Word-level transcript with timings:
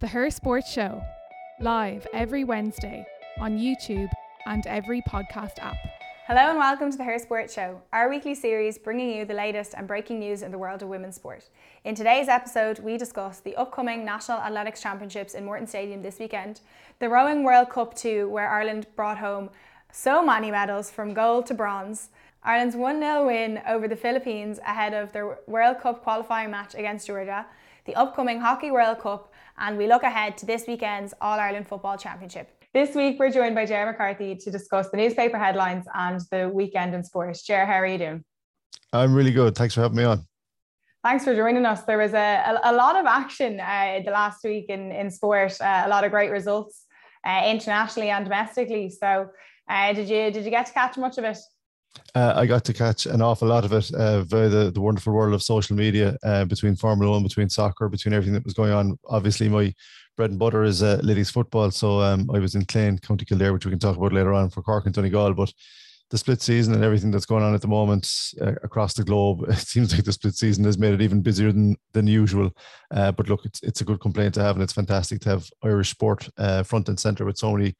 The 0.00 0.08
Her 0.08 0.30
Sports 0.30 0.72
Show, 0.72 1.02
live 1.60 2.06
every 2.14 2.42
Wednesday 2.42 3.04
on 3.38 3.58
YouTube 3.58 4.08
and 4.46 4.66
every 4.66 5.02
podcast 5.02 5.58
app. 5.58 5.76
Hello 6.26 6.40
and 6.48 6.58
welcome 6.58 6.90
to 6.90 6.96
the 6.96 7.04
Her 7.04 7.18
Sports 7.18 7.52
Show, 7.52 7.82
our 7.92 8.08
weekly 8.08 8.34
series 8.34 8.78
bringing 8.78 9.14
you 9.14 9.26
the 9.26 9.34
latest 9.34 9.74
and 9.76 9.86
breaking 9.86 10.20
news 10.20 10.40
in 10.40 10.52
the 10.52 10.56
world 10.56 10.82
of 10.82 10.88
women's 10.88 11.16
sport. 11.16 11.50
In 11.84 11.94
today's 11.94 12.28
episode, 12.28 12.78
we 12.78 12.96
discuss 12.96 13.40
the 13.40 13.54
upcoming 13.56 14.02
National 14.02 14.38
Athletics 14.38 14.80
Championships 14.80 15.34
in 15.34 15.44
Morton 15.44 15.66
Stadium 15.66 16.00
this 16.00 16.18
weekend, 16.18 16.62
the 16.98 17.10
Rowing 17.10 17.44
World 17.44 17.68
Cup 17.68 17.92
2, 17.92 18.26
where 18.30 18.48
Ireland 18.48 18.86
brought 18.96 19.18
home 19.18 19.50
so 19.92 20.24
many 20.24 20.50
medals 20.50 20.90
from 20.90 21.12
gold 21.12 21.44
to 21.44 21.52
bronze, 21.52 22.08
Ireland's 22.42 22.74
1 22.74 23.00
0 23.00 23.26
win 23.26 23.60
over 23.68 23.86
the 23.86 23.96
Philippines 23.96 24.60
ahead 24.60 24.94
of 24.94 25.12
their 25.12 25.40
World 25.46 25.78
Cup 25.80 26.02
qualifying 26.02 26.50
match 26.50 26.74
against 26.74 27.06
Georgia, 27.06 27.44
the 27.84 27.94
upcoming 27.94 28.40
Hockey 28.40 28.70
World 28.70 29.00
Cup, 29.00 29.29
and 29.60 29.76
we 29.76 29.86
look 29.86 30.02
ahead 30.02 30.36
to 30.38 30.46
this 30.46 30.66
weekend's 30.66 31.14
All 31.20 31.38
Ireland 31.38 31.68
Football 31.68 31.96
Championship. 31.98 32.48
This 32.72 32.94
week, 32.94 33.18
we're 33.18 33.30
joined 33.30 33.54
by 33.54 33.66
Ger 33.66 33.86
McCarthy 33.86 34.34
to 34.36 34.50
discuss 34.50 34.88
the 34.90 34.96
newspaper 34.96 35.38
headlines 35.38 35.84
and 35.94 36.20
the 36.30 36.48
weekend 36.48 36.94
in 36.94 37.04
sport. 37.04 37.36
Ger, 37.44 37.66
how 37.66 37.74
are 37.74 37.86
you 37.86 37.98
doing? 37.98 38.24
I'm 38.92 39.14
really 39.14 39.32
good. 39.32 39.54
Thanks 39.54 39.74
for 39.74 39.82
having 39.82 39.98
me 39.98 40.04
on. 40.04 40.24
Thanks 41.04 41.24
for 41.24 41.34
joining 41.34 41.64
us. 41.66 41.82
There 41.82 41.98
was 41.98 42.14
a, 42.14 42.60
a, 42.64 42.72
a 42.72 42.74
lot 42.74 42.96
of 42.96 43.06
action 43.06 43.60
uh, 43.60 44.00
the 44.04 44.10
last 44.10 44.42
week 44.44 44.66
in, 44.68 44.92
in 44.92 45.10
sport, 45.10 45.60
uh, 45.60 45.82
a 45.84 45.88
lot 45.88 46.04
of 46.04 46.10
great 46.10 46.30
results 46.30 46.86
uh, 47.26 47.42
internationally 47.46 48.10
and 48.10 48.24
domestically. 48.24 48.90
So, 48.90 49.28
uh, 49.68 49.92
did 49.92 50.08
you 50.08 50.30
did 50.30 50.44
you 50.44 50.50
get 50.50 50.66
to 50.66 50.72
catch 50.72 50.96
much 50.96 51.16
of 51.18 51.24
it? 51.24 51.38
Uh, 52.14 52.32
I 52.36 52.46
got 52.46 52.64
to 52.64 52.72
catch 52.72 53.06
an 53.06 53.22
awful 53.22 53.48
lot 53.48 53.64
of 53.64 53.72
it 53.72 53.92
uh, 53.94 54.22
via 54.22 54.48
the, 54.48 54.70
the 54.70 54.80
wonderful 54.80 55.12
world 55.12 55.34
of 55.34 55.42
social 55.42 55.76
media 55.76 56.16
uh, 56.24 56.44
between 56.44 56.76
Formula 56.76 57.12
One, 57.12 57.22
between 57.22 57.48
soccer, 57.48 57.88
between 57.88 58.14
everything 58.14 58.34
that 58.34 58.44
was 58.44 58.54
going 58.54 58.72
on. 58.72 58.98
Obviously, 59.06 59.48
my 59.48 59.72
bread 60.16 60.30
and 60.30 60.38
butter 60.38 60.64
is 60.64 60.82
uh, 60.82 61.00
ladies 61.02 61.30
football. 61.30 61.70
So 61.70 62.00
um, 62.00 62.28
I 62.34 62.38
was 62.38 62.54
in 62.54 62.64
Clane, 62.64 62.98
County 62.98 63.24
Kildare, 63.24 63.52
which 63.52 63.64
we 63.64 63.70
can 63.70 63.78
talk 63.78 63.96
about 63.96 64.12
later 64.12 64.34
on 64.34 64.50
for 64.50 64.62
Cork 64.62 64.86
and 64.86 64.94
Donegal. 64.94 65.34
But 65.34 65.52
the 66.10 66.18
split 66.18 66.42
season 66.42 66.74
and 66.74 66.82
everything 66.82 67.12
that's 67.12 67.26
going 67.26 67.44
on 67.44 67.54
at 67.54 67.60
the 67.60 67.68
moment 67.68 68.10
uh, 68.40 68.54
across 68.64 68.94
the 68.94 69.04
globe, 69.04 69.44
it 69.48 69.58
seems 69.58 69.94
like 69.94 70.04
the 70.04 70.12
split 70.12 70.34
season 70.34 70.64
has 70.64 70.78
made 70.78 70.92
it 70.92 71.02
even 71.02 71.22
busier 71.22 71.52
than 71.52 71.76
than 71.92 72.06
usual. 72.06 72.50
Uh, 72.90 73.12
but 73.12 73.28
look, 73.28 73.44
it's 73.44 73.62
it's 73.62 73.80
a 73.80 73.84
good 73.84 74.00
complaint 74.00 74.34
to 74.34 74.42
have, 74.42 74.56
and 74.56 74.62
it's 74.62 74.72
fantastic 74.72 75.20
to 75.20 75.28
have 75.28 75.48
Irish 75.62 75.90
sport 75.90 76.28
uh, 76.36 76.64
front 76.64 76.88
and 76.88 76.98
center 76.98 77.24
with 77.24 77.38
so 77.38 77.52
many 77.52 77.76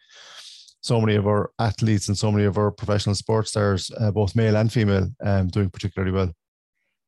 so 0.80 1.00
many 1.00 1.16
of 1.16 1.26
our 1.26 1.50
athletes 1.58 2.08
and 2.08 2.16
so 2.16 2.32
many 2.32 2.44
of 2.44 2.56
our 2.56 2.70
professional 2.70 3.14
sports 3.14 3.50
stars, 3.50 3.90
uh, 3.98 4.10
both 4.10 4.34
male 4.34 4.56
and 4.56 4.72
female, 4.72 5.08
um, 5.22 5.48
doing 5.48 5.70
particularly 5.70 6.12
well. 6.12 6.32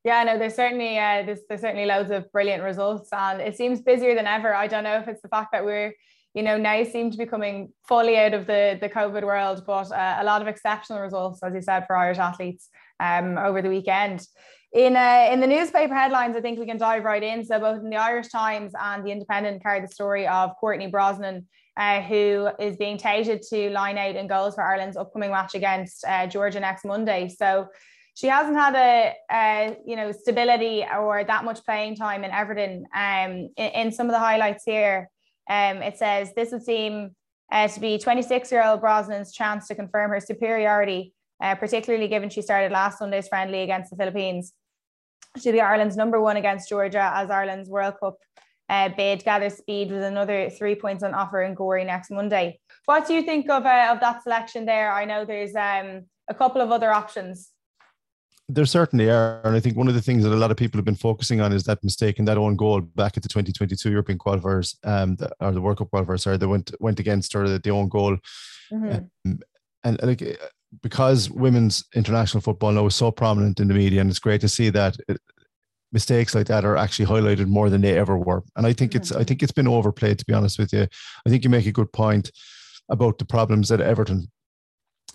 Yeah, 0.04 0.24
no, 0.24 0.36
there's 0.38 0.54
certainly 0.54 0.98
uh, 0.98 1.22
there's, 1.24 1.40
there's 1.48 1.60
certainly 1.60 1.86
loads 1.86 2.10
of 2.10 2.30
brilliant 2.32 2.62
results, 2.62 3.08
and 3.12 3.40
it 3.40 3.56
seems 3.56 3.80
busier 3.80 4.14
than 4.14 4.26
ever. 4.26 4.54
I 4.54 4.66
don't 4.66 4.84
know 4.84 4.98
if 4.98 5.06
it's 5.06 5.22
the 5.22 5.28
fact 5.28 5.52
that 5.52 5.64
we're 5.64 5.94
you 6.34 6.42
know 6.42 6.56
now 6.58 6.82
seem 6.82 7.10
to 7.10 7.18
be 7.18 7.26
coming 7.26 7.72
fully 7.86 8.18
out 8.18 8.34
of 8.34 8.46
the 8.46 8.78
the 8.80 8.88
COVID 8.88 9.22
world, 9.22 9.62
but 9.64 9.92
uh, 9.92 10.16
a 10.18 10.24
lot 10.24 10.42
of 10.42 10.48
exceptional 10.48 11.00
results, 11.00 11.40
as 11.42 11.54
you 11.54 11.62
said, 11.62 11.86
for 11.86 11.96
Irish 11.96 12.18
athletes 12.18 12.68
um, 12.98 13.38
over 13.38 13.62
the 13.62 13.68
weekend. 13.68 14.26
In 14.72 14.96
uh, 14.96 15.28
in 15.30 15.38
the 15.38 15.46
newspaper 15.46 15.94
headlines, 15.94 16.36
I 16.36 16.40
think 16.40 16.58
we 16.58 16.66
can 16.66 16.78
dive 16.78 17.04
right 17.04 17.22
in. 17.22 17.44
So 17.44 17.60
both 17.60 17.78
in 17.78 17.88
the 17.88 17.96
Irish 17.96 18.28
Times 18.28 18.72
and 18.80 19.06
the 19.06 19.12
Independent 19.12 19.62
carry 19.62 19.80
the 19.80 19.88
story 19.88 20.26
of 20.26 20.56
Courtney 20.58 20.88
Brosnan 20.88 21.46
uh, 21.76 22.00
who 22.02 22.48
is 22.58 22.76
being 22.76 22.98
touted 22.98 23.42
to 23.42 23.70
line 23.70 23.98
out 23.98 24.16
in 24.16 24.26
goals 24.26 24.54
for 24.54 24.64
Ireland's 24.64 24.96
upcoming 24.96 25.30
match 25.30 25.54
against 25.54 26.04
uh, 26.06 26.26
Georgia 26.26 26.60
next 26.60 26.84
Monday. 26.84 27.28
So 27.28 27.68
she 28.14 28.26
hasn't 28.26 28.56
had 28.56 28.74
a, 28.74 29.14
a, 29.30 29.76
you 29.86 29.96
know 29.96 30.12
stability 30.12 30.84
or 30.84 31.24
that 31.24 31.44
much 31.44 31.64
playing 31.64 31.96
time 31.96 32.24
in 32.24 32.30
Everton. 32.30 32.86
Um, 32.94 33.48
in, 33.56 33.70
in 33.74 33.92
some 33.92 34.06
of 34.06 34.12
the 34.12 34.18
highlights 34.18 34.64
here, 34.64 35.08
um, 35.48 35.78
it 35.78 35.96
says 35.96 36.32
this 36.34 36.52
would 36.52 36.62
seem 36.62 37.12
uh, 37.50 37.68
to 37.68 37.80
be 37.80 37.98
26-year-old 37.98 38.80
Brosnan's 38.80 39.32
chance 39.32 39.66
to 39.68 39.74
confirm 39.74 40.10
her 40.10 40.20
superiority, 40.20 41.14
uh, 41.42 41.54
particularly 41.54 42.08
given 42.08 42.30
she 42.30 42.42
started 42.42 42.72
last 42.72 42.98
Sunday's 42.98 43.28
friendly 43.28 43.62
against 43.62 43.90
the 43.90 43.96
Philippines. 43.96 44.52
She'll 45.40 45.52
be 45.52 45.60
Ireland's 45.60 45.96
number 45.96 46.20
one 46.20 46.36
against 46.36 46.68
Georgia 46.68 47.10
as 47.14 47.30
Ireland's 47.30 47.70
World 47.70 47.94
Cup 47.98 48.16
uh, 48.72 48.88
bid 48.88 49.22
gather 49.22 49.50
speed 49.50 49.90
with 49.90 50.02
another 50.02 50.48
three 50.48 50.74
points 50.74 51.02
on 51.04 51.12
offer 51.12 51.42
in 51.42 51.54
Gorey 51.54 51.84
next 51.84 52.10
Monday. 52.10 52.58
What 52.86 53.06
do 53.06 53.12
you 53.12 53.22
think 53.22 53.50
of 53.50 53.66
uh, 53.66 53.88
of 53.92 54.00
that 54.00 54.22
selection 54.22 54.64
there? 54.64 54.90
I 54.90 55.04
know 55.04 55.26
there's 55.26 55.54
um, 55.54 56.06
a 56.28 56.34
couple 56.34 56.62
of 56.62 56.70
other 56.70 56.90
options. 56.90 57.50
There 58.48 58.64
certainly 58.64 59.10
are, 59.10 59.42
and 59.44 59.54
I 59.54 59.60
think 59.60 59.76
one 59.76 59.88
of 59.88 59.94
the 59.94 60.00
things 60.00 60.24
that 60.24 60.32
a 60.32 60.42
lot 60.42 60.50
of 60.50 60.56
people 60.56 60.78
have 60.78 60.86
been 60.86 60.94
focusing 60.94 61.40
on 61.40 61.52
is 61.52 61.64
that 61.64 61.84
mistake 61.84 62.18
and 62.18 62.26
that 62.28 62.38
own 62.38 62.56
goal 62.56 62.80
back 62.80 63.16
at 63.16 63.22
the 63.22 63.28
2022 63.28 63.90
European 63.90 64.18
qualifiers, 64.18 64.74
um, 64.84 65.16
the, 65.16 65.30
or 65.40 65.52
the 65.52 65.60
World 65.60 65.78
Cup 65.78 65.90
qualifiers. 65.90 66.20
Sorry, 66.20 66.38
they 66.38 66.46
went 66.46 66.72
went 66.80 66.98
against 66.98 67.34
her 67.34 67.58
the 67.58 67.70
own 67.70 67.88
goal, 67.88 68.16
mm-hmm. 68.72 69.04
um, 69.26 69.40
and 69.84 70.02
like 70.02 70.38
because 70.80 71.30
women's 71.30 71.84
international 71.94 72.40
football 72.40 72.72
now 72.72 72.86
is 72.86 72.94
so 72.94 73.10
prominent 73.10 73.60
in 73.60 73.68
the 73.68 73.74
media, 73.74 74.00
and 74.00 74.08
it's 74.08 74.18
great 74.18 74.40
to 74.40 74.48
see 74.48 74.70
that 74.70 74.96
mistakes 75.92 76.34
like 76.34 76.46
that 76.46 76.64
are 76.64 76.76
actually 76.76 77.06
highlighted 77.06 77.46
more 77.46 77.70
than 77.70 77.80
they 77.80 77.98
ever 77.98 78.16
were. 78.16 78.42
And 78.56 78.66
I 78.66 78.72
think 78.72 78.94
it's 78.94 79.12
I 79.12 79.16
mm-hmm. 79.16 79.24
think 79.24 79.42
it's 79.42 79.52
been 79.52 79.68
overplayed 79.68 80.18
to 80.18 80.24
be 80.24 80.32
honest 80.32 80.58
with 80.58 80.72
you. 80.72 80.86
I 81.26 81.30
think 81.30 81.44
you 81.44 81.50
make 81.50 81.66
a 81.66 81.72
good 81.72 81.92
point 81.92 82.30
about 82.88 83.18
the 83.18 83.24
problems 83.24 83.70
at 83.70 83.80
Everton 83.80 84.30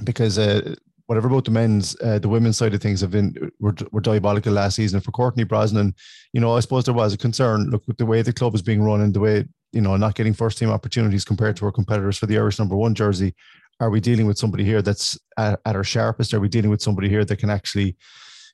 because 0.03 0.37
uh, 0.37 0.75
whatever 1.07 1.27
about 1.27 1.45
the 1.45 1.51
men's, 1.51 1.95
uh, 2.01 2.19
the 2.19 2.29
women's 2.29 2.57
side 2.57 2.73
of 2.73 2.81
things 2.81 3.01
have 3.01 3.11
been 3.11 3.51
were, 3.59 3.75
were 3.91 4.01
diabolical 4.01 4.53
last 4.53 4.75
season. 4.75 4.99
For 4.99 5.11
Courtney 5.11 5.43
Brosnan, 5.43 5.95
you 6.33 6.41
know, 6.41 6.55
I 6.55 6.59
suppose 6.59 6.83
there 6.83 6.93
was 6.93 7.13
a 7.13 7.17
concern. 7.17 7.69
Look, 7.69 7.83
with 7.87 7.97
the 7.97 8.05
way 8.05 8.21
the 8.21 8.33
club 8.33 8.53
is 8.53 8.61
being 8.61 8.83
run 8.83 9.01
and 9.01 9.13
the 9.13 9.19
way 9.19 9.45
you 9.73 9.81
know 9.81 9.97
not 9.97 10.15
getting 10.15 10.33
first 10.33 10.57
team 10.57 10.69
opportunities 10.69 11.25
compared 11.25 11.55
to 11.57 11.65
our 11.65 11.71
competitors 11.71 12.17
for 12.17 12.25
the 12.25 12.37
Irish 12.37 12.59
number 12.59 12.75
one 12.75 12.93
jersey. 12.93 13.33
Are 13.79 13.89
we 13.89 13.99
dealing 13.99 14.25
with 14.25 14.39
somebody 14.39 14.63
here 14.63 14.81
that's 14.81 15.17
at, 15.37 15.59
at 15.65 15.75
our 15.75 15.83
sharpest? 15.83 16.33
Are 16.33 16.39
we 16.39 16.49
dealing 16.49 16.71
with 16.71 16.81
somebody 16.81 17.09
here 17.09 17.23
that 17.23 17.37
can 17.37 17.51
actually, 17.51 17.95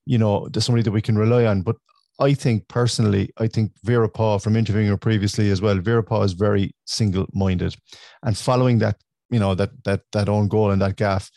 you 0.05 0.17
know, 0.17 0.49
there's 0.49 0.65
somebody 0.65 0.83
that 0.83 0.91
we 0.91 1.01
can 1.01 1.17
rely 1.17 1.45
on? 1.45 1.61
But 1.61 1.77
I 2.19 2.33
think 2.33 2.67
personally, 2.67 3.31
I 3.37 3.47
think 3.47 3.71
Vera 3.83 4.09
Pauw, 4.09 4.41
from 4.41 4.55
interviewing 4.55 4.87
her 4.87 4.97
previously 4.97 5.49
as 5.49 5.61
well, 5.61 5.77
Vera 5.79 6.03
Pauw 6.03 6.23
is 6.23 6.33
very 6.33 6.75
single-minded, 6.85 7.75
and 8.23 8.37
following 8.37 8.79
that, 8.79 8.97
you 9.29 9.39
know, 9.39 9.55
that 9.55 9.71
that 9.83 10.01
that 10.11 10.29
own 10.29 10.47
goal 10.47 10.71
and 10.71 10.81
that 10.81 10.95
gaffe, 10.95 11.29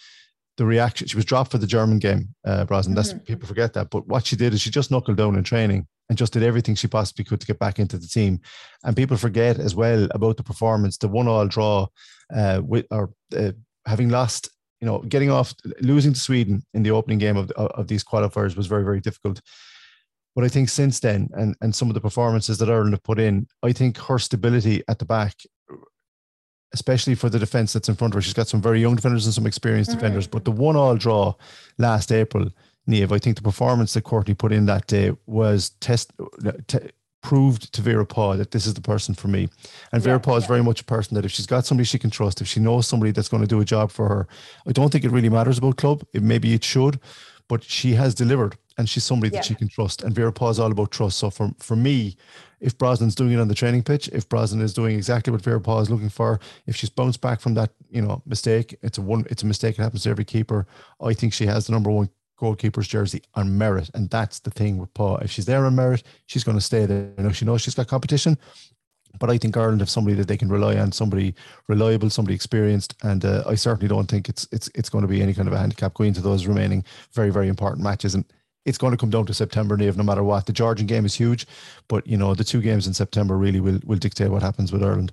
the 0.56 0.66
reaction 0.66 1.06
she 1.06 1.16
was 1.16 1.24
dropped 1.24 1.50
for 1.50 1.58
the 1.58 1.66
German 1.66 1.98
game, 1.98 2.34
uh, 2.44 2.64
Brosnan. 2.64 2.94
That's 2.94 3.12
mm-hmm. 3.12 3.24
people 3.24 3.48
forget 3.48 3.72
that, 3.72 3.90
but 3.90 4.06
what 4.06 4.26
she 4.26 4.36
did 4.36 4.52
is 4.52 4.60
she 4.60 4.70
just 4.70 4.90
knuckled 4.90 5.16
down 5.16 5.36
in 5.36 5.44
training 5.44 5.86
and 6.08 6.18
just 6.18 6.32
did 6.32 6.42
everything 6.42 6.74
she 6.76 6.86
possibly 6.88 7.24
could 7.24 7.40
to 7.40 7.46
get 7.46 7.58
back 7.58 7.78
into 7.78 7.98
the 7.98 8.06
team. 8.06 8.40
And 8.84 8.94
people 8.94 9.16
forget 9.16 9.58
as 9.58 9.74
well 9.74 10.06
about 10.12 10.36
the 10.36 10.44
performance, 10.44 10.98
the 10.98 11.08
one-all 11.08 11.48
draw, 11.48 11.88
uh, 12.34 12.60
with 12.64 12.86
or 12.90 13.12
uh, 13.36 13.52
having 13.86 14.10
lost 14.10 14.50
you 14.80 14.86
know, 14.86 14.98
getting 14.98 15.30
off, 15.30 15.54
losing 15.80 16.12
to 16.12 16.20
Sweden 16.20 16.62
in 16.74 16.82
the 16.82 16.90
opening 16.90 17.18
game 17.18 17.36
of, 17.36 17.50
of 17.52 17.88
these 17.88 18.04
qualifiers 18.04 18.56
was 18.56 18.66
very, 18.66 18.84
very 18.84 19.00
difficult. 19.00 19.40
But 20.36 20.44
I 20.44 20.48
think 20.48 20.68
since 20.68 21.00
then, 21.00 21.30
and, 21.32 21.56
and 21.62 21.74
some 21.74 21.88
of 21.88 21.94
the 21.94 22.00
performances 22.00 22.58
that 22.58 22.68
Ireland 22.68 22.92
have 22.92 23.02
put 23.02 23.18
in, 23.18 23.48
I 23.62 23.72
think 23.72 23.96
her 23.96 24.18
stability 24.18 24.82
at 24.86 24.98
the 24.98 25.06
back, 25.06 25.34
especially 26.74 27.14
for 27.14 27.30
the 27.30 27.38
defence 27.38 27.72
that's 27.72 27.88
in 27.88 27.94
front 27.94 28.12
of 28.12 28.18
her, 28.18 28.22
she's 28.22 28.34
got 28.34 28.46
some 28.46 28.60
very 28.60 28.78
young 28.78 28.96
defenders 28.96 29.24
and 29.24 29.34
some 29.34 29.46
experienced 29.46 29.90
mm-hmm. 29.90 30.00
defenders. 30.00 30.26
But 30.26 30.44
the 30.44 30.52
one 30.52 30.76
all 30.76 30.94
draw 30.94 31.34
last 31.78 32.12
April, 32.12 32.50
Niamh, 32.86 33.12
I 33.12 33.18
think 33.18 33.36
the 33.36 33.42
performance 33.42 33.94
that 33.94 34.02
Courtney 34.02 34.34
put 34.34 34.52
in 34.52 34.66
that 34.66 34.86
day 34.86 35.12
was 35.24 35.70
test. 35.80 36.12
T- 36.68 36.90
proved 37.22 37.72
to 37.72 37.82
Vera 37.82 38.06
Pauw 38.06 38.36
that 38.36 38.52
this 38.52 38.66
is 38.66 38.74
the 38.74 38.80
person 38.80 39.12
for 39.12 39.26
me. 39.26 39.48
And 39.90 40.00
Vera 40.00 40.22
yeah, 40.24 40.34
is 40.34 40.44
yeah. 40.44 40.48
very 40.48 40.62
much 40.62 40.82
a 40.82 40.84
person 40.84 41.16
that 41.16 41.24
if 41.24 41.32
she's 41.32 41.46
got 41.46 41.66
somebody 41.66 41.84
she 41.84 41.98
can 41.98 42.10
trust, 42.10 42.40
if 42.40 42.46
she 42.46 42.60
knows 42.60 42.86
somebody 42.86 43.10
that's 43.10 43.28
going 43.28 43.42
to 43.42 43.48
do 43.48 43.60
a 43.60 43.64
job 43.64 43.90
for 43.90 44.08
her, 44.08 44.28
I 44.64 44.70
don't 44.70 44.92
think 44.92 45.04
it 45.04 45.10
really 45.10 45.28
matters 45.28 45.58
about 45.58 45.76
club. 45.76 46.04
It 46.12 46.22
maybe 46.22 46.54
it 46.54 46.62
should, 46.62 47.00
but 47.48 47.64
she 47.64 47.94
has 47.94 48.14
delivered 48.14 48.56
and 48.78 48.88
she's 48.88 49.04
somebody 49.04 49.32
yeah. 49.32 49.40
that 49.40 49.46
she 49.46 49.54
can 49.54 49.68
trust. 49.68 50.02
And 50.02 50.14
Vera 50.14 50.32
Pauw 50.32 50.50
is 50.50 50.58
all 50.58 50.70
about 50.70 50.90
trust. 50.90 51.18
So 51.18 51.30
for, 51.30 51.50
for 51.58 51.76
me, 51.76 52.16
if 52.60 52.76
Brosnan's 52.76 53.14
doing 53.14 53.32
it 53.32 53.40
on 53.40 53.48
the 53.48 53.54
training 53.54 53.82
pitch, 53.82 54.08
if 54.08 54.28
Brosnan 54.28 54.62
is 54.62 54.72
doing 54.72 54.96
exactly 54.96 55.30
what 55.30 55.42
Vera 55.42 55.60
Pauw 55.60 55.80
is 55.82 55.90
looking 55.90 56.08
for, 56.08 56.40
if 56.66 56.76
she's 56.76 56.90
bounced 56.90 57.20
back 57.20 57.40
from 57.40 57.54
that, 57.54 57.70
you 57.90 58.02
know, 58.02 58.22
mistake, 58.26 58.76
it's 58.82 58.98
a 58.98 59.02
one, 59.02 59.24
it's 59.30 59.42
a 59.42 59.46
mistake. 59.46 59.78
It 59.78 59.82
happens 59.82 60.02
to 60.04 60.10
every 60.10 60.24
keeper. 60.24 60.66
I 61.00 61.12
think 61.12 61.32
she 61.32 61.46
has 61.46 61.66
the 61.66 61.72
number 61.72 61.90
one 61.90 62.08
goalkeeper's 62.38 62.88
jersey 62.88 63.22
on 63.34 63.56
merit, 63.56 63.90
and 63.94 64.10
that's 64.10 64.40
the 64.40 64.50
thing 64.50 64.78
with 64.78 64.92
Pauw. 64.94 65.22
If 65.22 65.30
she's 65.30 65.46
there 65.46 65.64
on 65.64 65.74
merit, 65.74 66.02
she's 66.26 66.44
going 66.44 66.56
to 66.56 66.64
stay 66.64 66.86
there. 66.86 67.10
You 67.16 67.24
know, 67.24 67.32
she 67.32 67.44
knows 67.44 67.62
she's 67.62 67.74
got 67.74 67.88
competition, 67.88 68.38
but 69.18 69.30
I 69.30 69.38
think 69.38 69.56
Ireland 69.56 69.80
have 69.80 69.90
somebody 69.90 70.16
that 70.16 70.28
they 70.28 70.36
can 70.36 70.48
rely 70.48 70.76
on, 70.76 70.92
somebody 70.92 71.34
reliable, 71.68 72.10
somebody 72.10 72.34
experienced, 72.34 72.94
and 73.02 73.24
uh, 73.24 73.42
I 73.46 73.54
certainly 73.54 73.88
don't 73.88 74.10
think 74.10 74.28
it's 74.28 74.46
it's 74.52 74.70
it's 74.74 74.88
going 74.88 75.02
to 75.02 75.08
be 75.08 75.22
any 75.22 75.34
kind 75.34 75.48
of 75.48 75.54
a 75.54 75.58
handicap 75.58 75.94
going 75.94 76.08
into 76.08 76.20
those 76.20 76.46
remaining 76.46 76.84
very 77.12 77.30
very 77.30 77.48
important 77.48 77.82
matches. 77.82 78.14
And 78.14 78.24
it's 78.66 78.76
going 78.76 78.90
to 78.90 78.96
come 78.96 79.10
down 79.10 79.24
to 79.26 79.32
September, 79.32 79.76
Nave, 79.76 79.96
no 79.96 80.02
matter 80.02 80.24
what. 80.24 80.44
The 80.44 80.52
Georgian 80.52 80.86
game 80.86 81.06
is 81.06 81.14
huge, 81.14 81.46
but 81.88 82.06
you 82.06 82.16
know 82.16 82.34
the 82.34 82.44
two 82.44 82.60
games 82.60 82.86
in 82.86 82.92
September 82.92 83.38
really 83.38 83.60
will 83.60 83.80
will 83.86 83.98
dictate 83.98 84.30
what 84.30 84.42
happens 84.42 84.72
with 84.72 84.82
Ireland. 84.82 85.12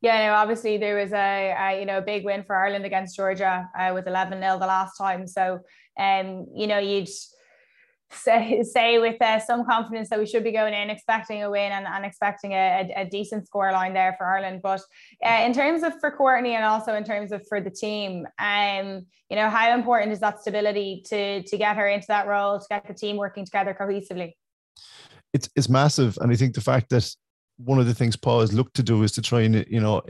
Yeah, 0.00 0.26
no, 0.26 0.34
obviously 0.34 0.76
there 0.76 0.96
was 0.96 1.12
a, 1.12 1.56
a 1.58 1.80
you 1.80 1.86
know 1.86 1.98
a 1.98 2.02
big 2.02 2.24
win 2.24 2.44
for 2.44 2.54
Ireland 2.54 2.84
against 2.84 3.16
Georgia 3.16 3.68
uh, 3.76 3.90
with 3.94 4.06
11 4.06 4.38
0 4.38 4.58
the 4.58 4.66
last 4.66 4.98
time. 4.98 5.26
So, 5.26 5.60
um, 5.98 6.46
you 6.54 6.66
know, 6.66 6.78
you'd 6.78 7.08
say, 8.14 8.62
say 8.62 8.98
with 8.98 9.20
uh, 9.20 9.38
some 9.38 9.64
confidence 9.64 10.08
that 10.10 10.18
we 10.18 10.26
should 10.26 10.44
be 10.44 10.52
going 10.52 10.74
in 10.74 10.90
expecting 10.90 11.42
a 11.42 11.50
win 11.50 11.72
and, 11.72 11.86
and 11.86 12.04
expecting 12.04 12.52
a, 12.52 12.92
a, 12.96 13.02
a 13.02 13.04
decent 13.04 13.46
score 13.46 13.72
line 13.72 13.94
there 13.94 14.14
for 14.18 14.26
Ireland. 14.26 14.60
But 14.62 14.80
uh, 15.24 15.42
in 15.44 15.52
terms 15.52 15.82
of 15.82 15.98
for 16.00 16.10
Courtney 16.10 16.54
and 16.54 16.64
also 16.64 16.94
in 16.94 17.04
terms 17.04 17.32
of 17.32 17.46
for 17.48 17.60
the 17.60 17.70
team, 17.70 18.26
um, 18.38 19.06
you 19.30 19.36
know, 19.36 19.50
how 19.50 19.74
important 19.74 20.12
is 20.12 20.20
that 20.20 20.40
stability 20.40 21.02
to 21.06 21.42
to 21.42 21.56
get 21.56 21.76
her 21.76 21.88
into 21.88 22.06
that 22.08 22.26
role, 22.26 22.58
to 22.58 22.66
get 22.70 22.86
the 22.86 22.94
team 22.94 23.16
working 23.16 23.44
together 23.44 23.76
cohesively? 23.78 24.32
It's 25.32 25.48
it's 25.56 25.68
massive, 25.68 26.16
and 26.20 26.32
I 26.32 26.36
think 26.36 26.54
the 26.54 26.60
fact 26.60 26.90
that 26.90 27.08
one 27.56 27.78
of 27.78 27.86
the 27.86 27.94
things 27.94 28.16
Pauw 28.16 28.40
has 28.40 28.52
looked 28.52 28.74
to 28.76 28.82
do 28.82 29.02
is 29.02 29.12
to 29.12 29.22
try 29.22 29.42
and 29.42 29.64
you 29.68 29.80
know 29.80 30.02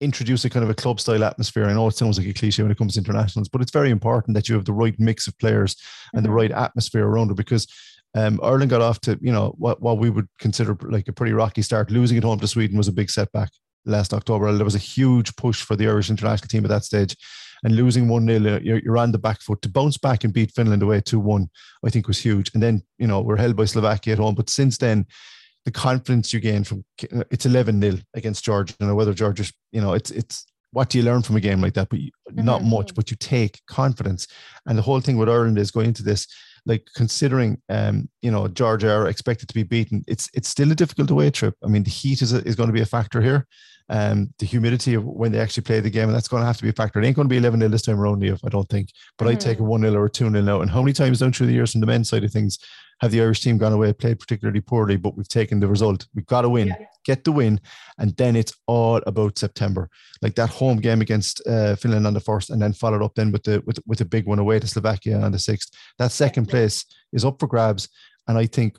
introduce 0.00 0.44
a 0.44 0.50
kind 0.50 0.64
of 0.64 0.70
a 0.70 0.74
club 0.74 1.00
style 1.00 1.24
atmosphere. 1.24 1.66
I 1.66 1.74
know 1.74 1.86
it 1.88 1.96
sounds 1.96 2.18
like 2.18 2.26
a 2.26 2.32
cliche 2.32 2.62
when 2.62 2.72
it 2.72 2.78
comes 2.78 2.94
to 2.94 3.00
internationals, 3.00 3.48
but 3.48 3.60
it's 3.60 3.70
very 3.70 3.90
important 3.90 4.34
that 4.34 4.48
you 4.48 4.54
have 4.54 4.64
the 4.64 4.72
right 4.72 4.98
mix 4.98 5.26
of 5.26 5.38
players 5.38 5.76
and 6.12 6.22
mm-hmm. 6.22 6.30
the 6.30 6.34
right 6.34 6.50
atmosphere 6.50 7.06
around 7.06 7.30
it 7.30 7.36
because 7.36 7.66
um, 8.14 8.40
Ireland 8.42 8.70
got 8.70 8.82
off 8.82 9.00
to, 9.02 9.18
you 9.20 9.32
know, 9.32 9.54
what, 9.58 9.80
what 9.80 9.98
we 9.98 10.10
would 10.10 10.28
consider 10.38 10.76
like 10.82 11.08
a 11.08 11.12
pretty 11.12 11.32
rocky 11.32 11.62
start. 11.62 11.90
Losing 11.90 12.18
at 12.18 12.24
home 12.24 12.40
to 12.40 12.48
Sweden 12.48 12.76
was 12.76 12.88
a 12.88 12.92
big 12.92 13.10
setback 13.10 13.50
last 13.84 14.12
October. 14.12 14.52
There 14.52 14.64
was 14.64 14.74
a 14.74 14.78
huge 14.78 15.36
push 15.36 15.62
for 15.62 15.76
the 15.76 15.86
Irish 15.86 16.10
international 16.10 16.48
team 16.48 16.64
at 16.64 16.70
that 16.70 16.84
stage. 16.84 17.16
And 17.62 17.76
losing 17.76 18.08
1 18.08 18.26
0, 18.26 18.60
you're, 18.62 18.78
you're 18.78 18.98
on 18.98 19.12
the 19.12 19.18
back 19.18 19.42
foot. 19.42 19.60
To 19.62 19.68
bounce 19.68 19.98
back 19.98 20.24
and 20.24 20.32
beat 20.32 20.50
Finland 20.52 20.82
away 20.82 21.02
2 21.02 21.20
1, 21.20 21.48
I 21.84 21.90
think 21.90 22.08
was 22.08 22.18
huge. 22.18 22.50
And 22.54 22.62
then, 22.62 22.82
you 22.98 23.06
know, 23.06 23.20
we're 23.20 23.36
held 23.36 23.54
by 23.54 23.66
Slovakia 23.66 24.14
at 24.14 24.18
home. 24.18 24.34
But 24.34 24.48
since 24.48 24.78
then, 24.78 25.06
the 25.64 25.70
confidence 25.70 26.32
you 26.32 26.40
gain 26.40 26.64
from 26.64 26.84
it's 27.30 27.46
11 27.46 27.78
nil 27.78 27.98
against 28.14 28.44
Georgia. 28.44 28.74
You 28.80 28.86
know, 28.86 28.94
whether 28.94 29.14
Georgia, 29.14 29.44
you 29.72 29.80
know, 29.80 29.92
it's, 29.92 30.10
it's, 30.10 30.46
what 30.72 30.88
do 30.88 30.98
you 30.98 31.04
learn 31.04 31.22
from 31.22 31.36
a 31.36 31.40
game 31.40 31.60
like 31.60 31.74
that? 31.74 31.88
But 31.88 32.00
you, 32.00 32.10
mm-hmm. 32.30 32.44
not 32.44 32.62
much, 32.62 32.94
but 32.94 33.10
you 33.10 33.16
take 33.18 33.60
confidence. 33.66 34.26
And 34.66 34.78
the 34.78 34.82
whole 34.82 35.00
thing 35.00 35.16
with 35.16 35.28
Ireland 35.28 35.58
is 35.58 35.70
going 35.70 35.86
into 35.86 36.02
this, 36.02 36.26
like 36.66 36.86
considering, 36.94 37.60
um, 37.68 38.08
you 38.22 38.30
know, 38.30 38.46
Georgia 38.48 38.92
are 38.92 39.08
expected 39.08 39.48
to 39.48 39.54
be 39.54 39.62
beaten. 39.62 40.04
It's 40.06 40.28
it's 40.34 40.48
still 40.48 40.70
a 40.70 40.74
difficult 40.74 41.10
away 41.10 41.30
trip. 41.30 41.54
I 41.64 41.68
mean, 41.68 41.82
the 41.82 41.90
heat 41.90 42.22
is 42.22 42.32
a, 42.32 42.46
is 42.46 42.54
going 42.54 42.68
to 42.68 42.74
be 42.74 42.82
a 42.82 42.86
factor 42.86 43.20
here. 43.20 43.46
Um, 43.88 44.32
the 44.38 44.46
humidity 44.46 44.94
of 44.94 45.04
when 45.04 45.32
they 45.32 45.40
actually 45.40 45.64
play 45.64 45.80
the 45.80 45.90
game, 45.90 46.08
and 46.08 46.14
that's 46.14 46.28
going 46.28 46.42
to 46.42 46.46
have 46.46 46.58
to 46.58 46.62
be 46.62 46.68
a 46.68 46.72
factor. 46.72 47.00
It 47.00 47.06
ain't 47.06 47.16
going 47.16 47.26
to 47.26 47.32
be 47.32 47.38
11 47.38 47.58
0 47.58 47.70
this 47.70 47.82
time 47.82 47.98
around, 47.98 48.22
If 48.22 48.44
I 48.44 48.48
don't 48.48 48.68
think. 48.68 48.90
But 49.18 49.24
mm-hmm. 49.24 49.32
I'd 49.32 49.40
take 49.40 49.58
a 49.58 49.64
1 49.64 49.80
0 49.80 49.94
or 49.94 50.04
a 50.04 50.10
2 50.10 50.30
0 50.30 50.42
now. 50.42 50.60
And 50.60 50.70
how 50.70 50.80
many 50.80 50.92
times 50.92 51.18
down 51.18 51.32
through 51.32 51.48
the 51.48 51.54
years 51.54 51.72
from 51.72 51.80
the 51.80 51.88
men's 51.88 52.08
side 52.08 52.22
of 52.22 52.30
things 52.30 52.58
have 53.00 53.10
the 53.10 53.20
Irish 53.20 53.40
team 53.40 53.58
gone 53.58 53.72
away, 53.72 53.92
played 53.92 54.18
particularly 54.18 54.60
poorly, 54.60 54.96
but 54.96 55.16
we've 55.16 55.28
taken 55.28 55.60
the 55.60 55.68
result. 55.68 56.06
We've 56.14 56.26
got 56.26 56.42
to 56.42 56.48
win, 56.48 56.68
yeah. 56.68 56.86
get 57.04 57.24
the 57.24 57.32
win, 57.32 57.60
and 57.98 58.14
then 58.16 58.36
it's 58.36 58.54
all 58.66 59.00
about 59.06 59.38
September. 59.38 59.88
Like 60.20 60.34
that 60.34 60.50
home 60.50 60.78
game 60.78 61.00
against 61.00 61.46
uh, 61.46 61.76
Finland 61.76 62.06
on 62.06 62.14
the 62.14 62.20
first, 62.20 62.50
and 62.50 62.60
then 62.60 62.72
followed 62.72 63.02
up 63.02 63.14
then 63.14 63.32
with 63.32 63.44
the 63.44 63.62
with 63.66 63.78
with 63.86 64.00
a 64.00 64.04
big 64.04 64.26
one 64.26 64.38
away 64.38 64.58
to 64.58 64.66
Slovakia 64.66 65.18
on 65.18 65.32
the 65.32 65.38
sixth. 65.38 65.70
That 65.98 66.12
second 66.12 66.46
place 66.46 66.84
is 67.12 67.24
up 67.24 67.40
for 67.40 67.46
grabs, 67.46 67.88
and 68.28 68.36
I 68.36 68.46
think 68.46 68.76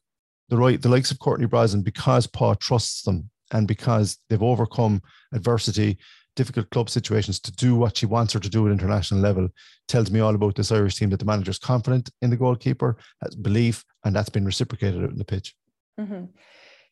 the 0.50 0.58
right 0.58 0.82
the 0.82 0.90
likes 0.90 1.12
of 1.12 1.20
Courtney 1.20 1.48
Brosnan 1.48 1.82
because 1.82 2.28
Pauw 2.28 2.60
trusts 2.60 3.04
them 3.04 3.30
and 3.52 3.68
because 3.68 4.18
they've 4.30 4.42
overcome 4.42 5.02
adversity 5.34 5.98
difficult 6.36 6.70
club 6.70 6.90
situations 6.90 7.40
to 7.40 7.52
do 7.52 7.76
what 7.76 7.98
she 7.98 8.06
wants 8.06 8.34
her 8.34 8.40
to 8.40 8.50
do 8.50 8.66
at 8.68 8.72
international 8.72 9.20
level 9.20 9.50
tells 9.88 10.12
me 10.12 10.20
all 10.20 10.36
about 10.36 10.56
this 10.56 10.72
Irish 10.72 10.96
team 10.96 11.10
that 11.10 11.20
the 11.20 11.26
manager's 11.26 11.60
confident 11.60 12.10
in 12.22 12.30
the 12.30 12.38
goalkeeper, 12.38 12.98
has 13.22 13.36
belief, 13.36 13.84
and 14.06 14.16
that's 14.16 14.30
been 14.30 14.46
reciprocated 14.46 15.04
in 15.04 15.18
the 15.18 15.26
pitch. 15.26 15.56
Mm-hmm. 16.00 16.26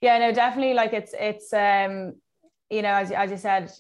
Yeah, 0.02 0.18
no, 0.20 0.32
definitely. 0.32 0.74
Like 0.74 0.94
it's 0.94 1.14
it's 1.18 1.54
um, 1.54 2.14
you 2.70 2.82
know, 2.82 2.94
as 2.94 3.12
as 3.12 3.32
you 3.32 3.38
said, 3.38 3.72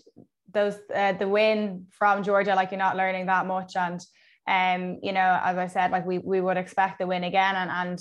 those 0.52 0.76
uh, 0.94 1.14
the 1.14 1.28
win 1.28 1.88
from 1.92 2.24
Georgia, 2.24 2.56
like 2.56 2.72
you're 2.72 2.78
not 2.78 2.98
learning 2.98 3.28
that 3.28 3.46
much, 3.46 3.76
and 3.76 4.02
um, 4.50 4.98
you 5.04 5.12
know, 5.12 5.40
as 5.44 5.58
I 5.60 5.68
said, 5.68 5.92
like 5.92 6.08
we 6.08 6.18
we 6.18 6.42
would 6.42 6.58
expect 6.58 6.98
the 6.98 7.06
win 7.06 7.24
again, 7.24 7.56
and 7.56 7.70
and 7.70 8.00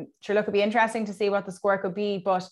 um, 0.00 0.06
sure, 0.22 0.34
look, 0.34 0.44
it'd 0.44 0.54
be 0.54 0.62
interesting 0.62 1.04
to 1.04 1.12
see 1.12 1.28
what 1.28 1.44
the 1.44 1.52
score 1.52 1.76
could 1.76 1.94
be, 1.94 2.16
but 2.16 2.48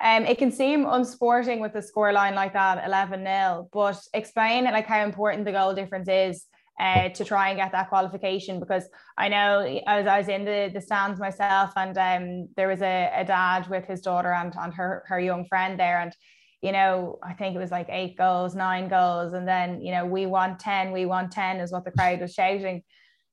um, 0.00 0.24
it 0.24 0.38
can 0.38 0.52
seem 0.52 0.86
unsporting 0.86 1.58
with 1.58 1.72
the 1.72 1.82
score 1.82 2.12
line 2.12 2.36
like 2.36 2.52
that, 2.52 2.86
eleven 2.86 3.24
0 3.24 3.68
But 3.72 4.00
explain 4.14 4.66
it 4.66 4.72
like 4.72 4.86
how 4.86 5.02
important 5.02 5.44
the 5.44 5.52
goal 5.52 5.74
difference 5.74 6.08
is. 6.08 6.46
Uh, 6.78 7.08
to 7.08 7.24
try 7.24 7.48
and 7.48 7.56
get 7.56 7.72
that 7.72 7.88
qualification 7.88 8.60
because 8.60 8.86
I 9.16 9.30
know 9.30 9.60
I 9.86 9.96
was, 9.96 10.06
I 10.06 10.18
was 10.18 10.28
in 10.28 10.44
the, 10.44 10.70
the 10.74 10.82
stands 10.82 11.18
myself 11.18 11.72
and 11.74 11.96
um, 11.96 12.48
there 12.54 12.68
was 12.68 12.82
a, 12.82 13.10
a 13.16 13.24
dad 13.24 13.66
with 13.70 13.86
his 13.86 14.02
daughter 14.02 14.30
and, 14.30 14.54
and 14.54 14.74
her, 14.74 15.02
her 15.06 15.18
young 15.18 15.46
friend 15.46 15.80
there 15.80 16.00
and 16.00 16.14
you 16.62 16.72
know, 16.72 17.18
I 17.22 17.34
think 17.34 17.54
it 17.54 17.58
was 17.58 17.70
like 17.70 17.88
eight 17.90 18.16
goals, 18.16 18.54
nine 18.54 18.88
goals. 18.88 19.34
And 19.34 19.46
then, 19.46 19.80
you 19.80 19.92
know, 19.92 20.06
we 20.06 20.26
want 20.26 20.58
10, 20.58 20.92
we 20.92 21.06
want 21.06 21.32
10 21.32 21.60
is 21.60 21.70
what 21.72 21.84
the 21.84 21.90
crowd 21.90 22.20
was 22.20 22.32
shouting. 22.32 22.82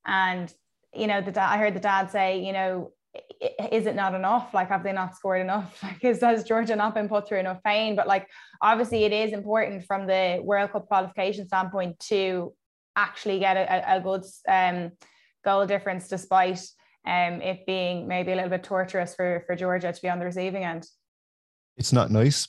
And, 0.05 0.53
you 0.93 1.07
know, 1.07 1.21
the 1.21 1.31
da- 1.31 1.49
I 1.49 1.57
heard 1.57 1.73
the 1.73 1.79
dad 1.79 2.11
say, 2.11 2.43
you 2.43 2.51
know, 2.51 2.91
is 3.71 3.85
it 3.85 3.95
not 3.95 4.15
enough? 4.15 4.53
Like, 4.53 4.69
have 4.69 4.83
they 4.83 4.91
not 4.91 5.15
scored 5.15 5.41
enough? 5.41 5.79
Like, 5.83 6.01
has 6.01 6.43
Georgia 6.43 6.75
not 6.75 6.95
been 6.95 7.07
put 7.07 7.27
through 7.27 7.39
enough 7.39 7.61
pain? 7.63 7.95
But 7.95 8.07
like, 8.07 8.27
obviously, 8.61 9.03
it 9.03 9.13
is 9.13 9.33
important 9.33 9.85
from 9.85 10.07
the 10.07 10.41
World 10.43 10.71
Cup 10.71 10.87
qualification 10.87 11.47
standpoint 11.47 11.99
to 12.07 12.53
actually 12.95 13.39
get 13.39 13.57
a, 13.57 13.95
a 13.95 14.01
good 14.01 14.23
um, 14.47 14.91
goal 15.45 15.65
difference, 15.65 16.07
despite 16.07 16.59
um, 17.05 17.41
it 17.41 17.65
being 17.65 18.07
maybe 18.07 18.31
a 18.31 18.35
little 18.35 18.49
bit 18.49 18.63
torturous 18.63 19.13
for 19.15 19.43
for 19.45 19.55
Georgia 19.55 19.91
to 19.91 20.01
be 20.01 20.09
on 20.09 20.19
the 20.19 20.25
receiving 20.25 20.63
end. 20.63 20.87
It's 21.77 21.93
not 21.93 22.11
nice, 22.11 22.47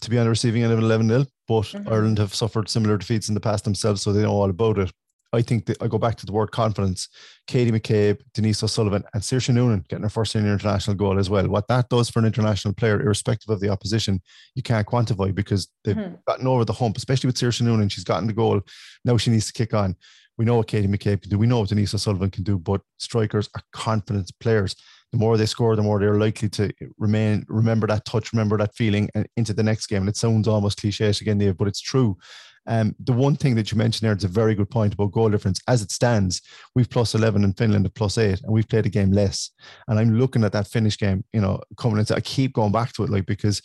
to 0.00 0.10
be 0.10 0.18
on 0.18 0.24
the 0.24 0.30
receiving 0.30 0.62
end 0.62 0.72
of 0.72 0.78
an 0.78 0.84
11 0.84 1.08
0, 1.08 1.26
but 1.46 1.62
mm-hmm. 1.62 1.88
Ireland 1.88 2.18
have 2.18 2.34
suffered 2.34 2.68
similar 2.68 2.96
defeats 2.96 3.28
in 3.28 3.34
the 3.34 3.40
past 3.40 3.64
themselves, 3.64 4.02
so 4.02 4.12
they 4.12 4.22
know 4.22 4.32
all 4.32 4.50
about 4.50 4.78
it. 4.78 4.92
I 5.32 5.42
think 5.42 5.66
that 5.66 5.80
I 5.80 5.86
go 5.86 5.98
back 5.98 6.16
to 6.16 6.26
the 6.26 6.32
word 6.32 6.50
confidence. 6.50 7.08
Katie 7.46 7.70
McCabe, 7.70 8.20
Denise 8.34 8.62
O'Sullivan, 8.62 9.04
and 9.14 9.22
Saoirse 9.22 9.54
Noonan 9.54 9.84
getting 9.88 10.02
her 10.02 10.08
first 10.08 10.32
senior 10.32 10.52
international 10.52 10.96
goal 10.96 11.18
as 11.18 11.30
well. 11.30 11.46
What 11.48 11.68
that 11.68 11.88
does 11.88 12.10
for 12.10 12.18
an 12.18 12.24
international 12.24 12.74
player, 12.74 13.00
irrespective 13.00 13.48
of 13.48 13.60
the 13.60 13.68
opposition, 13.68 14.20
you 14.54 14.62
can't 14.62 14.86
quantify 14.86 15.32
because 15.32 15.68
they've 15.84 15.96
mm-hmm. 15.96 16.16
gotten 16.26 16.46
over 16.46 16.64
the 16.64 16.72
hump, 16.72 16.96
especially 16.96 17.28
with 17.28 17.36
Saoirse 17.36 17.60
Noonan. 17.60 17.88
She's 17.88 18.04
gotten 18.04 18.26
the 18.26 18.32
goal. 18.32 18.60
Now 19.04 19.16
she 19.18 19.30
needs 19.30 19.46
to 19.46 19.52
kick 19.52 19.72
on. 19.72 19.96
We 20.40 20.46
know 20.46 20.56
what 20.56 20.68
Katie 20.68 20.88
McCabe 20.88 21.20
can 21.20 21.28
do. 21.28 21.36
We 21.36 21.46
know 21.46 21.60
what 21.60 21.68
Denise 21.68 21.92
O'Sullivan 21.92 22.30
can 22.30 22.44
do, 22.44 22.58
but 22.58 22.80
strikers 22.96 23.50
are 23.54 23.62
confident 23.72 24.32
players 24.40 24.74
the 25.12 25.18
more 25.18 25.36
they 25.36 25.44
score, 25.44 25.76
the 25.76 25.82
more 25.82 26.00
they're 26.00 26.18
likely 26.18 26.48
to 26.48 26.72
remain, 26.96 27.44
remember 27.46 27.86
that 27.88 28.06
touch, 28.06 28.32
remember 28.32 28.56
that 28.56 28.74
feeling 28.74 29.10
and 29.14 29.28
into 29.36 29.52
the 29.52 29.62
next 29.62 29.88
game. 29.88 30.00
And 30.00 30.08
it 30.08 30.16
sounds 30.16 30.48
almost 30.48 30.80
cliche 30.80 31.08
again, 31.08 31.36
Dave, 31.36 31.58
but 31.58 31.68
it's 31.68 31.82
true. 31.82 32.16
Um, 32.66 32.96
the 33.00 33.12
one 33.12 33.36
thing 33.36 33.54
that 33.56 33.70
you 33.70 33.76
mentioned 33.76 34.06
there 34.06 34.16
is 34.16 34.24
a 34.24 34.28
very 34.28 34.54
good 34.54 34.70
point 34.70 34.94
about 34.94 35.12
goal 35.12 35.28
difference. 35.28 35.60
As 35.68 35.82
it 35.82 35.92
stands, 35.92 36.40
we've 36.74 36.88
plus 36.88 37.14
11 37.14 37.44
in 37.44 37.52
Finland 37.52 37.84
at 37.84 37.94
plus 37.94 38.16
eight, 38.16 38.40
and 38.42 38.50
we've 38.50 38.68
played 38.68 38.86
a 38.86 38.88
game 38.88 39.12
less. 39.12 39.50
And 39.88 39.98
I'm 39.98 40.18
looking 40.18 40.44
at 40.44 40.52
that 40.52 40.68
Finnish 40.68 40.96
game, 40.96 41.22
you 41.34 41.42
know, 41.42 41.60
coming 41.76 41.98
into, 41.98 42.16
I 42.16 42.20
keep 42.20 42.54
going 42.54 42.72
back 42.72 42.94
to 42.94 43.04
it, 43.04 43.10
like, 43.10 43.26
because 43.26 43.60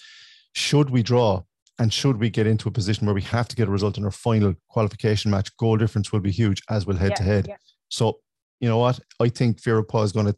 should 0.52 0.90
we 0.90 1.04
draw 1.04 1.44
and 1.80 1.92
should 1.92 2.18
we 2.18 2.30
get 2.30 2.48
into 2.48 2.70
a 2.70 2.72
position 2.72 3.06
where 3.06 3.16
we 3.16 3.22
have 3.24 3.48
to 3.50 3.56
get 3.56 3.68
a 3.68 3.72
result 3.72 3.98
in 3.98 4.06
our 4.06 4.12
final 4.12 4.54
qualification 4.70 5.32
match, 5.32 5.56
goal 5.58 5.78
difference 5.78 6.12
will 6.12 6.22
be 6.22 6.32
huge, 6.32 6.62
as 6.70 6.86
will 6.86 6.96
head 6.96 7.16
to 7.18 7.24
head. 7.24 7.50
So, 7.90 8.20
you 8.60 8.70
know 8.70 8.78
what? 8.78 9.00
I 9.20 9.30
think 9.30 9.62
Vera 9.62 9.84
Pauw 9.84 10.04
is 10.04 10.12
going 10.12 10.28
to 10.28 10.36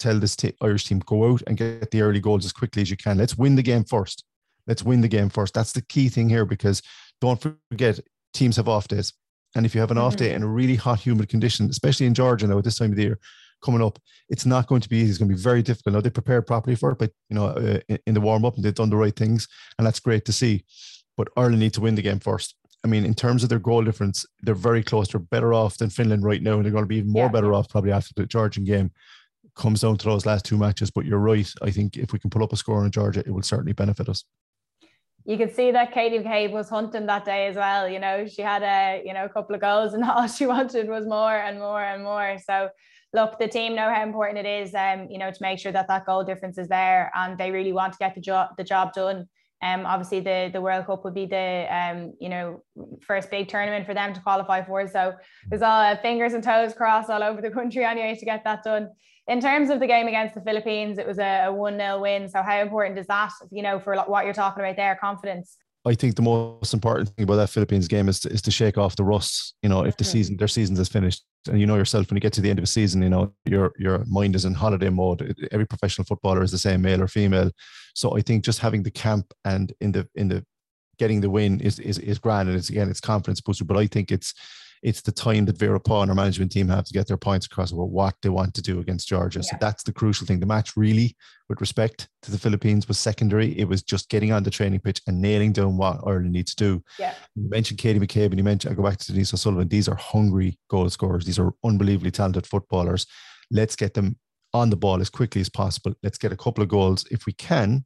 tell 0.00 0.18
this 0.18 0.34
t- 0.34 0.54
Irish 0.60 0.86
team 0.86 0.98
go 1.00 1.32
out 1.32 1.42
and 1.46 1.56
get 1.56 1.90
the 1.90 2.02
early 2.02 2.20
goals 2.20 2.44
as 2.44 2.52
quickly 2.52 2.82
as 2.82 2.90
you 2.90 2.96
can. 2.96 3.18
Let's 3.18 3.38
win 3.38 3.54
the 3.54 3.62
game 3.62 3.84
first. 3.84 4.24
Let's 4.66 4.82
win 4.82 5.00
the 5.00 5.08
game 5.08 5.28
first. 5.28 5.54
That's 5.54 5.72
the 5.72 5.82
key 5.82 6.08
thing 6.08 6.28
here 6.28 6.44
because 6.44 6.82
don't 7.20 7.40
forget 7.40 8.00
teams 8.34 8.56
have 8.56 8.68
off 8.68 8.88
days. 8.88 9.12
And 9.54 9.64
if 9.64 9.74
you 9.74 9.80
have 9.80 9.90
an 9.90 9.98
mm-hmm. 9.98 10.06
off 10.06 10.16
day 10.16 10.28
mm-hmm. 10.28 10.36
in 10.36 10.42
a 10.42 10.48
really 10.48 10.76
hot, 10.76 11.00
humid 11.00 11.28
condition, 11.28 11.68
especially 11.70 12.06
in 12.06 12.14
Georgia 12.14 12.46
now 12.46 12.58
at 12.58 12.64
this 12.64 12.78
time 12.78 12.90
of 12.90 12.96
the 12.96 13.02
year 13.02 13.18
coming 13.62 13.82
up, 13.82 13.98
it's 14.28 14.46
not 14.46 14.66
going 14.66 14.80
to 14.80 14.88
be 14.88 14.98
easy. 14.98 15.10
It's 15.10 15.18
going 15.18 15.30
to 15.30 15.36
be 15.36 15.42
very 15.42 15.62
difficult. 15.62 15.94
Now 15.94 16.00
they 16.00 16.10
prepared 16.10 16.46
properly 16.46 16.76
for 16.76 16.90
it, 16.90 16.98
but 16.98 17.12
you 17.28 17.36
know, 17.36 17.46
uh, 17.46 17.80
in, 17.88 17.98
in 18.08 18.14
the 18.14 18.20
warm 18.20 18.44
up 18.44 18.56
and 18.56 18.64
they've 18.64 18.74
done 18.74 18.90
the 18.90 18.96
right 18.96 19.14
things, 19.14 19.48
and 19.78 19.86
that's 19.86 20.00
great 20.00 20.24
to 20.26 20.32
see. 20.32 20.64
But 21.16 21.28
Ireland 21.36 21.60
need 21.60 21.74
to 21.74 21.80
win 21.80 21.94
the 21.94 22.02
game 22.02 22.20
first. 22.20 22.54
I 22.84 22.88
mean, 22.88 23.04
in 23.04 23.14
terms 23.14 23.42
of 23.42 23.48
their 23.48 23.58
goal 23.58 23.84
difference, 23.84 24.26
they're 24.40 24.54
very 24.54 24.82
close. 24.82 25.08
They're 25.08 25.20
better 25.20 25.54
off 25.54 25.78
than 25.78 25.90
Finland 25.90 26.24
right 26.24 26.42
now, 26.42 26.54
and 26.54 26.64
they're 26.64 26.72
going 26.72 26.84
to 26.84 26.88
be 26.88 26.96
even 26.96 27.12
more 27.12 27.26
yeah. 27.26 27.32
better 27.32 27.52
off 27.52 27.68
probably 27.68 27.92
after 27.92 28.12
the 28.16 28.26
Georgian 28.26 28.64
game 28.64 28.90
comes 29.54 29.82
down 29.82 29.98
to 29.98 30.04
those 30.06 30.26
last 30.26 30.44
two 30.44 30.56
matches. 30.56 30.90
But 30.90 31.04
you're 31.04 31.18
right. 31.18 31.48
I 31.62 31.70
think 31.70 31.96
if 31.96 32.12
we 32.12 32.18
can 32.18 32.30
pull 32.30 32.42
up 32.42 32.52
a 32.52 32.56
score 32.56 32.84
in 32.84 32.90
Georgia, 32.90 33.20
it 33.20 33.30
will 33.30 33.42
certainly 33.42 33.72
benefit 33.72 34.08
us. 34.08 34.24
You 35.24 35.38
can 35.38 35.54
see 35.54 35.70
that 35.70 35.92
Katie 35.92 36.18
McCabe 36.18 36.50
was 36.50 36.68
hunting 36.68 37.06
that 37.06 37.24
day 37.24 37.46
as 37.46 37.54
well. 37.54 37.88
You 37.88 38.00
know, 38.00 38.26
she 38.26 38.42
had 38.42 38.62
a 38.62 39.02
you 39.04 39.14
know 39.14 39.26
a 39.26 39.28
couple 39.28 39.54
of 39.54 39.60
goals, 39.60 39.94
and 39.94 40.02
all 40.10 40.26
she 40.26 40.46
wanted 40.46 40.88
was 40.88 41.06
more 41.06 41.34
and 41.36 41.58
more 41.58 41.82
and 41.82 42.02
more. 42.02 42.36
So 42.44 42.70
look, 43.12 43.38
the 43.38 43.48
team 43.48 43.74
know 43.74 43.92
how 43.92 44.02
important 44.02 44.38
it 44.38 44.46
is, 44.46 44.74
um, 44.74 45.08
you 45.10 45.18
know, 45.18 45.30
to 45.30 45.38
make 45.40 45.58
sure 45.58 45.72
that 45.72 45.88
that 45.88 46.06
goal 46.06 46.24
difference 46.24 46.58
is 46.58 46.68
there, 46.68 47.10
and 47.14 47.38
they 47.38 47.50
really 47.50 47.72
want 47.72 47.92
to 47.92 47.98
get 47.98 48.14
the 48.14 48.20
job 48.20 48.50
the 48.56 48.64
job 48.64 48.92
done. 48.92 49.28
Um, 49.62 49.86
obviously 49.86 50.20
the 50.20 50.50
the 50.52 50.60
World 50.60 50.86
Cup 50.86 51.04
would 51.04 51.14
be 51.14 51.26
the 51.26 51.66
um, 51.70 52.14
you 52.20 52.28
know, 52.28 52.62
first 53.06 53.30
big 53.30 53.48
tournament 53.48 53.86
for 53.86 53.94
them 53.94 54.12
to 54.14 54.20
qualify 54.20 54.64
for. 54.64 54.88
So 54.88 55.14
there's 55.48 55.62
all 55.62 55.80
uh, 55.80 55.96
fingers 55.96 56.32
and 56.32 56.42
toes 56.42 56.74
crossed 56.74 57.10
all 57.10 57.22
over 57.22 57.40
the 57.40 57.50
country 57.50 57.84
anyway 57.84 58.16
to 58.16 58.24
get 58.24 58.44
that 58.44 58.64
done 58.64 58.88
in 59.28 59.40
terms 59.40 59.70
of 59.70 59.80
the 59.80 59.86
game 59.86 60.08
against 60.08 60.34
the 60.34 60.40
Philippines, 60.40 60.98
it 60.98 61.06
was 61.06 61.18
a, 61.18 61.48
1 61.48 61.78
0 61.78 62.00
win. 62.00 62.28
So, 62.28 62.42
how 62.42 62.60
important 62.60 62.98
is 62.98 63.06
that, 63.06 63.30
you 63.50 63.62
know, 63.62 63.78
for 63.78 63.96
what 64.06 64.24
you're 64.24 64.34
talking 64.34 64.62
about 64.62 64.76
there, 64.76 64.98
confidence? 65.00 65.56
I 65.84 65.94
think 65.94 66.14
the 66.14 66.22
most 66.22 66.74
important 66.74 67.08
thing 67.10 67.24
about 67.24 67.36
that 67.36 67.50
Philippines 67.50 67.88
game 67.88 68.08
is 68.08 68.20
to, 68.20 68.28
is 68.28 68.40
to 68.42 68.52
shake 68.52 68.78
off 68.78 68.94
the 68.94 69.02
rust. 69.02 69.54
You 69.62 69.68
know, 69.68 69.84
if 69.84 69.96
the 69.96 70.04
mm-hmm. 70.04 70.12
season 70.12 70.36
their 70.36 70.48
season 70.48 70.76
is 70.76 70.88
finished, 70.88 71.24
and 71.48 71.60
you 71.60 71.66
know 71.66 71.76
yourself 71.76 72.08
when 72.08 72.16
you 72.16 72.20
get 72.20 72.32
to 72.34 72.40
the 72.40 72.50
end 72.50 72.60
of 72.60 72.64
a 72.64 72.68
season, 72.68 73.02
you 73.02 73.08
know 73.08 73.34
your 73.44 73.72
your 73.78 74.04
mind 74.06 74.36
is 74.36 74.44
in 74.44 74.54
holiday 74.54 74.90
mode. 74.90 75.34
Every 75.50 75.66
professional 75.66 76.04
footballer 76.04 76.42
is 76.42 76.52
the 76.52 76.58
same, 76.58 76.82
male 76.82 77.02
or 77.02 77.08
female. 77.08 77.50
So 77.94 78.16
I 78.16 78.20
think 78.20 78.44
just 78.44 78.60
having 78.60 78.84
the 78.84 78.90
camp 78.92 79.34
and 79.44 79.72
in 79.80 79.92
the 79.92 80.08
in 80.14 80.28
the 80.28 80.44
getting 80.98 81.20
the 81.20 81.30
win 81.30 81.60
is 81.60 81.80
is 81.80 81.98
is 81.98 82.18
grand, 82.18 82.48
and 82.48 82.56
it's 82.56 82.70
again 82.70 82.88
it's 82.88 83.00
confidence 83.00 83.40
booster. 83.40 83.64
But 83.64 83.76
I 83.76 83.88
think 83.88 84.12
it's 84.12 84.34
it's 84.82 85.00
the 85.00 85.12
time 85.12 85.44
that 85.44 85.58
Vera 85.58 85.78
Pauw 85.78 86.02
and 86.02 86.10
our 86.10 86.14
management 86.14 86.50
team 86.50 86.68
have 86.68 86.84
to 86.84 86.92
get 86.92 87.06
their 87.06 87.16
points 87.16 87.46
across 87.46 87.70
about 87.70 87.90
what 87.90 88.14
they 88.20 88.28
want 88.28 88.52
to 88.54 88.62
do 88.62 88.80
against 88.80 89.08
Georgia. 89.08 89.38
Yeah. 89.38 89.50
So 89.50 89.56
that's 89.60 89.84
the 89.84 89.92
crucial 89.92 90.26
thing. 90.26 90.40
The 90.40 90.46
match 90.46 90.76
really, 90.76 91.16
with 91.48 91.60
respect 91.60 92.08
to 92.22 92.32
the 92.32 92.38
Philippines, 92.38 92.88
was 92.88 92.98
secondary. 92.98 93.56
It 93.58 93.68
was 93.68 93.82
just 93.82 94.08
getting 94.08 94.32
on 94.32 94.42
the 94.42 94.50
training 94.50 94.80
pitch 94.80 95.00
and 95.06 95.22
nailing 95.22 95.52
down 95.52 95.76
what 95.76 96.00
Ireland 96.04 96.32
needs 96.32 96.54
to 96.56 96.64
do. 96.64 96.84
Yeah. 96.98 97.14
You 97.36 97.48
mentioned 97.48 97.78
Katie 97.78 98.00
McCabe 98.00 98.26
and 98.26 98.38
you 98.38 98.44
mentioned 98.44 98.72
I 98.72 98.74
go 98.74 98.82
back 98.82 98.98
to 98.98 99.12
Denise 99.12 99.32
O'Sullivan. 99.32 99.68
These 99.68 99.88
are 99.88 99.96
hungry 99.96 100.58
goal 100.68 100.90
scorers. 100.90 101.24
These 101.24 101.38
are 101.38 101.52
unbelievably 101.64 102.10
talented 102.10 102.46
footballers. 102.46 103.06
Let's 103.50 103.76
get 103.76 103.94
them 103.94 104.16
on 104.52 104.70
the 104.70 104.76
ball 104.76 105.00
as 105.00 105.10
quickly 105.10 105.40
as 105.40 105.48
possible. 105.48 105.94
Let's 106.02 106.18
get 106.18 106.32
a 106.32 106.36
couple 106.36 106.62
of 106.62 106.68
goals 106.68 107.06
if 107.10 107.24
we 107.24 107.32
can 107.34 107.84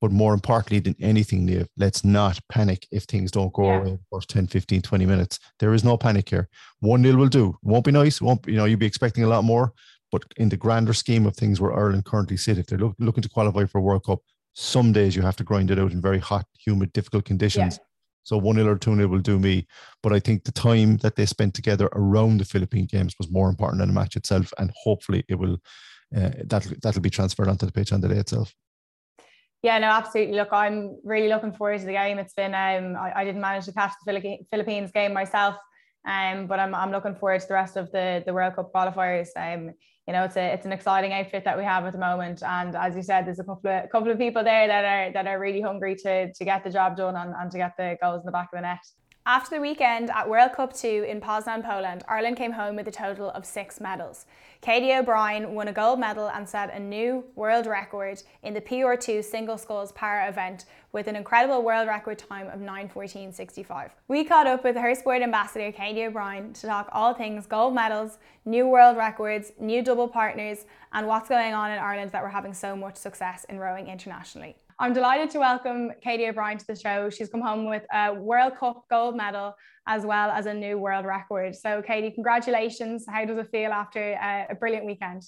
but 0.00 0.10
more 0.10 0.34
importantly 0.34 0.78
than 0.78 0.94
anything, 1.00 1.46
Niamh, 1.46 1.66
let's 1.76 2.04
not 2.04 2.38
panic 2.48 2.86
if 2.90 3.04
things 3.04 3.30
don't 3.30 3.52
go 3.52 3.64
yeah. 3.64 3.78
away 3.78 3.98
for 4.10 4.20
10, 4.20 4.46
15, 4.46 4.82
20 4.82 5.06
minutes. 5.06 5.38
There 5.58 5.74
is 5.74 5.84
no 5.84 5.96
panic 5.96 6.28
here. 6.28 6.48
1 6.80 7.02
nil 7.02 7.16
will 7.16 7.28
do. 7.28 7.50
It 7.50 7.68
won't 7.68 7.84
be 7.84 7.92
nice. 7.92 8.16
It 8.16 8.22
won't, 8.22 8.46
you 8.46 8.56
know, 8.56 8.64
you'll 8.64 8.78
be 8.78 8.86
expecting 8.86 9.24
a 9.24 9.28
lot 9.28 9.44
more. 9.44 9.72
But 10.10 10.24
in 10.36 10.48
the 10.48 10.56
grander 10.56 10.94
scheme 10.94 11.26
of 11.26 11.36
things 11.36 11.60
where 11.60 11.74
Ireland 11.74 12.04
currently 12.04 12.36
sit, 12.36 12.58
if 12.58 12.66
they're 12.66 12.78
look, 12.78 12.94
looking 12.98 13.22
to 13.22 13.28
qualify 13.28 13.64
for 13.66 13.78
a 13.78 13.82
World 13.82 14.04
Cup, 14.04 14.20
some 14.54 14.92
days 14.92 15.14
you 15.14 15.22
have 15.22 15.36
to 15.36 15.44
grind 15.44 15.70
it 15.70 15.78
out 15.78 15.92
in 15.92 16.00
very 16.00 16.18
hot, 16.18 16.46
humid, 16.58 16.92
difficult 16.92 17.24
conditions. 17.24 17.76
Yeah. 17.76 17.84
So 18.22 18.36
1 18.36 18.56
0 18.56 18.72
or 18.72 18.78
2 18.78 18.94
0 18.94 19.08
will 19.08 19.18
do 19.20 19.38
me. 19.38 19.66
But 20.02 20.12
I 20.12 20.20
think 20.20 20.44
the 20.44 20.52
time 20.52 20.96
that 20.98 21.16
they 21.16 21.26
spent 21.26 21.54
together 21.54 21.88
around 21.92 22.38
the 22.38 22.44
Philippine 22.44 22.86
games 22.86 23.14
was 23.18 23.30
more 23.30 23.48
important 23.48 23.80
than 23.80 23.88
the 23.88 23.94
match 23.94 24.16
itself. 24.16 24.52
And 24.58 24.72
hopefully 24.84 25.24
it 25.28 25.36
will 25.36 25.58
uh, 26.16 26.30
that'll, 26.44 26.72
that'll 26.82 27.02
be 27.02 27.10
transferred 27.10 27.48
onto 27.48 27.66
the 27.66 27.72
pitch 27.72 27.92
on 27.92 28.00
the 28.00 28.08
day 28.08 28.16
itself. 28.16 28.54
Yeah, 29.62 29.78
no, 29.78 29.88
absolutely. 29.88 30.36
Look, 30.36 30.52
I'm 30.52 30.98
really 31.02 31.28
looking 31.28 31.52
forward 31.52 31.80
to 31.80 31.86
the 31.86 31.92
game. 31.92 32.18
It's 32.18 32.34
been 32.34 32.54
um, 32.54 32.96
I, 32.96 33.12
I 33.16 33.24
didn't 33.24 33.40
manage 33.40 33.64
to 33.64 33.72
catch 33.72 33.92
the 34.06 34.38
Philippines 34.50 34.92
game 34.92 35.12
myself, 35.12 35.56
um, 36.06 36.46
but 36.46 36.60
I'm, 36.60 36.74
I'm 36.74 36.92
looking 36.92 37.16
forward 37.16 37.40
to 37.40 37.48
the 37.48 37.54
rest 37.54 37.76
of 37.76 37.90
the 37.90 38.22
the 38.24 38.32
World 38.32 38.54
Cup 38.54 38.72
qualifiers. 38.72 39.28
Um, 39.36 39.72
you 40.06 40.12
know, 40.12 40.22
it's 40.22 40.36
a 40.36 40.54
it's 40.54 40.64
an 40.64 40.72
exciting 40.72 41.12
outfit 41.12 41.44
that 41.44 41.58
we 41.58 41.64
have 41.64 41.84
at 41.86 41.92
the 41.92 41.98
moment, 41.98 42.42
and 42.44 42.76
as 42.76 42.94
you 42.94 43.02
said, 43.02 43.26
there's 43.26 43.40
a 43.40 43.44
couple 43.44 43.68
of 43.70 43.90
couple 43.90 44.12
of 44.12 44.18
people 44.18 44.44
there 44.44 44.68
that 44.68 44.84
are 44.84 45.12
that 45.12 45.26
are 45.26 45.40
really 45.40 45.60
hungry 45.60 45.96
to 45.96 46.32
to 46.32 46.44
get 46.44 46.62
the 46.62 46.70
job 46.70 46.96
done 46.96 47.16
and, 47.16 47.34
and 47.36 47.50
to 47.50 47.58
get 47.58 47.72
the 47.76 47.96
goals 48.00 48.20
in 48.22 48.26
the 48.26 48.32
back 48.32 48.50
of 48.52 48.58
the 48.58 48.62
net. 48.62 48.78
After 49.28 49.56
the 49.56 49.60
weekend 49.60 50.08
at 50.08 50.26
World 50.26 50.54
Cup 50.54 50.72
2 50.72 51.04
in 51.06 51.20
Poznan, 51.20 51.62
Poland, 51.62 52.02
Ireland 52.08 52.38
came 52.38 52.52
home 52.52 52.76
with 52.76 52.88
a 52.88 52.90
total 52.90 53.28
of 53.32 53.44
six 53.44 53.78
medals. 53.78 54.24
Katie 54.62 54.94
O'Brien 54.94 55.54
won 55.54 55.68
a 55.68 55.72
gold 55.74 56.00
medal 56.00 56.30
and 56.30 56.48
set 56.48 56.72
a 56.72 56.80
new 56.80 57.22
world 57.34 57.66
record 57.66 58.22
in 58.42 58.54
the 58.54 58.62
PR2 58.62 59.22
single 59.22 59.58
sculls 59.58 59.92
para 59.92 60.30
event 60.30 60.64
with 60.92 61.08
an 61.08 61.14
incredible 61.14 61.62
world 61.62 61.88
record 61.88 62.18
time 62.18 62.46
of 62.46 62.60
9.14.65. 62.60 63.90
We 64.08 64.24
caught 64.24 64.46
up 64.46 64.64
with 64.64 64.76
her 64.76 64.94
sport 64.94 65.20
ambassador 65.20 65.72
Katie 65.72 66.06
O'Brien 66.06 66.54
to 66.54 66.66
talk 66.66 66.88
all 66.90 67.12
things 67.12 67.44
gold 67.44 67.74
medals, 67.74 68.16
new 68.46 68.66
world 68.66 68.96
records, 68.96 69.52
new 69.60 69.82
double 69.82 70.08
partners, 70.08 70.64
and 70.94 71.06
what's 71.06 71.28
going 71.28 71.52
on 71.52 71.70
in 71.70 71.78
Ireland 71.78 72.12
that 72.12 72.22
we're 72.22 72.30
having 72.30 72.54
so 72.54 72.74
much 72.74 72.96
success 72.96 73.44
in 73.50 73.58
rowing 73.58 73.88
internationally. 73.88 74.56
I'm 74.80 74.92
delighted 74.92 75.30
to 75.30 75.40
welcome 75.40 75.90
Katie 76.04 76.28
O'Brien 76.28 76.56
to 76.56 76.66
the 76.68 76.76
show. 76.76 77.10
She's 77.10 77.28
come 77.28 77.40
home 77.40 77.68
with 77.68 77.82
a 77.92 78.14
World 78.14 78.52
Cup 78.60 78.84
gold 78.88 79.16
medal 79.16 79.56
as 79.88 80.06
well 80.06 80.30
as 80.30 80.46
a 80.46 80.54
new 80.54 80.78
world 80.78 81.04
record. 81.04 81.56
So, 81.56 81.82
Katie, 81.82 82.12
congratulations. 82.12 83.04
How 83.08 83.24
does 83.24 83.38
it 83.38 83.50
feel 83.50 83.72
after 83.72 84.14
uh, 84.14 84.52
a 84.52 84.54
brilliant 84.54 84.86
weekend? 84.86 85.24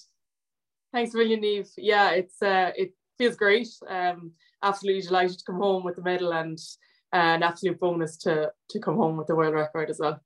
Thanks, 0.93 1.13
William 1.13 1.41
Niamh. 1.41 1.69
Yeah, 1.77 2.11
it's 2.11 2.41
uh, 2.41 2.71
it 2.77 2.93
feels 3.17 3.35
great. 3.35 3.67
Um, 3.89 4.31
absolutely 4.63 5.01
delighted 5.01 5.37
to 5.39 5.43
come 5.45 5.57
home 5.57 5.83
with 5.83 5.97
the 5.97 6.01
medal 6.01 6.31
and 6.31 6.57
uh, 7.13 7.35
an 7.35 7.43
absolute 7.43 7.77
bonus 7.77 8.15
to 8.19 8.51
to 8.69 8.79
come 8.79 8.95
home 8.95 9.17
with 9.17 9.27
the 9.27 9.35
world 9.35 9.53
record 9.53 9.89
as 9.89 9.99
well. 9.99 10.21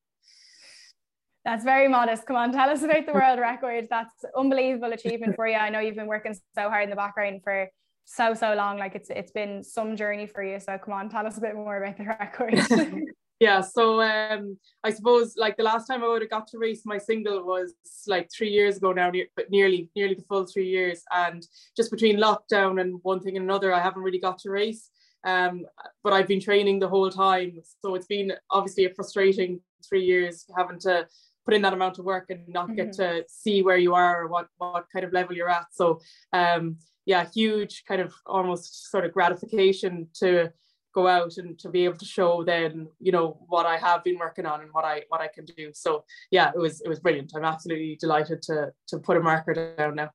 That's 1.45 1.63
very 1.63 1.87
modest. 1.87 2.27
Come 2.27 2.35
on, 2.35 2.51
tell 2.51 2.69
us 2.69 2.83
about 2.83 3.07
the 3.07 3.13
world 3.13 3.39
record. 3.39 3.87
That's 3.89 4.23
unbelievable 4.37 4.93
achievement 4.93 5.35
for 5.35 5.47
you. 5.47 5.55
I 5.55 5.69
know 5.69 5.79
you've 5.79 5.95
been 5.95 6.05
working 6.05 6.33
so 6.33 6.69
hard 6.69 6.83
in 6.83 6.89
the 6.91 6.95
background 6.95 7.41
for 7.43 7.69
so 8.05 8.33
so 8.33 8.53
long. 8.53 8.77
Like 8.77 8.95
it's 8.95 9.09
it's 9.09 9.31
been 9.31 9.63
some 9.63 9.95
journey 9.95 10.27
for 10.27 10.43
you. 10.43 10.59
So 10.59 10.77
come 10.77 10.93
on 10.93 11.09
tell 11.09 11.27
us 11.27 11.37
a 11.37 11.41
bit 11.41 11.55
more 11.55 11.83
about 11.83 11.97
the 11.97 12.05
record. 12.05 12.59
Yeah 13.39 13.59
so 13.59 14.01
um 14.01 14.57
i 14.83 14.89
suppose 14.89 15.35
like 15.35 15.57
the 15.57 15.63
last 15.63 15.87
time 15.87 16.03
i 16.03 16.07
would 16.07 16.21
have 16.21 16.31
got 16.31 16.47
to 16.47 16.57
race 16.57 16.83
my 16.85 16.97
single 16.97 17.43
was 17.43 17.73
like 18.07 18.29
three 18.31 18.49
years 18.49 18.77
ago 18.77 18.93
now 18.93 19.11
but 19.35 19.51
nearly 19.51 19.89
nearly 19.95 20.13
the 20.15 20.23
full 20.23 20.45
three 20.45 20.69
years. 20.69 21.03
And 21.11 21.45
just 21.75 21.91
between 21.91 22.17
lockdown 22.17 22.79
and 22.79 22.99
one 23.03 23.19
thing 23.19 23.35
and 23.35 23.43
another 23.43 23.73
i 23.73 23.81
haven't 23.81 24.03
really 24.03 24.19
got 24.19 24.39
to 24.39 24.51
race. 24.51 24.89
Um 25.25 25.65
but 26.03 26.13
i've 26.13 26.27
been 26.27 26.39
training 26.39 26.79
the 26.79 26.87
whole 26.87 27.09
time. 27.09 27.59
So 27.81 27.95
it's 27.95 28.07
been 28.07 28.31
obviously 28.49 28.85
a 28.85 28.93
frustrating 28.93 29.59
three 29.87 30.05
years 30.05 30.45
having 30.57 30.79
to 30.79 31.05
put 31.43 31.53
in 31.53 31.61
that 31.61 31.73
amount 31.73 31.99
of 31.99 32.05
work 32.05 32.29
and 32.29 32.47
not 32.47 32.75
get 32.75 32.89
mm-hmm. 32.89 33.17
to 33.17 33.25
see 33.27 33.61
where 33.61 33.77
you 33.77 33.93
are 33.93 34.23
or 34.23 34.27
what 34.27 34.47
what 34.57 34.85
kind 34.93 35.03
of 35.03 35.11
level 35.11 35.35
you're 35.35 35.49
at. 35.49 35.67
So 35.73 35.99
um 36.31 36.77
yeah, 37.05 37.25
huge 37.33 37.83
kind 37.87 38.01
of 38.01 38.13
almost 38.25 38.89
sort 38.89 39.05
of 39.05 39.13
gratification 39.13 40.07
to 40.15 40.51
go 40.93 41.07
out 41.07 41.37
and 41.37 41.59
to 41.59 41.69
be 41.69 41.83
able 41.83 41.97
to 41.97 42.05
show 42.05 42.43
then 42.43 42.87
you 42.99 43.11
know 43.11 43.37
what 43.47 43.65
I 43.65 43.75
have 43.77 44.03
been 44.03 44.17
working 44.17 44.45
on 44.45 44.61
and 44.61 44.69
what 44.71 44.85
I 44.85 45.03
what 45.09 45.21
I 45.21 45.27
can 45.27 45.45
do. 45.45 45.71
So 45.73 46.05
yeah, 46.31 46.51
it 46.55 46.59
was 46.59 46.81
it 46.81 46.89
was 46.89 46.99
brilliant. 46.99 47.33
I'm 47.35 47.45
absolutely 47.45 47.97
delighted 47.99 48.41
to 48.43 48.71
to 48.87 48.99
put 48.99 49.17
a 49.17 49.19
marker 49.19 49.75
down 49.77 49.95
now. 49.95 50.11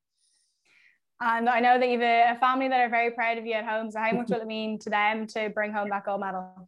And 1.23 1.51
I 1.51 1.61
know 1.61 1.79
that 1.79 1.87
you've 1.87 2.01
a 2.01 2.39
family 2.41 2.69
that 2.69 2.81
are 2.81 2.89
very 2.89 3.11
proud 3.11 3.37
of 3.37 3.45
you 3.45 3.53
at 3.53 3.67
home. 3.67 3.91
So 3.91 4.01
how 4.01 4.11
much 4.13 4.31
will 4.31 4.41
it 4.41 4.47
mean 4.47 4.79
to 4.81 4.91
them 4.91 5.27
to 5.29 5.51
bring 5.51 5.71
home 5.71 5.91
that 5.91 6.07
gold 6.07 6.21
medal? 6.21 6.67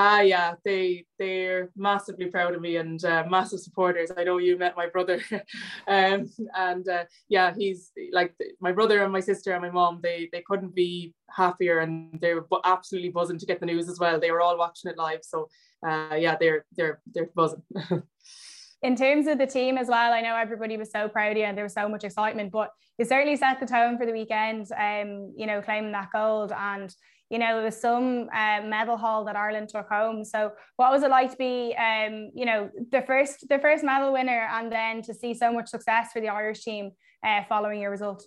Ah, 0.00 0.20
yeah, 0.20 0.54
they 0.64 1.06
they're 1.18 1.70
massively 1.74 2.26
proud 2.26 2.54
of 2.54 2.60
me 2.60 2.76
and 2.76 3.04
uh, 3.04 3.24
massive 3.28 3.58
supporters. 3.58 4.12
I 4.16 4.22
know 4.22 4.38
you 4.38 4.56
met 4.56 4.76
my 4.76 4.86
brother, 4.86 5.20
um, 5.88 6.30
and 6.54 6.88
uh, 6.88 7.04
yeah, 7.28 7.52
he's 7.52 7.90
like 8.12 8.32
my 8.60 8.70
brother 8.70 9.02
and 9.02 9.12
my 9.12 9.18
sister 9.18 9.52
and 9.52 9.60
my 9.60 9.70
mom. 9.70 9.98
They 10.00 10.28
they 10.30 10.44
couldn't 10.46 10.72
be 10.72 11.14
happier, 11.36 11.80
and 11.80 12.20
they 12.20 12.34
were 12.34 12.46
absolutely 12.64 13.10
buzzing 13.10 13.40
to 13.40 13.46
get 13.46 13.58
the 13.58 13.66
news 13.66 13.88
as 13.88 13.98
well. 13.98 14.20
They 14.20 14.30
were 14.30 14.40
all 14.40 14.56
watching 14.56 14.88
it 14.88 14.96
live, 14.96 15.24
so 15.24 15.48
uh, 15.84 16.14
yeah, 16.16 16.36
they're 16.38 16.64
they're 16.76 17.00
they're 17.12 17.30
buzzing. 17.34 17.64
in 18.82 18.94
terms 18.94 19.26
of 19.26 19.38
the 19.38 19.46
team 19.46 19.76
as 19.76 19.88
well, 19.88 20.12
I 20.12 20.20
know 20.20 20.36
everybody 20.36 20.76
was 20.76 20.92
so 20.92 21.08
proud 21.08 21.32
of 21.32 21.38
you 21.38 21.44
and 21.44 21.56
there 21.56 21.64
was 21.64 21.74
so 21.74 21.88
much 21.88 22.04
excitement, 22.04 22.52
but 22.52 22.70
you 22.98 23.04
certainly 23.04 23.36
set 23.36 23.58
the 23.58 23.66
tone 23.66 23.98
for 23.98 24.06
the 24.06 24.12
weekend, 24.12 24.70
um, 24.78 25.32
you 25.36 25.46
know, 25.46 25.60
claiming 25.60 25.92
that 25.92 26.10
gold. 26.12 26.52
And 26.52 26.94
you 27.30 27.38
know, 27.38 27.56
there 27.56 27.64
was 27.64 27.80
some 27.80 28.28
uh, 28.34 28.62
medal 28.64 28.96
haul 28.96 29.24
that 29.24 29.36
Ireland 29.36 29.68
took 29.68 29.88
home. 29.88 30.24
So, 30.24 30.52
what 30.76 30.90
was 30.90 31.02
it 31.02 31.10
like 31.10 31.30
to 31.30 31.36
be, 31.36 31.74
um, 31.76 32.30
you 32.34 32.46
know, 32.46 32.70
the 32.90 33.02
first 33.02 33.46
the 33.48 33.58
first 33.58 33.84
medal 33.84 34.12
winner, 34.12 34.48
and 34.50 34.72
then 34.72 35.02
to 35.02 35.14
see 35.14 35.34
so 35.34 35.52
much 35.52 35.68
success 35.68 36.10
for 36.12 36.20
the 36.20 36.28
Irish 36.28 36.64
team 36.64 36.92
uh, 37.24 37.42
following 37.48 37.80
your 37.80 37.90
result? 37.90 38.24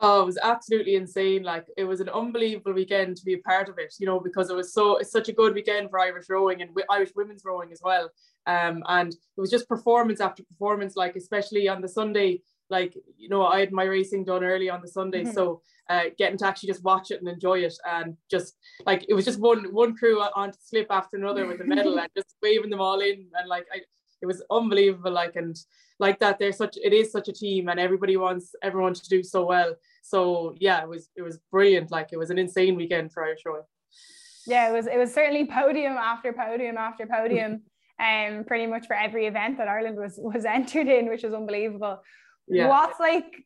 Oh, 0.00 0.22
it 0.22 0.26
was 0.26 0.38
absolutely 0.42 0.96
insane. 0.96 1.44
Like 1.44 1.66
it 1.76 1.84
was 1.84 2.00
an 2.00 2.08
unbelievable 2.08 2.72
weekend 2.72 3.16
to 3.16 3.24
be 3.24 3.34
a 3.34 3.38
part 3.38 3.68
of 3.68 3.78
it, 3.78 3.94
you 3.98 4.06
know, 4.06 4.20
because 4.20 4.50
it 4.50 4.56
was 4.56 4.72
so 4.72 4.98
it's 4.98 5.12
such 5.12 5.28
a 5.28 5.32
good 5.32 5.54
weekend 5.54 5.88
for 5.88 6.00
Irish 6.00 6.26
rowing 6.28 6.62
and 6.62 6.70
Irish 6.90 7.12
women's 7.14 7.44
rowing 7.44 7.72
as 7.72 7.80
well. 7.82 8.10
Um, 8.46 8.82
and 8.86 9.12
it 9.12 9.40
was 9.40 9.50
just 9.50 9.68
performance 9.68 10.20
after 10.20 10.42
performance, 10.44 10.96
like 10.96 11.16
especially 11.16 11.68
on 11.68 11.80
the 11.80 11.88
Sunday, 11.88 12.42
like 12.70 12.96
you 13.16 13.28
know, 13.28 13.46
I 13.46 13.60
had 13.60 13.72
my 13.72 13.84
racing 13.84 14.24
done 14.24 14.44
early 14.44 14.70
on 14.70 14.80
the 14.80 14.88
Sunday. 14.88 15.22
Mm-hmm. 15.22 15.32
So 15.32 15.62
uh, 15.90 16.04
getting 16.16 16.38
to 16.38 16.46
actually 16.46 16.68
just 16.68 16.84
watch 16.84 17.10
it 17.10 17.20
and 17.20 17.28
enjoy 17.28 17.58
it 17.60 17.74
and 17.86 18.16
just 18.30 18.56
like 18.86 19.04
it 19.08 19.14
was 19.14 19.24
just 19.24 19.38
one 19.38 19.64
one 19.72 19.94
crew 19.94 20.20
on 20.20 20.50
to 20.50 20.58
slip 20.60 20.86
after 20.90 21.16
another 21.16 21.46
with 21.46 21.58
the 21.58 21.64
medal 21.64 21.98
and 21.98 22.08
just 22.16 22.36
waving 22.42 22.70
them 22.70 22.80
all 22.80 23.00
in 23.00 23.26
and 23.38 23.48
like 23.48 23.66
I, 23.72 23.80
it 24.22 24.26
was 24.26 24.42
unbelievable 24.50 25.12
like 25.12 25.36
and 25.36 25.56
like 25.98 26.18
that 26.20 26.38
they're 26.38 26.52
such 26.52 26.76
it 26.82 26.92
is 26.92 27.12
such 27.12 27.28
a 27.28 27.32
team 27.32 27.68
and 27.68 27.78
everybody 27.78 28.16
wants 28.16 28.54
everyone 28.62 28.94
to 28.94 29.08
do 29.08 29.22
so 29.22 29.44
well 29.44 29.74
so 30.02 30.54
yeah 30.58 30.82
it 30.82 30.88
was 30.88 31.10
it 31.16 31.22
was 31.22 31.38
brilliant 31.50 31.90
like 31.90 32.08
it 32.12 32.18
was 32.18 32.30
an 32.30 32.38
insane 32.38 32.76
weekend 32.76 33.12
for 33.12 33.24
Irish 33.24 33.40
rowing 33.44 33.62
yeah 34.46 34.70
it 34.70 34.72
was 34.72 34.86
it 34.86 34.96
was 34.96 35.12
certainly 35.12 35.46
podium 35.46 35.92
after 35.92 36.32
podium 36.32 36.78
after 36.78 37.06
podium 37.06 37.62
and 37.98 38.38
um, 38.38 38.44
pretty 38.44 38.66
much 38.66 38.86
for 38.86 38.96
every 38.96 39.26
event 39.26 39.58
that 39.58 39.68
Ireland 39.68 39.98
was 39.98 40.14
was 40.16 40.44
entered 40.58 40.88
in 40.88 41.10
which 41.10 41.22
was 41.22 41.34
unbelievable 41.34 42.00
yeah. 42.48 42.68
what's 42.68 43.00
like 43.00 43.44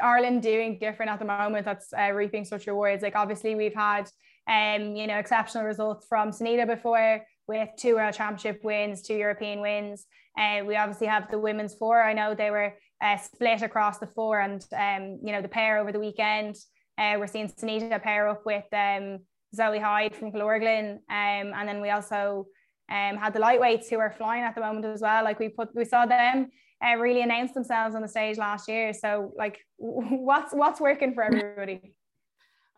Ireland 0.00 0.42
doing 0.42 0.78
different 0.78 1.10
at 1.10 1.18
the 1.18 1.24
moment 1.24 1.64
that's 1.64 1.92
uh, 1.92 2.12
reaping 2.12 2.44
such 2.44 2.66
rewards? 2.66 3.02
Like 3.02 3.16
obviously 3.16 3.54
we've 3.54 3.74
had 3.74 4.08
um, 4.48 4.96
you 4.96 5.06
know, 5.06 5.18
exceptional 5.18 5.64
results 5.64 6.06
from 6.08 6.30
Sanita 6.30 6.66
before 6.66 7.24
with 7.46 7.68
two 7.76 7.94
World 7.96 8.14
Championship 8.14 8.62
wins, 8.64 9.02
two 9.02 9.14
European 9.14 9.60
wins. 9.60 10.06
Uh, 10.38 10.62
we 10.66 10.76
obviously 10.76 11.06
have 11.06 11.30
the 11.30 11.38
women's 11.38 11.74
four. 11.74 12.02
I 12.02 12.12
know 12.12 12.34
they 12.34 12.50
were 12.50 12.74
uh, 13.02 13.16
split 13.16 13.62
across 13.62 13.98
the 13.98 14.06
four 14.06 14.40
and 14.40 14.64
um, 14.76 15.20
you 15.22 15.32
know, 15.32 15.42
the 15.42 15.48
pair 15.48 15.78
over 15.78 15.92
the 15.92 16.00
weekend. 16.00 16.56
Uh, 16.98 17.16
we're 17.18 17.26
seeing 17.26 17.48
Sanita 17.48 18.02
pair 18.02 18.28
up 18.28 18.44
with 18.46 18.64
um, 18.72 19.18
Zoe 19.54 19.78
Hyde 19.78 20.14
from 20.14 20.32
Glorglin, 20.32 20.92
um, 20.92 20.98
and 21.08 21.68
then 21.68 21.80
we 21.80 21.90
also 21.90 22.46
um, 22.90 23.16
had 23.16 23.32
the 23.32 23.40
lightweights 23.40 23.88
who 23.88 23.98
are 23.98 24.12
flying 24.12 24.42
at 24.42 24.54
the 24.54 24.60
moment 24.60 24.84
as 24.86 25.00
well. 25.00 25.24
Like 25.24 25.38
we 25.38 25.48
put, 25.48 25.74
we 25.74 25.84
saw 25.84 26.06
them 26.06 26.50
uh, 26.84 26.96
really 26.96 27.22
announced 27.22 27.54
themselves 27.54 27.94
on 27.94 28.02
the 28.02 28.08
stage 28.08 28.38
last 28.38 28.68
year. 28.68 28.92
So 28.92 29.32
like, 29.36 29.58
what's 29.76 30.52
what's 30.52 30.80
working 30.80 31.14
for 31.14 31.24
everybody? 31.24 31.94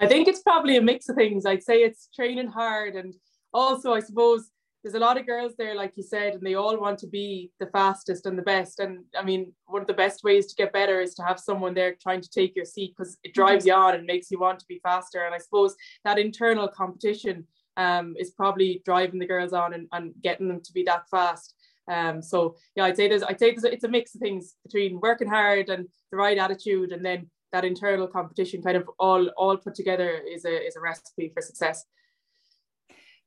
I 0.00 0.06
think 0.06 0.26
it's 0.26 0.42
probably 0.42 0.76
a 0.76 0.82
mix 0.82 1.08
of 1.08 1.16
things. 1.16 1.46
I'd 1.46 1.62
say 1.62 1.78
it's 1.78 2.08
training 2.14 2.48
hard, 2.48 2.94
and 2.94 3.14
also 3.52 3.94
I 3.94 4.00
suppose 4.00 4.50
there's 4.84 4.94
a 4.94 4.98
lot 4.98 5.18
of 5.18 5.26
girls 5.26 5.54
there, 5.56 5.74
like 5.74 5.92
you 5.96 6.02
said, 6.02 6.34
and 6.34 6.42
they 6.42 6.54
all 6.54 6.78
want 6.78 6.98
to 6.98 7.06
be 7.06 7.50
the 7.58 7.66
fastest 7.68 8.26
and 8.26 8.36
the 8.38 8.42
best. 8.42 8.80
And 8.80 9.04
I 9.18 9.24
mean, 9.24 9.50
one 9.64 9.80
of 9.80 9.88
the 9.88 9.94
best 9.94 10.22
ways 10.22 10.46
to 10.48 10.54
get 10.54 10.74
better 10.74 11.00
is 11.00 11.14
to 11.14 11.22
have 11.22 11.40
someone 11.40 11.72
there 11.72 11.96
trying 12.02 12.20
to 12.20 12.28
take 12.28 12.54
your 12.54 12.66
seat 12.66 12.94
because 12.94 13.16
it 13.24 13.32
drives 13.32 13.64
you 13.64 13.72
on 13.72 13.94
and 13.94 14.04
makes 14.04 14.30
you 14.30 14.38
want 14.38 14.58
to 14.58 14.66
be 14.68 14.80
faster. 14.82 15.24
And 15.24 15.34
I 15.34 15.38
suppose 15.38 15.74
that 16.04 16.18
internal 16.18 16.68
competition 16.68 17.46
um, 17.78 18.14
is 18.18 18.32
probably 18.32 18.82
driving 18.84 19.18
the 19.18 19.26
girls 19.26 19.54
on 19.54 19.72
and, 19.72 19.88
and 19.92 20.12
getting 20.22 20.48
them 20.48 20.60
to 20.62 20.72
be 20.74 20.82
that 20.82 21.08
fast. 21.10 21.54
Um, 21.88 22.22
so 22.22 22.56
yeah, 22.76 22.84
I'd 22.84 22.96
say 22.96 23.08
there's 23.08 23.22
I'd 23.22 23.38
say 23.38 23.50
there's 23.50 23.64
it's 23.64 23.84
a 23.84 23.88
mix 23.88 24.14
of 24.14 24.20
things 24.20 24.54
between 24.64 25.00
working 25.00 25.28
hard 25.28 25.68
and 25.68 25.86
the 26.10 26.16
right 26.16 26.38
attitude, 26.38 26.92
and 26.92 27.04
then 27.04 27.30
that 27.52 27.64
internal 27.64 28.08
competition 28.08 28.62
kind 28.62 28.76
of 28.76 28.88
all 28.98 29.28
all 29.36 29.56
put 29.56 29.74
together 29.74 30.10
is 30.10 30.44
a 30.44 30.66
is 30.66 30.76
a 30.76 30.80
recipe 30.80 31.30
for 31.34 31.42
success. 31.42 31.84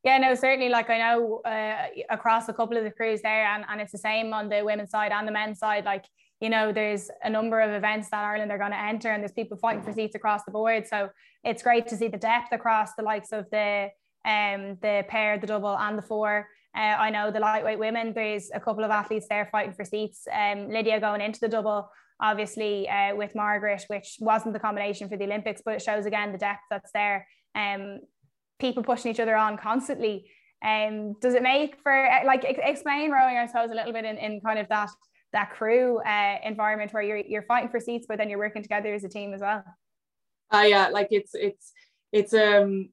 Yeah, 0.03 0.17
no, 0.19 0.35
certainly. 0.35 0.69
Like 0.69 0.89
I 0.89 0.97
know 0.99 1.41
uh, 1.45 1.87
across 2.09 2.49
a 2.49 2.53
couple 2.53 2.77
of 2.77 2.83
the 2.83 2.91
crews 2.91 3.21
there, 3.21 3.45
and, 3.45 3.65
and 3.67 3.81
it's 3.81 3.91
the 3.91 3.97
same 3.97 4.33
on 4.33 4.49
the 4.49 4.63
women's 4.63 4.91
side 4.91 5.11
and 5.11 5.27
the 5.27 5.31
men's 5.31 5.59
side. 5.59 5.85
Like 5.85 6.05
you 6.39 6.49
know, 6.49 6.71
there's 6.71 7.09
a 7.23 7.29
number 7.29 7.59
of 7.59 7.71
events 7.71 8.09
that 8.09 8.23
Ireland 8.23 8.51
are 8.51 8.59
going 8.59 8.71
to 8.71 8.79
enter, 8.79 9.09
and 9.11 9.21
there's 9.21 9.31
people 9.31 9.57
fighting 9.57 9.83
for 9.83 9.91
seats 9.91 10.15
across 10.15 10.43
the 10.43 10.51
board. 10.51 10.87
So 10.87 11.09
it's 11.43 11.63
great 11.63 11.87
to 11.87 11.97
see 11.97 12.07
the 12.07 12.17
depth 12.17 12.51
across 12.51 12.93
the 12.95 13.03
likes 13.03 13.31
of 13.31 13.49
the 13.51 13.89
um 14.25 14.77
the 14.81 15.05
pair, 15.07 15.37
the 15.39 15.47
double, 15.47 15.77
and 15.77 15.97
the 15.97 16.01
four. 16.01 16.47
Uh, 16.75 16.95
I 16.99 17.09
know 17.09 17.31
the 17.31 17.39
lightweight 17.39 17.79
women. 17.79 18.13
There's 18.13 18.49
a 18.53 18.59
couple 18.59 18.83
of 18.83 18.91
athletes 18.91 19.27
there 19.29 19.49
fighting 19.51 19.73
for 19.73 19.83
seats. 19.83 20.27
Um, 20.31 20.69
Lydia 20.69 20.99
going 20.99 21.21
into 21.21 21.39
the 21.39 21.47
double, 21.47 21.89
obviously 22.21 22.87
uh, 22.87 23.15
with 23.15 23.35
Margaret, 23.35 23.83
which 23.87 24.17
wasn't 24.19 24.53
the 24.53 24.59
combination 24.59 25.09
for 25.09 25.17
the 25.17 25.25
Olympics, 25.25 25.61
but 25.65 25.75
it 25.75 25.81
shows 25.81 26.05
again 26.05 26.31
the 26.31 26.37
depth 26.37 26.61
that's 26.69 26.91
there. 26.93 27.27
Um, 27.55 28.01
people 28.59 28.83
pushing 28.83 29.11
each 29.11 29.19
other 29.19 29.35
on 29.35 29.57
constantly. 29.57 30.29
Um, 30.63 31.13
does 31.19 31.35
it 31.35 31.43
make 31.43 31.77
for 31.83 32.09
like 32.25 32.43
explain 32.43 33.11
rowing, 33.11 33.37
I 33.37 33.45
suppose, 33.47 33.71
a 33.71 33.75
little 33.75 33.93
bit 33.93 34.05
in, 34.05 34.17
in 34.17 34.41
kind 34.41 34.59
of 34.59 34.67
that 34.69 34.89
that 35.33 35.51
crew 35.51 35.99
uh, 35.99 36.37
environment 36.43 36.93
where 36.93 37.03
you're 37.03 37.17
you're 37.17 37.43
fighting 37.43 37.69
for 37.69 37.79
seats, 37.79 38.05
but 38.07 38.17
then 38.17 38.29
you're 38.29 38.39
working 38.39 38.63
together 38.63 38.93
as 38.93 39.03
a 39.03 39.09
team 39.09 39.33
as 39.33 39.41
well. 39.41 39.63
Uh, 40.51 40.65
yeah, 40.67 40.87
like 40.87 41.07
it's 41.11 41.31
it's 41.33 41.73
it's 42.11 42.33
um 42.33 42.89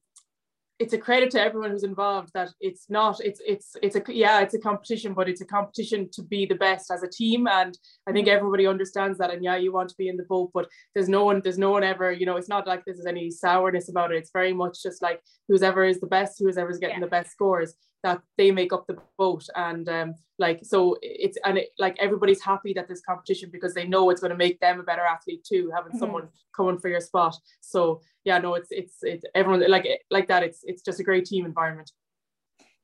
it's 0.85 0.93
a 0.93 0.99
credit 0.99 1.31
to 1.31 1.41
everyone 1.41 1.71
who's 1.71 1.83
involved 1.83 2.29
that 2.35 2.51
it's 2.61 2.85
not 2.91 3.19
it's 3.25 3.41
it's 3.47 3.75
it's 3.83 3.97
a 3.97 4.03
yeah 4.09 4.41
it's 4.41 4.53
a 4.53 4.59
competition 4.59 5.15
but 5.15 5.31
it's 5.31 5.41
a 5.41 5.47
competition 5.47 6.07
to 6.13 6.23
be 6.23 6.45
the 6.45 6.61
best 6.67 6.91
as 6.91 7.03
a 7.03 7.09
team 7.09 7.49
and 7.49 7.79
i 8.07 8.13
think 8.13 8.27
mm-hmm. 8.27 8.37
everybody 8.37 8.67
understands 8.67 9.17
that 9.17 9.33
and 9.33 9.43
yeah 9.43 9.57
you 9.57 9.73
want 9.73 9.89
to 9.89 9.95
be 9.97 10.09
in 10.09 10.19
the 10.19 10.25
boat 10.25 10.51
but 10.53 10.69
there's 10.95 11.09
no 11.09 11.25
one 11.25 11.41
there's 11.43 11.57
no 11.57 11.71
one 11.71 11.83
ever 11.83 12.13
you 12.13 12.27
know 12.27 12.37
it's 12.37 12.51
not 12.51 12.67
like 12.67 12.83
there's 12.85 13.07
any 13.07 13.31
sourness 13.31 13.89
about 13.89 14.13
it 14.13 14.19
it's 14.19 14.31
very 14.31 14.53
much 14.53 14.83
just 14.83 15.01
like 15.01 15.23
who's 15.49 15.63
ever 15.63 15.85
is 15.85 16.01
the 16.01 16.07
best 16.07 16.37
who's 16.39 16.59
ever 16.59 16.71
is 16.71 16.79
getting 16.79 16.97
yeah. 16.97 17.07
the 17.07 17.17
best 17.17 17.31
scores 17.31 17.73
that 18.05 18.21
they 18.37 18.53
make 18.53 18.73
up 18.73 18.87
the 18.87 18.99
boat. 19.19 19.45
And 19.57 19.89
um, 19.89 20.15
like 20.39 20.61
so 20.63 20.97
it's 21.03 21.37
and 21.45 21.59
it, 21.59 21.71
like 21.79 21.97
everybody's 21.99 22.43
happy 22.43 22.73
that 22.75 22.87
there's 22.87 23.01
competition 23.01 23.51
because 23.51 23.75
they 23.75 23.89
know 23.89 24.11
it's 24.11 24.21
going 24.21 24.31
to 24.31 24.37
make 24.37 24.61
them 24.61 24.79
a 24.79 24.85
better 24.85 25.03
athlete 25.03 25.45
too 25.45 25.73
having 25.75 25.91
mm-hmm. 25.91 25.99
someone 25.99 26.29
coming 26.55 26.79
for 26.79 26.89
your 26.89 27.01
spot. 27.01 27.35
So 27.61 28.01
yeah 28.25 28.39
no 28.39 28.55
it's 28.55 28.69
it's 28.71 28.99
it's 29.03 29.25
everyone 29.35 29.69
like 29.69 29.87
like 30.11 30.29
that 30.29 30.43
it's 30.43 30.61
it's 30.65 30.83
just 30.83 31.01
a 31.01 31.05
great 31.05 31.25
team 31.25 31.47
environment. 31.47 31.91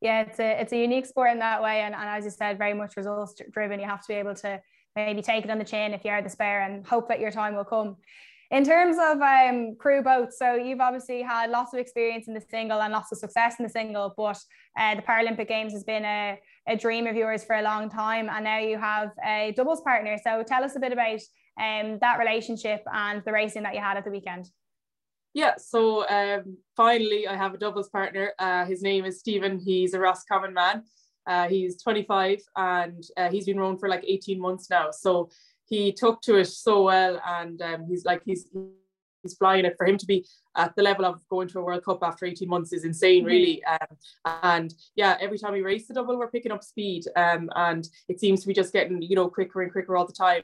Yeah 0.00 0.22
it's 0.22 0.40
a 0.40 0.60
it's 0.60 0.72
a 0.72 0.78
unique 0.78 1.06
sport 1.06 1.30
in 1.30 1.38
that 1.40 1.62
way. 1.62 1.82
And, 1.82 1.94
and 1.94 2.08
as 2.08 2.24
you 2.24 2.30
said 2.30 2.58
very 2.58 2.74
much 2.74 2.96
results 2.96 3.34
driven 3.52 3.78
you 3.78 3.86
have 3.86 4.00
to 4.00 4.08
be 4.08 4.14
able 4.14 4.34
to 4.36 4.60
maybe 4.96 5.22
take 5.22 5.44
it 5.44 5.50
on 5.50 5.58
the 5.58 5.64
chin 5.64 5.92
if 5.92 6.04
you 6.04 6.10
are 6.10 6.22
the 6.22 6.30
spare 6.30 6.62
and 6.62 6.86
hope 6.86 7.08
that 7.08 7.20
your 7.20 7.30
time 7.30 7.54
will 7.54 7.64
come 7.64 7.96
in 8.50 8.64
terms 8.64 8.96
of 9.00 9.20
um, 9.20 9.76
crew 9.76 10.02
boats, 10.02 10.38
so 10.38 10.54
you've 10.54 10.80
obviously 10.80 11.22
had 11.22 11.50
lots 11.50 11.72
of 11.72 11.78
experience 11.78 12.26
in 12.26 12.34
the 12.34 12.40
single 12.40 12.82
and 12.82 12.92
lots 12.92 13.12
of 13.12 13.18
success 13.18 13.54
in 13.58 13.64
the 13.64 13.68
single, 13.68 14.12
but 14.16 14.38
uh, 14.78 14.96
the 14.96 15.02
Paralympic 15.02 15.46
Games 15.46 15.72
has 15.72 15.84
been 15.84 16.04
a, 16.04 16.38
a 16.66 16.76
dream 16.76 17.06
of 17.06 17.14
yours 17.14 17.44
for 17.44 17.56
a 17.56 17.62
long 17.62 17.88
time, 17.88 18.28
and 18.28 18.44
now 18.44 18.58
you 18.58 18.76
have 18.76 19.12
a 19.24 19.52
doubles 19.56 19.82
partner. 19.82 20.18
So 20.22 20.42
tell 20.42 20.64
us 20.64 20.74
a 20.74 20.80
bit 20.80 20.92
about 20.92 21.20
um, 21.60 21.98
that 22.00 22.18
relationship 22.18 22.82
and 22.92 23.22
the 23.24 23.32
racing 23.32 23.62
that 23.62 23.74
you 23.74 23.80
had 23.80 23.96
at 23.96 24.04
the 24.04 24.10
weekend. 24.10 24.46
Yeah, 25.32 25.54
so 25.58 26.08
um, 26.08 26.56
finally 26.76 27.28
I 27.28 27.36
have 27.36 27.54
a 27.54 27.58
doubles 27.58 27.88
partner. 27.88 28.32
Uh, 28.38 28.64
his 28.64 28.82
name 28.82 29.04
is 29.04 29.20
Stephen. 29.20 29.60
He's 29.60 29.94
a 29.94 30.00
Roscommon 30.00 30.54
man. 30.54 30.82
Uh, 31.26 31.48
he's 31.48 31.80
25 31.80 32.40
and 32.56 33.04
uh, 33.16 33.30
he's 33.30 33.46
been 33.46 33.60
rowing 33.60 33.78
for 33.78 33.88
like 33.88 34.02
18 34.04 34.40
months 34.40 34.68
now. 34.70 34.90
So 34.90 35.30
he 35.70 35.92
took 35.92 36.20
to 36.20 36.36
it 36.36 36.46
so 36.46 36.82
well 36.82 37.22
and 37.26 37.62
um, 37.62 37.86
he's 37.88 38.04
like 38.04 38.22
he's 38.24 38.46
he's 39.22 39.34
flying 39.34 39.64
it 39.64 39.74
for 39.76 39.86
him 39.86 39.96
to 39.98 40.06
be 40.06 40.26
at 40.56 40.74
the 40.76 40.82
level 40.82 41.04
of 41.04 41.26
going 41.28 41.48
to 41.48 41.58
a 41.58 41.62
World 41.62 41.84
Cup 41.84 42.02
after 42.02 42.26
18 42.26 42.48
months 42.48 42.72
is 42.72 42.84
insane, 42.84 43.20
mm-hmm. 43.20 43.26
really. 43.26 43.64
Um, 43.64 43.96
and 44.42 44.74
yeah, 44.96 45.16
every 45.20 45.38
time 45.38 45.52
we 45.52 45.62
race 45.62 45.86
the 45.86 45.94
double, 45.94 46.18
we're 46.18 46.30
picking 46.30 46.52
up 46.52 46.64
speed. 46.64 47.04
Um, 47.16 47.50
and 47.54 47.88
it 48.08 48.20
seems 48.20 48.40
to 48.40 48.48
be 48.48 48.54
just 48.54 48.72
getting, 48.72 49.02
you 49.02 49.16
know, 49.16 49.28
quicker 49.28 49.62
and 49.62 49.72
quicker 49.72 49.96
all 49.96 50.06
the 50.06 50.12
time. 50.12 50.42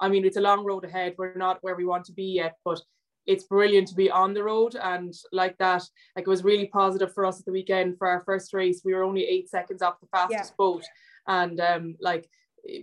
I 0.00 0.08
mean, 0.08 0.24
it's 0.24 0.36
a 0.36 0.40
long 0.40 0.64
road 0.64 0.84
ahead. 0.84 1.14
We're 1.16 1.34
not 1.34 1.58
where 1.62 1.76
we 1.76 1.84
want 1.84 2.04
to 2.06 2.12
be 2.12 2.24
yet, 2.24 2.56
but 2.64 2.80
it's 3.26 3.44
brilliant 3.44 3.88
to 3.88 3.94
be 3.94 4.10
on 4.10 4.34
the 4.34 4.42
road. 4.42 4.76
And 4.76 5.14
like 5.32 5.56
that, 5.58 5.82
like 6.16 6.26
it 6.26 6.28
was 6.28 6.44
really 6.44 6.66
positive 6.66 7.14
for 7.14 7.24
us 7.24 7.38
at 7.38 7.46
the 7.46 7.52
weekend 7.52 7.96
for 7.96 8.08
our 8.08 8.20
first 8.20 8.52
race. 8.52 8.82
We 8.84 8.94
were 8.94 9.04
only 9.04 9.24
eight 9.24 9.48
seconds 9.48 9.82
off 9.82 10.00
the 10.00 10.08
fastest 10.08 10.52
yeah. 10.52 10.56
boat. 10.58 10.84
And 11.26 11.60
um, 11.60 11.96
like 12.00 12.28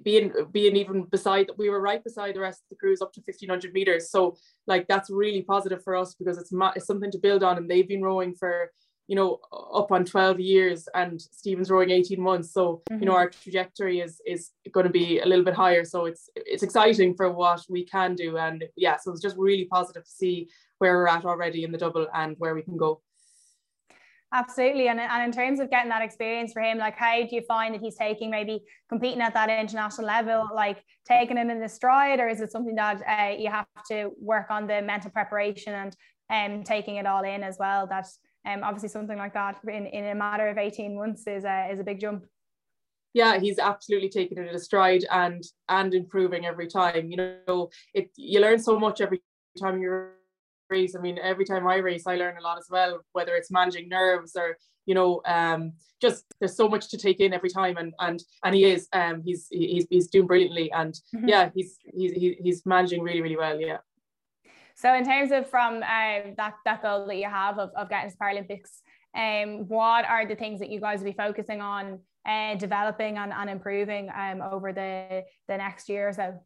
being 0.03 0.31
being 0.51 0.75
even 0.75 1.03
beside 1.03 1.49
we 1.57 1.69
were 1.69 1.81
right 1.81 2.03
beside 2.03 2.35
the 2.35 2.39
rest 2.39 2.61
of 2.61 2.69
the 2.69 2.75
crews 2.75 3.01
up 3.01 3.11
to 3.13 3.21
1500 3.21 3.73
meters 3.73 4.09
so 4.09 4.35
like 4.67 4.87
that's 4.87 5.09
really 5.09 5.41
positive 5.41 5.83
for 5.83 5.95
us 5.95 6.13
because 6.15 6.37
it's, 6.37 6.51
it's 6.75 6.85
something 6.85 7.11
to 7.11 7.17
build 7.17 7.43
on 7.43 7.57
and 7.57 7.69
they've 7.69 7.87
been 7.87 8.03
rowing 8.03 8.33
for 8.35 8.71
you 9.07 9.15
know 9.15 9.39
up 9.73 9.91
on 9.91 10.05
12 10.05 10.39
years 10.39 10.87
and 10.93 11.21
Stephen's 11.21 11.69
rowing 11.69 11.89
18 11.89 12.21
months 12.21 12.53
so 12.53 12.81
mm-hmm. 12.89 13.01
you 13.01 13.05
know 13.05 13.13
mm-hmm. 13.13 13.19
our 13.19 13.29
trajectory 13.29 13.99
is 13.99 14.21
is 14.25 14.51
going 14.71 14.85
to 14.85 14.91
be 14.91 15.19
a 15.19 15.25
little 15.25 15.43
bit 15.43 15.53
higher 15.53 15.83
so 15.83 16.05
it's 16.05 16.29
it's 16.35 16.63
exciting 16.63 17.13
for 17.13 17.31
what 17.31 17.61
we 17.69 17.83
can 17.83 18.15
do 18.15 18.37
and 18.37 18.63
yeah 18.77 18.97
so 18.97 19.11
it's 19.11 19.21
just 19.21 19.37
really 19.37 19.65
positive 19.65 20.05
to 20.05 20.11
see 20.11 20.47
where 20.77 20.93
we're 20.93 21.07
at 21.07 21.25
already 21.25 21.63
in 21.63 21.71
the 21.71 21.77
double 21.77 22.07
and 22.13 22.35
where 22.37 22.55
we 22.55 22.61
can 22.61 22.77
go 22.77 23.01
Absolutely. 24.33 24.87
And, 24.87 24.99
and 24.99 25.23
in 25.23 25.31
terms 25.31 25.59
of 25.59 25.69
getting 25.69 25.89
that 25.89 26.01
experience 26.01 26.53
for 26.53 26.61
him, 26.61 26.77
like 26.77 26.95
how 26.95 27.21
do 27.21 27.35
you 27.35 27.41
find 27.41 27.75
that 27.75 27.81
he's 27.81 27.95
taking 27.95 28.31
maybe 28.31 28.61
competing 28.87 29.21
at 29.21 29.33
that 29.33 29.49
international 29.49 30.07
level, 30.07 30.47
like 30.55 30.83
taking 31.05 31.37
it 31.37 31.49
in 31.49 31.59
the 31.59 31.67
stride, 31.67 32.19
or 32.21 32.29
is 32.29 32.39
it 32.39 32.51
something 32.51 32.75
that 32.75 33.01
uh, 33.05 33.35
you 33.37 33.49
have 33.49 33.67
to 33.89 34.11
work 34.19 34.49
on 34.49 34.67
the 34.67 34.81
mental 34.81 35.11
preparation 35.11 35.73
and 35.73 35.95
um, 36.29 36.63
taking 36.63 36.95
it 36.95 37.05
all 37.05 37.23
in 37.23 37.43
as 37.43 37.57
well? 37.59 37.87
That 37.87 38.07
um, 38.47 38.63
obviously 38.63 38.87
something 38.87 39.17
like 39.17 39.33
that 39.33 39.57
in, 39.67 39.85
in 39.87 40.05
a 40.05 40.15
matter 40.15 40.47
of 40.47 40.57
18 40.57 40.95
months 40.95 41.27
is 41.27 41.43
a, 41.43 41.69
is 41.69 41.81
a 41.81 41.83
big 41.83 41.99
jump. 41.99 42.23
Yeah, 43.13 43.37
he's 43.37 43.59
absolutely 43.59 44.07
taking 44.07 44.37
it 44.37 44.49
in 44.49 44.59
stride 44.59 45.03
and 45.11 45.43
and 45.67 45.93
improving 45.93 46.45
every 46.45 46.67
time. 46.67 47.11
You 47.11 47.17
know, 47.17 47.69
it 47.93 48.11
you 48.15 48.39
learn 48.39 48.59
so 48.59 48.79
much 48.79 49.01
every 49.01 49.21
time 49.59 49.81
you're 49.81 50.13
race. 50.71 50.95
I 50.95 51.01
mean, 51.01 51.19
every 51.21 51.45
time 51.45 51.67
I 51.67 51.75
race, 51.75 52.07
I 52.07 52.15
learn 52.15 52.37
a 52.37 52.41
lot 52.41 52.57
as 52.57 52.67
well, 52.69 53.01
whether 53.11 53.35
it's 53.35 53.51
managing 53.51 53.89
nerves 53.89 54.35
or, 54.35 54.57
you 54.85 54.95
know, 54.95 55.21
um, 55.25 55.73
just 56.01 56.25
there's 56.39 56.55
so 56.55 56.67
much 56.67 56.89
to 56.89 56.97
take 56.97 57.19
in 57.19 57.33
every 57.33 57.49
time. 57.49 57.77
And 57.77 57.93
and 57.99 58.23
and 58.43 58.55
he 58.55 58.63
is, 58.65 58.87
um, 58.93 59.21
he's 59.23 59.47
he's 59.51 59.85
he's 59.89 60.07
doing 60.07 60.27
brilliantly, 60.27 60.71
and 60.71 60.93
mm-hmm. 61.15 61.27
yeah, 61.27 61.51
he's 61.53 61.77
he's 61.93 62.13
he's 62.13 62.65
managing 62.65 63.03
really 63.03 63.21
really 63.21 63.37
well. 63.37 63.59
Yeah. 63.59 63.77
So 64.75 64.93
in 64.95 65.05
terms 65.05 65.31
of 65.31 65.47
from 65.47 65.75
um, 65.75 66.33
that 66.37 66.55
that 66.65 66.81
goal 66.81 67.05
that 67.05 67.17
you 67.17 67.29
have 67.29 67.59
of, 67.59 67.69
of 67.75 67.89
getting 67.89 68.09
to 68.09 68.17
Paralympics, 68.17 68.81
um, 69.15 69.67
what 69.67 70.05
are 70.05 70.25
the 70.25 70.35
things 70.35 70.59
that 70.59 70.71
you 70.71 70.79
guys 70.79 70.99
will 70.99 71.11
be 71.11 71.17
focusing 71.25 71.61
on 71.61 71.99
uh, 72.25 72.55
developing 72.55 73.17
and, 73.17 73.31
and 73.31 73.49
improving 73.49 74.09
um, 74.15 74.41
over 74.41 74.73
the 74.73 75.23
the 75.47 75.57
next 75.57 75.89
year 75.89 76.09
or 76.09 76.13
so? 76.13 76.39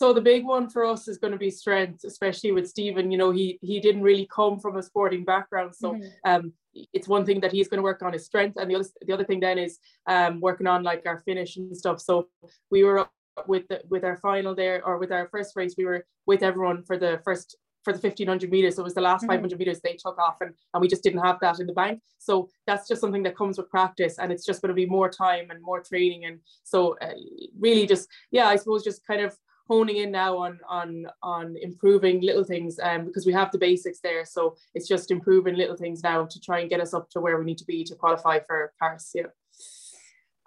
So 0.00 0.12
the 0.12 0.20
big 0.20 0.44
one 0.44 0.70
for 0.70 0.84
us 0.84 1.08
is 1.08 1.18
going 1.18 1.32
to 1.32 1.38
be 1.38 1.50
strength, 1.50 2.04
especially 2.04 2.52
with 2.52 2.68
Stephen. 2.68 3.10
You 3.10 3.18
know, 3.18 3.32
he 3.32 3.58
he 3.62 3.80
didn't 3.80 4.02
really 4.02 4.28
come 4.32 4.60
from 4.60 4.76
a 4.76 4.82
sporting 4.82 5.24
background, 5.24 5.74
so 5.74 5.94
mm-hmm. 5.94 6.08
um, 6.24 6.52
it's 6.92 7.08
one 7.08 7.26
thing 7.26 7.40
that 7.40 7.50
he's 7.50 7.66
going 7.66 7.78
to 7.78 7.82
work 7.82 8.02
on 8.02 8.12
his 8.12 8.24
strength, 8.24 8.56
and 8.56 8.70
the 8.70 8.76
other 8.76 8.88
the 9.06 9.12
other 9.12 9.24
thing 9.24 9.40
then 9.40 9.58
is 9.58 9.78
um, 10.06 10.40
working 10.40 10.68
on 10.68 10.84
like 10.84 11.02
our 11.04 11.18
finish 11.20 11.56
and 11.56 11.76
stuff. 11.76 12.00
So 12.00 12.28
we 12.70 12.84
were 12.84 13.08
with 13.48 13.66
the, 13.68 13.82
with 13.88 14.04
our 14.04 14.16
final 14.16 14.54
there, 14.54 14.84
or 14.84 14.98
with 14.98 15.10
our 15.10 15.28
first 15.28 15.56
race, 15.56 15.74
we 15.76 15.84
were 15.84 16.06
with 16.26 16.44
everyone 16.44 16.84
for 16.84 16.96
the 16.96 17.20
first 17.24 17.56
for 17.82 17.92
the 17.92 17.98
1500 17.98 18.50
meters. 18.50 18.76
So 18.76 18.82
it 18.82 18.84
was 18.84 18.94
the 18.94 19.00
last 19.00 19.22
mm-hmm. 19.22 19.32
500 19.32 19.58
meters 19.58 19.80
they 19.80 19.94
took 19.94 20.16
off, 20.18 20.36
and 20.40 20.54
and 20.74 20.80
we 20.80 20.86
just 20.86 21.02
didn't 21.02 21.24
have 21.24 21.40
that 21.40 21.58
in 21.58 21.66
the 21.66 21.72
bank. 21.72 22.00
So 22.18 22.48
that's 22.68 22.86
just 22.86 23.00
something 23.00 23.24
that 23.24 23.36
comes 23.36 23.58
with 23.58 23.68
practice, 23.68 24.18
and 24.20 24.30
it's 24.30 24.46
just 24.46 24.62
going 24.62 24.68
to 24.68 24.74
be 24.74 24.86
more 24.86 25.08
time 25.10 25.50
and 25.50 25.60
more 25.60 25.82
training, 25.82 26.24
and 26.26 26.38
so 26.62 26.96
uh, 27.02 27.14
really 27.58 27.84
just 27.84 28.08
yeah, 28.30 28.46
I 28.46 28.54
suppose 28.54 28.84
just 28.84 29.04
kind 29.04 29.22
of 29.22 29.36
honing 29.68 29.98
in 29.98 30.10
now 30.10 30.36
on 30.36 30.58
on 30.68 31.06
on 31.22 31.56
improving 31.60 32.20
little 32.20 32.44
things 32.44 32.78
um, 32.82 33.04
because 33.04 33.26
we 33.26 33.32
have 33.32 33.52
the 33.52 33.58
basics 33.58 34.00
there. 34.00 34.24
So 34.24 34.56
it's 34.74 34.88
just 34.88 35.10
improving 35.10 35.56
little 35.56 35.76
things 35.76 36.02
now 36.02 36.24
to 36.24 36.40
try 36.40 36.60
and 36.60 36.70
get 36.70 36.80
us 36.80 36.94
up 36.94 37.10
to 37.10 37.20
where 37.20 37.38
we 37.38 37.44
need 37.44 37.58
to 37.58 37.66
be 37.66 37.84
to 37.84 37.94
qualify 37.94 38.40
for 38.46 38.72
Paris. 38.80 39.12
Yeah. 39.14 39.26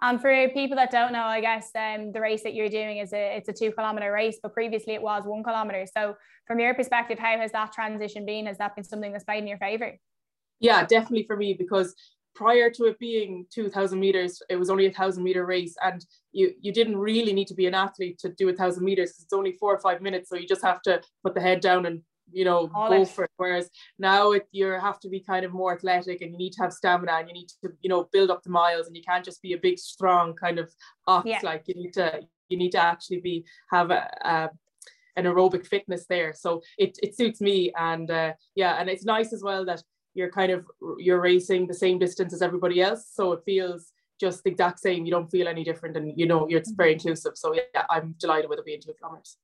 And 0.04 0.20
for 0.20 0.48
people 0.48 0.76
that 0.76 0.90
don't 0.90 1.12
know, 1.12 1.22
I 1.22 1.40
guess 1.40 1.70
um, 1.76 2.10
the 2.10 2.20
race 2.20 2.42
that 2.42 2.54
you're 2.54 2.68
doing 2.68 2.98
is 2.98 3.12
a 3.12 3.36
it's 3.36 3.48
a 3.48 3.52
two 3.52 3.70
kilometer 3.70 4.10
race, 4.10 4.38
but 4.42 4.52
previously 4.52 4.94
it 4.94 5.02
was 5.02 5.22
one 5.24 5.44
kilometer. 5.44 5.86
So 5.96 6.16
from 6.46 6.58
your 6.58 6.74
perspective, 6.74 7.20
how 7.20 7.38
has 7.38 7.52
that 7.52 7.72
transition 7.72 8.26
been? 8.26 8.46
Has 8.46 8.58
that 8.58 8.74
been 8.74 8.84
something 8.84 9.12
that's 9.12 9.24
played 9.24 9.38
in 9.38 9.46
your 9.46 9.58
favor? 9.58 9.96
Yeah, 10.58 10.84
definitely 10.84 11.24
for 11.24 11.36
me 11.36 11.54
because 11.54 11.94
prior 12.34 12.70
to 12.70 12.84
it 12.84 12.98
being 12.98 13.46
2000 13.52 13.98
meters 13.98 14.40
it 14.48 14.56
was 14.56 14.70
only 14.70 14.86
a 14.86 14.92
thousand 14.92 15.22
meter 15.22 15.44
race 15.44 15.74
and 15.82 16.04
you 16.32 16.52
you 16.60 16.72
didn't 16.72 16.96
really 16.96 17.32
need 17.32 17.46
to 17.46 17.54
be 17.54 17.66
an 17.66 17.74
athlete 17.74 18.18
to 18.18 18.30
do 18.30 18.48
a 18.48 18.52
thousand 18.52 18.84
meters 18.84 19.10
because 19.10 19.24
it's 19.24 19.32
only 19.32 19.52
four 19.52 19.74
or 19.74 19.80
five 19.80 20.00
minutes 20.00 20.28
so 20.28 20.36
you 20.36 20.46
just 20.46 20.64
have 20.64 20.80
to 20.82 21.00
put 21.22 21.34
the 21.34 21.40
head 21.40 21.60
down 21.60 21.86
and 21.86 22.02
you 22.30 22.44
know 22.44 22.70
All 22.74 22.88
go 22.88 23.02
it. 23.02 23.08
for 23.08 23.24
it 23.24 23.30
whereas 23.36 23.68
now 23.98 24.32
it, 24.32 24.46
you 24.52 24.66
have 24.66 25.00
to 25.00 25.08
be 25.08 25.20
kind 25.20 25.44
of 25.44 25.52
more 25.52 25.74
athletic 25.74 26.22
and 26.22 26.32
you 26.32 26.38
need 26.38 26.52
to 26.54 26.62
have 26.62 26.72
stamina 26.72 27.12
and 27.12 27.28
you 27.28 27.34
need 27.34 27.48
to 27.62 27.70
you 27.80 27.90
know 27.90 28.08
build 28.12 28.30
up 28.30 28.42
the 28.42 28.50
miles 28.50 28.86
and 28.86 28.96
you 28.96 29.02
can't 29.02 29.24
just 29.24 29.42
be 29.42 29.52
a 29.52 29.58
big 29.58 29.78
strong 29.78 30.34
kind 30.34 30.58
of 30.58 30.72
ox 31.06 31.26
yeah. 31.26 31.40
like 31.42 31.64
you 31.66 31.74
need 31.74 31.92
to 31.92 32.20
you 32.48 32.56
need 32.56 32.72
to 32.72 32.78
actually 32.78 33.20
be 33.20 33.44
have 33.70 33.90
a, 33.90 34.08
a 34.24 34.50
an 35.16 35.24
aerobic 35.24 35.66
fitness 35.66 36.06
there 36.08 36.32
so 36.32 36.62
it, 36.78 36.98
it 37.02 37.16
suits 37.16 37.40
me 37.40 37.70
and 37.76 38.10
uh, 38.10 38.32
yeah 38.54 38.80
and 38.80 38.88
it's 38.88 39.04
nice 39.04 39.32
as 39.32 39.42
well 39.42 39.64
that 39.64 39.82
you're 40.14 40.30
kind 40.30 40.52
of 40.52 40.66
you're 40.98 41.20
racing 41.20 41.66
the 41.66 41.74
same 41.74 41.98
distance 41.98 42.32
as 42.32 42.42
everybody 42.42 42.80
else. 42.82 43.06
So 43.12 43.32
it 43.32 43.42
feels 43.44 43.92
just 44.20 44.44
the 44.44 44.50
exact 44.50 44.80
same. 44.80 45.04
You 45.04 45.10
don't 45.10 45.30
feel 45.30 45.48
any 45.48 45.64
different 45.64 45.96
and 45.96 46.12
you 46.16 46.26
know 46.26 46.46
it's 46.48 46.70
very 46.70 46.92
inclusive. 46.92 47.32
So 47.36 47.54
yeah 47.54 47.84
i'm 47.90 48.14
delighted 48.18 48.48
with 48.50 48.58
it 48.58 48.64
being 48.64 48.80
two 48.80 48.94
kilometers. 48.98 49.36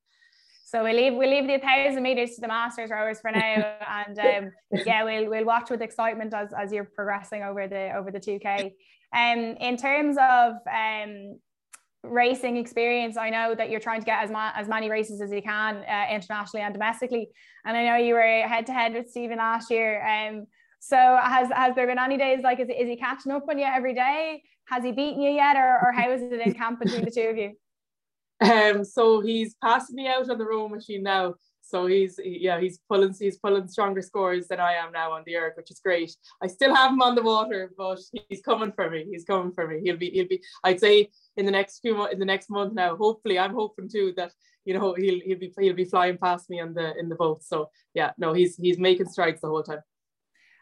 So 0.68 0.85
we 0.85 0.92
leave 0.92 1.14
we 1.14 1.26
leave 1.26 1.46
the 1.46 1.59
thousand 1.59 2.02
meters 2.02 2.35
to 2.35 2.42
the 2.42 2.48
masters 2.48 2.90
rowers 2.90 3.20
for 3.22 3.31
now, 3.31 3.40
and 3.88 4.18
um, 4.18 4.52
yeah, 4.85 5.02
we'll 5.02 5.31
we'll 5.31 5.46
watch 5.46 5.70
with 5.70 5.81
excitement 5.81 6.35
as, 6.35 6.50
as 6.52 6.70
you're 6.70 6.85
progressing 6.85 7.42
over 7.42 7.66
the 7.66 7.96
over 7.96 8.11
the 8.11 8.20
two 8.20 8.38
k. 8.38 8.74
Um, 9.16 9.38
in 9.38 9.78
terms 9.78 10.18
of 10.18 10.57
um, 10.70 11.38
racing 12.02 12.59
experience, 12.59 13.16
I 13.16 13.31
know 13.31 13.54
that 13.54 13.70
you're 13.70 13.81
trying 13.81 14.00
to 14.00 14.04
get 14.04 14.22
as 14.22 14.31
ma- 14.31 14.52
as 14.54 14.68
many 14.68 14.90
races 14.90 15.22
as 15.22 15.33
you 15.33 15.40
can 15.40 15.76
uh, 15.76 16.14
internationally 16.14 16.62
and 16.62 16.74
domestically, 16.74 17.31
and 17.64 17.74
I 17.74 17.87
know 17.87 17.96
you 17.96 18.12
were 18.12 18.20
head 18.20 18.66
to 18.66 18.74
head 18.74 18.92
with 18.92 19.09
Stephen 19.09 19.38
last 19.38 19.70
year. 19.70 20.07
Um, 20.07 20.46
so 20.80 20.96
has 20.96 21.48
has 21.52 21.74
there 21.74 21.86
been 21.86 21.98
any 21.98 22.16
days 22.16 22.40
like 22.42 22.60
is, 22.60 22.68
is 22.68 22.88
he 22.88 22.96
catching 22.96 23.32
up 23.32 23.46
on 23.48 23.58
you 23.58 23.64
every 23.64 23.94
day? 23.94 24.42
Has 24.68 24.84
he 24.84 24.92
beaten 24.92 25.22
you 25.22 25.30
yet, 25.30 25.56
or, 25.56 25.80
or 25.82 25.92
how 25.92 26.10
is 26.10 26.22
it 26.22 26.40
in 26.40 26.52
camp 26.52 26.80
between 26.80 27.04
the 27.04 27.10
two 27.10 27.22
of 27.22 27.36
you? 27.36 27.52
Um, 28.40 28.84
so 28.84 29.20
he's 29.20 29.56
passing 29.60 29.96
me 29.96 30.06
out 30.06 30.30
on 30.30 30.38
the 30.38 30.44
row 30.44 30.68
machine 30.68 31.02
now. 31.02 31.34
So 31.60 31.86
he's 31.86 32.20
yeah 32.22 32.60
he's 32.60 32.78
pulling 32.88 33.12
he's 33.18 33.36
pulling 33.36 33.66
stronger 33.66 34.00
scores 34.00 34.46
than 34.46 34.60
I 34.60 34.74
am 34.74 34.92
now 34.92 35.10
on 35.10 35.24
the 35.26 35.34
erg, 35.34 35.54
which 35.56 35.72
is 35.72 35.80
great. 35.80 36.14
I 36.40 36.46
still 36.46 36.72
have 36.72 36.92
him 36.92 37.02
on 37.02 37.16
the 37.16 37.22
water, 37.22 37.72
but 37.76 37.98
he's 38.28 38.40
coming 38.40 38.70
for 38.70 38.88
me. 38.88 39.06
He's 39.10 39.24
coming 39.24 39.52
for 39.52 39.66
me. 39.66 39.80
He'll 39.82 39.96
be 39.96 40.10
he'll 40.10 40.28
be. 40.28 40.40
I'd 40.62 40.78
say 40.78 41.10
in 41.36 41.46
the 41.46 41.50
next 41.50 41.80
few 41.80 42.06
in 42.06 42.20
the 42.20 42.24
next 42.24 42.48
month 42.48 42.74
now. 42.74 42.96
Hopefully, 42.96 43.40
I'm 43.40 43.54
hoping 43.54 43.88
too 43.88 44.14
that 44.16 44.30
you 44.64 44.72
know 44.72 44.94
he'll 44.94 45.20
he'll 45.20 45.38
be 45.38 45.52
he'll 45.58 45.74
be 45.74 45.84
flying 45.84 46.16
past 46.16 46.48
me 46.48 46.60
on 46.60 46.74
the 46.74 46.96
in 46.96 47.08
the 47.08 47.16
boat. 47.16 47.42
So 47.42 47.70
yeah, 47.92 48.12
no, 48.18 48.34
he's 48.34 48.56
he's 48.56 48.78
making 48.78 49.08
strides 49.08 49.40
the 49.40 49.48
whole 49.48 49.64
time 49.64 49.82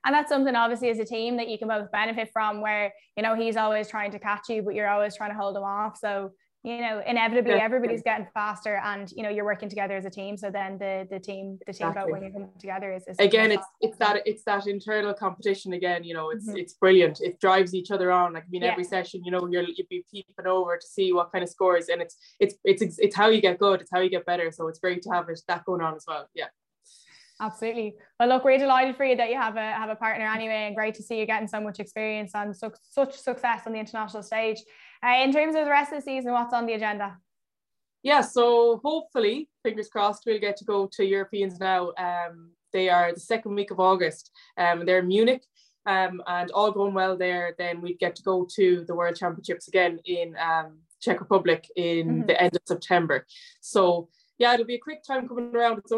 and 0.07 0.15
that's 0.15 0.31
something 0.31 0.55
obviously 0.55 0.89
as 0.89 0.99
a 0.99 1.05
team 1.05 1.37
that 1.37 1.49
you 1.49 1.59
can 1.59 1.69
both 1.69 1.91
benefit 1.91 2.31
from 2.33 2.61
where 2.63 2.95
you 3.17 3.23
know 3.23 3.35
he's 3.35 3.57
always 3.57 3.89
trying 3.89 4.11
to 4.13 4.19
catch 4.19 4.49
you 4.49 4.63
but 4.63 4.75
you're 4.75 4.89
always 4.89 5.15
trying 5.15 5.31
to 5.31 5.37
hold 5.37 5.57
him 5.57 5.65
off 5.65 5.99
so 5.99 6.31
you 6.63 6.81
know 6.81 7.03
inevitably 7.07 7.53
yeah. 7.53 7.63
everybody's 7.63 8.03
getting 8.03 8.27
faster 8.33 8.81
and 8.85 9.13
you 9.13 9.23
know 9.23 9.29
you're 9.29 9.45
working 9.45 9.69
together 9.69 9.97
as 9.97 10.05
a 10.05 10.11
team 10.11 10.37
so 10.37 10.51
then 10.51 10.79
the 10.79 11.07
the 11.11 11.19
team 11.19 11.59
the 11.67 11.73
team 11.73 11.89
exactly. 11.89 12.13
when 12.13 12.23
you 12.23 12.33
come 12.33 12.49
together 12.59 12.93
is, 12.93 13.05
is 13.07 13.17
again 13.19 13.53
it's 13.53 13.67
it's 13.81 13.97
that 13.99 14.23
it's 14.25 14.43
that 14.45 14.67
internal 14.67 15.13
competition 15.13 15.75
again 15.75 16.03
you 16.03 16.15
know 16.15 16.31
it's 16.31 16.49
mm-hmm. 16.49 16.57
it's 16.57 16.75
brilliant 16.75 17.21
it 17.21 17.39
drives 17.41 17.75
each 17.75 17.91
other 17.91 18.11
on 18.11 18.33
like 18.33 18.45
I 18.45 18.47
mean 18.51 18.63
yeah. 18.63 18.73
every 18.73 18.85
session 18.85 19.23
you 19.25 19.31
know 19.31 19.47
you're 19.47 19.63
you'd 19.63 19.89
be 19.89 20.05
peeping 20.11 20.47
over 20.47 20.77
to 20.77 20.87
see 20.87 21.13
what 21.13 21.31
kind 21.31 21.43
of 21.43 21.49
scores 21.49 21.89
and 21.89 22.01
it's 22.01 22.17
it's 22.41 22.55
it's 22.65 22.99
it's 22.99 23.15
how 23.15 23.29
you 23.29 23.41
get 23.41 23.59
good 23.59 23.81
it's 23.81 23.91
how 23.93 24.01
you 24.01 24.11
get 24.11 24.27
better 24.27 24.51
so 24.51 24.67
it's 24.69 24.79
great 24.79 25.03
to 25.03 25.11
have 25.11 25.29
it, 25.29 25.41
that 25.47 25.65
going 25.65 25.81
on 25.81 25.95
as 25.95 26.05
well 26.09 26.29
yeah 26.35 26.47
Absolutely. 27.41 27.95
Well, 28.19 28.31
look, 28.31 28.45
we're 28.45 28.59
delighted 28.59 28.97
for 28.97 29.05
you 29.05 29.17
that 29.17 29.29
you 29.29 29.37
have 29.37 29.57
a 29.57 29.73
have 29.73 29.91
a 29.91 29.97
partner 29.97 30.27
anyway, 30.27 30.67
and 30.67 30.75
great 30.75 30.95
to 30.95 31.03
see 31.03 31.19
you 31.19 31.27
getting 31.27 31.49
so 31.49 31.61
much 31.61 31.81
experience 31.81 32.35
and 32.35 32.57
su- 32.57 32.73
such 32.83 33.15
success 33.15 33.63
on 33.67 33.73
the 33.73 33.79
international 33.79 34.23
stage. 34.23 34.59
Uh, 35.05 35.23
in 35.23 35.33
terms 35.33 35.55
of 35.55 35.65
the 35.65 35.71
rest 35.71 35.93
of 35.93 35.99
the 35.99 36.03
season, 36.03 36.33
what's 36.33 36.55
on 36.55 36.65
the 36.65 36.73
agenda? 36.73 37.17
Yeah, 38.03 38.23
so 38.23 38.81
hopefully, 38.83 39.49
fingers 39.63 39.89
crossed, 39.89 40.23
we'll 40.25 40.41
get 40.41 40.57
to 40.59 40.65
go 40.65 40.89
to 40.93 41.05
Europeans 41.05 41.59
now. 41.61 41.93
Um, 41.99 42.53
they 42.73 42.89
are 42.89 43.13
the 43.13 43.21
second 43.21 43.55
week 43.55 43.71
of 43.71 43.81
August. 43.81 44.31
Um, 44.57 44.87
they're 44.87 45.01
in 45.01 45.09
Munich. 45.09 45.43
Um, 45.87 46.21
and 46.27 46.51
all 46.51 46.73
going 46.73 46.95
well 46.95 47.17
there, 47.17 47.55
then 47.59 47.81
we'd 47.81 48.01
get 48.01 48.17
to 48.17 48.23
go 48.23 48.47
to 48.57 48.85
the 48.87 48.95
World 48.95 49.15
Championships 49.15 49.69
again 49.69 50.01
in 50.05 50.35
um, 50.37 50.79
Czech 51.01 51.21
Republic 51.21 51.69
in 51.77 52.09
mm-hmm. 52.09 52.27
the 52.27 52.43
end 52.43 52.57
of 52.57 52.63
September. 52.67 53.25
So 53.61 54.09
yeah, 54.39 54.55
it'll 54.55 54.67
be 54.67 54.75
a 54.75 54.81
quick 54.81 55.05
time 55.05 55.29
coming 55.29 55.55
around. 55.55 55.79
It's 55.79 55.93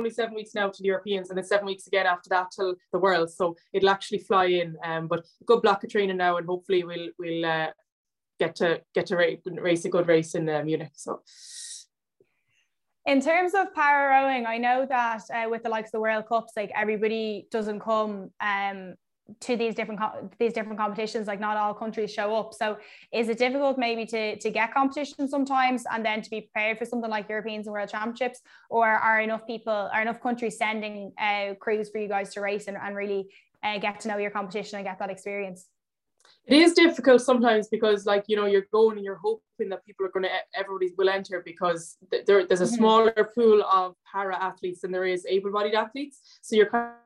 only 0.00 0.10
seven 0.10 0.34
weeks 0.34 0.54
now 0.54 0.68
to 0.68 0.82
the 0.82 0.86
Europeans 0.86 1.28
and 1.28 1.36
then 1.36 1.44
seven 1.44 1.66
weeks 1.66 1.86
again 1.86 2.06
after 2.06 2.28
that 2.30 2.48
till 2.54 2.74
the 2.92 2.98
World. 2.98 3.30
So 3.30 3.56
it'll 3.72 3.90
actually 3.90 4.18
fly 4.18 4.46
in. 4.46 4.76
Um, 4.84 5.06
but 5.06 5.24
good 5.46 5.62
block 5.62 5.84
of 5.84 5.90
training 5.90 6.16
now, 6.16 6.38
and 6.38 6.46
hopefully 6.46 6.82
we'll 6.84 7.10
we'll 7.18 7.44
uh, 7.44 7.68
get 8.38 8.56
to 8.56 8.80
get 8.94 9.06
to 9.06 9.16
race, 9.16 9.40
race 9.46 9.84
a 9.84 9.88
good 9.88 10.08
race 10.08 10.34
in 10.34 10.48
uh, 10.48 10.62
Munich. 10.64 10.92
So. 10.94 11.20
In 13.06 13.20
terms 13.20 13.54
of 13.54 13.74
para 13.74 14.08
rowing, 14.10 14.44
I 14.46 14.58
know 14.58 14.86
that 14.86 15.22
uh, 15.34 15.48
with 15.48 15.62
the 15.62 15.70
likes 15.70 15.88
of 15.88 15.92
the 15.92 16.00
World 16.00 16.26
Cups, 16.26 16.52
like 16.54 16.70
everybody 16.76 17.46
doesn't 17.50 17.80
come 17.80 18.30
um, 18.40 18.94
to 19.40 19.56
these 19.56 19.74
different 19.74 20.00
these 20.38 20.52
different 20.52 20.78
competitions 20.78 21.26
like 21.26 21.40
not 21.40 21.56
all 21.56 21.74
countries 21.74 22.12
show 22.12 22.34
up. 22.34 22.54
So 22.54 22.78
is 23.12 23.28
it 23.28 23.38
difficult 23.38 23.78
maybe 23.78 24.06
to 24.06 24.38
to 24.38 24.50
get 24.50 24.74
competition 24.74 25.28
sometimes 25.28 25.84
and 25.90 26.04
then 26.04 26.22
to 26.22 26.30
be 26.30 26.40
prepared 26.42 26.78
for 26.78 26.84
something 26.84 27.10
like 27.10 27.28
europeans 27.28 27.66
and 27.66 27.72
world 27.72 27.88
championships? 27.88 28.40
Or 28.68 28.86
are 28.86 29.20
enough 29.20 29.46
people 29.46 29.90
are 29.92 30.02
enough 30.02 30.20
countries 30.20 30.58
sending 30.58 31.12
uh, 31.18 31.54
crews 31.60 31.90
for 31.90 31.98
you 31.98 32.08
guys 32.08 32.32
to 32.34 32.40
race 32.40 32.66
and, 32.68 32.76
and 32.76 32.96
really 32.96 33.28
uh, 33.62 33.78
get 33.78 34.00
to 34.00 34.08
know 34.08 34.18
your 34.18 34.30
competition 34.30 34.78
and 34.78 34.86
get 34.86 34.98
that 34.98 35.10
experience? 35.10 35.66
It 36.46 36.62
is 36.62 36.72
difficult 36.72 37.20
sometimes 37.20 37.68
because 37.68 38.06
like 38.06 38.24
you 38.26 38.36
know 38.36 38.46
you're 38.46 38.66
going 38.72 38.96
and 38.96 39.04
you're 39.04 39.20
hoping 39.22 39.68
that 39.68 39.84
people 39.84 40.06
are 40.06 40.10
going 40.10 40.24
to 40.24 40.30
everybody 40.54 40.92
will 40.96 41.08
enter 41.08 41.42
because 41.44 41.96
there, 42.10 42.46
there's 42.46 42.60
a 42.60 42.64
mm-hmm. 42.64 42.74
smaller 42.74 43.30
pool 43.34 43.62
of 43.62 43.94
para 44.10 44.36
athletes 44.36 44.80
than 44.80 44.90
there 44.90 45.04
is 45.04 45.26
able-bodied 45.28 45.74
athletes. 45.74 46.38
So 46.40 46.56
you're 46.56 46.70
kind 46.70 46.90
kind 46.90 46.96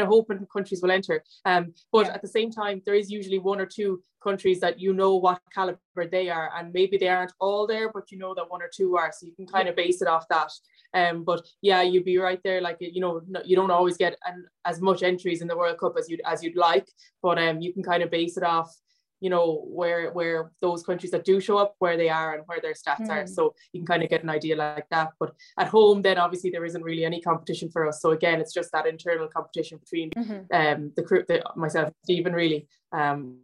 of 0.00 0.08
hoping 0.08 0.46
countries 0.52 0.80
will 0.82 0.90
enter. 0.90 1.22
Um, 1.44 1.74
but 1.92 2.06
yeah. 2.06 2.14
at 2.14 2.22
the 2.22 2.28
same 2.28 2.50
time, 2.50 2.82
there 2.84 2.94
is 2.94 3.10
usually 3.10 3.38
one 3.38 3.60
or 3.60 3.66
two 3.66 4.02
countries 4.22 4.60
that 4.60 4.78
you 4.78 4.92
know 4.92 5.16
what 5.16 5.40
caliber 5.52 6.06
they 6.10 6.28
are, 6.28 6.50
and 6.56 6.72
maybe 6.72 6.96
they 6.96 7.08
aren't 7.08 7.32
all 7.40 7.66
there, 7.66 7.90
but 7.92 8.10
you 8.10 8.18
know 8.18 8.34
that 8.34 8.50
one 8.50 8.62
or 8.62 8.70
two 8.74 8.96
are, 8.96 9.12
so 9.12 9.26
you 9.26 9.32
can 9.32 9.46
kind 9.46 9.68
of 9.68 9.76
base 9.76 10.02
it 10.02 10.08
off 10.08 10.26
that. 10.28 10.50
Um, 10.94 11.24
but 11.24 11.46
yeah, 11.62 11.82
you'd 11.82 12.04
be 12.04 12.18
right 12.18 12.40
there. 12.44 12.60
Like 12.60 12.76
you 12.80 13.00
know, 13.00 13.22
you 13.44 13.56
don't 13.56 13.70
always 13.70 13.96
get 13.96 14.16
an, 14.24 14.46
as 14.64 14.80
much 14.80 15.02
entries 15.02 15.42
in 15.42 15.48
the 15.48 15.56
World 15.56 15.78
Cup 15.78 15.94
as 15.98 16.08
you 16.08 16.18
as 16.24 16.42
you'd 16.42 16.56
like, 16.56 16.88
but 17.22 17.38
um, 17.38 17.60
you 17.60 17.72
can 17.72 17.82
kind 17.82 18.02
of 18.02 18.10
base 18.10 18.36
it 18.36 18.44
off 18.44 18.74
you 19.22 19.30
know 19.30 19.64
where 19.68 20.10
where 20.12 20.50
those 20.60 20.82
countries 20.82 21.12
that 21.12 21.24
do 21.24 21.40
show 21.40 21.56
up 21.56 21.74
where 21.78 21.96
they 21.96 22.08
are 22.08 22.34
and 22.34 22.42
where 22.46 22.60
their 22.60 22.74
stats 22.74 23.06
mm. 23.06 23.10
are 23.10 23.26
so 23.26 23.54
you 23.72 23.80
can 23.80 23.86
kind 23.86 24.02
of 24.02 24.10
get 24.10 24.22
an 24.22 24.28
idea 24.28 24.56
like 24.56 24.88
that. 24.90 25.10
But 25.20 25.32
at 25.58 25.68
home 25.68 26.02
then 26.02 26.18
obviously 26.18 26.50
there 26.50 26.64
isn't 26.64 26.82
really 26.82 27.04
any 27.04 27.20
competition 27.20 27.70
for 27.70 27.86
us. 27.86 28.02
So 28.02 28.10
again 28.10 28.40
it's 28.40 28.52
just 28.52 28.72
that 28.72 28.86
internal 28.86 29.28
competition 29.28 29.78
between 29.78 30.10
mm-hmm. 30.10 30.54
um 30.54 30.92
the 30.96 31.02
crew 31.02 31.24
the, 31.28 31.42
myself 31.56 31.92
Stephen 32.04 32.32
really 32.32 32.66
um 32.92 33.38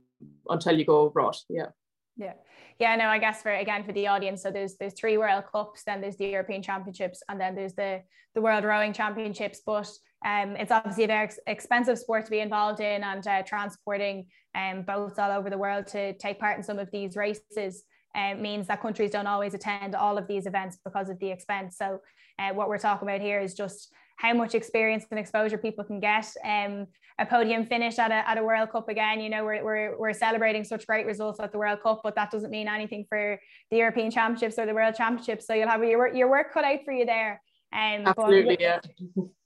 until 0.48 0.76
you 0.78 0.84
go 0.84 1.06
abroad. 1.06 1.36
Yeah. 1.48 1.70
Yeah. 2.16 2.34
Yeah 2.80 2.96
no 2.96 3.06
i 3.08 3.18
guess 3.18 3.42
for 3.42 3.52
again 3.52 3.82
for 3.84 3.92
the 3.92 4.06
audience 4.06 4.42
so 4.42 4.50
there's 4.50 4.76
there's 4.76 4.94
three 4.94 5.16
world 5.18 5.44
cups 5.50 5.82
then 5.84 6.00
there's 6.00 6.16
the 6.16 6.28
european 6.28 6.62
championships 6.62 7.22
and 7.28 7.40
then 7.40 7.56
there's 7.56 7.74
the 7.74 8.02
the 8.38 8.42
world 8.42 8.64
rowing 8.64 8.92
championships. 8.92 9.60
But 9.64 9.88
um, 10.24 10.56
it's 10.56 10.72
obviously 10.72 11.04
a 11.04 11.06
very 11.06 11.24
ex- 11.24 11.38
expensive 11.46 11.98
sport 11.98 12.24
to 12.24 12.30
be 12.30 12.40
involved 12.40 12.80
in 12.80 13.04
and 13.04 13.26
uh, 13.26 13.42
transporting 13.42 14.26
um, 14.54 14.82
boats 14.82 15.18
all 15.18 15.30
over 15.30 15.48
the 15.48 15.58
world 15.58 15.86
to 15.88 16.12
take 16.14 16.40
part 16.40 16.56
in 16.56 16.62
some 16.62 16.78
of 16.78 16.90
these 16.90 17.16
races 17.16 17.84
uh, 18.16 18.34
means 18.34 18.66
that 18.66 18.82
countries 18.82 19.10
don't 19.10 19.26
always 19.26 19.54
attend 19.54 19.94
all 19.94 20.18
of 20.18 20.26
these 20.26 20.46
events 20.46 20.78
because 20.84 21.08
of 21.08 21.18
the 21.20 21.30
expense. 21.30 21.76
So 21.76 22.00
uh, 22.38 22.50
what 22.52 22.68
we're 22.68 22.78
talking 22.78 23.06
about 23.08 23.20
here 23.20 23.40
is 23.40 23.54
just 23.54 23.92
how 24.16 24.32
much 24.34 24.54
experience 24.54 25.04
and 25.10 25.20
exposure 25.20 25.58
people 25.58 25.84
can 25.84 26.00
get. 26.00 26.26
Um, 26.44 26.86
a 27.20 27.26
podium 27.26 27.66
finish 27.66 27.98
at 27.98 28.10
a, 28.10 28.28
at 28.28 28.38
a 28.38 28.42
World 28.42 28.70
Cup 28.70 28.88
again, 28.88 29.20
you 29.20 29.28
know, 29.28 29.44
we're, 29.44 29.62
we're, 29.64 29.98
we're 29.98 30.12
celebrating 30.12 30.64
such 30.64 30.86
great 30.86 31.04
results 31.04 31.40
at 31.40 31.52
the 31.52 31.58
World 31.58 31.80
Cup, 31.82 32.00
but 32.04 32.14
that 32.14 32.30
doesn't 32.30 32.50
mean 32.50 32.68
anything 32.68 33.04
for 33.08 33.38
the 33.70 33.76
European 33.76 34.10
Championships 34.10 34.58
or 34.58 34.66
the 34.66 34.74
World 34.74 34.94
Championships. 34.94 35.46
So 35.46 35.54
you'll 35.54 35.68
have 35.68 35.82
your, 35.82 36.14
your 36.14 36.30
work 36.30 36.52
cut 36.52 36.64
out 36.64 36.80
for 36.84 36.92
you 36.92 37.06
there. 37.06 37.40
Um, 37.72 38.06
Absolutely, 38.06 38.56
but, 38.56 38.60
yeah. 38.60 38.80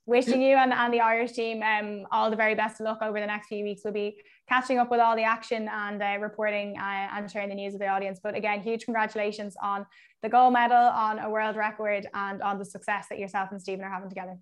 Wishing 0.07 0.43
you 0.43 0.57
and, 0.57 0.73
and 0.73 0.93
the 0.93 1.01
Irish 1.01 1.33
team 1.33 1.63
um, 1.63 2.07
all 2.11 2.31
the 2.31 2.37
very 2.37 2.55
best 2.55 2.81
of 2.81 2.85
luck 2.85 2.99
over 3.03 3.21
the 3.21 3.27
next 3.27 3.49
few 3.49 3.65
weeks. 3.65 3.83
We'll 3.85 3.95
be 3.95 4.17
catching 4.49 4.79
up 4.79 4.91
with 4.91 5.01
all 5.01 5.17
the 5.17 5.23
action 5.23 5.69
and 5.73 6.03
uh, 6.03 6.17
reporting 6.21 6.77
uh, 6.79 7.09
and 7.13 7.31
sharing 7.31 7.49
the 7.49 7.55
news 7.55 7.73
with 7.73 7.81
the 7.81 7.89
audience. 7.89 8.19
But 8.23 8.35
again, 8.35 8.61
huge 8.61 8.85
congratulations 8.85 9.55
on 9.63 9.87
the 10.23 10.29
gold 10.29 10.53
medal, 10.53 10.77
on 10.77 11.19
a 11.19 11.31
world 11.31 11.57
record, 11.57 12.07
and 12.15 12.43
on 12.43 12.59
the 12.59 12.65
success 12.65 13.07
that 13.11 13.19
yourself 13.19 13.51
and 13.53 13.61
Stephen 13.61 13.85
are 13.85 13.91
having 13.91 14.09
together. 14.09 14.39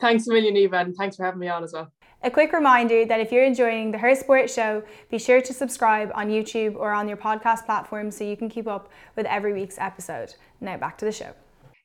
Thanks 0.00 0.26
a 0.26 0.32
million, 0.32 0.56
Eva, 0.56 0.78
and 0.78 0.96
thanks 0.96 1.16
for 1.16 1.24
having 1.24 1.40
me 1.40 1.48
on 1.48 1.62
as 1.62 1.72
well. 1.72 1.92
A 2.22 2.30
quick 2.30 2.52
reminder 2.52 3.04
that 3.06 3.20
if 3.20 3.32
you're 3.32 3.44
enjoying 3.44 3.92
the 3.92 3.98
Her 3.98 4.14
Sport 4.14 4.50
show, 4.50 4.82
be 5.10 5.18
sure 5.18 5.40
to 5.40 5.54
subscribe 5.54 6.10
on 6.14 6.28
YouTube 6.28 6.74
or 6.76 6.92
on 6.92 7.08
your 7.08 7.16
podcast 7.16 7.64
platform 7.64 8.10
so 8.10 8.24
you 8.24 8.36
can 8.36 8.48
keep 8.48 8.66
up 8.66 8.90
with 9.16 9.26
every 9.26 9.52
week's 9.52 9.78
episode. 9.78 10.34
Now 10.60 10.76
back 10.76 10.98
to 10.98 11.04
the 11.04 11.12
show. 11.12 11.34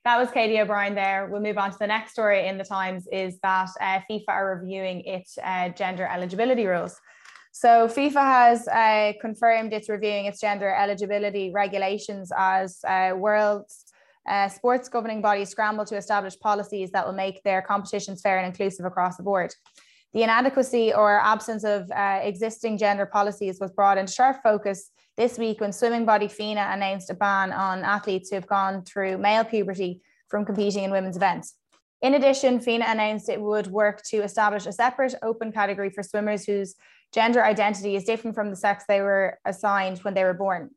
That 0.05 0.19
was 0.19 0.29
Katie 0.29 0.61
O'Brien 0.61 0.93
there. 0.93 1.27
We'll 1.31 1.41
move 1.41 1.57
on 1.57 1.71
to 1.71 1.77
the 1.79 1.87
next 1.87 2.11
story 2.11 2.47
in 2.47 2.59
the 2.59 2.63
Times 2.63 3.07
is 3.11 3.39
that 3.41 3.69
uh, 3.81 3.99
FIFA 4.07 4.29
are 4.29 4.55
reviewing 4.55 5.01
its 5.01 5.35
uh, 5.43 5.69
gender 5.69 6.05
eligibility 6.05 6.67
rules. 6.67 7.01
So 7.51 7.87
FIFA 7.87 8.21
has 8.21 8.67
uh, 8.67 9.13
confirmed 9.19 9.73
it's 9.73 9.89
reviewing 9.89 10.25
its 10.25 10.39
gender 10.39 10.75
eligibility 10.75 11.51
regulations 11.51 12.31
as 12.37 12.81
uh, 12.87 13.13
world's 13.15 13.85
uh, 14.29 14.47
sports 14.47 14.89
governing 14.89 15.23
bodies 15.23 15.49
scramble 15.49 15.85
to 15.85 15.97
establish 15.97 16.37
policies 16.39 16.91
that 16.91 17.03
will 17.03 17.13
make 17.13 17.41
their 17.41 17.63
competitions 17.63 18.21
fair 18.21 18.37
and 18.37 18.45
inclusive 18.45 18.85
across 18.85 19.17
the 19.17 19.23
board. 19.23 19.55
The 20.13 20.23
inadequacy 20.23 20.93
or 20.93 21.19
absence 21.19 21.63
of 21.63 21.91
uh, 21.91 22.19
existing 22.23 22.77
gender 22.77 23.05
policies 23.05 23.59
was 23.59 23.71
brought 23.71 23.97
into 23.97 24.13
sharp 24.13 24.37
focus 24.43 24.91
this 25.17 25.37
week 25.37 25.61
when 25.61 25.71
swimming 25.71 26.05
body 26.05 26.27
FINA 26.27 26.69
announced 26.71 27.09
a 27.09 27.13
ban 27.13 27.51
on 27.51 27.83
athletes 27.83 28.29
who 28.29 28.35
have 28.35 28.47
gone 28.47 28.83
through 28.83 29.17
male 29.17 29.43
puberty 29.43 30.01
from 30.29 30.45
competing 30.45 30.83
in 30.83 30.91
women's 30.91 31.17
events. 31.17 31.55
In 32.01 32.13
addition, 32.13 32.59
FINA 32.59 32.85
announced 32.87 33.29
it 33.29 33.41
would 33.41 33.67
work 33.67 34.01
to 34.09 34.17
establish 34.17 34.65
a 34.65 34.73
separate 34.73 35.15
open 35.21 35.51
category 35.51 35.89
for 35.89 36.03
swimmers 36.03 36.45
whose 36.45 36.75
gender 37.13 37.43
identity 37.43 37.95
is 37.95 38.03
different 38.03 38.35
from 38.35 38.49
the 38.49 38.55
sex 38.55 38.83
they 38.87 39.01
were 39.01 39.39
assigned 39.45 39.99
when 39.99 40.13
they 40.13 40.23
were 40.23 40.33
born. 40.33 40.69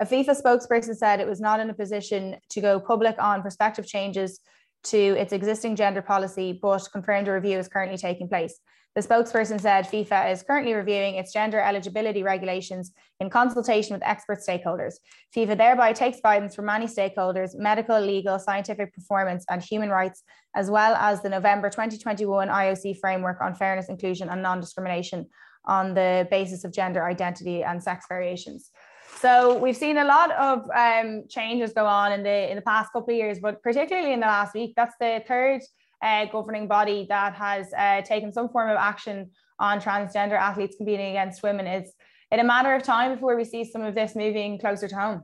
A 0.00 0.06
FIFA 0.06 0.40
spokesperson 0.42 0.94
said 0.94 1.20
it 1.20 1.26
was 1.26 1.40
not 1.40 1.60
in 1.60 1.70
a 1.70 1.74
position 1.74 2.36
to 2.50 2.60
go 2.60 2.80
public 2.80 3.16
on 3.18 3.42
prospective 3.42 3.86
changes 3.86 4.40
to 4.84 4.96
its 4.96 5.32
existing 5.32 5.76
gender 5.76 6.02
policy, 6.02 6.58
but 6.60 6.88
confirmed 6.92 7.28
a 7.28 7.32
review 7.32 7.58
is 7.58 7.68
currently 7.68 7.98
taking 7.98 8.28
place. 8.28 8.60
The 8.96 9.02
spokesperson 9.02 9.60
said 9.60 9.86
FIFA 9.86 10.32
is 10.32 10.42
currently 10.42 10.72
reviewing 10.72 11.16
its 11.16 11.30
gender 11.30 11.60
eligibility 11.60 12.22
regulations 12.22 12.92
in 13.20 13.28
consultation 13.28 13.92
with 13.92 14.02
expert 14.02 14.38
stakeholders. 14.38 14.94
FIFA 15.36 15.58
thereby 15.58 15.92
takes 15.92 16.18
guidance 16.22 16.54
from 16.54 16.64
many 16.64 16.86
stakeholders, 16.86 17.50
medical, 17.54 18.00
legal, 18.00 18.38
scientific 18.38 18.94
performance, 18.94 19.44
and 19.50 19.62
human 19.62 19.90
rights, 19.90 20.22
as 20.54 20.70
well 20.70 20.94
as 20.94 21.20
the 21.20 21.28
November 21.28 21.68
2021 21.68 22.48
IOC 22.48 22.98
framework 22.98 23.42
on 23.42 23.54
fairness, 23.54 23.90
inclusion, 23.90 24.30
and 24.30 24.42
non 24.42 24.60
discrimination 24.60 25.26
on 25.66 25.92
the 25.92 26.26
basis 26.30 26.64
of 26.64 26.72
gender 26.72 27.04
identity 27.04 27.62
and 27.62 27.82
sex 27.82 28.06
variations. 28.08 28.70
So 29.18 29.58
we've 29.58 29.76
seen 29.76 29.96
a 29.96 30.04
lot 30.04 30.30
of 30.32 30.68
um, 30.74 31.24
changes 31.28 31.72
go 31.72 31.86
on 31.86 32.12
in 32.12 32.22
the 32.22 32.50
in 32.50 32.56
the 32.56 32.62
past 32.62 32.92
couple 32.92 33.14
of 33.14 33.16
years, 33.16 33.38
but 33.40 33.62
particularly 33.62 34.12
in 34.12 34.20
the 34.20 34.26
last 34.26 34.54
week. 34.54 34.74
That's 34.76 34.94
the 35.00 35.22
third 35.26 35.62
uh, 36.02 36.26
governing 36.26 36.68
body 36.68 37.06
that 37.08 37.34
has 37.34 37.72
uh, 37.76 38.02
taken 38.02 38.30
some 38.30 38.50
form 38.50 38.68
of 38.68 38.76
action 38.76 39.30
on 39.58 39.80
transgender 39.80 40.38
athletes 40.38 40.76
competing 40.76 41.10
against 41.10 41.42
women. 41.42 41.66
Is 41.66 41.92
in 42.30 42.40
a 42.40 42.44
matter 42.44 42.74
of 42.74 42.82
time 42.82 43.14
before 43.14 43.36
we 43.36 43.44
see 43.44 43.64
some 43.64 43.82
of 43.82 43.94
this 43.94 44.14
moving 44.14 44.58
closer 44.58 44.86
to 44.86 44.94
home? 44.94 45.22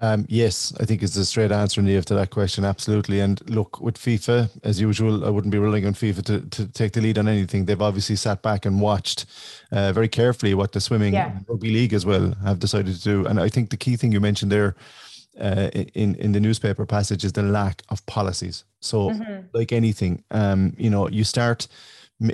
Um, 0.00 0.26
yes, 0.28 0.74
I 0.78 0.84
think 0.84 1.02
it's 1.02 1.16
a 1.16 1.24
straight 1.24 1.52
answer, 1.52 1.80
Niamh, 1.80 2.04
to 2.06 2.14
that 2.14 2.30
question. 2.30 2.64
Absolutely. 2.64 3.20
And 3.20 3.40
look, 3.48 3.80
with 3.80 3.96
FIFA, 3.96 4.50
as 4.62 4.78
usual, 4.78 5.24
I 5.24 5.30
wouldn't 5.30 5.52
be 5.52 5.58
relying 5.58 5.86
on 5.86 5.94
FIFA 5.94 6.24
to, 6.26 6.40
to 6.40 6.72
take 6.72 6.92
the 6.92 7.00
lead 7.00 7.16
on 7.16 7.28
anything. 7.28 7.64
They've 7.64 7.80
obviously 7.80 8.16
sat 8.16 8.42
back 8.42 8.66
and 8.66 8.80
watched 8.80 9.24
uh, 9.72 9.92
very 9.92 10.08
carefully 10.08 10.54
what 10.54 10.72
the 10.72 10.80
swimming 10.80 11.14
yeah. 11.14 11.38
rugby 11.48 11.70
league 11.70 11.94
as 11.94 12.04
well 12.04 12.34
have 12.44 12.58
decided 12.58 12.94
to 12.94 13.02
do. 13.02 13.26
And 13.26 13.40
I 13.40 13.48
think 13.48 13.70
the 13.70 13.76
key 13.78 13.96
thing 13.96 14.12
you 14.12 14.20
mentioned 14.20 14.52
there 14.52 14.76
uh, 15.40 15.68
in 15.94 16.14
in 16.16 16.32
the 16.32 16.40
newspaper 16.40 16.86
passage 16.86 17.24
is 17.24 17.32
the 17.32 17.42
lack 17.42 17.82
of 17.90 18.04
policies. 18.06 18.64
So, 18.80 19.10
mm-hmm. 19.10 19.46
like 19.52 19.72
anything, 19.72 20.24
um, 20.30 20.74
you 20.78 20.90
know, 20.90 21.08
you 21.08 21.24
start 21.24 21.68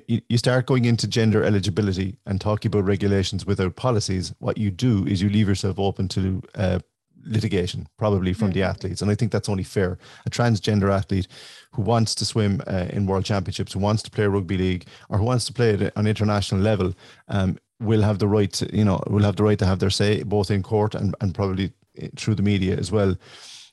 you 0.07 0.39
start 0.39 0.67
going 0.67 0.85
into 0.85 1.09
gender 1.09 1.43
eligibility 1.43 2.17
and 2.27 2.41
talking 2.41 2.69
about 2.69 2.85
regulations 2.85 3.45
without 3.45 3.75
policies. 3.75 4.33
What 4.39 4.57
you 4.57 4.71
do 4.71 5.05
is 5.07 5.21
you 5.21 5.29
leave 5.29 5.49
yourself 5.49 5.79
open 5.79 6.07
to 6.09 6.43
uh, 6.55 6.79
litigation, 7.25 7.87
probably 7.99 8.33
from 8.33 8.49
mm-hmm. 8.49 8.61
the 8.61 8.63
athletes, 8.63 9.03
and 9.03 9.11
I 9.11 9.15
think 9.15 9.33
that's 9.33 9.49
only 9.49 9.65
fair. 9.65 9.99
A 10.27 10.31
transgender 10.31 10.93
athlete 10.93 11.29
who 11.73 11.83
wants 11.83 12.15
to 12.17 12.25
swim 12.25 12.63
uh, 12.67 12.87
in 12.91 13.07
world 13.07 13.25
championships, 13.25 13.73
who 13.73 13.81
wants 13.81 14.03
to 14.03 14.11
play 14.11 14.27
rugby 14.27 14.59
league, 14.59 14.87
or 15.09 15.19
who 15.19 15.25
wants 15.25 15.45
to 15.47 15.53
play 15.53 15.75
at 15.75 15.97
an 15.97 16.07
international 16.07 16.61
level, 16.61 16.95
um, 17.29 17.59
will 17.81 18.03
have 18.03 18.19
the 18.19 18.29
right 18.29 18.53
to, 18.53 18.77
you 18.77 18.85
know, 18.85 19.03
will 19.09 19.23
have 19.25 19.37
the 19.37 19.43
right 19.43 19.59
to 19.59 19.67
have 19.67 19.79
their 19.79 19.91
say 19.91 20.23
both 20.23 20.51
in 20.51 20.63
court 20.63 20.95
and, 20.95 21.15
and 21.21 21.35
probably 21.35 21.73
eh, 21.99 22.09
through 22.17 22.35
the 22.35 22.43
media 22.43 22.77
as 22.77 22.93
well. 22.93 23.17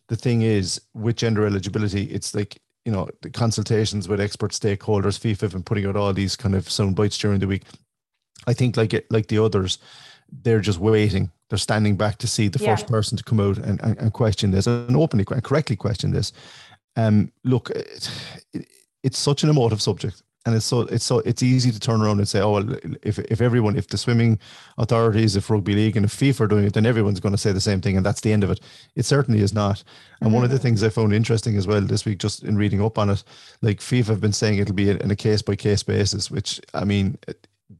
The 0.08 0.16
thing 0.16 0.42
is, 0.42 0.82
with 0.94 1.18
gender 1.18 1.46
eligibility, 1.46 2.04
it's 2.06 2.34
like 2.34 2.60
you 2.86 2.92
know 2.92 3.08
the 3.22 3.30
consultations 3.30 4.08
with 4.08 4.20
expert 4.20 4.52
stakeholders. 4.52 5.20
FIFA 5.20 5.42
have 5.42 5.52
been 5.52 5.64
putting 5.64 5.86
out 5.86 5.96
all 5.96 6.14
these 6.14 6.36
kind 6.36 6.56
of 6.56 6.70
sound 6.70 6.96
bites 6.96 7.18
during 7.18 7.40
the 7.40 7.48
week. 7.48 7.64
I 8.48 8.54
think 8.54 8.78
like 8.78 8.94
it, 8.94 9.06
like 9.12 9.28
the 9.28 9.44
others, 9.44 9.78
they're 10.32 10.60
just 10.60 10.80
waiting. 10.80 11.32
They're 11.50 11.58
standing 11.58 11.96
back 11.96 12.18
to 12.20 12.28
see 12.28 12.48
the 12.48 12.64
yeah. 12.64 12.76
first 12.76 12.88
person 12.88 13.18
to 13.18 13.24
come 13.24 13.40
out 13.40 13.58
and, 13.58 13.82
and, 13.82 13.98
and, 13.98 14.14
question 14.14 14.52
this 14.52 14.68
and 14.68 14.96
openly 14.96 15.26
and 15.32 15.44
correctly 15.44 15.76
question 15.76 16.12
this. 16.12 16.32
Um, 16.96 17.32
look, 17.44 17.72
it, 17.72 18.10
it's 19.04 19.18
such 19.18 19.44
an 19.44 19.50
emotive 19.50 19.82
subject 19.82 20.22
and 20.46 20.56
it's 20.56 20.66
so 20.66 20.82
it's 20.82 21.06
so 21.06 21.20
it's 21.20 21.44
easy 21.44 21.72
to 21.72 21.80
turn 21.80 22.02
around 22.02 22.20
and 22.20 22.28
say, 22.28 22.40
oh, 22.40 22.54
well, 22.54 22.76
if 23.04 23.20
if 23.20 23.42
everyone, 23.42 23.78
if 23.78 23.88
the 23.88 23.98
swimming 23.98 24.40
authorities, 24.78 25.36
if 25.36 25.50
rugby 25.50 25.76
league, 25.76 25.98
and 25.98 26.06
if 26.06 26.16
FIFA 26.16 26.42
are 26.42 26.48
doing 26.48 26.66
it, 26.66 26.74
then 26.74 26.86
everyone's 26.86 27.20
going 27.20 27.34
to 27.34 27.38
say 27.38 27.52
the 27.52 27.62
same 27.62 27.82
thing, 27.82 27.98
and 27.98 28.06
that's 28.06 28.22
the 28.22 28.32
end 28.32 28.44
of 28.44 28.50
it. 28.50 28.62
It 28.96 29.06
certainly 29.06 29.42
is 29.42 29.54
not. 29.54 29.84
And 30.22 30.28
mm-hmm. 30.28 30.36
one 30.36 30.44
of 30.44 30.50
the 30.50 30.56
mm-hmm. 30.56 30.64
things 30.64 30.84
I 30.84 30.90
found 30.90 31.14
interesting 31.14 31.58
as 31.58 31.68
well 31.68 31.82
this 31.82 32.06
week, 32.06 32.20
just 32.20 32.44
in 32.44 32.58
reading 32.58 32.82
up 32.82 32.98
on 32.98 33.10
it, 33.10 33.24
like 33.62 33.80
FIFA 33.80 34.08
have 34.08 34.22
been 34.22 34.34
saying 34.34 34.60
it'll 34.60 34.76
be 34.76 34.90
in 34.90 35.12
a 35.12 35.16
case 35.16 35.42
by 35.42 35.56
case 35.56 35.84
basis, 35.84 36.32
which 36.32 36.60
I 36.74 36.84
mean. 36.84 37.18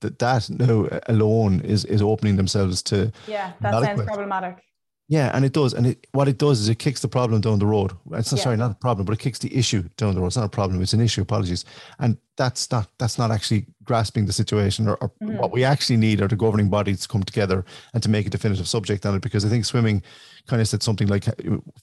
That 0.02 0.20
that 0.20 0.50
no 0.50 0.88
alone 1.08 1.62
is 1.62 1.86
is 1.86 2.02
opening 2.02 2.36
themselves 2.36 2.84
to 2.84 3.12
yeah 3.28 3.54
that 3.62 3.84
sounds 3.84 4.06
problematic 4.06 4.64
yeah, 5.10 5.32
and 5.34 5.44
it 5.44 5.54
does. 5.54 5.74
And 5.74 5.88
it, 5.88 6.06
what 6.12 6.28
it 6.28 6.38
does 6.38 6.60
is 6.62 6.70
it 6.70 6.78
kicks 6.78 7.02
the 7.02 7.08
problem 7.08 7.42
down 7.42 7.58
the 7.58 7.66
road. 7.66 7.94
It's 8.12 8.32
not 8.32 8.38
yeah. 8.38 8.44
sorry, 8.44 8.58
not 8.58 8.72
a 8.72 8.76
problem, 8.76 9.06
but 9.06 9.14
it 9.14 9.20
kicks 9.20 9.40
the 9.40 9.54
issue 9.54 9.84
down 9.98 10.14
the 10.14 10.22
road. 10.22 10.28
It's 10.28 10.38
not 10.38 10.46
a 10.46 10.50
problem, 10.50 10.84
it's 10.84 10.94
an 10.94 11.02
issue, 11.02 11.24
apologies. 11.24 11.66
And 11.98 12.16
that's 12.38 12.70
not 12.72 12.90
that's 13.00 13.18
not 13.18 13.32
actually 13.32 13.66
grasping 13.84 14.28
the 14.28 14.34
situation 14.34 14.88
or, 14.88 14.98
or 15.02 15.10
mm-hmm. 15.10 15.38
what 15.38 15.52
we 15.52 15.64
actually 15.64 15.98
need 15.98 16.22
are 16.22 16.28
the 16.28 16.36
governing 16.36 16.70
bodies 16.70 17.02
to 17.02 17.08
come 17.08 17.24
together 17.24 17.66
and 17.96 18.04
to 18.04 18.10
make 18.10 18.28
a 18.28 18.30
definitive 18.30 18.68
subject 18.68 19.04
on 19.04 19.16
it. 19.16 19.24
Because 19.24 19.44
I 19.44 19.50
think 19.50 19.66
swimming 19.66 20.04
kind 20.48 20.62
of 20.62 20.68
said 20.68 20.84
something 20.84 21.08
like 21.08 21.26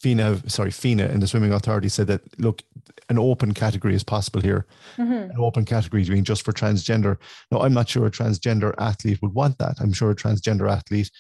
FINA, 0.00 0.48
sorry, 0.48 0.70
FINA 0.70 1.06
in 1.06 1.20
the 1.20 1.26
swimming 1.26 1.52
authority 1.52 1.88
said 1.88 2.06
that 2.08 2.22
look, 2.40 2.62
an 3.08 3.18
open 3.18 3.54
category 3.54 3.94
is 3.94 4.04
possible 4.04 4.40
here. 4.40 4.66
Mm-hmm. 4.96 5.30
An 5.30 5.36
open 5.38 5.64
category 5.64 6.04
being 6.04 6.24
just 6.24 6.42
for 6.42 6.52
transgender. 6.52 7.18
Now 7.50 7.60
I'm 7.60 7.74
not 7.74 7.88
sure 7.88 8.06
a 8.06 8.10
transgender 8.10 8.74
athlete 8.78 9.20
would 9.22 9.34
want 9.34 9.58
that. 9.58 9.76
I'm 9.80 9.92
sure 9.92 10.10
a 10.10 10.16
transgender 10.16 10.70
athlete 10.70 11.10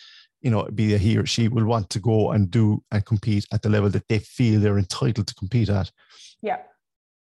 you 0.42 0.50
know, 0.50 0.68
be 0.74 0.94
a 0.94 0.98
he 0.98 1.16
or 1.16 1.26
she 1.26 1.48
will 1.48 1.64
want 1.64 1.90
to 1.90 1.98
go 1.98 2.30
and 2.30 2.50
do 2.50 2.82
and 2.92 3.04
compete 3.04 3.46
at 3.52 3.62
the 3.62 3.68
level 3.68 3.90
that 3.90 4.06
they 4.08 4.18
feel 4.18 4.60
they're 4.60 4.78
entitled 4.78 5.26
to 5.26 5.34
compete 5.34 5.68
at. 5.68 5.90
Yeah. 6.42 6.58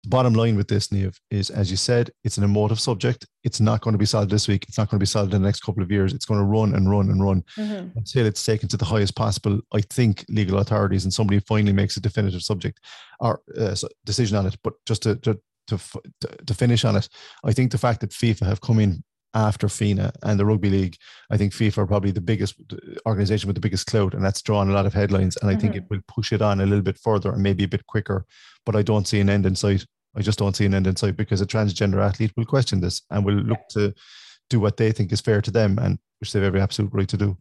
Bottom 0.06 0.34
line 0.34 0.58
with 0.58 0.68
this, 0.68 0.90
Niamh, 0.90 1.18
is 1.32 1.50
as 1.50 1.72
you 1.72 1.78
said, 1.78 2.12
it's 2.26 2.38
an 2.38 2.44
emotive 2.44 2.80
subject. 2.80 3.26
It's 3.44 3.62
not 3.62 3.82
going 3.82 3.94
to 3.94 3.98
be 3.98 4.06
solved 4.06 4.30
this 4.30 4.50
week. 4.50 4.66
It's 4.68 4.78
not 4.78 4.90
going 4.90 5.00
to 5.00 5.04
be 5.04 5.08
solved 5.08 5.34
in 5.34 5.42
the 5.42 5.48
next 5.48 5.62
couple 5.62 5.82
of 5.82 5.92
years. 5.92 6.14
It's 6.14 6.26
going 6.26 6.42
to 6.42 6.46
run 6.46 6.76
and 6.76 6.90
run 6.90 7.10
and 7.10 7.24
run 7.24 7.44
mm-hmm. 7.58 7.98
until 7.98 8.26
it's 8.26 8.46
taken 8.46 8.68
to 8.70 8.78
the 8.78 8.86
highest 8.86 9.16
possible, 9.16 9.62
I 9.74 9.82
think, 9.82 10.26
legal 10.28 10.60
authorities 10.60 11.06
and 11.06 11.14
somebody 11.14 11.40
finally 11.40 11.72
makes 11.72 11.96
a 11.96 12.02
definitive 12.02 12.42
subject 12.42 12.82
or 13.22 13.42
uh, 13.58 13.76
decision 14.06 14.38
on 14.38 14.46
it. 14.46 14.58
But 14.64 14.74
just 14.86 15.04
to, 15.04 15.16
to 15.18 15.40
to, 15.68 15.80
to 16.46 16.54
finish 16.54 16.84
on 16.84 16.98
it, 16.98 17.08
I 17.46 17.54
think 17.54 17.72
the 17.72 17.78
fact 17.78 18.02
that 18.02 18.10
FIFA 18.10 18.46
have 18.46 18.60
come 18.60 18.80
in 18.80 19.02
after 19.34 19.68
FINA 19.68 20.12
and 20.24 20.40
the 20.40 20.46
Rugby 20.46 20.70
League. 20.70 20.98
I 21.30 21.38
think 21.38 21.54
FIFA 21.54 21.80
are 21.80 21.88
probably 21.88 22.12
the 22.12 22.22
biggest 22.22 22.56
organization 23.06 23.48
with 23.48 23.56
the 23.56 23.62
biggest 23.62 23.88
clout, 23.88 24.14
and 24.14 24.24
that's 24.24 24.42
drawn 24.42 24.70
a 24.70 24.74
lot 24.74 24.86
of 24.86 24.94
headlines. 24.94 25.38
And 25.38 25.50
I 25.50 25.54
mm-hmm. 25.54 25.62
think 25.62 25.76
it 25.76 25.86
will 25.90 26.02
push 26.08 26.32
it 26.32 26.42
on 26.42 26.62
a 26.62 26.66
little 26.66 26.84
bit 26.84 26.98
further 26.98 27.32
and 27.32 27.42
maybe 27.42 27.64
a 27.64 27.68
bit 27.68 27.86
quicker. 27.88 28.26
But 28.66 28.76
I 28.76 28.82
don't 28.82 29.08
see 29.08 29.20
an 29.20 29.30
end 29.30 29.46
in 29.46 29.56
sight. 29.56 29.86
I 30.16 30.22
just 30.22 30.40
don't 30.40 30.56
see 30.56 30.66
an 30.66 30.76
end 30.76 30.88
in 30.88 30.96
sight 30.96 31.18
because 31.18 31.42
a 31.42 31.46
transgender 31.46 32.04
athlete 32.04 32.34
will 32.38 32.46
question 32.46 32.82
this 32.82 33.02
and 33.10 33.26
will 33.26 33.34
look 33.34 33.68
to 33.72 33.94
do 34.50 34.60
what 34.60 34.78
they 34.78 34.92
think 34.92 35.12
is 35.12 35.22
fair 35.22 35.42
to 35.42 35.52
them, 35.52 35.80
and 35.82 35.98
which 36.20 36.32
they 36.32 36.40
have 36.40 36.48
every 36.48 36.62
absolute 36.62 36.94
right 36.94 37.08
to 37.08 37.18
do. 37.18 37.38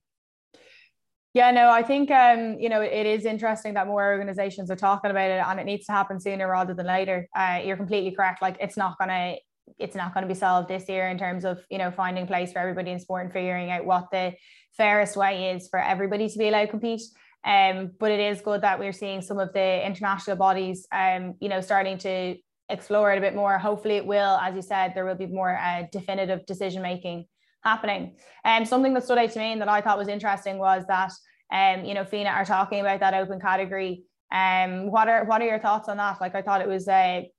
Yeah, 1.34 1.50
no, 1.50 1.70
I 1.70 1.82
think 1.82 2.10
um, 2.10 2.58
you 2.58 2.68
know 2.68 2.80
it 2.80 3.06
is 3.06 3.24
interesting 3.24 3.74
that 3.74 3.86
more 3.86 4.12
organizations 4.12 4.70
are 4.70 4.76
talking 4.76 5.10
about 5.10 5.30
it, 5.30 5.42
and 5.46 5.60
it 5.60 5.64
needs 5.64 5.86
to 5.86 5.92
happen 5.92 6.20
sooner 6.20 6.48
rather 6.48 6.74
than 6.74 6.86
later. 6.86 7.28
Uh, 7.34 7.60
you're 7.64 7.76
completely 7.76 8.10
correct. 8.10 8.42
Like 8.42 8.56
it's 8.60 8.76
not 8.76 8.98
going 8.98 9.08
to 9.08 9.36
it's 9.78 9.96
not 9.96 10.14
going 10.14 10.26
to 10.26 10.32
be 10.32 10.38
solved 10.38 10.68
this 10.68 10.88
year 10.88 11.08
in 11.08 11.18
terms 11.18 11.44
of 11.44 11.60
you 11.70 11.78
know 11.78 11.90
finding 11.90 12.26
place 12.26 12.52
for 12.52 12.58
everybody 12.58 12.90
in 12.90 13.00
sport 13.00 13.24
and 13.24 13.32
figuring 13.32 13.70
out 13.70 13.84
what 13.84 14.10
the 14.10 14.32
fairest 14.76 15.16
way 15.16 15.52
is 15.52 15.68
for 15.68 15.80
everybody 15.80 16.28
to 16.28 16.38
be 16.38 16.48
allowed 16.48 16.66
to 16.66 16.70
compete. 16.70 17.02
Um, 17.44 17.90
but 17.98 18.12
it 18.12 18.20
is 18.20 18.40
good 18.40 18.62
that 18.62 18.78
we're 18.78 18.92
seeing 18.92 19.20
some 19.20 19.38
of 19.38 19.52
the 19.52 19.84
international 19.84 20.36
bodies, 20.36 20.86
um, 20.92 21.34
you 21.40 21.48
know, 21.48 21.60
starting 21.60 21.98
to 21.98 22.36
explore 22.68 23.12
it 23.12 23.18
a 23.18 23.20
bit 23.20 23.34
more. 23.34 23.58
Hopefully, 23.58 23.96
it 23.96 24.06
will, 24.06 24.38
as 24.38 24.54
you 24.54 24.62
said, 24.62 24.92
there 24.94 25.04
will 25.04 25.16
be 25.16 25.26
more 25.26 25.56
uh, 25.56 25.84
definitive 25.90 26.46
decision 26.46 26.82
making 26.82 27.26
happening. 27.62 28.16
And 28.44 28.62
um, 28.62 28.66
something 28.66 28.94
that 28.94 29.04
stood 29.04 29.18
out 29.18 29.30
to 29.32 29.38
me 29.38 29.52
and 29.52 29.60
that 29.60 29.68
I 29.68 29.80
thought 29.80 29.98
was 29.98 30.08
interesting 30.08 30.58
was 30.58 30.84
that, 30.88 31.12
um, 31.52 31.84
you 31.84 31.94
know, 31.94 32.04
FINA 32.04 32.30
are 32.30 32.44
talking 32.44 32.80
about 32.80 33.00
that 33.00 33.14
open 33.14 33.40
category. 33.40 34.04
Um, 34.32 34.90
what 34.90 35.08
are 35.08 35.24
what 35.24 35.42
are 35.42 35.46
your 35.46 35.58
thoughts 35.58 35.88
on 35.88 35.98
that? 35.98 36.20
Like, 36.20 36.34
I 36.34 36.42
thought 36.42 36.62
it 36.62 36.68
was 36.68 36.88
a, 36.88 37.30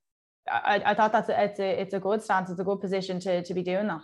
I, 0.50 0.82
I 0.86 0.94
thought 0.94 1.12
that's 1.12 1.30
a, 1.30 1.44
it's 1.44 1.60
a 1.60 1.82
it's 1.82 1.94
a 1.94 2.00
good 2.00 2.22
stance. 2.22 2.50
It's 2.50 2.60
a 2.60 2.64
good 2.64 2.82
position 2.82 3.20
to 3.22 3.44
to 3.44 3.54
be 3.54 3.64
doing 3.64 3.88
that. 3.88 4.04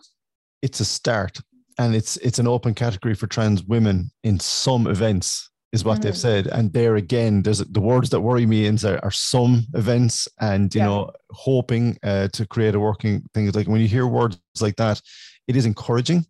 It's 0.61 0.79
a 0.79 0.85
start, 0.85 1.39
and 1.77 1.95
it's 1.95 2.17
it's 2.17 2.39
an 2.39 2.47
open 2.47 2.73
category 2.73 3.15
for 3.15 3.27
trans 3.27 3.63
women 3.63 4.11
in 4.23 4.39
some 4.39 4.87
events 4.87 5.49
is 5.71 5.83
what 5.83 5.99
mm 5.99 6.01
they've 6.01 6.17
said. 6.17 6.47
And 6.47 6.73
there 6.73 6.95
again, 6.95 7.43
there's 7.43 7.59
the 7.59 7.81
words 7.81 8.09
that 8.09 8.21
worry 8.21 8.45
me 8.45 8.65
in 8.65 8.77
are, 8.85 8.99
are 9.03 9.11
some 9.11 9.65
events 9.73 10.27
and 10.39 10.73
you 10.73 10.79
yeah. 10.79 10.87
know 10.87 11.11
hoping 11.31 11.97
uh, 12.03 12.29
to 12.29 12.47
create 12.47 12.75
a 12.75 12.79
working 12.79 13.23
thing. 13.33 13.51
Like 13.51 13.67
when 13.67 13.81
you 13.81 13.87
hear 13.87 14.07
words 14.07 14.39
like 14.61 14.77
that, 14.77 15.01
it 15.47 15.55
is 15.55 15.65
encouraging. 15.65 16.25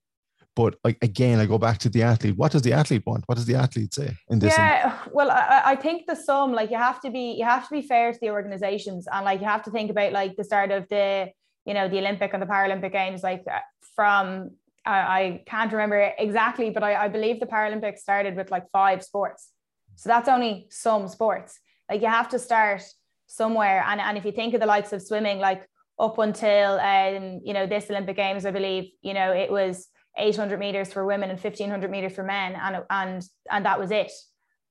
But 0.59 0.75
like 0.83 0.97
again, 1.01 1.39
I 1.39 1.45
go 1.45 1.57
back 1.57 1.77
to 1.83 1.89
the 1.95 2.03
athlete. 2.03 2.35
What 2.35 2.51
does 2.51 2.63
the 2.63 2.73
athlete 2.73 3.05
want? 3.05 3.23
What 3.27 3.35
does 3.37 3.45
the 3.45 3.55
athlete 3.55 3.93
say 3.93 4.09
in 4.29 4.39
this? 4.39 4.57
Yeah, 4.57 4.93
well, 5.17 5.31
I, 5.31 5.61
I 5.71 5.75
think 5.77 6.05
the 6.05 6.17
sum, 6.27 6.51
like 6.51 6.69
you 6.69 6.75
have 6.77 6.99
to 7.05 7.09
be, 7.09 7.25
you 7.39 7.45
have 7.45 7.63
to 7.67 7.71
be 7.77 7.81
fair 7.81 8.11
to 8.11 8.19
the 8.19 8.29
organizations, 8.29 9.07
and 9.13 9.23
like 9.23 9.39
you 9.39 9.47
have 9.47 9.63
to 9.63 9.71
think 9.71 9.89
about 9.89 10.11
like 10.11 10.35
the 10.35 10.43
start 10.43 10.71
of 10.71 10.83
the, 10.89 11.29
you 11.67 11.73
know, 11.73 11.87
the 11.87 11.99
Olympic 11.99 12.33
and 12.33 12.41
the 12.41 12.51
Paralympic 12.55 12.91
Games, 12.91 13.23
like 13.23 13.43
uh, 13.49 13.59
from 13.95 14.51
I, 14.85 14.97
I 15.19 15.43
can't 15.45 15.71
remember 15.71 16.11
exactly, 16.17 16.71
but 16.71 16.83
I, 16.83 17.05
I 17.05 17.07
believe 17.07 17.39
the 17.39 17.45
Paralympics 17.45 17.99
started 17.99 18.35
with 18.35 18.51
like 18.51 18.65
five 18.73 19.01
sports. 19.01 19.51
So 19.95 20.09
that's 20.09 20.27
only 20.27 20.67
some 20.69 21.07
sports. 21.07 21.57
Like 21.89 22.01
you 22.01 22.09
have 22.09 22.27
to 22.29 22.39
start 22.39 22.83
somewhere. 23.27 23.85
And, 23.87 24.01
and 24.01 24.17
if 24.17 24.25
you 24.25 24.33
think 24.33 24.53
of 24.55 24.59
the 24.59 24.65
likes 24.75 24.91
of 24.91 25.01
swimming, 25.01 25.39
like 25.39 25.61
up 25.97 26.17
until 26.17 26.71
um, 26.79 27.39
you 27.45 27.53
know, 27.53 27.65
this 27.65 27.89
Olympic 27.89 28.17
Games, 28.17 28.45
I 28.45 28.51
believe, 28.51 28.91
you 29.01 29.13
know, 29.13 29.31
it 29.31 29.49
was 29.49 29.87
800 30.19 30.59
meters 30.59 30.93
for 30.93 31.05
women 31.05 31.29
and 31.29 31.39
1500 31.39 31.89
meters 31.89 32.13
for 32.13 32.23
men. 32.23 32.55
And, 32.55 32.83
and, 32.89 33.23
and 33.49 33.65
that 33.65 33.79
was 33.79 33.91
it 33.91 34.11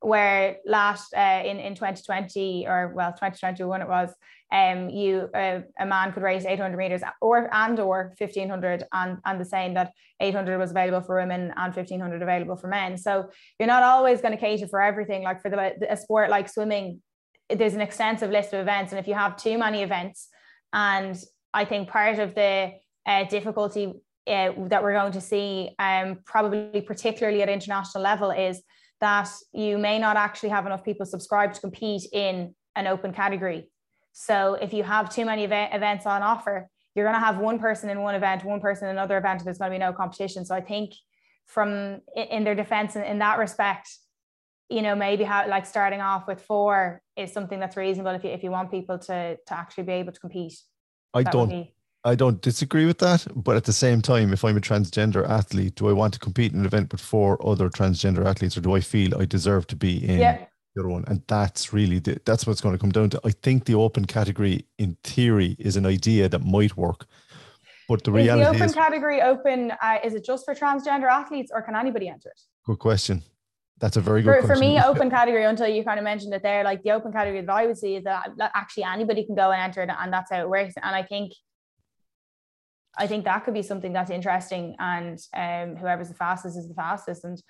where 0.01 0.59
last 0.65 1.13
uh, 1.15 1.43
in 1.45 1.59
in 1.59 1.75
2020 1.75 2.67
or 2.69 2.93
well 2.95 3.11
2021 3.13 3.83
it 3.83 3.89
was 3.89 4.11
um 4.53 4.89
you 4.89 5.29
uh, 5.35 5.61
a 5.79 5.87
man 5.87 6.13
could 6.13 6.23
race 6.23 6.45
800 6.45 6.77
meters 6.77 7.03
or 7.21 7.53
and 7.53 7.81
or 7.81 8.15
1500 8.19 8.85
and 8.93 9.19
and 9.25 9.41
the 9.41 9.45
same 9.45 9.75
that 9.75 9.93
800 10.21 10.59
was 10.59 10.71
available 10.71 11.05
for 11.05 11.17
women 11.17 11.53
and 11.57 11.75
1500 11.75 12.23
available 12.23 12.57
for 12.57 12.69
men 12.69 12.97
so 12.97 13.29
you're 13.59 13.67
not 13.67 13.83
always 13.83 14.21
going 14.21 14.33
to 14.33 14.41
cater 14.41 14.69
for 14.69 14.81
everything 14.81 15.23
like 15.23 15.43
for 15.43 15.51
the 15.51 15.93
a 15.93 15.97
sport 15.97 16.31
like 16.31 16.49
swimming 16.49 17.03
there's 17.51 17.75
an 17.75 17.81
extensive 17.81 18.31
list 18.31 18.53
of 18.53 18.61
events 18.61 18.93
and 18.93 19.01
if 19.01 19.09
you 19.09 19.15
have 19.15 19.37
too 19.37 19.59
many 19.59 19.83
events 19.83 20.29
and 20.73 21.17
i 21.53 21.65
think 21.65 21.89
part 21.89 22.19
of 22.21 22.35
the 22.35 22.71
uh, 23.05 23.25
difficulty 23.25 23.95
uh, 24.29 24.53
that 24.69 24.83
we're 24.83 24.93
going 24.93 25.13
to 25.13 25.21
see 25.21 25.75
um 25.79 26.19
probably 26.25 26.81
particularly 26.87 27.43
at 27.43 27.49
international 27.49 28.03
level 28.03 28.31
is 28.31 28.63
that 29.01 29.29
you 29.53 29.79
may 29.79 29.99
not 29.99 30.17
actually 30.17 30.49
have 30.49 30.67
enough 30.67 30.85
people 30.85 31.07
subscribed 31.07 31.55
to 31.55 31.61
compete 31.61 32.03
in 32.13 32.55
an 32.77 32.87
open 32.87 33.13
category. 33.13 33.71
So 34.13 34.55
if 34.55 34.73
you 34.73 34.83
have 34.83 35.15
too 35.15 35.25
many 35.25 35.45
event, 35.45 35.73
events 35.75 36.05
on 36.05 36.23
offer, 36.23 36.69
you're 36.95 37.05
going 37.05 37.15
to 37.15 37.25
have 37.25 37.39
one 37.39 37.61
person 37.61 37.91
in 37.91 38.01
one 38.01 38.17
event, 38.17 38.45
one 38.45 38.61
person 38.61 38.89
in 38.89 38.97
another 38.97 39.17
event, 39.17 39.41
and 39.41 39.47
there's 39.47 39.59
going 39.59 39.71
to 39.71 39.75
be 39.75 39.79
no 39.79 39.93
competition. 39.93 40.45
So 40.45 40.55
I 40.55 40.61
think 40.61 40.95
from 41.47 42.01
in 42.17 42.43
their 42.45 42.57
defense 42.57 42.97
in, 42.97 43.05
in 43.05 43.19
that 43.21 43.39
respect, 43.39 43.89
you 44.69 44.83
know, 44.83 44.95
maybe 44.95 45.25
how 45.25 45.49
like 45.49 45.65
starting 45.65 46.01
off 46.01 46.27
with 46.27 46.43
four 46.43 47.01
is 47.17 47.33
something 47.33 47.61
that's 47.61 47.77
reasonable 47.77 48.11
if 48.13 48.25
you 48.25 48.31
if 48.31 48.43
you 48.43 48.51
want 48.51 48.71
people 48.71 48.99
to 48.99 49.37
to 49.37 49.55
actually 49.55 49.85
be 49.85 49.93
able 49.93 50.13
to 50.13 50.21
compete. 50.21 50.55
I 51.15 51.23
don't 51.23 51.67
I 52.05 52.15
don't 52.15 52.41
disagree 52.41 52.87
with 52.87 52.99
that, 52.99 53.27
but 53.35 53.57
at 53.57 53.65
the 53.65 53.73
same 53.73 54.01
time, 54.01 54.33
if 54.33 54.45
I'm 54.45 54.57
a 54.57 54.61
transgender 54.61 55.29
athlete, 55.29 55.75
do 55.75 55.89
I 55.89 55.93
want 55.93 56.15
to 56.15 56.21
compete 56.21 56.53
in 56.53 56.61
an 56.61 56.67
event 56.67 56.93
with 56.93 57.01
four 57.01 57.45
other 57.47 57.69
transgender 57.69 58.25
athletes, 58.25 58.57
or 58.57 58.61
do 58.61 58.75
I 58.75 58.81
feel 58.81 59.21
I 59.21 59.25
deserve 59.25 59.67
to 59.69 59.77
be 59.77 60.05
in 60.09 60.19
yeah. 60.19 60.47
the 60.75 60.83
other 60.83 60.89
one? 60.89 61.05
And 61.09 61.23
that's 61.27 61.73
really 61.73 61.99
the, 61.99 62.21
that's 62.25 62.47
what's 62.47 62.61
going 62.61 62.75
to 62.75 62.79
come 62.79 62.93
down 62.93 63.11
to. 63.11 63.21
I 63.25 63.31
think 63.31 63.65
the 63.65 63.75
open 63.75 64.05
category, 64.05 64.65
in 64.79 64.97
theory, 65.03 65.57
is 65.59 65.77
an 65.77 65.87
idea 65.87 66.29
that 66.29 66.45
might 66.45 66.77
work, 66.77 67.07
but 67.89 68.05
the 68.05 68.13
reality 68.13 68.31
is 68.31 68.37
reality 68.39 68.59
the 68.59 68.65
open 68.65 68.69
is, 68.69 68.75
category 68.75 69.23
open. 69.23 69.73
Uh, 69.83 69.99
is 70.05 70.15
it 70.15 70.25
just 70.25 70.45
for 70.45 70.55
transgender 70.55 71.11
athletes, 71.11 71.51
or 71.53 71.63
can 71.63 71.75
anybody 71.75 72.09
enter 72.09 72.29
it? 72.29 72.41
Good 72.65 72.79
question. 72.79 73.25
That's 73.81 73.97
a 73.97 74.01
very 74.01 74.23
good 74.23 74.43
for, 74.43 74.55
for 74.55 74.57
me, 74.57 74.81
open 74.85 75.11
category 75.11 75.45
until 75.45 75.69
you 75.69 75.83
kind 75.83 75.99
of 75.99 76.05
mentioned 76.05 76.33
it 76.33 76.45
there. 76.45 76.63
Like 76.63 76.83
the 76.85 76.93
open 76.93 77.13
category 77.13 77.41
that 77.41 77.53
I 77.53 77.67
would 77.67 77.79
see 77.79 77.97
is 77.97 78.05
that 78.05 78.31
actually 78.55 78.85
anybody 78.85 79.25
can 79.25 79.35
go 79.35 79.51
and 79.51 79.61
enter 79.61 79.83
it, 79.83 79.91
and 79.91 80.13
that's 80.13 80.31
how 80.31 80.41
it 80.41 80.49
works. 80.49 80.75
And 80.81 80.95
I 80.95 81.03
think 81.03 81.33
I 82.97 83.07
think 83.07 83.25
that 83.25 83.45
could 83.45 83.55
be 83.55 83.63
something 83.63 83.93
that's 83.93 84.11
interesting, 84.11 84.77
and 84.79 85.19
um, 85.35 85.77
whoever's 85.77 86.09
the 86.09 86.15
fastest 86.15 86.57
is 86.57 86.69
the 86.69 86.75
fastest, 86.75 87.25
and 87.25 87.43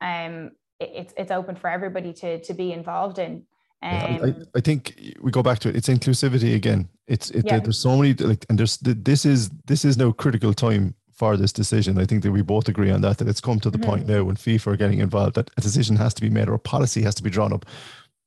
um, 0.00 0.50
it, 0.78 0.90
it's 0.94 1.14
it's 1.16 1.30
open 1.30 1.56
for 1.56 1.70
everybody 1.70 2.12
to 2.14 2.40
to 2.42 2.54
be 2.54 2.72
involved 2.72 3.18
in. 3.18 3.44
Um, 3.82 4.22
I, 4.22 4.34
I 4.54 4.60
think 4.60 4.94
we 5.20 5.32
go 5.32 5.42
back 5.42 5.58
to 5.60 5.68
it. 5.68 5.76
It's 5.76 5.88
inclusivity 5.88 6.54
again. 6.54 6.88
It's 7.08 7.30
it, 7.30 7.46
yeah. 7.46 7.58
there's 7.58 7.78
so 7.78 7.96
many 7.96 8.14
like, 8.14 8.46
and 8.48 8.58
there's 8.58 8.78
this 8.78 9.24
is 9.24 9.50
this 9.66 9.84
is 9.84 9.96
no 9.96 10.12
critical 10.12 10.54
time 10.54 10.94
for 11.12 11.36
this 11.36 11.52
decision. 11.52 11.98
I 11.98 12.04
think 12.04 12.22
that 12.22 12.32
we 12.32 12.42
both 12.42 12.68
agree 12.68 12.90
on 12.90 13.00
that. 13.02 13.18
That 13.18 13.28
it's 13.28 13.40
come 13.40 13.60
to 13.60 13.70
the 13.70 13.78
mm-hmm. 13.78 13.90
point 13.90 14.06
now 14.06 14.24
when 14.24 14.36
FIFA 14.36 14.68
are 14.68 14.76
getting 14.76 15.00
involved 15.00 15.34
that 15.34 15.50
a 15.56 15.60
decision 15.60 15.96
has 15.96 16.14
to 16.14 16.22
be 16.22 16.30
made 16.30 16.48
or 16.48 16.54
a 16.54 16.58
policy 16.58 17.02
has 17.02 17.14
to 17.16 17.22
be 17.22 17.30
drawn 17.30 17.52
up 17.52 17.66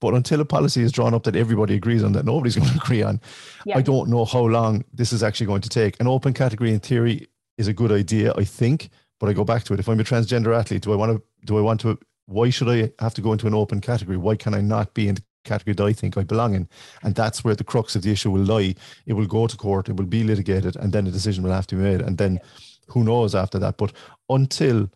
but 0.01 0.13
until 0.13 0.41
a 0.41 0.45
policy 0.45 0.81
is 0.81 0.91
drawn 0.91 1.13
up 1.13 1.23
that 1.23 1.36
everybody 1.36 1.75
agrees 1.75 2.03
on, 2.03 2.13
that 2.13 2.25
nobody's 2.25 2.55
going 2.58 2.69
to 2.69 2.75
agree 2.75 3.03
on, 3.03 3.21
yeah. 3.65 3.77
I 3.77 3.81
don't 3.81 4.10
know 4.10 4.25
how 4.25 4.41
long 4.41 4.84
this 4.93 5.13
is 5.13 5.23
actually 5.23 5.47
going 5.47 5.62
to 5.62 5.69
take. 5.69 5.99
An 5.99 6.08
open 6.08 6.34
category, 6.34 6.73
in 6.73 6.79
theory, 6.79 7.27
is 7.58 7.67
a 7.67 7.73
good 7.73 7.91
idea, 7.91 8.34
I 8.36 8.43
think. 8.43 8.89
But 9.19 9.29
I 9.29 9.34
go 9.34 9.45
back 9.45 9.63
to 9.65 9.73
it. 9.73 9.79
If 9.79 9.88
I'm 9.88 9.99
a 9.99 10.03
transgender 10.03 10.58
athlete, 10.58 10.84
do 10.84 10.91
I 10.91 10.95
want 10.95 11.13
to? 11.13 11.23
Do 11.45 11.58
I 11.58 11.62
want 11.62 11.79
to? 11.81 11.97
Why 12.25 12.49
should 12.49 12.67
I 12.67 12.91
have 13.01 13.13
to 13.13 13.21
go 13.21 13.31
into 13.31 13.47
an 13.47 13.53
open 13.53 13.79
category? 13.79 14.17
Why 14.17 14.36
can 14.36 14.53
I 14.53 14.62
not 14.62 14.93
be 14.93 15.08
in 15.08 15.15
the 15.15 15.23
category 15.45 15.73
that 15.75 15.86
I 15.86 15.93
think 15.93 16.17
I 16.17 16.23
belong 16.23 16.53
in? 16.53 16.67
And 17.01 17.15
that's 17.15 17.43
where 17.43 17.55
the 17.55 17.63
crux 17.63 17.95
of 17.95 18.01
the 18.01 18.12
issue 18.12 18.31
will 18.31 18.43
lie. 18.43 18.75
It 19.05 19.13
will 19.13 19.25
go 19.25 19.47
to 19.47 19.55
court. 19.55 19.88
It 19.88 19.95
will 19.95 20.05
be 20.05 20.23
litigated, 20.23 20.75
and 20.75 20.91
then 20.91 21.08
a 21.08 21.12
decision 21.12 21.43
will 21.43 21.51
have 21.51 21.67
to 21.67 21.75
be 21.75 21.81
made. 21.81 22.01
And 22.01 22.17
then, 22.17 22.39
who 22.88 23.05
knows 23.05 23.34
after 23.36 23.58
that? 23.60 23.77
But 23.77 23.93
until 24.29 24.89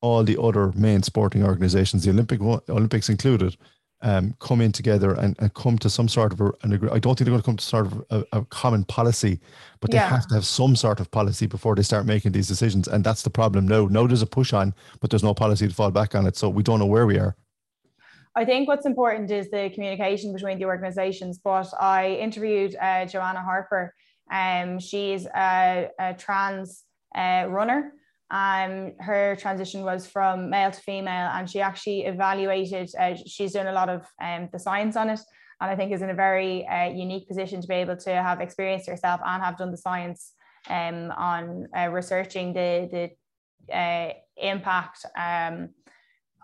all 0.00 0.24
the 0.24 0.40
other 0.40 0.72
main 0.72 1.02
sporting 1.02 1.44
organizations, 1.44 2.04
the 2.04 2.10
Olympic 2.10 2.40
Olympics 2.40 3.08
included, 3.08 3.56
um, 4.02 4.34
come 4.40 4.60
in 4.60 4.72
together 4.72 5.12
and, 5.14 5.36
and 5.38 5.52
come 5.54 5.78
to 5.78 5.88
some 5.88 6.08
sort 6.08 6.32
of 6.32 6.40
a, 6.40 6.52
an 6.62 6.72
agree. 6.72 6.90
I 6.90 6.98
don't 6.98 7.16
think 7.16 7.26
they're 7.26 7.32
going 7.32 7.40
to 7.40 7.46
come 7.46 7.56
to 7.56 7.64
sort 7.64 7.86
of 7.86 8.04
a, 8.10 8.24
a 8.32 8.44
common 8.46 8.84
policy, 8.84 9.40
but 9.80 9.90
they 9.90 9.96
yeah. 9.96 10.08
have 10.08 10.26
to 10.28 10.34
have 10.34 10.44
some 10.44 10.76
sort 10.76 11.00
of 11.00 11.10
policy 11.10 11.46
before 11.46 11.74
they 11.74 11.82
start 11.82 12.06
making 12.06 12.32
these 12.32 12.48
decisions. 12.48 12.88
And 12.88 13.02
that's 13.02 13.22
the 13.22 13.30
problem 13.30 13.66
No, 13.66 13.86
no, 13.86 14.06
there's 14.06 14.22
a 14.22 14.26
push 14.26 14.52
on, 14.52 14.74
but 15.00 15.10
there's 15.10 15.24
no 15.24 15.34
policy 15.34 15.66
to 15.66 15.74
fall 15.74 15.90
back 15.90 16.14
on 16.14 16.26
it. 16.26 16.36
So 16.36 16.48
we 16.48 16.62
don't 16.62 16.78
know 16.78 16.86
where 16.86 17.06
we 17.06 17.18
are. 17.18 17.36
I 18.34 18.44
think 18.44 18.68
what's 18.68 18.84
important 18.84 19.30
is 19.30 19.50
the 19.50 19.70
communication 19.70 20.32
between 20.34 20.58
the 20.58 20.66
organizations. 20.66 21.38
But 21.42 21.72
I 21.80 22.10
interviewed 22.20 22.76
uh, 22.76 23.06
Joanna 23.06 23.42
Harper. 23.42 23.94
Um, 24.30 24.78
she's 24.78 25.26
a, 25.26 25.88
a 25.98 26.14
trans 26.14 26.84
uh, 27.14 27.46
runner 27.48 27.92
um, 28.30 28.92
her 28.98 29.36
transition 29.36 29.82
was 29.82 30.06
from 30.06 30.50
male 30.50 30.70
to 30.70 30.80
female, 30.80 31.30
and 31.32 31.48
she 31.48 31.60
actually 31.60 32.06
evaluated. 32.06 32.90
Uh, 32.98 33.14
she's 33.14 33.52
done 33.52 33.68
a 33.68 33.72
lot 33.72 33.88
of 33.88 34.06
um, 34.20 34.48
the 34.52 34.58
science 34.58 34.96
on 34.96 35.10
it, 35.10 35.20
and 35.60 35.70
I 35.70 35.76
think 35.76 35.92
is 35.92 36.02
in 36.02 36.10
a 36.10 36.14
very 36.14 36.66
uh, 36.66 36.88
unique 36.88 37.28
position 37.28 37.60
to 37.60 37.68
be 37.68 37.74
able 37.74 37.96
to 37.98 38.10
have 38.10 38.40
experienced 38.40 38.88
herself 38.88 39.20
and 39.24 39.42
have 39.42 39.56
done 39.56 39.70
the 39.70 39.76
science 39.76 40.32
um, 40.68 41.12
on 41.12 41.68
uh, 41.76 41.88
researching 41.88 42.52
the 42.52 43.12
the 43.70 43.76
uh, 43.76 44.12
impact 44.36 45.06
um, 45.16 45.70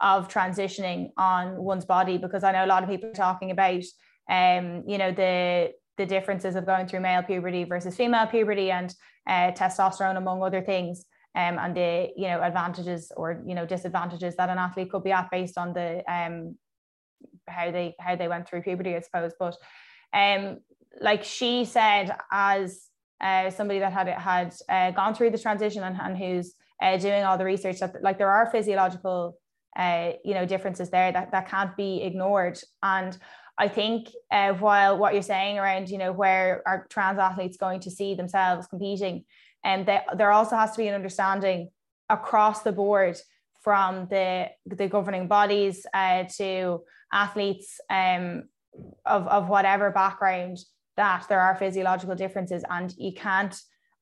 of 0.01 0.29
transitioning 0.29 1.11
on 1.17 1.57
one's 1.57 1.85
body. 1.85 2.17
Because 2.17 2.45
I 2.45 2.53
know 2.53 2.65
a 2.65 2.67
lot 2.67 2.85
of 2.85 2.89
people 2.89 3.11
are 3.11 3.15
talking 3.15 3.51
about, 3.51 3.83
um, 4.31 4.85
you 4.87 4.99
know, 4.99 5.11
the 5.11 5.73
the 5.99 6.07
differences 6.07 6.55
of 6.55 6.65
going 6.65 6.87
through 6.87 7.01
male 7.01 7.25
puberty 7.25 7.65
versus 7.65 7.97
female 7.97 8.29
puberty 8.29 8.71
and 8.71 8.95
uh, 9.27 9.51
testosterone, 9.51 10.17
among 10.17 10.45
other 10.45 10.63
things 10.63 11.07
um, 11.35 11.59
and 11.59 11.75
the 11.77 12.09
you 12.17 12.29
know 12.29 12.43
advantages 12.43 13.11
or 13.17 13.43
you 13.47 13.55
know 13.55 13.67
disadvantages 13.67 14.37
that 14.37 14.51
an 14.51 14.59
athlete 14.59 14.91
could 14.91 15.05
be 15.05 15.13
at 15.13 15.31
based 15.31 15.57
on 15.57 15.73
the 15.73 16.03
um, 16.13 16.57
how 17.49 17.71
they 17.71 17.95
how 17.99 18.17
they 18.17 18.29
went 18.29 18.49
through 18.49 18.63
puberty, 18.63 18.95
I 18.95 19.01
suppose. 19.01 19.33
But 19.39 19.57
um, 20.13 20.59
like 21.01 21.25
she 21.25 21.65
said, 21.65 22.15
as 22.31 22.89
uh, 23.21 23.51
somebody 23.51 23.81
that 23.81 23.93
had 23.93 24.09
had 24.09 24.55
uh, 24.69 24.91
gone 24.91 25.15
through 25.15 25.31
the 25.31 25.39
transition 25.39 25.83
and, 25.83 25.97
and 26.01 26.17
who's 26.17 26.55
uh, 26.83 26.97
doing 26.97 27.23
all 27.23 27.39
the 27.39 27.45
research, 27.45 27.81
that 27.81 28.03
like 28.03 28.19
there 28.19 28.31
are 28.31 28.51
physiological 28.51 29.39
uh, 29.79 30.13
you 30.25 30.35
know 30.35 30.45
differences 30.45 30.91
there 30.91 31.13
that 31.13 31.33
that 31.33 31.49
can't 31.49 31.77
be 31.77 32.03
ignored 32.03 32.59
and. 32.83 33.17
I 33.59 33.69
think 33.69 34.09
uh, 34.31 34.55
while 34.55 34.97
what 34.97 35.13
you're 35.13 35.23
saying 35.23 35.59
around, 35.59 35.91
you 35.91 35.99
know, 35.99 36.11
where 36.11 36.63
are 36.67 36.87
trans 36.89 37.19
athletes 37.19 37.59
going 37.59 37.81
to 37.81 37.91
see 37.91 38.15
themselves 38.15 38.67
competing, 38.67 39.25
and 39.65 39.87
they, 39.87 40.01
there 40.17 40.33
also 40.33 40.57
has 40.57 40.73
to 40.73 40.79
be 40.79 40.89
an 40.89 40.95
understanding 40.95 41.71
across 42.09 42.63
the 42.63 42.73
board 42.73 43.17
from 43.63 44.07
the, 44.11 44.49
the 44.67 44.89
governing 44.89 45.29
bodies 45.29 45.87
uh, 45.95 46.25
to 46.37 46.83
athletes 47.13 47.81
um, 47.91 48.45
of, 49.07 49.29
of 49.29 49.49
whatever 49.49 49.91
background 49.91 50.59
that 50.97 51.25
there 51.29 51.41
are 51.41 51.57
physiological 51.57 52.15
differences. 52.15 52.65
And 52.69 52.93
you 52.99 53.13
can't 53.13 53.55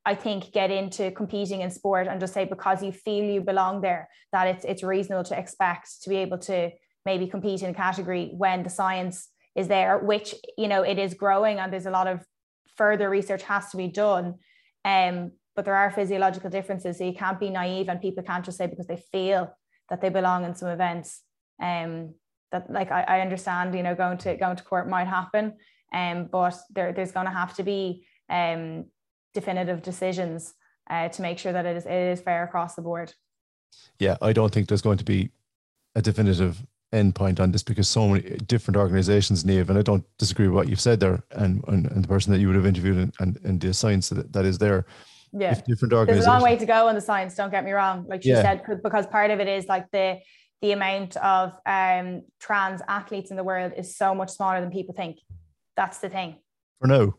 I 0.04 0.14
think 0.14 0.52
get 0.52 0.70
into 0.70 1.10
competing 1.10 1.60
in 1.60 1.70
sport 1.70 2.06
and 2.06 2.20
just 2.20 2.32
say 2.32 2.44
because 2.44 2.82
you 2.82 2.92
feel 2.92 3.24
you 3.24 3.40
belong 3.42 3.82
there 3.82 4.08
that 4.32 4.46
it's 4.46 4.64
it's 4.64 4.82
reasonable 4.82 5.24
to 5.24 5.38
expect 5.38 6.02
to 6.02 6.08
be 6.08 6.16
able 6.16 6.38
to 6.38 6.70
maybe 7.04 7.26
compete 7.26 7.62
in 7.62 7.70
a 7.70 7.74
category 7.74 8.32
when 8.36 8.62
the 8.62 8.70
science 8.70 9.28
is 9.54 9.68
there 9.68 9.98
which 9.98 10.34
you 10.56 10.68
know 10.68 10.82
it 10.82 10.98
is 10.98 11.14
growing 11.14 11.58
and 11.58 11.72
there's 11.72 11.86
a 11.86 11.90
lot 11.90 12.06
of 12.06 12.24
further 12.76 13.10
research 13.10 13.42
has 13.42 13.70
to 13.70 13.76
be 13.76 13.88
done 13.88 14.34
um 14.86 15.32
but 15.56 15.64
there 15.64 15.74
are 15.74 15.90
physiological 15.90 16.50
differences 16.50 16.98
so 16.98 17.04
you 17.04 17.14
can't 17.14 17.40
be 17.40 17.50
naive 17.50 17.88
and 17.88 18.00
people 18.00 18.22
can't 18.22 18.44
just 18.44 18.58
say 18.58 18.66
because 18.66 18.86
they 18.86 19.02
feel 19.12 19.52
that 19.88 20.00
they 20.00 20.08
belong 20.08 20.44
in 20.44 20.54
some 20.54 20.68
events 20.68 21.22
um 21.62 22.14
that 22.52 22.70
like 22.70 22.90
I, 22.90 23.02
I 23.02 23.20
understand 23.20 23.74
you 23.74 23.82
know 23.82 23.94
going 23.94 24.18
to 24.18 24.36
going 24.36 24.56
to 24.56 24.64
court 24.64 24.88
might 24.88 25.06
happen 25.06 25.54
um 25.92 26.28
but 26.30 26.56
there, 26.70 26.92
there's 26.92 27.12
going 27.12 27.26
to 27.26 27.32
have 27.32 27.54
to 27.54 27.62
be 27.62 28.06
um 28.28 28.86
definitive 29.34 29.82
decisions 29.82 30.54
uh, 30.90 31.08
to 31.08 31.22
make 31.22 31.38
sure 31.38 31.52
that 31.52 31.64
it 31.64 31.76
is 31.76 31.86
it 31.86 31.92
is 31.92 32.20
fair 32.20 32.44
across 32.44 32.74
the 32.74 32.82
board. 32.82 33.14
Yeah, 33.98 34.16
I 34.20 34.32
don't 34.32 34.52
think 34.52 34.68
there's 34.68 34.82
going 34.82 34.98
to 34.98 35.04
be 35.04 35.30
a 35.94 36.02
definitive 36.02 36.66
endpoint 36.92 37.38
on 37.38 37.52
this 37.52 37.62
because 37.62 37.88
so 37.88 38.08
many 38.08 38.22
different 38.38 38.76
organizations, 38.76 39.44
Niamh, 39.44 39.68
and 39.68 39.78
I 39.78 39.82
don't 39.82 40.04
disagree 40.18 40.48
with 40.48 40.56
what 40.56 40.68
you've 40.68 40.80
said 40.80 40.98
there 40.98 41.22
and, 41.30 41.62
and, 41.68 41.86
and 41.90 42.02
the 42.02 42.08
person 42.08 42.32
that 42.32 42.40
you 42.40 42.48
would 42.48 42.56
have 42.56 42.66
interviewed 42.66 42.96
and, 42.96 43.14
and, 43.20 43.38
and 43.44 43.60
the 43.60 43.72
science 43.72 44.08
that, 44.08 44.32
that 44.32 44.44
is 44.44 44.58
there. 44.58 44.86
Yeah. 45.32 45.52
If 45.52 45.64
different 45.64 45.92
organizations. 45.92 46.24
There's 46.24 46.26
a 46.26 46.30
long 46.30 46.42
way 46.42 46.56
to 46.56 46.66
go 46.66 46.88
on 46.88 46.94
the 46.94 47.00
science, 47.00 47.34
don't 47.34 47.50
get 47.50 47.64
me 47.64 47.72
wrong. 47.72 48.06
Like 48.08 48.22
she 48.22 48.30
yeah. 48.30 48.42
said, 48.42 48.62
because 48.82 49.06
part 49.06 49.30
of 49.30 49.40
it 49.40 49.48
is 49.48 49.66
like 49.66 49.90
the 49.90 50.18
the 50.62 50.72
amount 50.72 51.16
of 51.16 51.52
um, 51.64 52.22
trans 52.38 52.82
athletes 52.86 53.30
in 53.30 53.36
the 53.36 53.44
world 53.44 53.72
is 53.78 53.96
so 53.96 54.14
much 54.14 54.28
smaller 54.28 54.60
than 54.60 54.70
people 54.70 54.94
think. 54.94 55.18
That's 55.74 55.98
the 55.98 56.10
thing. 56.10 56.36
For 56.80 56.86
now 56.86 57.14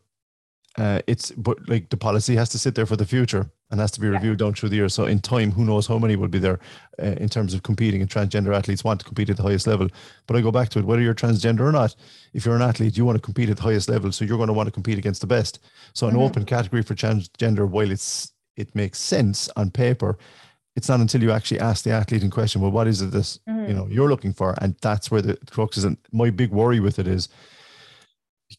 uh, 0.78 1.02
it's 1.08 1.32
but 1.32 1.58
like 1.68 1.90
the 1.90 1.98
policy 1.98 2.36
has 2.36 2.50
to 2.50 2.60
sit 2.60 2.76
there 2.76 2.86
for 2.86 2.96
the 2.96 3.06
future 3.06 3.50
and 3.72 3.80
has 3.80 3.92
to 3.92 4.02
be 4.02 4.08
reviewed 4.08 4.40
yeah. 4.40 4.46
down 4.46 4.54
through 4.54 4.70
the 4.70 4.76
year. 4.76 4.90
So 4.90 5.06
in 5.06 5.20
time, 5.20 5.52
who 5.52 5.64
knows 5.64 5.88
how 5.88 5.98
many 5.98 6.16
will 6.16 6.28
be 6.28 6.40
there 6.40 6.60
uh, 7.02 7.16
in 7.18 7.30
terms 7.30 7.54
of 7.54 7.64
competing 7.64 8.02
and 8.02 8.10
transgender 8.10 8.56
athletes 8.56 8.84
want 8.84 9.00
to 9.00 9.06
compete 9.06 9.30
at 9.30 9.38
the 9.38 9.44
highest 9.44 9.66
level. 9.66 9.88
But 10.28 10.36
I 10.36 10.42
go 10.42 10.52
back 10.52 10.70
to 10.70 10.80
it, 10.80 10.86
whether 10.86 11.02
you're 11.02 11.16
transgender 11.16 11.62
or 11.62 11.72
not, 11.72 11.96
if 12.34 12.46
you're 12.46 12.56
an 12.56 12.62
athlete, 12.62 12.98
you 12.98 13.06
want 13.06 13.16
to 13.16 13.22
compete 13.22 13.50
at 13.50 13.58
the 13.58 13.64
highest 13.64 13.90
level. 13.90 14.12
So 14.12 14.26
you're 14.26 14.38
going 14.38 14.48
to 14.48 14.54
want 14.54 14.68
to 14.68 14.72
compete 14.72 14.98
against 14.98 15.22
the 15.22 15.28
best. 15.28 15.60
So 15.94 16.08
an 16.08 16.14
mm-hmm. 16.14 16.24
open 16.24 16.46
category 16.46 16.84
for 16.84 16.96
transgender, 16.96 17.68
while 17.68 17.90
it's 17.90 18.34
it 18.58 18.76
makes 18.76 19.00
sense 19.00 19.50
on 19.56 19.72
paper, 19.72 20.18
it's 20.76 20.90
not 20.90 21.00
until 21.00 21.24
you 21.24 21.32
actually 21.32 21.60
ask 21.60 21.84
the 21.84 21.92
athlete 21.92 22.24
in 22.24 22.30
question, 22.30 22.62
well, 22.62 22.72
what 22.72 22.88
is 22.88 23.02
it 23.02 23.12
this 23.12 23.40
mm-hmm. 23.48 23.70
you 23.70 23.74
know 23.74 23.88
you're 23.88 24.10
looking 24.10 24.34
for? 24.34 24.56
And 24.62 24.76
that's 24.82 25.10
where 25.10 25.22
the 25.22 25.38
crux 25.50 25.78
is. 25.78 25.86
And 25.86 25.98
my 26.12 26.30
big 26.30 26.52
worry 26.52 26.82
with 26.82 27.00
it 27.00 27.08
is 27.08 27.30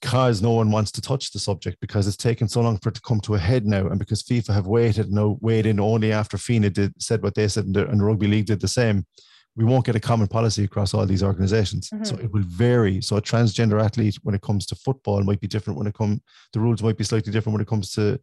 because 0.00 0.40
no 0.40 0.52
one 0.52 0.70
wants 0.70 0.90
to 0.90 1.02
touch 1.02 1.32
the 1.32 1.38
subject 1.38 1.78
because 1.80 2.06
it's 2.06 2.16
taken 2.16 2.48
so 2.48 2.62
long 2.62 2.78
for 2.78 2.88
it 2.88 2.94
to 2.94 3.00
come 3.02 3.20
to 3.20 3.34
a 3.34 3.38
head 3.38 3.66
now, 3.66 3.86
and 3.88 3.98
because 3.98 4.22
FIFA 4.22 4.54
have 4.54 4.66
waited 4.66 5.12
no 5.12 5.38
weighed 5.40 5.66
in 5.66 5.78
only 5.78 6.12
after 6.12 6.38
FINA 6.38 6.70
did 6.70 7.00
said 7.00 7.22
what 7.22 7.34
they 7.34 7.46
said, 7.46 7.66
and 7.66 7.74
the, 7.74 7.86
and 7.88 8.00
the 8.00 8.04
rugby 8.04 8.26
league 8.26 8.46
did 8.46 8.60
the 8.60 8.68
same. 8.68 9.06
We 9.54 9.66
won't 9.66 9.84
get 9.84 9.96
a 9.96 10.00
common 10.00 10.28
policy 10.28 10.64
across 10.64 10.94
all 10.94 11.04
these 11.04 11.22
organizations, 11.22 11.90
mm-hmm. 11.90 12.04
so 12.04 12.16
it 12.16 12.32
will 12.32 12.44
vary. 12.46 13.02
So 13.02 13.16
a 13.16 13.22
transgender 13.22 13.84
athlete, 13.84 14.16
when 14.22 14.34
it 14.34 14.40
comes 14.40 14.64
to 14.66 14.74
football, 14.76 15.22
might 15.22 15.40
be 15.40 15.46
different. 15.46 15.78
When 15.78 15.86
it 15.86 15.94
comes, 15.94 16.20
the 16.54 16.60
rules 16.60 16.82
might 16.82 16.96
be 16.96 17.04
slightly 17.04 17.32
different 17.32 17.54
when 17.54 17.62
it 17.62 17.68
comes 17.68 17.92
to 17.92 18.18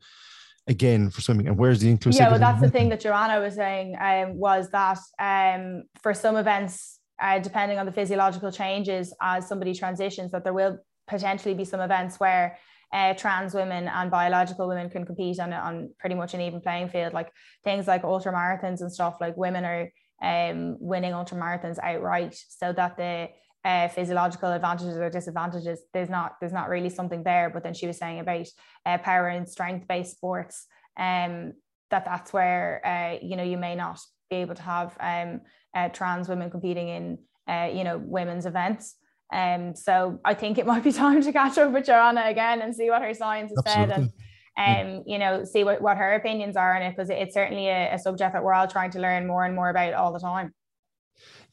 again 0.68 1.10
for 1.10 1.22
swimming 1.22 1.48
and 1.48 1.58
where's 1.58 1.80
the 1.80 1.88
inclusivity 1.88 2.18
yeah 2.18 2.30
well 2.30 2.38
that's 2.38 2.62
the 2.62 2.70
thing 2.70 2.90
that 2.94 3.00
joanna 3.00 3.40
was 3.40 3.56
saying 3.56 3.96
um, 4.00 4.36
was 4.36 4.70
that 4.70 5.00
um, 5.18 5.84
for 6.04 6.14
some 6.14 6.36
events 6.36 7.00
uh, 7.20 7.40
depending 7.40 7.80
on 7.80 7.86
the 7.86 7.92
physiological 7.92 8.52
changes 8.52 9.12
as 9.22 9.48
somebody 9.48 9.74
transitions 9.74 10.32
that 10.32 10.44
there 10.44 10.54
will 10.54 10.78
potentially 11.10 11.56
be 11.56 11.66
some 11.66 11.82
events 11.82 12.20
where 12.20 12.58
uh, 12.92 13.14
trans 13.14 13.54
women 13.54 13.88
and 13.88 14.10
biological 14.10 14.68
women 14.68 14.90
can 14.90 15.06
compete 15.06 15.40
on 15.40 15.54
on 15.54 15.90
pretty 16.00 16.16
much 16.16 16.34
an 16.34 16.42
even 16.42 16.62
playing 16.62 16.90
field. 16.90 17.14
Like 17.14 17.32
things 17.64 17.88
like 17.88 18.04
ultra 18.04 18.34
marathons 18.34 18.82
and 18.82 18.92
stuff. 18.92 19.18
Like 19.20 19.38
women 19.38 19.66
are 19.66 19.92
um, 20.22 20.78
winning 20.80 21.14
ultra 21.14 21.38
marathons 21.38 21.78
outright, 21.82 22.36
so 22.48 22.74
that 22.74 22.98
the 22.98 23.30
uh, 23.66 23.88
physiological 23.90 24.52
advantages 24.52 24.98
or 24.98 25.10
disadvantages 25.10 25.82
there's 25.94 26.10
not 26.10 26.36
there's 26.40 26.54
not 26.54 26.70
really 26.70 26.90
something 26.90 27.24
there. 27.24 27.50
But 27.50 27.64
then 27.64 27.74
she 27.74 27.88
was 27.88 27.98
saying 27.98 28.20
about 28.20 28.48
uh, 28.86 28.98
power 29.00 29.28
and 29.28 29.48
strength 29.48 29.88
based 29.88 30.12
sports, 30.12 30.66
um, 30.98 31.54
that 31.92 32.06
that's 32.06 32.34
where 32.34 32.82
uh, 32.86 33.24
you 33.26 33.36
know 33.36 33.44
you 33.44 33.58
may 33.58 33.76
not 33.76 34.00
be 34.32 34.38
able 34.38 34.56
to 34.56 34.64
have 34.64 34.98
um, 35.00 35.42
uh, 35.76 35.90
trans 35.90 36.28
women 36.28 36.50
competing 36.50 36.90
in 36.90 37.18
uh, 37.48 37.70
you 37.72 37.84
know 37.84 37.98
women's 38.00 38.48
events. 38.48 38.96
Um, 39.32 39.76
so 39.76 40.20
I 40.26 40.34
think 40.34 40.58
it 40.58 40.66
might 40.66 40.84
be 40.84 40.92
time 41.06 41.22
to 41.22 41.32
catch 41.32 41.58
up 41.58 41.72
with 41.72 41.86
Joanna 41.86 42.24
again 42.26 42.62
and 42.62 42.76
see 42.76 42.90
what 42.90 43.02
her 43.02 43.14
science 43.14 43.52
has 43.52 43.64
Absolutely. 43.66 43.94
said 43.94 44.00
and 44.02 44.12
um, 44.60 45.04
you 45.06 45.18
know, 45.18 45.46
see 45.46 45.64
what, 45.64 45.82
what 45.82 45.98
her 45.98 46.14
opinions 46.14 46.58
are 46.58 46.76
on 46.76 46.82
it 46.82 46.92
because 46.96 47.10
it's 47.10 47.34
certainly 47.34 47.68
a, 47.68 47.94
a, 47.94 48.00
subject 48.00 48.34
that 48.34 48.44
we're 48.44 48.54
all 48.54 48.68
trying 48.68 48.92
to 48.92 49.00
learn 49.00 49.26
more 49.26 49.46
and 49.46 49.56
more 49.56 49.70
about 49.70 49.94
all 49.94 50.12
the 50.12 50.20
time. 50.20 50.54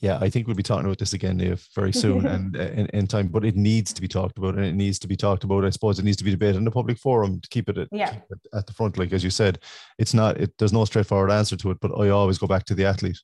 Yeah, 0.00 0.18
I 0.20 0.28
think 0.28 0.46
we'll 0.46 0.56
be 0.56 0.62
talking 0.62 0.84
about 0.84 0.98
this 0.98 1.12
again 1.12 1.56
very 1.74 1.92
soon 1.92 2.26
and 2.26 2.56
uh, 2.56 2.62
in, 2.62 2.86
in, 2.86 3.06
time, 3.06 3.28
but 3.28 3.44
it 3.44 3.54
needs 3.54 3.92
to 3.94 4.00
be 4.00 4.08
talked 4.08 4.38
about 4.38 4.56
and 4.56 4.64
it 4.64 4.74
needs 4.74 4.98
to 4.98 5.08
be 5.08 5.16
talked 5.16 5.44
about. 5.44 5.64
I 5.64 5.70
suppose 5.70 5.98
it 5.98 6.04
needs 6.04 6.16
to 6.16 6.24
be 6.24 6.32
debated 6.32 6.56
in 6.56 6.64
the 6.64 6.70
public 6.70 6.98
forum 6.98 7.40
to 7.40 7.48
keep 7.48 7.68
it 7.68 7.78
at, 7.78 7.88
yeah. 7.92 8.16
at 8.52 8.66
the 8.66 8.72
front. 8.72 8.98
Like 8.98 9.12
as 9.12 9.22
you 9.22 9.30
said, 9.30 9.60
it's 9.98 10.12
not, 10.12 10.38
it, 10.40 10.52
there's 10.58 10.72
no 10.72 10.84
straightforward 10.84 11.30
answer 11.30 11.56
to 11.56 11.70
it, 11.70 11.78
but 11.80 11.92
I 11.98 12.08
always 12.08 12.38
go 12.38 12.48
back 12.48 12.64
to 12.64 12.74
the 12.74 12.86
athlete. 12.86 13.20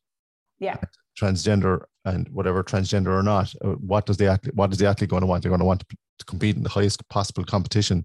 Yeah 0.60 0.76
transgender 1.20 1.82
and 2.04 2.28
whatever 2.30 2.64
transgender 2.64 3.08
or 3.08 3.22
not 3.22 3.54
uh, 3.64 3.68
what 3.72 4.06
does 4.06 4.16
the 4.16 4.26
athlete 4.26 4.54
what 4.54 4.72
is 4.72 4.78
the 4.78 4.86
athlete 4.86 5.10
going 5.10 5.20
to 5.20 5.26
want? 5.26 5.42
They're 5.42 5.50
going 5.50 5.60
to 5.60 5.66
want 5.66 5.80
to, 5.80 5.96
compete 6.24 6.54
in 6.54 6.62
the 6.62 6.68
highest 6.68 7.08
possible 7.08 7.42
competition. 7.42 8.04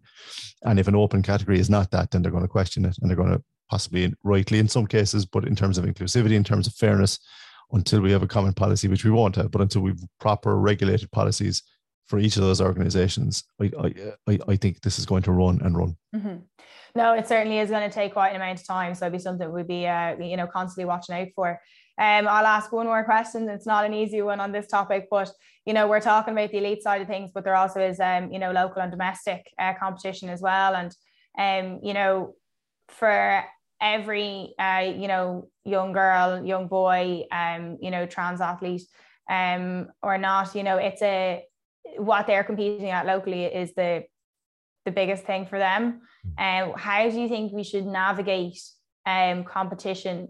And 0.64 0.80
if 0.80 0.88
an 0.88 0.96
open 0.96 1.22
category 1.22 1.60
is 1.60 1.70
not 1.70 1.92
that 1.92 2.10
then 2.10 2.24
they're 2.24 2.32
going 2.32 2.44
to 2.44 2.48
question 2.48 2.84
it 2.84 2.98
and 3.00 3.08
they're 3.08 3.16
going 3.16 3.32
to 3.32 3.44
possibly 3.70 4.14
rightly 4.24 4.60
in 4.60 4.68
some 4.68 4.88
cases 4.88 5.26
but 5.26 5.46
in 5.46 5.56
terms 5.56 5.78
of 5.78 5.86
inclusivity 5.86 6.34
in 6.34 6.44
terms 6.44 6.68
of 6.68 6.74
fairness 6.74 7.20
until 7.72 8.02
we 8.02 8.12
have 8.12 8.24
a 8.24 8.28
common 8.28 8.54
policy 8.54 8.88
which 8.88 9.04
we 9.04 9.12
won't 9.12 9.36
have 9.36 9.52
but 9.52 9.62
until 9.62 9.82
we've 9.82 10.02
proper 10.20 10.58
regulated 10.58 11.12
policies 11.12 11.64
for 12.08 12.20
each 12.20 12.38
of 12.38 12.44
those 12.44 12.62
organizations 12.62 13.44
i 13.62 13.72
i, 14.28 14.40
I 14.48 14.56
think 14.56 14.82
this 14.82 15.00
is 15.00 15.06
going 15.06 15.24
to 15.24 15.32
run 15.32 15.60
and 15.64 15.78
run. 15.78 15.98
Mm-hmm. 16.16 16.38
no 16.96 17.14
it 17.14 17.28
certainly 17.28 17.60
is 17.60 17.70
going 17.70 17.90
to 17.90 17.94
take 17.94 18.14
quite 18.14 18.30
an 18.30 18.38
amount 18.38 18.62
of 18.62 18.68
time 18.68 18.96
so 18.96 19.06
it'd 19.06 19.14
be 19.14 19.20
something 19.20 19.52
we'd 19.52 19.68
be 19.68 19.86
uh, 19.86 20.16
you 20.18 20.38
know 20.38 20.48
constantly 20.48 20.86
watching 20.86 21.16
out 21.16 21.28
for 21.36 21.60
um, 22.00 22.28
I'll 22.28 22.46
ask 22.46 22.72
one 22.72 22.86
more 22.86 23.04
question. 23.04 23.50
It's 23.50 23.66
not 23.66 23.86
an 23.86 23.94
easy 23.94 24.22
one 24.22 24.40
on 24.40 24.52
this 24.52 24.68
topic, 24.68 25.08
but 25.10 25.32
you 25.66 25.74
know 25.74 25.88
we're 25.88 26.00
talking 26.00 26.34
about 26.34 26.52
the 26.52 26.60
elite 26.60 26.84
side 26.84 27.02
of 27.02 27.08
things, 27.08 27.32
but 27.34 27.44
there 27.44 27.56
also 27.56 27.80
is 27.80 28.00
um, 28.00 28.32
you 28.32 28.40
know 28.40 28.52
local 28.52 28.82
and 28.82 28.92
domestic 28.92 29.52
uh, 29.60 29.74
competition 29.80 30.30
as 30.30 30.42
well, 30.42 30.76
and 30.76 30.96
um, 31.38 31.80
you 31.84 31.94
know 31.94 32.36
for 32.90 33.44
every 33.82 34.54
uh, 34.60 34.94
you 34.96 35.08
know 35.08 35.50
young 35.66 35.92
girl, 35.92 36.46
young 36.46 36.68
boy, 36.68 37.24
um, 37.32 37.78
you 37.82 37.90
know 37.90 38.06
trans 38.06 38.42
athlete, 38.42 38.84
um, 39.30 39.88
or 40.04 40.20
not, 40.20 40.54
you 40.54 40.64
know 40.64 40.78
it's 40.78 41.02
a 41.02 41.44
what 41.98 42.28
they're 42.28 42.44
competing 42.44 42.90
at 42.90 43.08
locally 43.08 43.46
is 43.46 43.74
the 43.74 44.04
the 44.86 44.92
biggest 44.92 45.24
thing 45.26 45.48
for 45.48 45.58
them. 45.58 46.02
And 46.38 46.72
um, 46.72 46.78
how 46.78 47.10
do 47.10 47.20
you 47.20 47.28
think 47.28 47.52
we 47.52 47.64
should 47.64 47.86
navigate 47.86 48.62
um, 49.06 49.44
competition 49.44 50.30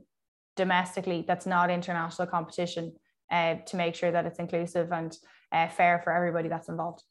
domestically 0.57 1.23
that's 1.27 1.45
not 1.45 1.69
international 1.69 2.27
competition 2.27 2.93
uh, 3.31 3.55
to 3.65 3.77
make 3.77 3.95
sure 3.95 4.11
that 4.11 4.25
it's 4.25 4.39
inclusive 4.39 4.91
and 4.91 5.17
uh, 5.51 5.67
fair 5.67 6.01
for 6.03 6.11
everybody 6.11 6.49
that's 6.49 6.69
involved? 6.69 7.03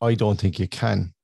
I 0.00 0.14
don't 0.14 0.38
think 0.38 0.58
you 0.58 0.68
can 0.68 1.14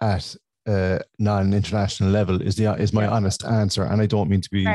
at 0.00 0.34
uh, 0.66 0.98
non-international 1.18 2.10
level 2.10 2.42
is 2.42 2.56
the 2.56 2.74
is 2.74 2.92
my 2.92 3.04
yeah. 3.04 3.10
honest 3.10 3.44
answer, 3.44 3.84
and 3.84 4.02
I 4.02 4.06
don't 4.06 4.28
mean 4.28 4.42
to 4.42 4.50
be 4.50 4.66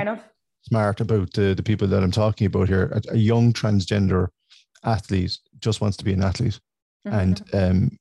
smart 0.64 1.02
about 1.02 1.32
the, 1.34 1.54
the 1.54 1.64
people 1.64 1.88
that 1.88 2.02
I'm 2.02 2.12
talking 2.12 2.48
about 2.48 2.68
here. 2.68 2.86
A, 2.94 3.14
a 3.14 3.18
young 3.18 3.54
transgender 3.54 4.30
athlete 4.84 5.38
just 5.60 5.82
wants 5.82 5.98
to 5.98 6.04
be 6.04 6.14
an 6.14 6.24
athlete, 6.24 6.60
mm-hmm. 7.08 7.20
and 7.20 7.44
um, 7.54 7.98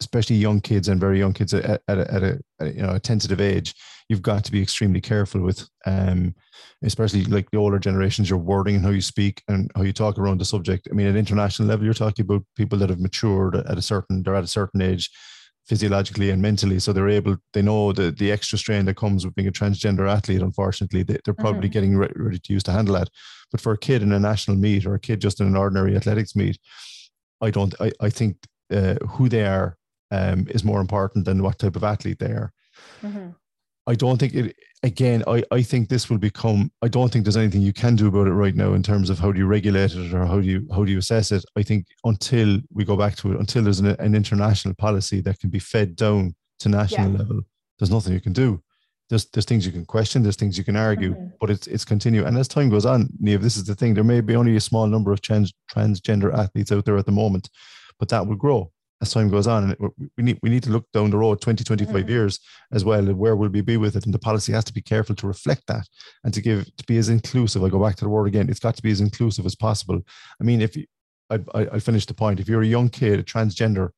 especially 0.00 0.36
young 0.36 0.60
kids 0.60 0.88
and 0.88 1.00
very 1.00 1.18
young 1.18 1.32
kids 1.32 1.54
at, 1.54 1.82
at, 1.88 1.98
a, 1.98 2.14
at 2.14 2.22
a, 2.22 2.40
a, 2.60 2.66
you 2.68 2.82
know 2.82 2.94
a 2.94 3.00
tentative 3.00 3.40
age 3.40 3.74
you've 4.08 4.22
got 4.22 4.44
to 4.44 4.52
be 4.52 4.60
extremely 4.60 5.00
careful 5.00 5.40
with 5.40 5.68
um 5.86 6.34
especially 6.82 7.24
like 7.24 7.50
the 7.50 7.58
older 7.58 7.78
generations 7.78 8.28
your 8.28 8.38
wording 8.38 8.76
and 8.76 8.84
how 8.84 8.90
you 8.90 9.00
speak 9.00 9.42
and 9.48 9.70
how 9.74 9.82
you 9.82 9.92
talk 9.92 10.18
around 10.18 10.38
the 10.38 10.44
subject 10.44 10.88
i 10.90 10.94
mean 10.94 11.06
at 11.06 11.16
international 11.16 11.68
level 11.68 11.84
you're 11.84 11.94
talking 11.94 12.24
about 12.24 12.42
people 12.56 12.78
that 12.78 12.90
have 12.90 13.00
matured 13.00 13.56
at 13.56 13.78
a 13.78 13.82
certain 13.82 14.22
they're 14.22 14.34
at 14.34 14.44
a 14.44 14.48
certain 14.48 14.82
age 14.82 15.10
physiologically 15.66 16.30
and 16.30 16.42
mentally 16.42 16.78
so 16.78 16.92
they're 16.92 17.08
able 17.08 17.36
they 17.54 17.62
know 17.62 17.92
the 17.92 18.10
the 18.10 18.30
extra 18.30 18.58
strain 18.58 18.84
that 18.84 18.96
comes 18.96 19.24
with 19.24 19.34
being 19.34 19.48
a 19.48 19.52
transgender 19.52 20.08
athlete 20.08 20.42
unfortunately 20.42 21.02
they, 21.02 21.16
are 21.26 21.34
probably 21.34 21.62
mm-hmm. 21.62 21.72
getting 21.72 21.96
re- 21.96 22.12
ready 22.16 22.38
to 22.38 22.52
use 22.52 22.62
to 22.62 22.72
handle 22.72 22.94
that 22.94 23.08
but 23.50 23.60
for 23.60 23.72
a 23.72 23.78
kid 23.78 24.02
in 24.02 24.12
a 24.12 24.18
national 24.18 24.56
meet 24.56 24.84
or 24.84 24.94
a 24.94 25.00
kid 25.00 25.20
just 25.20 25.40
in 25.40 25.46
an 25.46 25.56
ordinary 25.56 25.96
athletics 25.96 26.36
meet 26.36 26.58
i 27.40 27.50
don't 27.50 27.74
i, 27.80 27.90
I 28.00 28.10
think 28.10 28.36
uh, 28.72 28.96
who 29.06 29.28
they 29.28 29.44
are 29.44 29.76
um, 30.14 30.46
is 30.50 30.64
more 30.64 30.80
important 30.80 31.24
than 31.24 31.42
what 31.42 31.58
type 31.58 31.76
of 31.76 31.84
athlete 31.84 32.18
they 32.18 32.32
are. 32.32 32.52
Mm-hmm. 33.02 33.30
I 33.86 33.94
don't 33.94 34.18
think 34.18 34.34
it 34.34 34.56
again, 34.82 35.24
I, 35.26 35.42
I 35.50 35.62
think 35.62 35.88
this 35.88 36.08
will 36.08 36.18
become 36.18 36.70
I 36.82 36.88
don't 36.88 37.12
think 37.12 37.24
there's 37.24 37.36
anything 37.36 37.62
you 37.62 37.72
can 37.72 37.96
do 37.96 38.08
about 38.08 38.28
it 38.28 38.32
right 38.32 38.54
now 38.54 38.74
in 38.74 38.82
terms 38.82 39.10
of 39.10 39.18
how 39.18 39.32
do 39.32 39.38
you 39.38 39.46
regulate 39.46 39.94
it 39.94 40.14
or 40.14 40.24
how 40.26 40.40
do 40.40 40.46
you 40.46 40.66
how 40.72 40.84
do 40.84 40.92
you 40.92 40.98
assess 40.98 41.32
it. 41.32 41.44
I 41.56 41.62
think 41.62 41.86
until 42.04 42.60
we 42.72 42.84
go 42.84 42.96
back 42.96 43.16
to 43.16 43.32
it, 43.32 43.40
until 43.40 43.62
there's 43.62 43.80
an, 43.80 43.86
an 43.86 44.14
international 44.14 44.74
policy 44.74 45.20
that 45.22 45.38
can 45.38 45.50
be 45.50 45.58
fed 45.58 45.96
down 45.96 46.34
to 46.60 46.68
national 46.68 47.12
yeah. 47.12 47.18
level, 47.18 47.40
there's 47.78 47.90
nothing 47.90 48.12
you 48.12 48.20
can 48.20 48.32
do. 48.32 48.62
There's 49.10 49.26
there's 49.26 49.44
things 49.44 49.66
you 49.66 49.72
can 49.72 49.84
question, 49.84 50.22
there's 50.22 50.36
things 50.36 50.56
you 50.56 50.64
can 50.64 50.76
argue, 50.76 51.12
mm-hmm. 51.12 51.36
but 51.40 51.50
it's 51.50 51.66
it's 51.66 51.84
continue. 51.84 52.24
And 52.24 52.38
as 52.38 52.48
time 52.48 52.70
goes 52.70 52.86
on, 52.86 53.08
Niamh, 53.22 53.42
this 53.42 53.56
is 53.56 53.64
the 53.64 53.74
thing. 53.74 53.94
There 53.94 54.04
may 54.04 54.20
be 54.20 54.36
only 54.36 54.56
a 54.56 54.60
small 54.60 54.86
number 54.86 55.12
of 55.12 55.20
trans, 55.20 55.52
transgender 55.70 56.32
athletes 56.32 56.72
out 56.72 56.84
there 56.86 56.96
at 56.96 57.06
the 57.06 57.12
moment, 57.12 57.50
but 57.98 58.08
that 58.08 58.26
will 58.26 58.36
grow 58.36 58.70
as 59.04 59.12
time 59.12 59.28
goes 59.28 59.46
on. 59.46 59.64
And 59.64 59.90
we 60.16 60.24
need 60.24 60.38
we 60.42 60.50
need 60.50 60.62
to 60.64 60.70
look 60.70 60.90
down 60.92 61.10
the 61.10 61.18
road 61.18 61.40
20, 61.40 61.62
25 61.64 61.94
mm-hmm. 61.94 62.08
years 62.08 62.40
as 62.72 62.84
well, 62.84 63.04
where 63.14 63.36
will 63.36 63.48
we 63.48 63.60
be 63.60 63.76
with 63.76 63.96
it? 63.96 64.04
And 64.04 64.14
the 64.14 64.18
policy 64.18 64.52
has 64.52 64.64
to 64.64 64.72
be 64.72 64.82
careful 64.82 65.14
to 65.16 65.26
reflect 65.26 65.62
that 65.68 65.86
and 66.24 66.32
to 66.34 66.40
give 66.40 66.64
to 66.76 66.84
be 66.84 66.98
as 66.98 67.08
inclusive. 67.08 67.62
I 67.62 67.68
go 67.68 67.82
back 67.82 67.96
to 67.96 68.04
the 68.04 68.10
word 68.10 68.26
again. 68.26 68.48
It's 68.48 68.60
got 68.60 68.76
to 68.76 68.82
be 68.82 68.90
as 68.90 69.00
inclusive 69.00 69.46
as 69.46 69.54
possible. 69.54 70.00
I 70.40 70.44
mean, 70.44 70.60
if 70.60 70.76
you, 70.76 70.86
I, 71.30 71.38
I, 71.54 71.60
I 71.74 71.78
finish 71.78 72.06
the 72.06 72.14
point. 72.14 72.40
If 72.40 72.48
you're 72.48 72.62
a 72.62 72.66
young 72.66 72.88
kid, 72.88 73.18
a 73.18 73.22
transgender 73.22 73.90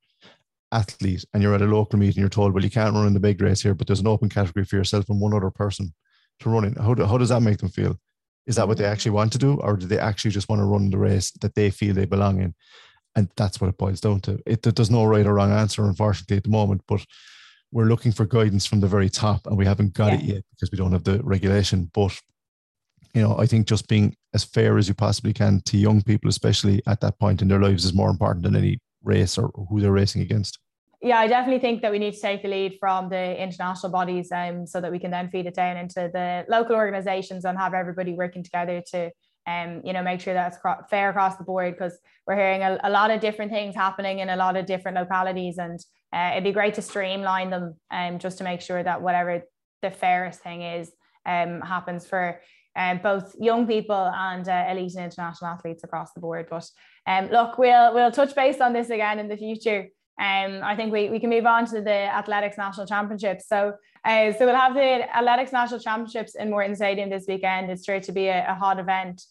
athlete, 0.73 1.25
and 1.33 1.43
you're 1.43 1.55
at 1.55 1.63
a 1.63 1.67
local 1.67 1.99
meeting, 1.99 2.21
you're 2.21 2.29
told, 2.29 2.53
well, 2.53 2.65
you 2.65 2.71
can't 2.71 2.95
run 2.95 3.07
in 3.07 3.15
the 3.15 3.21
big 3.21 3.41
race 3.41 3.63
here, 3.63 3.75
but 3.75 3.87
there's 3.87 4.01
an 4.01 4.07
open 4.07 4.29
category 4.29 4.65
for 4.65 4.77
yourself 4.77 5.09
and 5.09 5.21
one 5.21 5.35
other 5.35 5.51
person 5.51 5.93
to 6.41 6.51
run 6.51 6.65
in. 6.65 6.75
How, 6.75 6.95
do, 6.95 7.05
how 7.05 7.19
does 7.19 7.31
that 7.31 7.41
make 7.41 7.59
them 7.59 7.69
feel? 7.69 7.99
Is 8.47 8.57
that 8.57 8.69
what 8.69 8.79
they 8.79 8.85
mm-hmm. 8.85 8.93
actually 8.93 9.13
want 9.13 9.33
to 9.33 9.39
do, 9.39 9.55
or 9.61 9.77
do 9.77 9.87
they 9.87 9.99
actually 9.99 10.31
just 10.31 10.49
want 10.49 10.61
to 10.61 10.67
run 10.67 10.91
the 10.91 10.99
race 10.99 11.31
that 11.41 11.55
they 11.55 11.71
feel 11.71 11.95
they 11.95 12.05
belong 12.05 12.41
in? 12.41 12.55
And 13.17 13.29
that's 13.37 13.61
what 13.61 13.69
it 13.69 13.79
boils 13.79 14.01
down 14.01 14.21
to. 14.21 14.39
It, 14.47 14.63
there's 14.63 14.91
no 14.91 15.05
right 15.05 15.27
or 15.27 15.35
wrong 15.35 15.51
answer, 15.51 15.85
unfortunately, 15.85 16.37
at 16.37 16.45
the 16.45 16.51
moment, 16.51 16.83
but 16.87 17.05
we're 17.73 17.87
looking 17.87 18.13
for 18.13 18.27
guidance 18.27 18.67
from 18.67 18.81
the 18.81 18.87
very 18.87 19.09
top 19.09 19.47
and 19.47 19.57
we 19.57 19.65
haven't 19.65 19.95
got 19.95 20.13
yeah. 20.13 20.19
it 20.19 20.25
yet 20.25 20.45
because 20.51 20.71
we 20.71 20.79
don't 20.79 20.93
have 20.93 21.05
the 21.05 21.21
regulation. 21.25 21.91
But, 21.95 22.19
you 23.15 23.23
know, 23.23 23.37
I 23.39 23.47
think 23.47 23.67
just 23.67 23.89
being 23.89 24.15
as 24.35 24.45
fair 24.45 24.77
as 24.77 24.87
you 24.87 24.95
possibly 24.95 25.33
can 25.33 25.63
to 25.63 25.79
young 25.79 26.03
people, 26.03 26.29
especially 26.29 26.83
at 26.87 27.01
that 27.01 27.19
point 27.19 27.41
in 27.41 27.49
their 27.49 27.61
lives, 27.61 27.85
is 27.87 27.95
more 27.95 28.11
important 28.11 28.45
than 28.45 28.55
any 28.55 28.79
race 29.03 29.39
or 29.39 29.51
who 29.69 29.81
they're 29.81 29.93
racing 29.93 30.21
against. 30.21 30.59
Yeah, 31.03 31.19
I 31.19 31.27
definitely 31.27 31.61
think 31.61 31.83
that 31.83 31.93
we 31.93 31.99
need 31.99 32.15
to 32.15 32.21
take 32.21 32.43
the 32.43 32.49
lead 32.49 32.79
from 32.81 33.09
the 33.09 33.41
international 33.43 33.93
bodies 33.93 34.31
um, 34.33 34.67
so 34.67 34.81
that 34.81 34.91
we 34.91 34.99
can 34.99 35.11
then 35.11 35.31
feed 35.31 35.47
it 35.47 35.55
down 35.55 35.77
into 35.77 36.11
the 36.13 36.45
local 36.49 36.75
organizations 36.75 37.45
and 37.45 37.57
have 37.59 37.75
everybody 37.75 38.13
working 38.13 38.43
together 38.43 38.83
to 38.93 39.11
um, 39.47 39.81
you 39.85 39.93
know, 39.93 40.03
make 40.03 40.21
sure 40.21 40.35
that's 40.35 40.59
fair 40.91 41.11
across 41.11 41.37
the 41.37 41.45
board 41.45 41.75
because 41.75 41.99
we're 42.27 42.37
hearing 42.37 42.63
a, 42.63 42.79
a, 42.83 42.91
lot 42.91 43.11
of 43.11 43.21
different 43.21 43.53
things 43.53 43.75
happening 43.75 44.19
in 44.19 44.29
a 44.29 44.37
lot 44.37 44.57
of 44.57 44.67
different 44.67 44.97
localities, 44.97 45.59
and 45.59 45.79
uh, 46.13 46.31
it'd 46.33 46.45
be 46.45 46.53
great 46.53 46.75
to 46.75 46.83
streamline 46.83 47.51
them, 47.51 47.75
um, 47.91 48.19
just 48.19 48.39
to 48.39 48.45
make 48.45 48.61
sure 48.61 48.83
that 48.83 49.03
whatever 49.03 49.43
the 49.83 49.91
fairest 49.91 50.41
thing 50.41 50.63
is 50.63 50.91
um, 51.27 51.61
happens 51.61 52.07
for 52.07 52.41
um, 52.77 53.01
both 53.03 53.35
young 53.39 53.67
people 53.67 54.11
and 54.15 54.49
uh, 54.49 54.67
elite 54.71 54.95
and 54.97 55.05
international 55.05 55.51
athletes 55.51 55.85
across 55.85 56.13
the 56.13 56.21
board. 56.21 56.47
But 56.51 56.69
um, 57.07 57.29
look, 57.31 57.59
we'll 57.59 57.95
we'll 57.95 58.11
touch 58.11 58.35
base 58.35 58.61
on 58.61 58.73
this 58.73 58.91
again 58.91 59.19
in 59.19 59.29
the 59.29 59.37
future. 59.37 59.89
Um, 60.19 60.61
I 60.63 60.75
think 60.77 60.93
we, 60.93 61.11
we 61.11 61.21
can 61.21 61.29
move 61.29 61.45
on 61.45 61.67
to 61.67 61.83
the 61.83 61.91
athletics 61.91 62.57
national 62.57 62.87
championships. 62.87 63.47
So, 63.49 63.75
uh, 64.05 64.33
so 64.33 64.47
we'll 64.47 64.57
have 64.57 64.73
the 64.73 65.15
athletics 65.15 65.53
national 65.53 65.81
championships 65.81 66.35
in 66.35 66.49
Morton 66.49 66.75
Stadium 66.75 67.11
this 67.11 67.27
weekend. 67.29 67.71
It's 67.71 67.85
sure 67.85 68.01
to 68.01 68.13
be 68.13 68.29
a, 68.29 68.51
a 68.51 68.55
hot 68.55 68.79
event. 68.79 69.23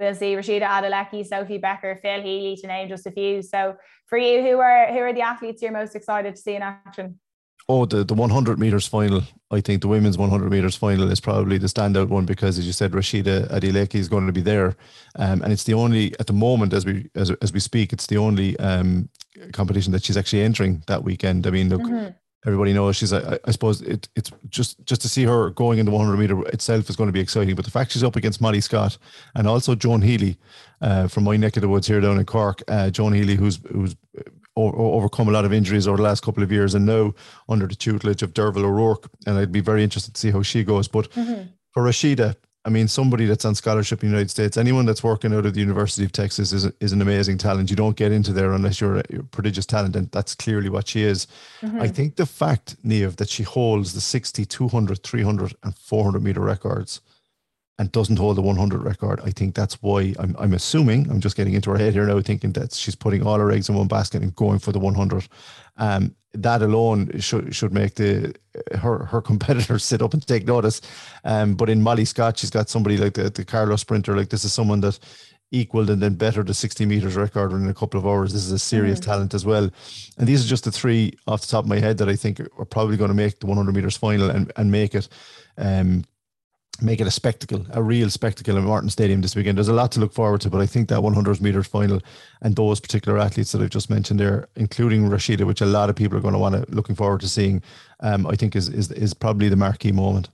We'll 0.00 0.14
see 0.14 0.34
Rashida 0.34 0.62
Adeleke, 0.62 1.26
Sophie 1.26 1.58
Becker, 1.58 1.98
Phil 2.00 2.22
Healy, 2.22 2.56
to 2.56 2.66
name 2.66 2.88
just 2.88 3.06
a 3.06 3.10
few. 3.10 3.42
So, 3.42 3.76
for 4.06 4.18
you, 4.18 4.42
who 4.42 4.58
are 4.58 4.86
who 4.92 4.98
are 4.98 5.12
the 5.12 5.22
athletes 5.22 5.62
you're 5.62 5.72
most 5.72 5.94
excited 5.94 6.36
to 6.36 6.40
see 6.40 6.54
in 6.54 6.62
action? 6.62 7.20
Oh, 7.66 7.86
the, 7.86 8.04
the 8.04 8.12
100 8.12 8.58
meters 8.58 8.86
final. 8.86 9.22
I 9.50 9.62
think 9.62 9.80
the 9.80 9.88
women's 9.88 10.18
100 10.18 10.50
meters 10.50 10.76
final 10.76 11.10
is 11.10 11.18
probably 11.18 11.56
the 11.56 11.66
standout 11.66 12.08
one 12.08 12.26
because, 12.26 12.58
as 12.58 12.66
you 12.66 12.72
said, 12.72 12.92
Rashida 12.92 13.50
Adeleke 13.50 13.94
is 13.94 14.08
going 14.08 14.26
to 14.26 14.32
be 14.32 14.42
there, 14.42 14.76
um, 15.16 15.42
and 15.42 15.52
it's 15.52 15.64
the 15.64 15.74
only 15.74 16.18
at 16.18 16.26
the 16.26 16.32
moment 16.32 16.72
as 16.72 16.84
we 16.84 17.10
as, 17.14 17.30
as 17.42 17.52
we 17.52 17.60
speak, 17.60 17.92
it's 17.92 18.06
the 18.06 18.18
only 18.18 18.58
um, 18.58 19.08
competition 19.52 19.92
that 19.92 20.04
she's 20.04 20.16
actually 20.16 20.42
entering 20.42 20.82
that 20.86 21.04
weekend. 21.04 21.46
I 21.46 21.50
mean, 21.50 21.68
look, 21.68 21.82
mm-hmm 21.82 22.10
everybody 22.46 22.72
knows 22.72 22.96
she's 22.96 23.12
I, 23.12 23.38
I 23.44 23.50
suppose 23.50 23.82
it, 23.82 24.08
it's 24.14 24.30
just 24.48 24.84
just 24.86 25.02
to 25.02 25.08
see 25.08 25.24
her 25.24 25.50
going 25.50 25.78
in 25.78 25.86
the 25.86 25.92
100 25.92 26.16
meter 26.16 26.46
itself 26.48 26.88
is 26.90 26.96
going 26.96 27.08
to 27.08 27.12
be 27.12 27.20
exciting 27.20 27.54
but 27.54 27.64
the 27.64 27.70
fact 27.70 27.92
she's 27.92 28.04
up 28.04 28.16
against 28.16 28.40
Molly 28.40 28.60
Scott 28.60 28.96
and 29.34 29.46
also 29.46 29.74
Joan 29.74 30.02
Healy 30.02 30.36
uh, 30.80 31.08
from 31.08 31.24
my 31.24 31.36
neck 31.36 31.56
of 31.56 31.62
the 31.62 31.68
woods 31.68 31.86
here 31.86 32.00
down 32.00 32.18
in 32.18 32.26
Cork 32.26 32.62
uh, 32.68 32.90
Joan 32.90 33.12
Healy 33.12 33.36
who's 33.36 33.58
who's 33.70 33.96
overcome 34.56 35.28
a 35.28 35.32
lot 35.32 35.44
of 35.44 35.52
injuries 35.52 35.88
over 35.88 35.96
the 35.96 36.04
last 36.04 36.22
couple 36.22 36.42
of 36.42 36.52
years 36.52 36.74
and 36.74 36.86
now 36.86 37.12
under 37.48 37.66
the 37.66 37.74
tutelage 37.74 38.22
of 38.22 38.34
Derval 38.34 38.64
O'Rourke 38.64 39.10
and 39.26 39.36
I'd 39.36 39.50
be 39.50 39.60
very 39.60 39.82
interested 39.82 40.14
to 40.14 40.20
see 40.20 40.30
how 40.30 40.42
she 40.42 40.62
goes 40.62 40.86
but 40.86 41.10
mm-hmm. 41.10 41.48
for 41.72 41.82
Rashida 41.82 42.36
I 42.66 42.70
mean, 42.70 42.88
somebody 42.88 43.26
that's 43.26 43.44
on 43.44 43.54
scholarship 43.54 44.02
in 44.02 44.08
the 44.08 44.12
United 44.12 44.30
States, 44.30 44.56
anyone 44.56 44.86
that's 44.86 45.04
working 45.04 45.34
out 45.34 45.44
of 45.44 45.52
the 45.52 45.60
University 45.60 46.04
of 46.04 46.12
Texas 46.12 46.52
is, 46.52 46.64
is 46.80 46.92
an 46.92 47.02
amazing 47.02 47.36
talent. 47.36 47.68
You 47.68 47.76
don't 47.76 47.96
get 47.96 48.10
into 48.10 48.32
there 48.32 48.52
unless 48.52 48.80
you're 48.80 48.96
a, 48.96 49.02
you're 49.10 49.20
a 49.20 49.24
prodigious 49.24 49.66
talent, 49.66 49.96
and 49.96 50.10
that's 50.12 50.34
clearly 50.34 50.70
what 50.70 50.88
she 50.88 51.02
is. 51.02 51.26
Mm-hmm. 51.60 51.82
I 51.82 51.88
think 51.88 52.16
the 52.16 52.24
fact, 52.24 52.82
Niamh, 52.82 53.16
that 53.16 53.28
she 53.28 53.42
holds 53.42 53.92
the 53.92 54.00
60, 54.00 54.46
200, 54.46 55.02
300, 55.02 55.54
and 55.62 55.76
400 55.76 56.22
meter 56.22 56.40
records 56.40 57.00
and 57.78 57.90
doesn't 57.90 58.18
hold 58.18 58.36
the 58.36 58.42
100 58.42 58.82
record, 58.82 59.20
I 59.24 59.30
think 59.30 59.54
that's 59.54 59.82
why 59.82 60.14
I'm, 60.18 60.36
I'm 60.38 60.54
assuming, 60.54 61.10
I'm 61.10 61.20
just 61.20 61.36
getting 61.36 61.54
into 61.54 61.70
her 61.70 61.78
head 61.78 61.92
here 61.92 62.06
now, 62.06 62.20
thinking 62.20 62.52
that 62.52 62.72
she's 62.72 62.94
putting 62.94 63.26
all 63.26 63.38
her 63.38 63.50
eggs 63.50 63.68
in 63.68 63.74
one 63.74 63.88
basket 63.88 64.22
and 64.22 64.34
going 64.36 64.58
for 64.58 64.72
the 64.72 64.78
100. 64.78 65.26
Um, 65.76 66.14
that 66.34 66.62
alone 66.62 67.20
should 67.20 67.54
should 67.54 67.72
make 67.72 67.94
the 67.94 68.34
her 68.76 69.04
her 69.04 69.22
competitors 69.30 69.84
sit 69.84 70.02
up 70.02 70.14
and 70.14 70.26
take 70.26 70.46
notice. 70.46 70.80
Um, 71.24 71.54
but 71.54 71.70
in 71.70 71.82
Molly 71.82 72.04
Scott, 72.04 72.38
she's 72.38 72.50
got 72.50 72.68
somebody 72.68 72.96
like 72.96 73.14
the 73.14 73.30
the 73.30 73.44
Carlos 73.44 73.80
sprinter. 73.80 74.16
Like 74.16 74.30
this 74.30 74.44
is 74.44 74.52
someone 74.52 74.80
that 74.80 74.98
equaled 75.54 75.88
and 75.88 76.02
then 76.02 76.14
better 76.14 76.42
the 76.42 76.52
60 76.52 76.84
meters 76.84 77.16
record 77.16 77.52
in 77.52 77.68
a 77.68 77.74
couple 77.74 77.98
of 77.98 78.06
hours. 78.06 78.32
This 78.32 78.44
is 78.44 78.52
a 78.52 78.58
serious 78.58 78.98
mm. 78.98 79.04
talent 79.04 79.34
as 79.34 79.46
well. 79.46 79.70
And 80.18 80.26
these 80.26 80.44
are 80.44 80.48
just 80.48 80.64
the 80.64 80.72
three 80.72 81.16
off 81.26 81.42
the 81.42 81.46
top 81.46 81.64
of 81.64 81.68
my 81.68 81.78
head 81.78 81.98
that 81.98 82.08
I 82.08 82.16
think 82.16 82.40
are 82.40 82.64
probably 82.64 82.96
going 82.96 83.08
to 83.08 83.14
make 83.14 83.38
the 83.38 83.46
100 83.46 83.72
meters 83.72 83.96
final 83.96 84.30
and, 84.30 84.50
and 84.56 84.70
make 84.70 84.94
it 84.94 85.08
um, 85.56 86.04
make 86.82 87.00
it 87.00 87.06
a 87.06 87.10
spectacle, 87.10 87.66
a 87.72 87.82
real 87.82 88.10
spectacle 88.10 88.56
in 88.56 88.64
Morton 88.64 88.90
Stadium 88.90 89.20
this 89.20 89.36
weekend. 89.36 89.58
There's 89.58 89.68
a 89.68 89.74
lot 89.74 89.92
to 89.92 90.00
look 90.00 90.12
forward 90.12 90.40
to, 90.42 90.50
but 90.50 90.60
I 90.60 90.66
think 90.66 90.88
that 90.88 91.02
100 91.02 91.40
meters 91.40 91.66
final 91.66 92.00
and 92.42 92.56
those 92.56 92.80
particular 92.80 93.18
athletes 93.18 93.52
that 93.52 93.62
I've 93.62 93.70
just 93.70 93.90
mentioned 93.90 94.20
there, 94.20 94.48
including 94.56 95.08
Rashida, 95.08 95.46
which 95.46 95.60
a 95.60 95.66
lot 95.66 95.90
of 95.90 95.96
people 95.96 96.18
are 96.18 96.20
going 96.20 96.34
to 96.34 96.38
want 96.38 96.54
to 96.54 96.74
looking 96.74 96.96
forward 96.96 97.20
to 97.20 97.28
seeing, 97.28 97.62
um, 98.00 98.26
I 98.26 98.36
think 98.36 98.56
is 98.56 98.68
is 98.68 98.90
is 98.92 99.14
probably 99.14 99.48
the 99.48 99.56
marquee 99.56 99.92
moment. 99.92 100.30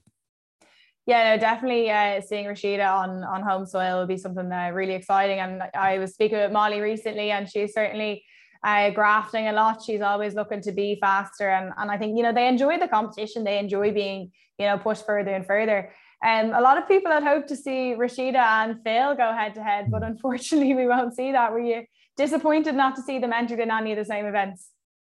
Yeah, 1.07 1.35
no, 1.35 1.41
definitely 1.41 1.91
uh, 1.91 2.21
seeing 2.21 2.47
Rashida 2.47 2.89
on 2.89 3.25
on 3.25 3.43
home 3.43 3.67
soil 3.67 4.01
will 4.01 4.07
be 4.07 4.17
something 4.17 4.51
uh, 4.51 4.71
really 4.73 4.95
exciting. 4.95 5.41
And 5.41 5.63
I 5.75 5.99
was 5.99 6.15
speaking 6.15 6.39
with 6.39 6.53
Molly 6.53 6.81
recently, 6.81 7.31
and 7.31 7.51
she's 7.51 7.73
certainly 7.73 8.25
uh, 8.63 8.91
grafting 8.91 9.49
a 9.49 9.53
lot. 9.53 9.83
She's 9.83 10.01
always 10.01 10.35
looking 10.35 10.61
to 10.63 10.73
be 10.73 10.99
faster, 11.01 11.51
and 11.51 11.73
and 11.77 11.91
I 11.91 11.99
think 11.99 12.17
you 12.17 12.23
know 12.23 12.33
they 12.33 12.49
enjoy 12.49 12.79
the 12.79 12.89
competition. 12.89 13.45
They 13.45 13.59
enjoy 13.59 13.93
being 13.93 14.31
you 14.59 14.67
know 14.67 14.79
pushed 14.79 15.07
further 15.07 15.33
and 15.33 15.47
further. 15.47 15.91
Um, 16.27 16.53
a 16.53 16.61
lot 16.61 16.77
of 16.77 16.87
people 16.87 17.11
had 17.11 17.23
hoped 17.23 17.49
to 17.49 17.57
see 17.57 17.95
Rashida 17.97 18.37
and 18.37 18.83
Phil 18.83 19.15
go 19.15 19.33
head 19.33 19.55
to 19.55 19.63
head, 19.63 19.91
but 19.91 20.03
unfortunately, 20.03 20.75
we 20.83 20.87
won't 20.87 21.15
see 21.15 21.33
that. 21.33 21.53
Were 21.53 21.61
you 21.61 21.85
disappointed 22.17 22.75
not 22.75 22.97
to 22.97 23.03
see 23.03 23.19
them 23.19 23.33
entered 23.33 23.61
in 23.61 23.71
any 23.71 23.93
of 23.93 23.99
the 23.99 24.05
same 24.05 24.27
events? 24.27 24.69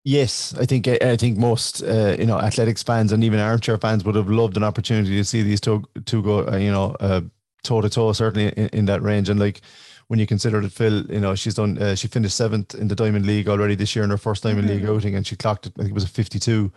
Yes, 0.03 0.53
I 0.59 0.65
think 0.65 0.87
I 0.87 1.17
think 1.17 1.37
most 1.37 1.81
uh, 1.81 2.15
you 2.19 2.27
know 2.27 2.39
athletics 2.39 2.83
fans 2.83 3.11
and 3.11 3.23
even 3.23 3.39
armchair 3.39 3.77
fans 3.77 4.03
would 4.05 4.15
have 4.15 4.29
loved 4.29 4.55
an 4.55 4.63
opportunity 4.63 5.15
to 5.15 5.23
see 5.23 5.41
these 5.41 5.59
two 5.59 5.83
two 6.05 6.21
go 6.21 6.47
uh, 6.47 6.57
you 6.57 6.71
know 6.71 6.95
toe 7.63 7.81
to 7.81 7.89
toe 7.89 8.13
certainly 8.13 8.49
in, 8.49 8.69
in, 8.69 8.85
that 8.85 9.01
range 9.01 9.29
and 9.29 9.39
like 9.39 9.61
when 10.07 10.19
you 10.19 10.27
consider 10.27 10.61
that 10.61 10.71
Phil 10.71 11.03
you 11.11 11.19
know 11.19 11.33
she's 11.33 11.55
done 11.55 11.79
uh, 11.79 11.95
she 11.95 12.07
finished 12.07 12.37
seventh 12.37 12.75
in 12.75 12.87
the 12.87 12.95
Diamond 12.95 13.25
League 13.25 13.49
already 13.49 13.73
this 13.73 13.95
year 13.95 14.03
in 14.03 14.11
her 14.11 14.17
first 14.17 14.43
Diamond 14.43 14.69
mm-hmm. 14.69 14.77
League 14.77 14.89
outing 14.89 15.15
and 15.15 15.25
she 15.25 15.35
clocked 15.35 15.65
I 15.65 15.71
think 15.71 15.89
it 15.89 15.95
was 15.95 16.03
a 16.03 16.07
fifty 16.07 16.37
two 16.37 16.71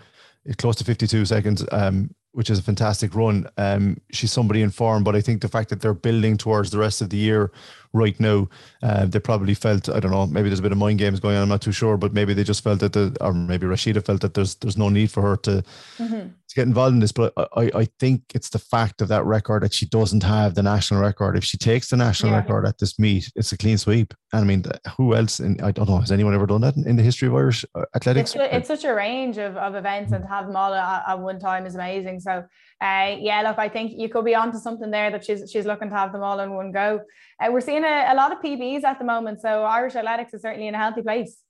close 0.57 0.77
to 0.77 0.85
52 0.85 1.27
seconds 1.27 1.65
um, 1.73 2.11
which 2.33 2.51
is 2.51 2.59
a 2.59 2.63
fantastic 2.63 3.15
run. 3.15 3.47
Um, 3.57 4.01
she's 4.13 4.33
somebody 4.33 4.63
in 4.63 4.71
form, 4.71 5.05
but 5.05 5.17
I 5.17 5.21
think 5.21 5.41
the 5.41 5.49
fact 5.49 5.71
that 5.71 5.81
they're 5.81 5.95
building 5.95 6.37
towards 6.37 6.71
the 6.71 6.79
rest 6.79 7.01
of 7.01 7.11
the 7.11 7.17
year 7.17 7.51
right 7.93 8.19
now, 8.21 8.49
uh, 8.83 9.07
they 9.07 9.19
probably 9.19 9.55
felt 9.55 9.89
I 9.89 10.01
don't 10.01 10.13
know, 10.13 10.27
maybe 10.27 10.49
there's 10.49 10.61
a 10.61 10.63
bit 10.63 10.73
of 10.73 10.79
mind 10.79 10.99
games 10.99 11.21
going 11.21 11.37
on. 11.37 11.43
I'm 11.43 11.49
not 11.49 11.63
too 11.63 11.73
sure, 11.73 11.97
but 11.97 12.13
maybe 12.13 12.35
they 12.35 12.45
just 12.45 12.63
felt 12.63 12.81
that 12.81 12.93
the, 12.93 13.17
or 13.21 13.33
maybe 13.33 13.67
Rashida 13.67 14.05
felt 14.05 14.21
that 14.21 14.35
there's 14.35 14.55
there's 14.57 14.77
no 14.77 14.89
need 14.89 15.11
for 15.11 15.23
her 15.23 15.37
to 15.39 15.65
mm-hmm 15.99 16.29
to 16.49 16.55
get 16.55 16.67
involved 16.67 16.95
in 16.95 17.01
this, 17.01 17.13
but 17.13 17.33
I, 17.37 17.71
I 17.75 17.89
think 17.99 18.23
it's 18.35 18.49
the 18.49 18.59
fact 18.59 19.03
of 19.03 19.09
that 19.09 19.25
record 19.25 19.63
that 19.63 19.75
she 19.75 19.87
doesn't 19.87 20.23
have 20.23 20.55
the 20.55 20.63
national 20.63 21.01
record. 21.01 21.37
If 21.37 21.45
she 21.45 21.59
takes 21.59 21.91
the 21.91 21.97
national 21.97 22.33
yeah. 22.33 22.39
record 22.39 22.67
at 22.67 22.79
this 22.79 22.99
meet, 22.99 23.31
it's 23.37 23.53
a 23.53 23.59
clean 23.59 23.77
sweep. 23.77 24.15
And 24.33 24.43
I 24.43 24.45
mean, 24.45 24.65
who 24.97 25.15
else? 25.15 25.41
In, 25.41 25.61
I 25.61 25.73
don't 25.73 25.89
know. 25.89 25.99
Has 25.99 26.11
anyone 26.11 26.35
ever 26.35 26.47
done 26.47 26.63
that 26.63 26.77
in, 26.77 26.89
in 26.89 26.97
the 26.97 27.03
history 27.03 27.29
of 27.29 27.35
Irish 27.35 27.65
uh, 27.75 27.85
athletics? 27.95 28.35
It's, 28.35 28.45
it's, 28.53 28.69
such 28.69 28.85
a 28.85 28.95
range 28.95 29.37
of, 29.37 29.57
of 29.57 29.75
events, 29.75 30.13
and 30.13 30.23
to 30.23 30.29
have 30.29 30.47
them 30.47 30.57
all 30.57 30.73
at, 30.73 31.05
at 31.07 31.19
one 31.19 31.39
time 31.39 31.67
is 31.67 31.75
amazing. 31.75 32.21
So, 32.21 32.45
uh, 32.81 33.17
yeah, 33.19 33.43
look, 33.43 33.59
I 33.59 33.69
think 33.69 33.93
you 33.97 34.09
could 34.09 34.25
be 34.25 34.35
onto 34.35 34.59
something 34.59 34.91
there 34.91 35.11
that 35.11 35.25
she's 35.25 35.51
she's 35.51 35.67
looking 35.67 35.91
to 35.91 35.97
have 35.97 36.13
them 36.13 36.23
all 36.23 36.41
in 36.41 36.55
one 36.55 36.73
go. 36.73 37.01
Uh, 37.41 37.51
we're 37.51 37.61
seeing 37.61 37.85
a, 37.85 38.07
a 38.09 38.15
lot 38.15 38.33
of 38.33 38.39
PBs 38.39 38.85
at 38.85 38.99
the 38.99 39.05
moment, 39.05 39.41
so 39.41 39.65
Irish 39.65 39.97
athletics 39.97 40.33
is 40.33 40.43
certainly 40.43 40.67
in 40.67 40.75
a 40.75 40.79
healthy 40.79 41.03
place. 41.03 41.43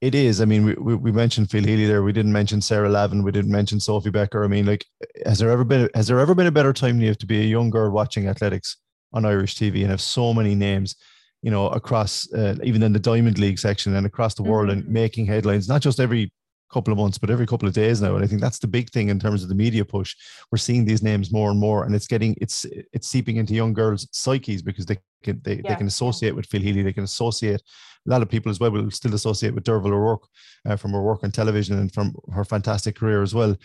It 0.00 0.14
is. 0.14 0.40
I 0.42 0.44
mean, 0.44 0.64
we, 0.66 0.74
we, 0.74 0.94
we 0.94 1.12
mentioned 1.12 1.50
Phil 1.50 1.64
Healy 1.64 1.86
there. 1.86 2.02
We 2.02 2.12
didn't 2.12 2.32
mention 2.32 2.60
Sarah 2.60 2.90
Lavin. 2.90 3.22
We 3.22 3.32
didn't 3.32 3.50
mention 3.50 3.80
Sophie 3.80 4.10
Becker. 4.10 4.44
I 4.44 4.46
mean, 4.46 4.66
like, 4.66 4.84
has 5.24 5.38
there 5.38 5.50
ever 5.50 5.64
been 5.64 5.88
has 5.94 6.06
there 6.06 6.20
ever 6.20 6.34
been 6.34 6.46
a 6.46 6.52
better 6.52 6.72
time 6.72 7.00
you 7.00 7.08
have 7.08 7.18
to 7.18 7.26
be 7.26 7.40
a 7.40 7.44
young 7.44 7.70
girl 7.70 7.90
watching 7.90 8.28
athletics 8.28 8.76
on 9.14 9.24
Irish 9.24 9.56
TV 9.56 9.80
and 9.80 9.90
have 9.90 10.02
so 10.02 10.34
many 10.34 10.54
names, 10.54 10.96
you 11.42 11.50
know, 11.50 11.68
across 11.68 12.30
uh, 12.34 12.56
even 12.62 12.82
in 12.82 12.92
the 12.92 12.98
Diamond 12.98 13.38
League 13.38 13.58
section 13.58 13.94
and 13.94 14.06
across 14.06 14.34
the 14.34 14.42
world 14.42 14.68
mm-hmm. 14.68 14.80
and 14.80 14.88
making 14.88 15.24
headlines, 15.24 15.66
not 15.66 15.80
just 15.80 15.98
every 15.98 16.30
couple 16.72 16.92
of 16.92 16.98
months, 16.98 17.18
but 17.18 17.30
every 17.30 17.46
couple 17.46 17.68
of 17.68 17.74
days 17.74 18.02
now. 18.02 18.14
And 18.14 18.24
I 18.24 18.26
think 18.26 18.40
that's 18.40 18.58
the 18.58 18.66
big 18.66 18.90
thing 18.90 19.08
in 19.08 19.18
terms 19.18 19.42
of 19.42 19.48
the 19.48 19.54
media 19.54 19.84
push. 19.84 20.14
We're 20.50 20.58
seeing 20.58 20.84
these 20.84 21.02
names 21.02 21.32
more 21.32 21.50
and 21.50 21.58
more, 21.58 21.84
and 21.84 21.94
it's 21.94 22.06
getting 22.06 22.36
it's 22.40 22.66
it's 22.92 23.08
seeping 23.08 23.36
into 23.36 23.54
young 23.54 23.72
girls' 23.72 24.08
psyches 24.12 24.62
because 24.62 24.86
they 24.86 24.98
can 25.22 25.40
they, 25.44 25.56
yeah. 25.56 25.70
they 25.70 25.76
can 25.76 25.86
associate 25.86 26.34
with 26.34 26.46
Phil 26.46 26.62
Healy, 26.62 26.82
they 26.82 26.92
can 26.92 27.04
associate 27.04 27.62
a 28.06 28.10
lot 28.10 28.22
of 28.22 28.28
people 28.28 28.50
as 28.50 28.60
well 28.60 28.70
will 28.70 28.90
still 28.90 29.14
associate 29.14 29.54
with 29.54 29.64
Derval 29.64 29.92
O'Rourke 29.92 30.28
uh, 30.64 30.76
from 30.76 30.92
her 30.92 31.02
work 31.02 31.24
on 31.24 31.30
television 31.30 31.78
and 31.78 31.92
from 31.92 32.14
her 32.32 32.44
fantastic 32.44 32.96
career 32.96 33.22
as 33.22 33.34
well. 33.34 33.56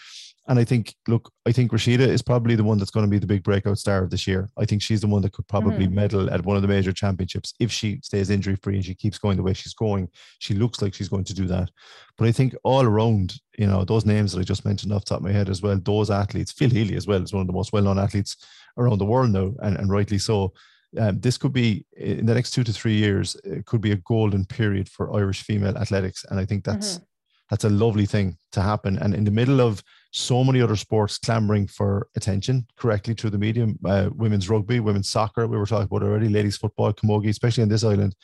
And 0.52 0.60
I 0.60 0.66
think, 0.66 0.93
look, 1.08 1.32
I 1.45 1.54
think 1.54 1.72
Rashida 1.72 2.06
is 2.06 2.22
probably 2.22 2.56
the 2.56 2.64
one 2.66 2.78
that's 2.78 2.91
going 2.91 3.06
to 3.06 3.10
be 3.10 3.20
the 3.20 3.26
big 3.26 3.41
breakout 3.41 3.78
star 3.78 4.04
of 4.04 4.10
this 4.10 4.28
year. 4.28 4.49
I 4.58 4.66
think 4.66 4.82
she's 4.82 4.99
the 4.99 5.08
one 5.08 5.22
that 5.22 5.32
could 5.32 5.47
probably 5.47 5.88
mm. 5.88 5.93
medal 5.93 6.30
at 6.30 6.43
one 6.43 6.58
of 6.58 6.62
the 6.62 6.68
major 6.68 6.91
championships 6.91 7.54
if 7.62 7.72
she 7.72 8.02
stays 8.04 8.30
injury 8.30 8.58
free 8.62 8.76
and 8.76 8.84
she 8.84 8.93
keeps 8.93 9.18
going 9.18 9.38
the 9.38 9.43
way 9.43 9.54
she's 9.54 9.74
going. 9.74 10.10
She 10.39 10.54
looks 10.54 10.82
like 10.82 10.93
she's 10.93 11.08
going 11.08 11.24
to 11.24 11.34
do 11.34 11.45
that. 11.45 11.72
But 12.18 12.28
I 12.28 12.34
think 12.34 12.54
all 12.66 12.84
around, 12.84 13.39
you 13.58 13.66
know, 13.66 13.86
those 13.86 14.06
names 14.06 14.34
that 14.34 14.41
I 14.41 14.43
just 14.43 14.66
mentioned 14.66 14.91
off 14.91 15.06
top 15.06 15.20
of 15.20 15.24
my 15.24 15.32
head 15.32 15.47
as 15.47 15.62
well, 15.62 15.80
those 15.80 16.12
athletes, 16.12 16.52
Phil 16.52 16.70
Healy 16.70 16.97
as 16.97 17.08
well 17.08 17.24
is 17.24 17.32
one 17.32 17.39
of 17.39 17.47
the 17.47 17.54
most 17.54 17.72
well 17.72 17.84
known 17.84 17.97
athletes 17.97 18.36
around 18.78 18.97
the 18.97 19.06
world 19.06 19.30
now, 19.30 19.54
and, 19.62 19.78
and 19.78 19.89
rightly 19.89 20.18
so 20.18 20.52
um, 20.99 21.18
this 21.22 21.38
could 21.38 21.54
be 21.54 21.86
in 21.95 22.26
the 22.26 22.34
next 22.34 22.52
two 22.52 22.66
to 22.66 22.74
three 22.74 22.95
years. 22.95 23.38
It 23.45 23.66
could 23.66 23.80
be 23.80 23.93
a 23.93 24.04
golden 24.04 24.43
period 24.43 24.89
for 24.89 25.16
Irish 25.16 25.43
female 25.43 25.78
athletics, 25.78 26.26
and 26.30 26.41
I 26.41 26.45
think 26.45 26.66
that's 26.66 26.95
mm-hmm. 26.95 27.04
that's 27.49 27.64
a 27.64 27.70
lovely 27.70 28.06
thing 28.06 28.38
to 28.52 28.62
happen. 28.62 28.97
And 28.97 29.16
in 29.16 29.24
the 29.24 29.32
middle 29.32 29.62
of 29.62 29.82
so 30.12 30.43
many 30.43 30.62
other 30.62 30.76
sports 30.76 31.18
clamoring 31.18 31.68
for 31.68 32.07
attention 32.16 32.68
correctly 32.78 33.14
through 33.14 33.30
the 33.30 33.38
medium, 33.38 33.80
uh, 33.86 34.09
women's 34.14 34.49
rugby, 34.49 34.80
women's 34.80 35.09
soccer, 35.09 35.47
we 35.47 35.57
were 35.57 35.66
talking 35.66 35.86
about 35.86 36.03
already, 36.03 36.28
ladies 36.28 36.57
football, 36.57 36.93
camogie, 36.93 37.30
especially 37.30 37.64
on 37.64 37.70
this 37.70 37.84
island. 37.84 38.16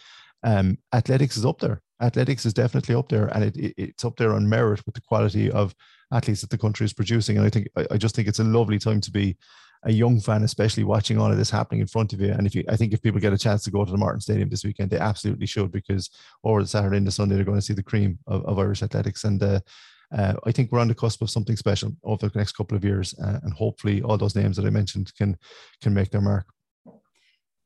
Um, 0.43 0.77
athletics 0.93 1.38
is 1.38 1.45
up 1.45 1.59
there. 1.59 1.81
Athletics 2.01 2.45
is 2.45 2.53
definitely 2.53 2.93
up 2.93 3.09
there, 3.09 3.27
and 3.27 3.43
it, 3.45 3.57
it, 3.57 3.73
it's 3.77 4.05
up 4.05 4.17
there 4.17 4.33
on 4.33 4.47
merit 4.47 4.85
with 4.85 4.95
the 4.95 5.01
quality 5.01 5.49
of 5.49 5.73
athletes 6.11 6.41
that 6.41 6.49
the 6.49 6.57
country 6.57 6.85
is 6.85 6.93
producing. 6.93 7.38
And 7.38 7.45
I 7.45 7.49
think 7.49 7.67
I, 7.75 7.88
I 7.91 7.97
just 7.97 8.15
think 8.15 8.27
it's 8.27 8.39
a 8.39 8.43
lovely 8.43 8.79
time 8.79 9.01
to 9.01 9.11
be 9.11 9.38
a 9.83 9.91
young 9.91 10.19
fan, 10.19 10.43
especially 10.43 10.83
watching 10.83 11.17
all 11.17 11.31
of 11.31 11.38
this 11.38 11.49
happening 11.49 11.81
in 11.81 11.88
front 11.88 12.13
of 12.13 12.19
you. 12.19 12.31
And 12.31 12.45
if 12.45 12.53
you, 12.53 12.63
I 12.67 12.75
think 12.75 12.93
if 12.93 13.01
people 13.01 13.21
get 13.21 13.33
a 13.33 13.38
chance 13.38 13.63
to 13.63 13.71
go 13.71 13.85
to 13.85 13.91
the 13.91 13.97
Morton 13.97 14.21
Stadium 14.21 14.49
this 14.49 14.65
weekend, 14.65 14.89
they 14.89 14.99
absolutely 14.99 15.45
should 15.45 15.71
because 15.71 16.09
over 16.43 16.61
the 16.61 16.67
Saturday 16.67 16.97
and 16.97 17.07
the 17.07 17.11
Sunday 17.11 17.35
they're 17.35 17.45
going 17.45 17.57
to 17.57 17.65
see 17.65 17.73
the 17.73 17.83
cream 17.83 18.19
of, 18.27 18.45
of 18.45 18.59
Irish 18.59 18.83
athletics. 18.83 19.23
And 19.23 19.41
uh, 19.41 19.59
uh, 20.16 20.34
I 20.45 20.51
think 20.51 20.72
we're 20.72 20.80
on 20.80 20.88
the 20.88 20.95
cusp 20.95 21.22
of 21.22 21.30
something 21.30 21.55
special 21.55 21.91
over 22.03 22.30
the 22.30 22.38
next 22.38 22.53
couple 22.53 22.78
of 22.78 22.84
years, 22.84 23.14
uh, 23.22 23.39
and 23.43 23.53
hopefully 23.53 24.01
all 24.01 24.18
those 24.18 24.36
names 24.36 24.58
that 24.58 24.66
I 24.66 24.70
mentioned 24.70 25.12
can 25.18 25.38
can 25.82 25.93
make 25.93 26.12
their 26.12 26.22
mark. 26.22 26.45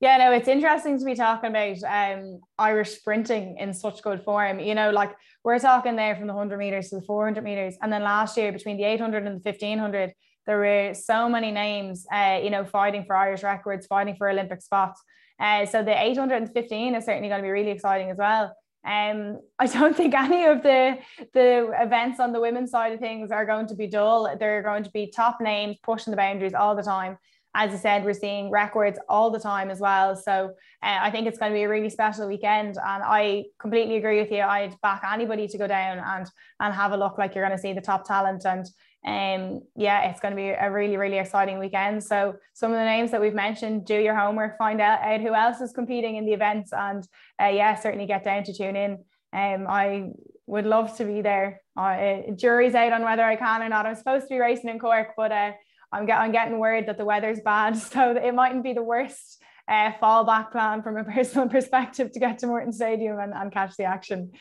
Yeah, 0.01 0.17
no, 0.17 0.31
it's 0.31 0.47
interesting 0.47 0.97
to 0.97 1.05
be 1.05 1.13
talking 1.13 1.51
about 1.51 1.83
um, 1.83 2.39
Irish 2.57 2.89
sprinting 2.89 3.57
in 3.59 3.71
such 3.71 4.01
good 4.01 4.23
form. 4.23 4.59
You 4.59 4.73
know, 4.73 4.89
like 4.89 5.11
we're 5.43 5.59
talking 5.59 5.95
there 5.95 6.15
from 6.15 6.25
the 6.25 6.33
100 6.33 6.57
meters 6.57 6.89
to 6.89 6.95
the 6.95 7.05
400 7.05 7.43
meters. 7.43 7.77
And 7.83 7.93
then 7.93 8.01
last 8.01 8.35
year, 8.35 8.51
between 8.51 8.77
the 8.77 8.83
800 8.83 9.27
and 9.27 9.39
the 9.39 9.47
1500, 9.47 10.13
there 10.47 10.57
were 10.57 10.95
so 10.95 11.29
many 11.29 11.51
names, 11.51 12.07
uh, 12.11 12.39
you 12.43 12.49
know, 12.49 12.65
fighting 12.65 13.05
for 13.05 13.15
Irish 13.15 13.43
records, 13.43 13.85
fighting 13.85 14.15
for 14.15 14.27
Olympic 14.27 14.63
spots. 14.63 14.99
Uh, 15.39 15.67
so 15.67 15.83
the 15.83 15.95
815 15.95 16.95
is 16.95 17.05
certainly 17.05 17.29
going 17.29 17.41
to 17.41 17.45
be 17.45 17.51
really 17.51 17.69
exciting 17.69 18.09
as 18.09 18.17
well. 18.17 18.55
Um, 18.83 19.39
I 19.59 19.67
don't 19.67 19.95
think 19.97 20.13
any 20.13 20.45
of 20.45 20.63
the 20.63 20.97
the 21.33 21.71
events 21.79 22.19
on 22.19 22.33
the 22.33 22.39
women's 22.39 22.71
side 22.71 22.93
of 22.93 22.99
things 22.99 23.31
are 23.31 23.45
going 23.45 23.67
to 23.67 23.75
be 23.75 23.87
dull. 23.87 24.35
They're 24.39 24.63
going 24.63 24.83
to 24.83 24.91
be 24.91 25.07
top 25.07 25.39
names 25.41 25.77
pushing 25.83 26.11
the 26.11 26.17
boundaries 26.17 26.53
all 26.53 26.75
the 26.75 26.83
time. 26.83 27.17
As 27.53 27.73
I 27.73 27.77
said, 27.77 28.05
we're 28.05 28.13
seeing 28.13 28.49
records 28.49 28.97
all 29.09 29.29
the 29.29 29.39
time 29.39 29.69
as 29.69 29.81
well. 29.81 30.15
So 30.15 30.53
uh, 30.81 30.99
I 31.01 31.11
think 31.11 31.27
it's 31.27 31.37
going 31.37 31.51
to 31.51 31.55
be 31.55 31.63
a 31.63 31.69
really 31.69 31.89
special 31.89 32.25
weekend, 32.25 32.77
and 32.77 33.03
I 33.03 33.43
completely 33.59 33.97
agree 33.97 34.21
with 34.21 34.31
you. 34.31 34.41
I'd 34.41 34.79
back 34.81 35.03
anybody 35.05 35.47
to 35.49 35.57
go 35.57 35.67
down 35.67 35.99
and 35.99 36.27
and 36.59 36.73
have 36.73 36.93
a 36.93 36.97
look 36.97 37.17
like 37.17 37.35
you're 37.35 37.45
going 37.45 37.57
to 37.57 37.61
see 37.61 37.73
the 37.73 37.81
top 37.81 38.07
talent 38.07 38.45
and 38.45 38.65
um, 39.05 39.61
yeah, 39.75 40.09
it's 40.09 40.19
going 40.19 40.31
to 40.31 40.35
be 40.35 40.49
a 40.49 40.71
really, 40.71 40.95
really 40.95 41.17
exciting 41.17 41.57
weekend. 41.57 42.03
So 42.03 42.35
some 42.53 42.71
of 42.71 42.77
the 42.77 42.85
names 42.85 43.09
that 43.11 43.21
we've 43.21 43.33
mentioned, 43.33 43.85
do 43.85 43.95
your 43.95 44.15
homework, 44.15 44.57
find 44.57 44.79
out, 44.79 45.01
out 45.01 45.21
who 45.21 45.33
else 45.33 45.59
is 45.59 45.71
competing 45.71 46.17
in 46.17 46.25
the 46.25 46.33
events, 46.33 46.71
and 46.71 47.07
uh, 47.41 47.47
yeah, 47.47 47.75
certainly 47.75 48.05
get 48.05 48.23
down 48.23 48.43
to 48.43 48.53
tune 48.53 48.75
in. 48.75 49.03
Um, 49.33 49.65
I 49.67 50.11
would 50.45 50.65
love 50.65 50.95
to 50.97 51.05
be 51.05 51.21
there. 51.21 51.61
Uh, 51.75 52.31
jury's 52.35 52.75
out 52.75 52.93
on 52.93 53.03
whether 53.03 53.23
I 53.23 53.37
can 53.37 53.63
or 53.63 53.69
not. 53.69 53.85
I'm 53.85 53.95
supposed 53.95 54.27
to 54.27 54.35
be 54.35 54.39
racing 54.39 54.69
in 54.69 54.77
Cork, 54.77 55.09
but 55.17 55.31
uh, 55.31 55.51
I'm, 55.91 56.05
get, 56.05 56.19
I'm 56.19 56.31
getting 56.31 56.59
worried 56.59 56.87
that 56.87 56.97
the 56.97 57.05
weather's 57.05 57.39
bad, 57.39 57.77
so 57.77 58.15
it 58.15 58.35
mightn't 58.35 58.63
be 58.63 58.73
the 58.73 58.83
worst 58.83 59.41
uh, 59.67 59.93
fallback 60.01 60.51
plan 60.51 60.83
from 60.83 60.97
a 60.97 61.03
personal 61.15 61.49
perspective 61.49 62.11
to 62.11 62.19
get 62.19 62.37
to 62.39 62.47
Morton 62.47 62.71
Stadium 62.71 63.17
and, 63.17 63.33
and 63.33 63.51
catch 63.51 63.77
the 63.77 63.85
action. 63.85 64.31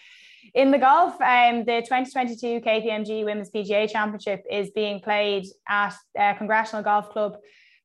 In 0.54 0.70
the 0.70 0.78
golf, 0.78 1.20
um, 1.20 1.64
the 1.64 1.82
2022 1.82 2.60
KPMG 2.60 3.24
Women's 3.24 3.50
PGA 3.50 3.90
Championship 3.90 4.42
is 4.50 4.70
being 4.70 5.00
played 5.00 5.46
at 5.68 5.94
uh, 6.18 6.34
Congressional 6.34 6.82
Golf 6.82 7.10
Club, 7.10 7.36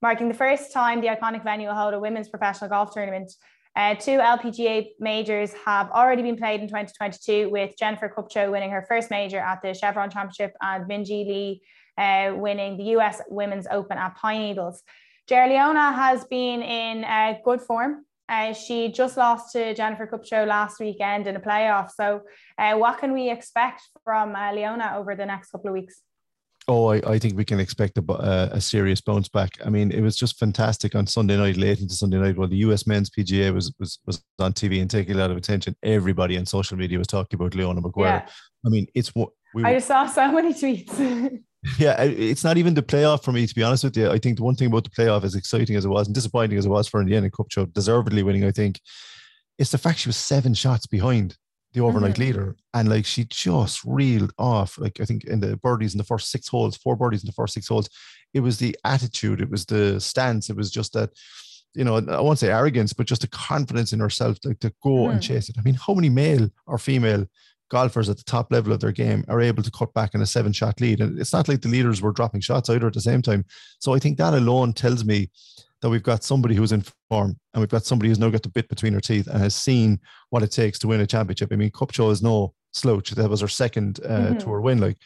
marking 0.02 0.28
the 0.28 0.34
first 0.34 0.74
time 0.74 1.02
the 1.02 1.08
iconic 1.08 1.44
venue 1.44 1.68
will 1.68 1.76
hold 1.76 1.94
a 1.94 2.00
women's 2.00 2.30
professional 2.30 2.70
golf 2.70 2.94
tournament. 2.94 3.32
Uh, 3.76 3.94
two 3.94 4.20
LPGA 4.20 4.88
majors 5.00 5.52
have 5.66 5.92
already 5.92 6.22
been 6.22 6.38
played 6.38 6.62
in 6.62 6.68
2022, 6.68 7.50
with 7.50 7.76
Jennifer 7.78 8.12
Kupcho 8.16 8.50
winning 8.50 8.72
her 8.72 8.86
first 8.88 9.12
major 9.12 9.40
at 9.40 9.62
the 9.62 9.74
Chevron 9.74 10.10
Championship 10.10 10.54
and 10.62 10.90
Minjee 10.90 11.28
Lee 11.28 11.62
uh, 11.98 12.34
winning 12.36 12.78
the 12.78 12.96
US 12.96 13.22
Women's 13.30 13.68
Open 13.70 13.98
at 13.98 14.16
Pine 14.16 14.42
Needles. 14.42 14.82
Ger 15.28 15.48
Leona 15.48 15.92
has 15.92 16.24
been 16.26 16.62
in 16.62 17.04
uh, 17.04 17.34
good 17.44 17.62
form 17.62 18.06
uh, 18.28 18.54
she 18.54 18.92
just 18.92 19.18
lost 19.18 19.52
to 19.54 19.74
Jennifer 19.74 20.08
Kupcho 20.08 20.48
last 20.48 20.80
weekend 20.80 21.28
in 21.28 21.36
a 21.36 21.40
playoff. 21.40 21.92
So, 21.92 22.22
uh, 22.58 22.76
what 22.76 23.00
can 23.00 23.14
we 23.14 23.30
expect 23.30 23.82
from 24.04 24.36
uh, 24.36 24.52
Leona 24.54 24.96
over 24.98 25.16
the 25.16 25.26
next 25.26 25.52
couple 25.52 25.70
of 25.70 25.74
weeks? 25.74 26.02
Oh, 26.68 26.88
I, 26.88 26.96
I 27.08 27.20
think 27.20 27.38
we 27.38 27.46
can 27.46 27.60
expect 27.60 27.98
a, 28.00 28.50
a, 28.52 28.60
serious 28.60 29.00
bounce 29.00 29.30
back. 29.30 29.52
I 29.64 29.70
mean, 29.70 29.92
it 29.92 30.02
was 30.02 30.16
just 30.16 30.40
fantastic 30.40 30.96
on 30.96 31.06
Sunday 31.06 31.38
night, 31.38 31.58
late 31.58 31.80
into 31.80 31.94
Sunday 31.94 32.18
night, 32.18 32.38
while 32.38 32.48
the 32.48 32.58
US 32.58 32.88
Men's 32.88 33.12
PGA 33.12 33.54
was 33.54 33.72
was 33.80 34.00
was 34.08 34.24
on 34.40 34.54
TV 34.54 34.82
and 34.82 34.90
taking 34.90 35.14
a 35.14 35.20
lot 35.20 35.30
of 35.30 35.38
attention. 35.38 35.76
Everybody 35.84 36.40
on 36.40 36.48
social 36.48 36.76
media 36.76 36.98
was 36.98 37.08
talking 37.08 37.40
about 37.40 37.54
Leona 37.54 37.82
Maguire. 37.82 38.24
Yeah. 38.26 38.32
I 38.66 38.70
mean, 38.70 38.88
it's 38.96 39.14
what 39.14 39.30
we 39.54 39.64
I 39.64 39.76
just 39.76 39.88
saw 39.88 40.08
so 40.08 40.32
many 40.32 40.54
tweets. 40.56 41.40
yeah, 41.78 42.02
it's 42.02 42.44
not 42.44 42.58
even 42.58 42.74
the 42.74 42.84
playoff 42.84 43.24
for 43.24 43.32
me, 43.32 43.48
to 43.48 43.56
be 43.56 43.64
honest 43.64 43.84
with 43.84 43.98
you. 43.98 44.10
I 44.10 44.18
think 44.18 44.38
the 44.38 44.44
one 44.44 44.56
thing 44.56 44.68
about 44.68 44.84
the 44.84 44.90
playoff, 44.90 45.24
as 45.24 45.36
exciting 45.36 45.76
as 45.76 45.86
it 45.86 45.90
was 45.90 46.08
and 46.08 46.16
disappointing 46.16 46.58
as 46.58 46.66
it 46.66 46.70
was 46.70 46.88
for 46.88 47.02
Indiana 47.02 47.30
Kupcho, 47.30 47.72
deservedly 47.74 48.24
winning, 48.24 48.46
I 48.46 48.52
think, 48.52 48.80
it's 49.58 49.72
the 49.72 49.78
fact 49.78 50.00
she 50.00 50.10
was 50.10 50.18
seven 50.18 50.54
shots 50.54 50.86
behind 50.86 51.38
the 51.74 51.82
overnight 51.82 52.14
mm-hmm. 52.14 52.22
leader. 52.22 52.56
And 52.74 52.90
like 52.90 53.06
she 53.06 53.26
just 53.26 53.84
reeled 53.86 54.32
off, 54.38 54.78
like 54.78 55.00
I 55.00 55.06
think 55.06 55.26
in 55.26 55.40
the 55.40 55.58
birdies 55.58 55.94
in 55.94 55.98
the 55.98 56.04
first 56.04 56.32
six 56.32 56.48
holes, 56.48 56.78
four 56.78 56.96
birdies 56.96 57.24
in 57.24 57.28
the 57.28 57.34
first 57.34 57.54
six 57.54 57.68
holes. 57.68 57.90
It 58.34 58.40
was 58.42 58.58
the 58.58 58.78
attitude, 58.84 59.42
it 59.42 59.50
was 59.50 59.66
the 59.66 60.00
stance, 60.00 60.50
it 60.50 60.56
was 60.56 60.72
just 60.72 60.94
that, 60.94 61.12
you 61.74 61.84
know, 61.84 61.98
I 61.98 62.22
won't 62.22 62.40
say 62.40 62.50
arrogance, 62.50 62.94
but 62.94 63.08
just 63.08 63.22
the 63.22 63.28
confidence 63.28 63.92
in 63.92 64.00
herself 64.00 64.38
like, 64.46 64.60
to 64.60 64.74
go 64.84 64.90
mm. 64.90 65.12
and 65.12 65.22
chase 65.22 65.50
it. 65.50 65.58
I 65.58 65.62
mean, 65.62 65.76
how 65.76 65.94
many 65.94 66.10
male 66.10 66.50
or 66.66 66.78
female 66.78 67.26
golfers 67.70 68.10
at 68.10 68.18
the 68.18 68.24
top 68.24 68.52
level 68.52 68.74
of 68.74 68.80
their 68.80 68.92
game 68.92 69.26
are 69.28 69.42
able 69.42 69.64
to 69.64 69.72
cut 69.72 69.94
back 69.94 70.14
in 70.14 70.22
a 70.22 70.26
seven 70.26 70.54
shot 70.54 70.80
lead. 70.80 71.00
And 71.02 71.20
it's 71.20 71.34
not 71.34 71.48
like 71.48 71.62
the 71.62 71.68
leaders 71.68 72.02
were 72.02 72.12
dropping 72.12 72.42
shots 72.42 72.70
either 72.70 72.88
at 72.88 72.94
the 72.94 73.02
same 73.02 73.22
time. 73.22 73.46
So 73.80 73.94
I 73.94 74.00
think 74.00 74.18
that 74.18 74.34
alone 74.34 74.74
tells 74.74 75.04
me 75.04 75.30
that 75.82 75.90
we've 75.90 76.04
got 76.04 76.24
somebody 76.24 76.56
who's 76.56 76.72
in 76.72 76.84
form 77.10 77.38
and 77.54 77.62
we've 77.62 77.70
got 77.70 77.86
somebody 77.86 78.10
who's 78.10 78.20
now 78.20 78.30
got 78.30 78.44
the 78.44 78.50
bit 78.50 78.70
between 78.70 78.94
her 78.94 79.02
teeth 79.02 79.28
and 79.28 79.40
has 79.40 79.56
seen 79.56 80.00
what 80.30 80.44
it 80.44 80.52
takes 80.52 80.80
to 80.80 80.88
win 80.88 81.02
a 81.02 81.08
championship. 81.08 81.52
I 81.52 81.56
mean, 81.56 81.72
Kupcho 81.72 82.12
is 82.12 82.22
no 82.22 82.54
slouch. 82.74 83.12
That 83.12 83.30
was 83.30 83.42
her 83.42 83.48
second 83.48 84.00
uh, 84.06 84.10
mm-hmm. 84.10 84.38
tour 84.38 84.62
win. 84.62 84.80
Like, 84.80 84.98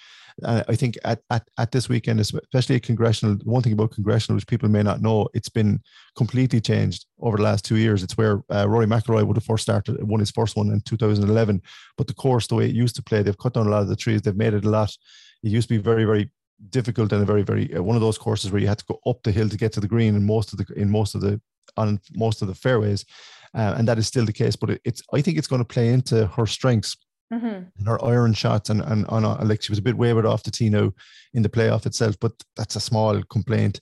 uh, 0.44 0.64
I 0.68 0.76
think 0.76 0.98
at, 1.04 1.22
at, 1.30 1.48
at 1.58 1.72
this 1.72 1.90
weekend, 1.90 2.20
especially 2.20 2.80
congressional, 2.80 3.36
one 3.44 3.62
thing 3.62 3.74
about 3.74 3.92
congressional, 3.92 4.36
which 4.36 4.48
people 4.48 4.70
may 4.70 4.84
not 4.84 5.02
know, 5.02 5.28
it's 5.34 5.50
been 5.50 5.82
completely 6.16 6.62
changed 6.62 7.06
over 7.20 7.38
the 7.38 7.44
last 7.44 7.66
two 7.66 7.78
years. 7.78 8.04
It's 8.04 8.18
where 8.18 8.44
uh, 8.54 8.68
Rory 8.68 8.86
McIlroy 8.86 9.26
would 9.26 9.38
have 9.38 9.46
first 9.46 9.64
started, 9.64 10.02
won 10.04 10.20
his 10.20 10.32
first 10.32 10.56
one 10.56 10.72
in 10.72 10.82
2011. 10.82 11.62
But 11.98 12.08
the 12.08 12.14
course, 12.14 12.48
the 12.48 12.56
way 12.56 12.66
it 12.66 12.76
used 12.76 12.96
to 12.98 13.04
play, 13.04 13.22
they've 13.22 13.38
cut 13.38 13.54
down 13.54 13.68
a 13.68 13.70
lot 13.70 13.82
of 13.82 13.88
the 13.88 13.96
trees. 13.96 14.22
They've 14.22 14.36
made 14.36 14.54
it 14.54 14.66
a 14.66 14.70
lot. 14.70 14.96
It 15.44 15.50
used 15.50 15.70
to 15.70 15.76
be 15.76 15.82
very, 15.82 16.06
very 16.06 16.32
difficult 16.70 17.14
and 17.14 17.22
a 17.22 17.26
very, 17.26 17.44
very 17.44 17.74
uh, 17.74 17.82
one 17.82 17.96
of 17.96 18.02
those 18.02 18.18
courses 18.18 18.52
where 18.52 18.62
you 18.62 18.68
had 18.68 18.80
to 18.80 18.86
go 18.86 19.00
up 19.06 19.24
the 19.24 19.32
hill 19.32 19.50
to 19.50 19.58
get 19.58 19.72
to 19.74 19.80
the 19.80 19.88
green 19.88 20.16
in 20.16 20.26
most 20.26 20.52
of 20.54 20.60
the 20.60 20.66
in 20.76 20.90
most 20.90 21.16
of 21.16 21.22
the 21.22 21.40
on 21.78 22.00
most 22.16 22.42
of 22.42 22.48
the 22.48 22.56
fairways, 22.56 23.06
uh, 23.54 23.76
and 23.78 23.88
that 23.88 23.98
is 23.98 24.08
still 24.08 24.26
the 24.26 24.34
case. 24.34 24.56
But 24.56 24.72
it, 24.72 24.82
it's 24.84 25.02
I 25.14 25.22
think 25.22 25.38
it's 25.38 25.48
going 25.48 25.62
to 25.62 25.74
play 25.74 25.90
into 25.90 26.28
her 26.28 26.46
strengths 26.46 26.98
Mm-hmm. 27.32 27.48
And 27.78 27.88
her 27.88 28.04
iron 28.04 28.34
shots 28.34 28.70
and, 28.70 28.82
and 28.82 29.06
on 29.08 29.24
a, 29.24 29.44
like 29.44 29.62
she 29.62 29.72
was 29.72 29.80
a 29.80 29.84
bit 29.84 29.98
wavered 29.98 30.26
off 30.26 30.44
the 30.44 30.52
tee 30.52 30.70
now 30.70 30.92
in 31.34 31.44
the 31.44 31.50
playoff 31.50 31.86
itself, 31.86 32.16
but 32.20 32.32
that's 32.56 32.76
a 32.76 32.80
small 32.80 33.22
complaint. 33.24 33.80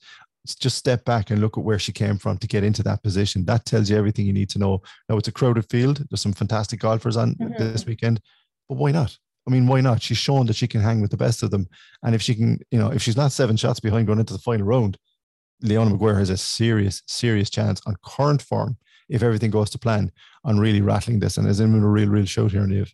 just 0.60 0.78
step 0.78 1.06
back 1.06 1.30
and 1.30 1.39
look 1.39 1.58
at 1.58 1.64
where 1.64 1.80
she 1.80 1.91
came 1.91 2.18
from 2.18 2.38
to 2.39 2.48
get 2.48 2.64
into 2.64 2.84
that 2.84 3.04
position. 3.04 3.45
That 3.45 3.66
tells 3.66 3.89
you 3.89 3.98
everything 3.98 4.26
you 4.26 4.34
need 4.34 4.50
to 4.50 4.60
know. 4.60 4.82
Now 5.08 5.18
it's 5.18 5.28
a 5.28 5.32
crowded 5.32 5.70
field. 5.70 6.06
There's 6.10 6.22
some 6.22 6.34
fantastic 6.34 6.80
golfers 6.80 7.18
on 7.18 7.36
mm-hmm. 7.36 7.54
this 7.58 7.86
weekend. 7.86 8.22
but 8.68 8.78
why 8.78 8.91
not? 8.91 9.18
I 9.48 9.50
mean, 9.50 9.66
why 9.66 9.80
not? 9.80 10.02
She's 10.02 10.18
shown 10.18 10.45
that 10.48 10.58
she 10.58 10.68
can 10.68 10.82
hang 10.82 11.00
with 11.02 11.12
the 11.12 11.18
best 11.18 11.41
of 11.41 11.52
them. 11.52 11.68
And 12.04 12.14
if 12.14 12.22
she 12.22 12.36
can, 12.36 12.60
you 12.70 12.78
know, 12.78 12.91
if 12.91 13.02
she's 13.02 13.16
not 13.16 13.32
seven 13.32 13.56
shots 13.56 13.80
behind 13.80 14.08
going 14.08 14.20
into 14.20 14.34
the 14.34 14.39
final 14.39 14.66
round, 14.66 14.98
Leona 15.62 15.89
Maguire 15.89 16.20
has 16.20 16.30
a 16.30 16.38
serious, 16.38 17.02
serious 17.08 17.50
chance 17.50 17.82
on 17.86 17.95
current 18.06 18.41
form, 18.41 18.78
if 19.10 19.24
everything 19.24 19.50
goes 19.50 19.70
to 19.70 19.80
plan, 19.80 20.12
on 20.43 20.60
really 20.60 20.82
rattling 20.82 21.20
this 21.20 21.38
and 21.38 21.48
is 21.48 21.62
in 21.62 21.74
a 21.74 21.88
real, 21.88 22.10
real 22.10 22.26
shout 22.26 22.52
here, 22.52 22.62
Niamh. 22.62 22.91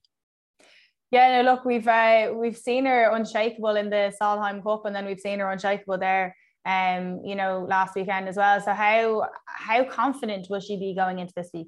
Yeah, 1.14 1.44
no, 1.44 1.52
look, 1.52 1.64
we've 1.64 1.88
uh, 1.88 2.34
we've 2.34 2.58
seen 2.58 2.88
her 2.88 3.12
unshakable 3.12 3.76
in 3.76 3.92
the 3.92 4.12
Solheim 4.20 4.64
Cup, 4.64 4.86
and 4.86 4.96
then 4.96 5.06
we've 5.06 5.20
seen 5.20 5.38
her 5.38 5.52
unshakable 5.52 6.00
there, 6.00 6.36
um, 6.66 7.22
you 7.24 7.36
know, 7.36 7.68
last 7.70 7.94
weekend 7.94 8.28
as 8.28 8.36
well. 8.36 8.60
So 8.60 8.74
how 8.74 9.30
how 9.46 9.84
confident 9.84 10.48
will 10.50 10.60
she 10.60 10.76
be 10.76 10.96
going 10.96 11.20
into 11.20 11.34
this 11.36 11.52
week? 11.54 11.68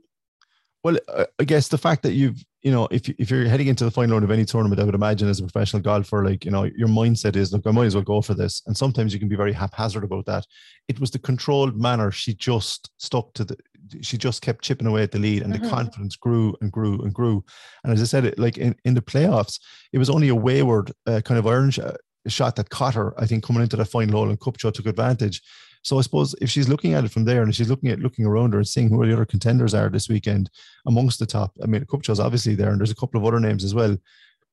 Well, 0.84 0.98
I 1.40 1.44
guess 1.44 1.68
the 1.68 1.78
fact 1.78 2.02
that 2.04 2.14
you've, 2.14 2.44
you 2.62 2.72
know, 2.72 2.88
if, 2.92 3.10
if 3.10 3.32
you're 3.32 3.48
heading 3.48 3.68
into 3.68 3.86
the 3.86 3.92
final 3.92 4.14
round 4.14 4.24
of 4.24 4.32
any 4.32 4.46
tournament, 4.46 4.80
I 4.80 4.84
would 4.84 4.94
imagine 4.94 5.28
as 5.28 5.40
a 5.40 5.44
professional 5.44 5.82
golfer, 5.82 6.24
like, 6.24 6.46
you 6.46 6.52
know, 6.52 6.64
your 6.64 6.88
mindset 6.88 7.36
is, 7.36 7.52
look, 7.52 7.66
I 7.66 7.72
might 7.72 7.86
as 7.86 7.96
well 7.96 8.04
go 8.04 8.22
for 8.22 8.36
this. 8.36 8.62
And 8.68 8.78
sometimes 8.78 9.12
you 9.12 9.20
can 9.20 9.28
be 9.28 9.36
very 9.36 9.52
haphazard 9.52 10.04
about 10.04 10.28
that. 10.28 10.46
It 10.88 11.00
was 11.00 11.10
the 11.10 11.18
controlled 11.18 11.76
manner. 11.76 12.12
She 12.12 12.36
just 12.36 12.92
stuck 12.98 13.34
to 13.34 13.46
the, 13.46 13.58
she 14.02 14.18
just 14.18 14.42
kept 14.42 14.64
chipping 14.64 14.88
away 14.88 15.04
at 15.04 15.12
the 15.12 15.20
lead 15.20 15.44
and 15.44 15.54
mm-hmm. 15.54 15.64
the 15.64 15.70
confidence 15.70 16.16
grew 16.16 16.56
and 16.62 16.72
grew 16.72 17.02
and 17.02 17.14
grew. 17.14 17.44
And 17.84 17.94
as 17.94 18.02
I 18.02 18.06
said, 18.06 18.26
it 18.26 18.40
like 18.40 18.58
in, 18.58 18.76
in 18.86 18.94
the 18.94 19.02
playoffs, 19.02 19.60
it 19.92 19.98
was 19.98 20.10
only 20.10 20.30
a 20.30 20.36
wayward 20.36 20.92
uh, 21.06 21.22
kind 21.24 21.38
of 21.38 21.48
iron 21.48 21.72
sh- 21.72 21.80
shot 22.28 22.56
that 22.56 22.70
caught 22.70 22.96
her, 22.96 23.14
I 23.20 23.26
think, 23.26 23.44
coming 23.44 23.64
into 23.64 23.76
the 23.76 23.86
final 23.86 24.20
hole 24.20 24.30
and 24.30 24.40
Kupcho 24.40 24.74
took 24.74 24.86
advantage. 24.86 25.42
So 25.84 26.00
I 26.00 26.02
suppose 26.02 26.34
if 26.42 26.50
she's 26.50 26.68
looking 26.68 26.94
at 26.94 27.06
it 27.06 27.12
from 27.12 27.26
there 27.26 27.44
and 27.44 27.54
she's 27.54 27.70
looking 27.70 27.90
at 27.90 28.00
looking 28.00 28.26
around 28.26 28.54
her 28.54 28.60
and 28.60 28.68
seeing 28.68 28.90
who 28.90 29.06
the 29.06 29.14
other 29.14 29.26
contenders 29.26 29.76
are 29.76 29.88
this 29.90 30.10
weekend 30.10 30.50
amongst 30.88 31.20
the 31.20 31.28
top, 31.28 31.54
I 31.62 31.68
mean, 31.68 31.86
Kupcho's 31.86 32.20
obviously 32.20 32.56
there 32.56 32.72
and 32.72 32.80
there's 32.80 32.92
a 32.92 32.96
couple 32.96 33.20
of 33.20 33.26
other 33.26 33.40
names 33.40 33.64
as 33.64 33.76
well. 33.76 33.96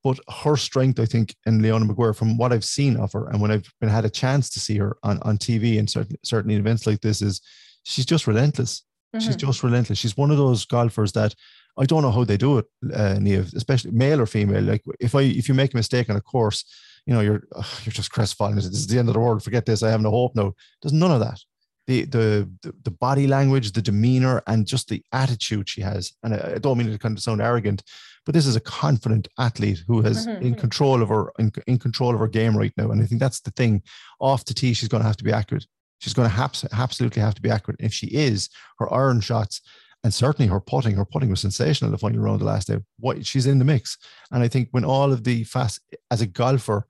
But 0.04 0.18
her 0.42 0.56
strength, 0.56 0.98
I 1.00 1.06
think, 1.06 1.34
in 1.46 1.62
Leona 1.62 1.84
Maguire, 1.84 2.12
from 2.12 2.36
what 2.36 2.52
I've 2.52 2.64
seen 2.64 2.96
of 2.96 3.12
her 3.12 3.28
and 3.28 3.40
when 3.40 3.50
I've 3.50 3.72
been 3.80 3.88
had 3.88 4.04
a 4.04 4.10
chance 4.10 4.50
to 4.50 4.60
see 4.60 4.76
her 4.78 4.96
on, 5.02 5.20
on 5.22 5.38
TV 5.38 5.78
and 5.78 5.88
certain 5.88 6.16
certainly 6.24 6.56
events 6.56 6.86
like 6.86 7.00
this, 7.00 7.22
is 7.22 7.40
she's 7.84 8.06
just 8.06 8.26
relentless. 8.26 8.82
Mm-hmm. 9.14 9.26
She's 9.26 9.36
just 9.36 9.62
relentless. 9.62 9.98
She's 9.98 10.16
one 10.16 10.30
of 10.30 10.38
those 10.38 10.64
golfers 10.64 11.12
that 11.12 11.34
I 11.78 11.84
don't 11.84 12.02
know 12.02 12.10
how 12.10 12.24
they 12.24 12.36
do 12.36 12.58
it, 12.58 12.66
uh, 12.94 13.18
especially 13.54 13.92
male 13.92 14.20
or 14.20 14.26
female. 14.26 14.62
Like 14.62 14.82
if 15.00 15.14
I 15.14 15.22
if 15.22 15.48
you 15.48 15.54
make 15.54 15.74
a 15.74 15.76
mistake 15.76 16.10
on 16.10 16.16
a 16.16 16.20
course, 16.20 16.64
you 17.06 17.14
know, 17.14 17.20
you're 17.20 17.44
you're 17.84 17.92
just 17.92 18.12
crestfallen. 18.12 18.56
This 18.56 18.66
is 18.66 18.86
the 18.86 18.98
end 18.98 19.08
of 19.08 19.14
the 19.14 19.20
world. 19.20 19.42
Forget 19.42 19.66
this. 19.66 19.82
I 19.82 19.90
have 19.90 20.00
no 20.00 20.10
hope 20.10 20.34
now. 20.34 20.54
There's 20.80 20.92
none 20.92 21.10
of 21.10 21.20
that. 21.20 21.40
The, 21.88 22.04
the 22.04 22.48
the 22.84 22.90
body 22.90 23.26
language, 23.26 23.72
the 23.72 23.82
demeanor, 23.82 24.42
and 24.46 24.66
just 24.66 24.88
the 24.88 25.02
attitude 25.12 25.68
she 25.68 25.80
has. 25.80 26.12
And 26.22 26.34
I, 26.34 26.52
I 26.54 26.58
don't 26.58 26.78
mean 26.78 26.90
to 26.90 26.98
kind 26.98 27.16
of 27.16 27.22
sound 27.22 27.40
arrogant, 27.40 27.82
but 28.24 28.34
this 28.34 28.46
is 28.46 28.54
a 28.54 28.60
confident 28.60 29.28
athlete 29.38 29.82
who 29.86 30.00
has 30.02 30.26
mm-hmm. 30.26 30.42
in 30.42 30.52
mm-hmm. 30.52 30.60
control 30.60 31.02
of 31.02 31.08
her 31.08 31.32
in, 31.38 31.50
in 31.66 31.78
control 31.78 32.14
of 32.14 32.20
her 32.20 32.28
game 32.28 32.56
right 32.56 32.72
now. 32.76 32.90
And 32.90 33.02
I 33.02 33.06
think 33.06 33.20
that's 33.20 33.40
the 33.40 33.50
thing. 33.50 33.82
Off 34.20 34.44
the 34.44 34.54
tee, 34.54 34.74
she's 34.74 34.88
going 34.88 35.02
to 35.02 35.06
have 35.06 35.16
to 35.16 35.24
be 35.24 35.32
accurate. 35.32 35.66
She's 36.02 36.14
going 36.14 36.28
to 36.28 36.50
absolutely 36.72 37.22
have 37.22 37.36
to 37.36 37.42
be 37.42 37.48
accurate. 37.48 37.80
If 37.80 37.94
she 37.94 38.08
is, 38.08 38.50
her 38.78 38.92
iron 38.92 39.20
shots 39.20 39.62
and 40.04 40.12
certainly 40.12 40.50
her 40.50 40.58
putting, 40.58 40.96
her 40.96 41.04
putting 41.04 41.30
was 41.30 41.40
sensational 41.40 41.92
the 41.92 41.98
final 41.98 42.20
round 42.20 42.40
the 42.40 42.44
last 42.44 42.66
day. 42.66 42.78
What 42.98 43.24
she's 43.24 43.46
in 43.46 43.60
the 43.60 43.64
mix, 43.64 43.98
and 44.32 44.42
I 44.42 44.48
think 44.48 44.68
when 44.72 44.84
all 44.84 45.12
of 45.12 45.22
the 45.22 45.44
fast 45.44 45.80
as 46.10 46.20
a 46.20 46.26
golfer, 46.26 46.86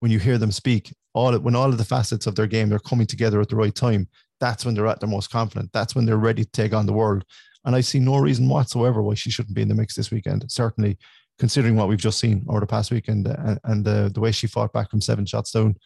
when 0.00 0.10
you 0.10 0.18
hear 0.18 0.38
them 0.38 0.50
speak, 0.50 0.92
all 1.14 1.38
when 1.38 1.54
all 1.54 1.68
of 1.68 1.78
the 1.78 1.84
facets 1.84 2.26
of 2.26 2.34
their 2.34 2.48
game 2.48 2.68
they're 2.68 2.80
coming 2.80 3.06
together 3.06 3.40
at 3.40 3.48
the 3.48 3.56
right 3.56 3.74
time, 3.74 4.08
that's 4.40 4.64
when 4.64 4.74
they're 4.74 4.88
at 4.88 4.98
their 4.98 5.08
most 5.08 5.30
confident. 5.30 5.70
That's 5.72 5.94
when 5.94 6.04
they're 6.04 6.16
ready 6.16 6.44
to 6.44 6.50
take 6.50 6.74
on 6.74 6.86
the 6.86 6.92
world. 6.92 7.24
And 7.64 7.76
I 7.76 7.80
see 7.80 8.00
no 8.00 8.18
reason 8.18 8.48
whatsoever 8.48 9.02
why 9.02 9.14
she 9.14 9.30
shouldn't 9.30 9.54
be 9.54 9.62
in 9.62 9.68
the 9.68 9.74
mix 9.74 9.94
this 9.94 10.10
weekend. 10.10 10.50
Certainly, 10.50 10.98
considering 11.38 11.76
what 11.76 11.88
we've 11.88 11.98
just 11.98 12.18
seen 12.18 12.44
over 12.48 12.60
the 12.60 12.66
past 12.66 12.90
weekend 12.90 13.28
and, 13.28 13.60
and 13.64 13.84
the, 13.84 14.10
the 14.12 14.20
way 14.20 14.32
she 14.32 14.48
fought 14.48 14.72
back 14.72 14.90
from 14.90 15.00
seven 15.00 15.24
shots 15.24 15.52
down 15.52 15.76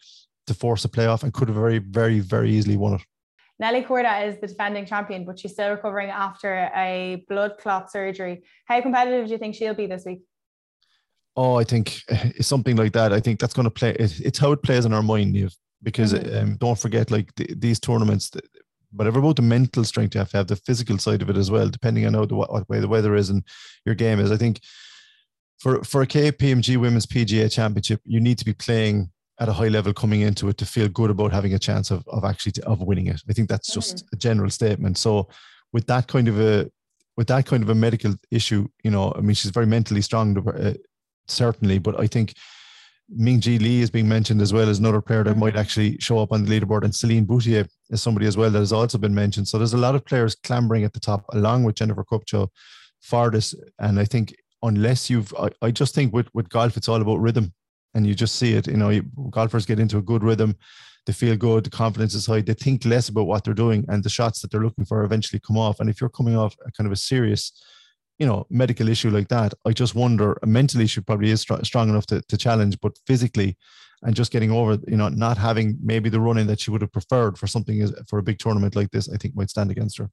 to 0.47 0.53
force 0.53 0.85
a 0.85 0.89
playoff 0.89 1.23
and 1.23 1.33
could 1.33 1.47
have 1.47 1.57
very, 1.57 1.79
very, 1.79 2.19
very 2.19 2.51
easily 2.51 2.77
won 2.77 2.95
it. 2.95 3.01
Nelly 3.59 3.83
Korda 3.83 4.27
is 4.27 4.39
the 4.41 4.47
defending 4.47 4.85
champion, 4.85 5.25
but 5.25 5.39
she's 5.39 5.53
still 5.53 5.71
recovering 5.71 6.09
after 6.09 6.71
a 6.75 7.23
blood 7.29 7.57
clot 7.59 7.91
surgery. 7.91 8.43
How 8.65 8.81
competitive 8.81 9.27
do 9.27 9.31
you 9.31 9.37
think 9.37 9.55
she'll 9.55 9.75
be 9.75 9.85
this 9.85 10.05
week? 10.05 10.21
Oh, 11.35 11.55
I 11.55 11.63
think 11.63 12.01
it's 12.07 12.47
something 12.47 12.75
like 12.75 12.93
that. 12.93 13.13
I 13.13 13.19
think 13.19 13.39
that's 13.39 13.53
going 13.53 13.65
to 13.65 13.71
play. 13.71 13.95
it's 13.99 14.37
how 14.37 14.51
it 14.51 14.63
plays 14.63 14.85
in 14.85 14.93
our 14.93 15.03
mind, 15.03 15.37
because 15.81 16.13
mm-hmm. 16.13 16.37
um, 16.37 16.57
don't 16.57 16.77
forget, 16.77 17.11
like 17.11 17.33
the, 17.35 17.53
these 17.55 17.79
tournaments, 17.79 18.31
whatever 18.91 19.19
about 19.19 19.35
the 19.35 19.41
mental 19.41 19.83
strength 19.83 20.15
you 20.15 20.19
have 20.19 20.31
to 20.31 20.37
have, 20.37 20.47
the 20.47 20.55
physical 20.55 20.97
side 20.97 21.21
of 21.21 21.29
it 21.29 21.37
as 21.37 21.51
well, 21.51 21.69
depending 21.69 22.05
on 22.05 22.15
how 22.15 22.25
the, 22.25 22.35
what 22.35 22.69
way 22.69 22.79
the 22.79 22.87
weather 22.87 23.15
is 23.15 23.29
and 23.29 23.43
your 23.85 23.95
game 23.95 24.19
is. 24.19 24.31
I 24.31 24.37
think 24.37 24.61
for 25.59 25.83
for 25.83 26.01
a 26.01 26.07
KPMG 26.07 26.77
Women's 26.77 27.05
PGA 27.05 27.51
Championship, 27.51 28.01
you 28.03 28.19
need 28.19 28.37
to 28.39 28.45
be 28.45 28.53
playing 28.53 29.09
at 29.39 29.49
a 29.49 29.53
high 29.53 29.67
level 29.67 29.93
coming 29.93 30.21
into 30.21 30.47
it 30.49 30.57
to 30.57 30.65
feel 30.65 30.87
good 30.87 31.09
about 31.09 31.33
having 31.33 31.53
a 31.53 31.59
chance 31.59 31.91
of, 31.91 32.07
of 32.07 32.23
actually 32.23 32.53
of 32.63 32.81
winning 32.81 33.07
it. 33.07 33.21
I 33.29 33.33
think 33.33 33.49
that's 33.49 33.73
just 33.73 33.97
mm-hmm. 33.97 34.07
a 34.13 34.17
general 34.17 34.49
statement. 34.49 34.97
So 34.97 35.27
with 35.71 35.87
that 35.87 36.07
kind 36.07 36.27
of 36.27 36.39
a 36.39 36.69
with 37.17 37.27
that 37.27 37.45
kind 37.45 37.63
of 37.63 37.69
a 37.69 37.75
medical 37.75 38.15
issue, 38.31 38.67
you 38.83 38.91
know, 38.91 39.13
I 39.15 39.21
mean, 39.21 39.35
she's 39.35 39.51
very 39.51 39.67
mentally 39.67 40.01
strong, 40.01 40.35
uh, 40.47 40.73
certainly, 41.27 41.77
but 41.77 41.99
I 41.99 42.07
think 42.07 42.33
Minjee 43.15 43.59
Lee 43.59 43.81
is 43.81 43.91
being 43.91 44.07
mentioned 44.07 44.41
as 44.41 44.51
well 44.51 44.67
as 44.69 44.79
another 44.79 45.01
player 45.01 45.23
that 45.23 45.37
might 45.37 45.55
actually 45.55 45.97
show 45.99 46.19
up 46.19 46.31
on 46.31 46.43
the 46.43 46.49
leaderboard, 46.49 46.83
and 46.83 46.95
Celine 46.95 47.25
Boutier 47.25 47.67
is 47.89 48.01
somebody 48.01 48.25
as 48.25 48.37
well 48.37 48.49
that 48.49 48.59
has 48.59 48.73
also 48.73 48.97
been 48.97 49.13
mentioned. 49.13 49.47
So 49.47 49.57
there's 49.57 49.73
a 49.73 49.77
lot 49.77 49.93
of 49.93 50.05
players 50.05 50.35
clambering 50.35 50.83
at 50.85 50.93
the 50.93 50.99
top, 50.99 51.25
along 51.33 51.63
with 51.63 51.75
Jennifer 51.75 52.03
Kupcho 52.03 52.47
for 53.01 53.29
this. 53.29 53.53
And 53.77 53.99
I 53.99 54.05
think 54.05 54.35
unless 54.63 55.09
you've, 55.09 55.33
I, 55.35 55.49
I 55.61 55.71
just 55.71 55.93
think 55.93 56.13
with 56.13 56.33
with 56.33 56.49
golf, 56.49 56.77
it's 56.77 56.89
all 56.89 57.01
about 57.01 57.19
rhythm 57.19 57.53
and 57.93 58.05
you 58.05 58.13
just 58.13 58.35
see 58.35 58.53
it. 58.53 58.67
You 58.67 58.77
know, 58.77 59.01
golfers 59.29 59.65
get 59.65 59.79
into 59.79 59.97
a 59.97 60.01
good 60.01 60.23
rhythm, 60.23 60.55
they 61.05 61.13
feel 61.13 61.35
good, 61.35 61.65
the 61.65 61.69
confidence 61.69 62.13
is 62.13 62.25
high, 62.25 62.41
they 62.41 62.53
think 62.53 62.85
less 62.85 63.09
about 63.09 63.27
what 63.27 63.43
they're 63.43 63.53
doing, 63.53 63.85
and 63.89 64.03
the 64.03 64.09
shots 64.09 64.41
that 64.41 64.51
they're 64.51 64.63
looking 64.63 64.85
for 64.85 65.03
eventually 65.03 65.39
come 65.39 65.57
off. 65.57 65.79
And 65.79 65.89
if 65.89 65.99
you're 65.99 66.09
coming 66.09 66.37
off 66.37 66.55
a 66.65 66.71
kind 66.71 66.87
of 66.87 66.93
a 66.93 66.97
serious, 66.97 67.51
you 68.19 68.25
know, 68.25 68.45
medical 68.49 68.87
issue 68.87 69.09
like 69.09 69.27
that, 69.29 69.53
I 69.65 69.71
just 69.73 69.95
wonder 69.95 70.37
mentally 70.45 70.87
she 70.87 71.01
probably 71.01 71.31
is 71.31 71.41
strong 71.41 71.89
enough 71.89 72.05
to, 72.07 72.21
to 72.21 72.37
challenge, 72.37 72.77
but 72.81 72.97
physically 73.05 73.57
and 74.03 74.15
just 74.15 74.31
getting 74.31 74.51
over, 74.51 74.77
you 74.87 74.97
know, 74.97 75.09
not 75.09 75.37
having 75.37 75.77
maybe 75.81 76.09
the 76.09 76.19
running 76.19 76.47
that 76.47 76.59
she 76.59 76.71
would 76.71 76.81
have 76.81 76.91
preferred 76.91 77.37
for 77.37 77.47
something 77.47 77.87
for 78.07 78.19
a 78.19 78.23
big 78.23 78.37
tournament 78.37 78.75
like 78.75 78.91
this, 78.91 79.09
I 79.09 79.17
think 79.17 79.35
might 79.35 79.49
stand 79.49 79.71
against 79.71 79.97
her. 79.97 80.09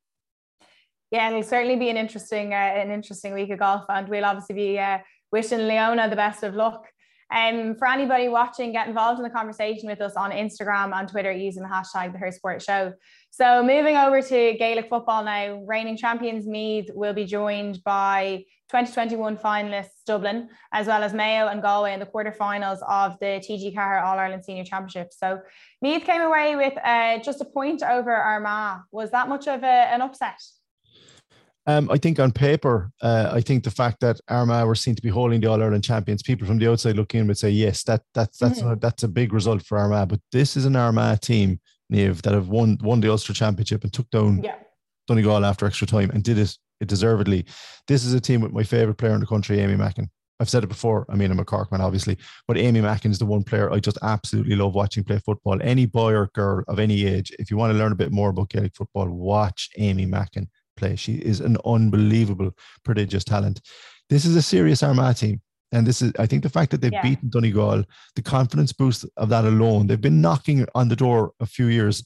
Yeah, 1.10 1.28
it'll 1.28 1.42
certainly 1.42 1.76
be 1.76 1.90
an 1.90 1.96
interesting, 1.96 2.54
uh, 2.54 2.56
an 2.56 2.92
interesting 2.92 3.34
week 3.34 3.50
of 3.50 3.58
golf, 3.58 3.84
and 3.88 4.08
we'll 4.08 4.24
obviously 4.24 4.54
be 4.54 4.78
uh, 4.78 4.98
wishing 5.32 5.66
Leona 5.66 6.08
the 6.08 6.14
best 6.14 6.44
of 6.44 6.54
luck 6.54 6.86
um, 7.32 7.76
for 7.76 7.86
anybody 7.86 8.28
watching, 8.28 8.72
get 8.72 8.88
involved 8.88 9.18
in 9.18 9.24
the 9.24 9.30
conversation 9.30 9.88
with 9.88 10.00
us 10.00 10.14
on 10.14 10.30
Instagram 10.30 10.94
and 10.94 11.08
Twitter 11.08 11.30
using 11.30 11.62
the 11.62 11.68
hashtag 11.68 12.12
the 12.12 12.18
Her 12.18 12.32
Sport 12.32 12.62
Show. 12.62 12.92
So 13.30 13.62
moving 13.62 13.96
over 13.96 14.20
to 14.20 14.54
Gaelic 14.58 14.88
football 14.88 15.24
now, 15.24 15.62
reigning 15.64 15.96
champions 15.96 16.46
Meath 16.46 16.90
will 16.92 17.12
be 17.12 17.24
joined 17.24 17.82
by 17.84 18.44
2021 18.70 19.36
finalists 19.36 20.04
Dublin, 20.06 20.48
as 20.72 20.86
well 20.88 21.02
as 21.02 21.12
Mayo 21.12 21.48
and 21.48 21.62
Galway 21.62 21.92
in 21.92 22.00
the 22.00 22.06
quarterfinals 22.06 22.78
of 22.88 23.18
the 23.20 23.42
TG 23.48 23.74
Ceathair 23.74 24.04
All 24.04 24.18
Ireland 24.18 24.44
Senior 24.44 24.64
Championship. 24.64 25.12
So 25.12 25.40
Meath 25.82 26.04
came 26.04 26.22
away 26.22 26.56
with 26.56 26.74
uh, 26.84 27.18
just 27.18 27.40
a 27.40 27.44
point 27.44 27.82
over 27.82 28.12
Armagh. 28.12 28.82
Was 28.90 29.10
that 29.12 29.28
much 29.28 29.46
of 29.46 29.62
a, 29.62 29.66
an 29.66 30.02
upset? 30.02 30.40
Um, 31.70 31.88
I 31.88 31.98
think 31.98 32.18
on 32.18 32.32
paper, 32.32 32.90
uh, 33.00 33.30
I 33.32 33.40
think 33.40 33.62
the 33.62 33.70
fact 33.70 34.00
that 34.00 34.20
Armagh 34.26 34.66
were 34.66 34.74
seen 34.74 34.96
to 34.96 35.02
be 35.02 35.08
holding 35.08 35.40
the 35.40 35.48
All 35.48 35.62
Ireland 35.62 35.84
champions, 35.84 36.20
people 36.20 36.44
from 36.44 36.58
the 36.58 36.68
outside 36.68 36.96
looking 36.96 37.20
in 37.20 37.28
would 37.28 37.38
say, 37.38 37.50
yes, 37.50 37.84
that 37.84 38.02
that's 38.12 38.38
that's 38.38 38.60
mm-hmm. 38.60 38.72
a, 38.72 38.76
that's 38.76 39.04
a 39.04 39.08
big 39.08 39.32
result 39.32 39.64
for 39.64 39.78
Armagh. 39.78 40.08
But 40.08 40.20
this 40.32 40.56
is 40.56 40.64
an 40.64 40.74
Armagh 40.74 41.20
team, 41.20 41.60
Niamh, 41.92 42.22
that 42.22 42.34
have 42.34 42.48
won 42.48 42.76
won 42.82 43.00
the 43.00 43.10
Ulster 43.10 43.34
Championship 43.34 43.84
and 43.84 43.92
took 43.92 44.10
down 44.10 44.42
yeah. 44.42 44.56
Donegal 45.06 45.44
after 45.44 45.64
extra 45.64 45.86
time 45.86 46.10
and 46.10 46.24
did 46.24 46.38
it, 46.38 46.58
it 46.80 46.88
deservedly. 46.88 47.46
This 47.86 48.04
is 48.04 48.14
a 48.14 48.20
team 48.20 48.40
with 48.40 48.52
my 48.52 48.64
favourite 48.64 48.98
player 48.98 49.14
in 49.14 49.20
the 49.20 49.26
country, 49.26 49.60
Aimee 49.60 49.76
Mackin. 49.76 50.10
I've 50.40 50.50
said 50.50 50.64
it 50.64 50.68
before. 50.68 51.06
I 51.08 51.14
mean, 51.14 51.30
I'm 51.30 51.38
a 51.38 51.44
Corkman, 51.44 51.80
obviously, 51.80 52.16
but 52.48 52.56
Aimee 52.56 52.80
Mackin 52.80 53.12
is 53.12 53.18
the 53.20 53.26
one 53.26 53.44
player 53.44 53.70
I 53.70 53.78
just 53.78 53.98
absolutely 54.02 54.56
love 54.56 54.74
watching 54.74 55.04
play 55.04 55.20
football. 55.24 55.58
Any 55.62 55.86
boy 55.86 56.14
or 56.14 56.30
girl 56.34 56.64
of 56.66 56.80
any 56.80 57.06
age, 57.06 57.30
if 57.38 57.50
you 57.50 57.58
want 57.58 57.72
to 57.72 57.78
learn 57.78 57.92
a 57.92 57.96
bit 57.96 58.10
more 58.10 58.30
about 58.30 58.48
Gaelic 58.48 58.74
football, 58.74 59.08
watch 59.08 59.68
Aimee 59.76 60.06
Mackin 60.06 60.48
play. 60.76 60.96
She 60.96 61.14
is 61.14 61.40
an 61.40 61.56
unbelievable, 61.64 62.52
prodigious 62.84 63.24
talent. 63.24 63.60
This 64.08 64.24
is 64.24 64.36
a 64.36 64.42
serious 64.42 64.82
Armagh 64.82 65.16
team. 65.16 65.40
And 65.72 65.86
this 65.86 66.02
is, 66.02 66.12
I 66.18 66.26
think, 66.26 66.42
the 66.42 66.48
fact 66.48 66.72
that 66.72 66.80
they've 66.80 66.92
yeah. 66.92 67.02
beaten 67.02 67.30
Donegal, 67.30 67.84
the 68.16 68.22
confidence 68.22 68.72
boost 68.72 69.06
of 69.16 69.28
that 69.28 69.44
alone. 69.44 69.86
They've 69.86 70.00
been 70.00 70.20
knocking 70.20 70.66
on 70.74 70.88
the 70.88 70.96
door 70.96 71.32
a 71.38 71.46
few 71.46 71.66
years 71.66 72.04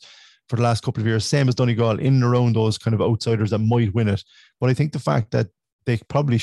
for 0.48 0.56
the 0.56 0.62
last 0.62 0.82
couple 0.82 1.00
of 1.00 1.06
years, 1.06 1.24
same 1.24 1.48
as 1.48 1.54
Donegal, 1.54 1.98
in 1.98 2.14
and 2.14 2.24
around 2.24 2.54
those 2.54 2.76
kind 2.76 2.94
of 2.94 3.00
outsiders 3.00 3.50
that 3.50 3.58
might 3.60 3.94
win 3.94 4.08
it. 4.08 4.22
But 4.60 4.68
I 4.68 4.74
think 4.74 4.92
the 4.92 4.98
fact 4.98 5.30
that 5.30 5.48
they 5.86 5.96
probably 6.08 6.38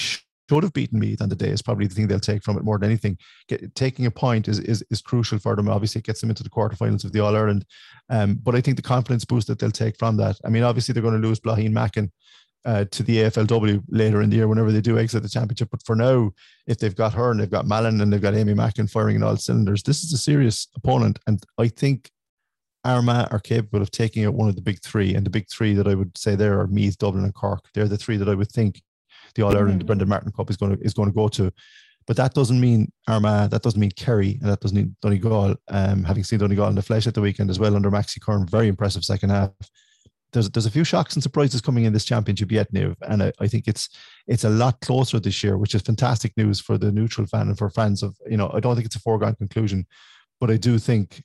should 0.52 0.64
have 0.64 0.74
beaten 0.74 1.00
Meath 1.00 1.22
on 1.22 1.30
the 1.30 1.36
day 1.36 1.48
is 1.48 1.62
probably 1.62 1.88
the 1.88 1.96
thing 1.96 2.08
they'll 2.08 2.20
take 2.20 2.44
from 2.44 2.58
it 2.58 2.64
more 2.64 2.78
than 2.78 2.90
anything. 2.90 3.18
Get, 3.48 3.74
taking 3.74 4.06
a 4.06 4.12
point 4.12 4.50
is, 4.50 4.60
is 4.60 4.84
is 4.92 5.02
crucial 5.02 5.40
for 5.40 5.56
them. 5.56 5.70
Obviously, 5.70 6.00
it 6.00 6.06
gets 6.06 6.20
them 6.20 6.30
into 6.30 6.44
the 6.44 6.50
quarterfinals 6.50 7.06
of 7.06 7.14
the 7.14 7.22
All 7.22 7.36
Ireland. 7.36 7.66
Um, 8.10 8.40
but 8.44 8.56
I 8.56 8.62
think 8.62 8.76
the 8.76 8.82
confidence 8.82 9.24
boost 9.24 9.48
that 9.48 9.60
they'll 9.60 9.72
take 9.72 9.98
from 9.98 10.18
that. 10.18 10.38
I 10.44 10.50
mean, 10.50 10.64
obviously 10.64 10.94
they're 10.94 11.04
going 11.04 11.22
to 11.22 11.28
lose 11.28 11.40
Blaithín 11.40 11.72
Mackin 11.72 12.12
uh, 12.66 12.86
to 12.92 13.04
the 13.04 13.18
AFLW 13.20 13.84
later 13.88 14.22
in 14.22 14.30
the 14.30 14.36
year 14.36 14.48
whenever 14.48 14.72
they 14.72 14.82
do 14.82 15.00
exit 15.00 15.24
the 15.24 15.30
championship. 15.30 15.70
But 15.72 15.86
for 15.86 15.96
now, 15.96 16.32
if 16.68 16.78
they've 16.80 16.96
got 16.96 17.14
her 17.14 17.32
and 17.32 17.40
they've 17.40 17.50
got 17.50 17.66
Mallon 17.66 18.02
and 18.02 18.12
they've 18.12 18.22
got 18.22 18.36
Aimee 18.36 18.54
Mackin 18.54 18.88
firing 18.88 19.16
in 19.16 19.24
all 19.24 19.38
cylinders, 19.38 19.84
this 19.84 20.04
is 20.04 20.12
a 20.12 20.18
serious 20.18 20.68
opponent. 20.76 21.20
And 21.28 21.42
I 21.58 21.70
think 21.70 22.12
Armagh 22.84 23.32
are 23.32 23.40
capable 23.40 23.82
of 23.82 23.92
taking 23.92 24.26
out 24.26 24.34
one 24.34 24.50
of 24.50 24.56
the 24.56 24.62
big 24.62 24.82
three. 24.84 25.16
And 25.16 25.26
the 25.26 25.30
big 25.30 25.48
three 25.50 25.74
that 25.76 25.88
I 25.88 25.96
would 25.96 26.18
say 26.18 26.36
there 26.36 26.60
are 26.60 26.68
Meath, 26.68 26.98
Dublin, 26.98 27.24
and 27.24 27.34
Cork. 27.34 27.70
They're 27.74 27.88
the 27.88 27.98
three 27.98 28.18
that 28.18 28.30
I 28.30 28.36
would 28.36 28.52
think 28.52 28.82
the 29.36 29.44
All 29.44 29.56
Ireland 29.56 29.80
mm-hmm. 29.80 29.88
Brendan 29.88 30.10
Martin 30.10 30.32
Cup 30.32 30.50
is 30.50 30.58
going 30.58 30.78
to 30.78 30.84
is 30.84 30.94
going 30.94 31.10
to 31.10 31.16
go 31.16 31.28
to. 31.30 31.52
But 32.08 32.18
that 32.18 32.34
doesn't 32.34 32.60
mean 32.60 32.92
Armagh, 33.08 33.52
that 33.52 33.62
doesn't 33.62 33.80
mean 33.80 33.92
Kerry, 33.92 34.40
and 34.42 34.50
that 34.50 34.60
doesn't 34.60 34.76
mean 34.76 34.96
Donegal. 35.02 35.56
Um, 35.68 36.04
having 36.04 36.24
seen 36.24 36.40
Donegal 36.40 36.70
in 36.70 36.76
the 36.76 36.82
flesh 36.82 37.06
at 37.06 37.14
the 37.14 37.22
weekend 37.22 37.50
as 37.50 37.60
well 37.60 37.76
under 37.76 37.92
Maxi 37.92 38.20
Curran, 38.20 38.48
very 38.48 38.68
impressive 38.68 39.04
second 39.04 39.30
half 39.30 39.52
there's 40.34 40.50
there's 40.50 40.66
a 40.66 40.72
few 40.72 40.84
shocks 40.84 41.16
and 41.16 41.24
surprises 41.24 41.62
coming 41.62 41.84
in 41.84 41.94
this 41.94 42.06
championship 42.06 42.52
yet, 42.52 42.72
Niamh, 42.74 42.96
and 43.02 43.24
I, 43.24 43.32
I, 43.40 43.48
think 43.48 43.68
it's 43.68 43.90
it's 44.28 44.44
a 44.44 44.50
lot 44.50 44.80
closer 44.82 45.20
this 45.20 45.44
year, 45.44 45.58
which 45.58 45.76
is 45.76 45.82
fantastic 45.82 46.36
news 46.38 46.60
for 46.60 46.78
the 46.78 46.92
neutral 46.92 47.28
fan 47.28 47.48
and 47.48 47.58
for 47.58 47.70
fans 47.70 48.04
of 48.04 48.16
you 48.30 48.38
know. 48.38 48.50
I 48.54 48.60
don't 48.60 48.76
think 48.76 48.86
it's 48.86 48.96
a 48.96 49.02
foregone 49.02 49.36
conclusion, 49.36 49.86
but 50.40 50.50
I 50.50 50.58
do 50.58 50.80
think 50.80 51.24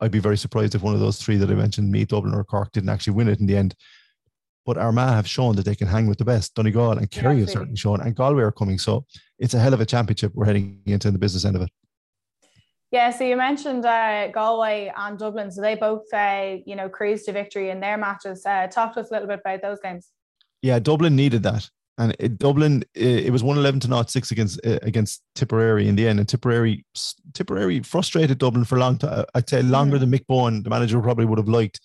I'd 0.00 0.10
be 0.10 0.18
very 0.18 0.36
surprised 0.36 0.74
if 0.74 0.82
one 0.82 0.94
of 0.94 1.00
those 1.00 1.18
three 1.18 1.36
that 1.36 1.50
I 1.50 1.54
mentioned, 1.54 1.90
Meath, 1.90 2.08
Dublin, 2.08 2.34
or 2.34 2.44
Cork, 2.44 2.72
didn't 2.72 2.90
actually 2.90 3.14
win 3.14 3.28
it 3.28 3.40
in 3.40 3.46
the 3.46 3.56
end. 3.56 3.74
But 4.68 4.76
Armagh 4.76 5.14
have 5.14 5.26
shown 5.26 5.56
that 5.56 5.64
they 5.64 5.74
can 5.74 5.88
hang 5.88 6.08
with 6.08 6.18
the 6.18 6.26
best. 6.26 6.54
Donegal 6.54 6.98
and 6.98 7.10
Kerry 7.10 7.40
have 7.40 7.48
certainly 7.48 7.76
shown, 7.76 8.02
and 8.02 8.14
Galway 8.14 8.42
are 8.42 8.52
coming. 8.52 8.78
So 8.78 9.06
it's 9.38 9.54
a 9.54 9.58
hell 9.58 9.72
of 9.72 9.80
a 9.80 9.86
championship 9.86 10.32
we're 10.34 10.44
heading 10.44 10.82
into 10.84 11.10
the 11.10 11.18
business 11.18 11.46
end 11.46 11.56
of 11.56 11.62
it. 11.62 11.70
Yeah, 12.90 13.10
so 13.10 13.24
you 13.24 13.34
mentioned 13.34 13.86
uh, 13.86 14.28
Galway 14.28 14.92
and 14.94 15.18
Dublin, 15.18 15.50
so 15.50 15.62
they 15.62 15.74
both, 15.74 16.12
uh, 16.12 16.56
you 16.66 16.76
know, 16.76 16.90
cruised 16.90 17.24
to 17.26 17.32
victory 17.32 17.70
in 17.70 17.80
their 17.80 17.96
matches. 17.96 18.44
Uh, 18.44 18.66
talk 18.66 18.92
to 18.92 19.00
us 19.00 19.10
a 19.10 19.14
little 19.14 19.26
bit 19.26 19.40
about 19.40 19.62
those 19.62 19.78
games. 19.82 20.10
Yeah, 20.60 20.78
Dublin 20.80 21.16
needed 21.16 21.42
that, 21.44 21.70
and 21.96 22.14
it, 22.18 22.36
Dublin 22.36 22.84
it, 22.94 23.24
it 23.24 23.30
was 23.30 23.42
one 23.42 23.56
eleven 23.56 23.80
to 23.80 23.88
not 23.88 24.10
six 24.10 24.32
against 24.32 24.60
uh, 24.66 24.80
against 24.82 25.22
Tipperary 25.34 25.88
in 25.88 25.96
the 25.96 26.06
end, 26.06 26.18
and 26.18 26.28
Tipperary 26.28 26.84
Tipperary 27.32 27.80
frustrated 27.80 28.36
Dublin 28.36 28.66
for 28.66 28.76
a 28.76 28.80
long 28.80 28.98
time. 28.98 29.24
I'd 29.34 29.48
say 29.48 29.62
longer 29.62 29.96
mm. 29.96 30.00
than 30.00 30.10
Mick 30.10 30.26
Bohan, 30.26 30.62
the 30.62 30.68
manager, 30.68 31.00
probably 31.00 31.24
would 31.24 31.38
have 31.38 31.48
liked. 31.48 31.80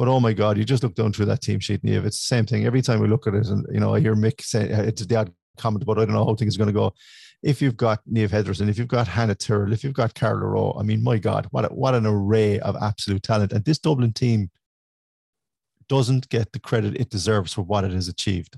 But 0.00 0.08
oh 0.08 0.18
my 0.18 0.32
God, 0.32 0.56
you 0.56 0.64
just 0.64 0.82
look 0.82 0.94
down 0.94 1.12
through 1.12 1.26
that 1.26 1.42
team 1.42 1.60
sheet, 1.60 1.82
and 1.84 1.92
it's 2.06 2.18
the 2.18 2.34
same 2.34 2.46
thing 2.46 2.64
every 2.64 2.80
time 2.80 3.00
we 3.00 3.06
look 3.06 3.26
at 3.26 3.34
it. 3.34 3.46
And 3.48 3.66
you 3.70 3.80
know, 3.80 3.94
I 3.94 4.00
hear 4.00 4.16
Mick 4.16 4.40
say 4.40 4.64
it's 4.64 5.04
the 5.04 5.16
odd 5.16 5.30
comment 5.58 5.82
about 5.82 5.98
I 5.98 6.06
don't 6.06 6.14
know 6.14 6.24
how 6.24 6.34
things 6.34 6.56
are 6.56 6.58
going 6.58 6.68
to 6.68 6.72
go 6.72 6.94
if 7.42 7.62
you've 7.62 7.76
got 7.76 8.00
Niamh 8.10 8.30
Hetherington, 8.30 8.68
if 8.68 8.78
you've 8.78 8.88
got 8.88 9.08
Hannah 9.08 9.34
Tyrrell, 9.34 9.72
if 9.72 9.82
you've 9.82 9.94
got 9.94 10.14
Carla 10.14 10.46
Rowe, 10.46 10.76
I 10.78 10.82
mean, 10.82 11.02
my 11.02 11.18
God, 11.18 11.46
what, 11.50 11.64
a, 11.64 11.68
what 11.68 11.94
an 11.94 12.06
array 12.06 12.60
of 12.60 12.76
absolute 12.80 13.22
talent. 13.22 13.52
And 13.52 13.64
this 13.64 13.78
Dublin 13.78 14.12
team 14.12 14.50
doesn't 15.88 16.28
get 16.28 16.52
the 16.52 16.58
credit 16.58 16.96
it 16.96 17.10
deserves 17.10 17.54
for 17.54 17.62
what 17.62 17.84
it 17.84 17.92
has 17.92 18.08
achieved. 18.08 18.56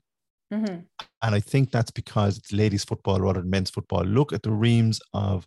Mm-hmm. 0.52 0.80
And 1.22 1.34
I 1.34 1.40
think 1.40 1.70
that's 1.70 1.90
because 1.90 2.38
it's 2.38 2.52
ladies' 2.52 2.84
football 2.84 3.20
rather 3.20 3.40
than 3.40 3.50
men's 3.50 3.70
football. 3.70 4.04
Look 4.04 4.32
at 4.32 4.42
the 4.42 4.50
reams 4.50 5.00
of 5.14 5.46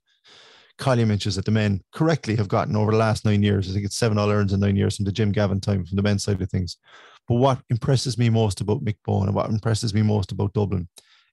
column 0.77 1.11
inches 1.11 1.35
that 1.35 1.45
the 1.45 1.51
men 1.51 1.81
correctly 1.93 2.35
have 2.35 2.47
gotten 2.47 2.75
over 2.75 2.91
the 2.91 2.97
last 2.97 3.25
nine 3.25 3.43
years. 3.43 3.69
I 3.69 3.73
think 3.73 3.85
it's 3.85 3.97
seven 3.97 4.17
All 4.17 4.29
Irelands 4.29 4.53
in 4.53 4.59
nine 4.59 4.75
years 4.75 4.95
from 4.95 5.05
the 5.05 5.11
Jim 5.11 5.31
Gavin 5.31 5.61
time 5.61 5.85
from 5.85 5.95
the 5.95 6.03
men's 6.03 6.23
side 6.23 6.41
of 6.41 6.49
things. 6.49 6.77
But 7.27 7.35
what 7.35 7.61
impresses 7.69 8.17
me 8.17 8.29
most 8.29 8.61
about 8.61 8.83
Mick 8.83 8.97
Bohan 9.07 9.27
and 9.27 9.35
what 9.35 9.49
impresses 9.49 9.93
me 9.93 10.01
most 10.01 10.31
about 10.31 10.53
Dublin 10.53 10.87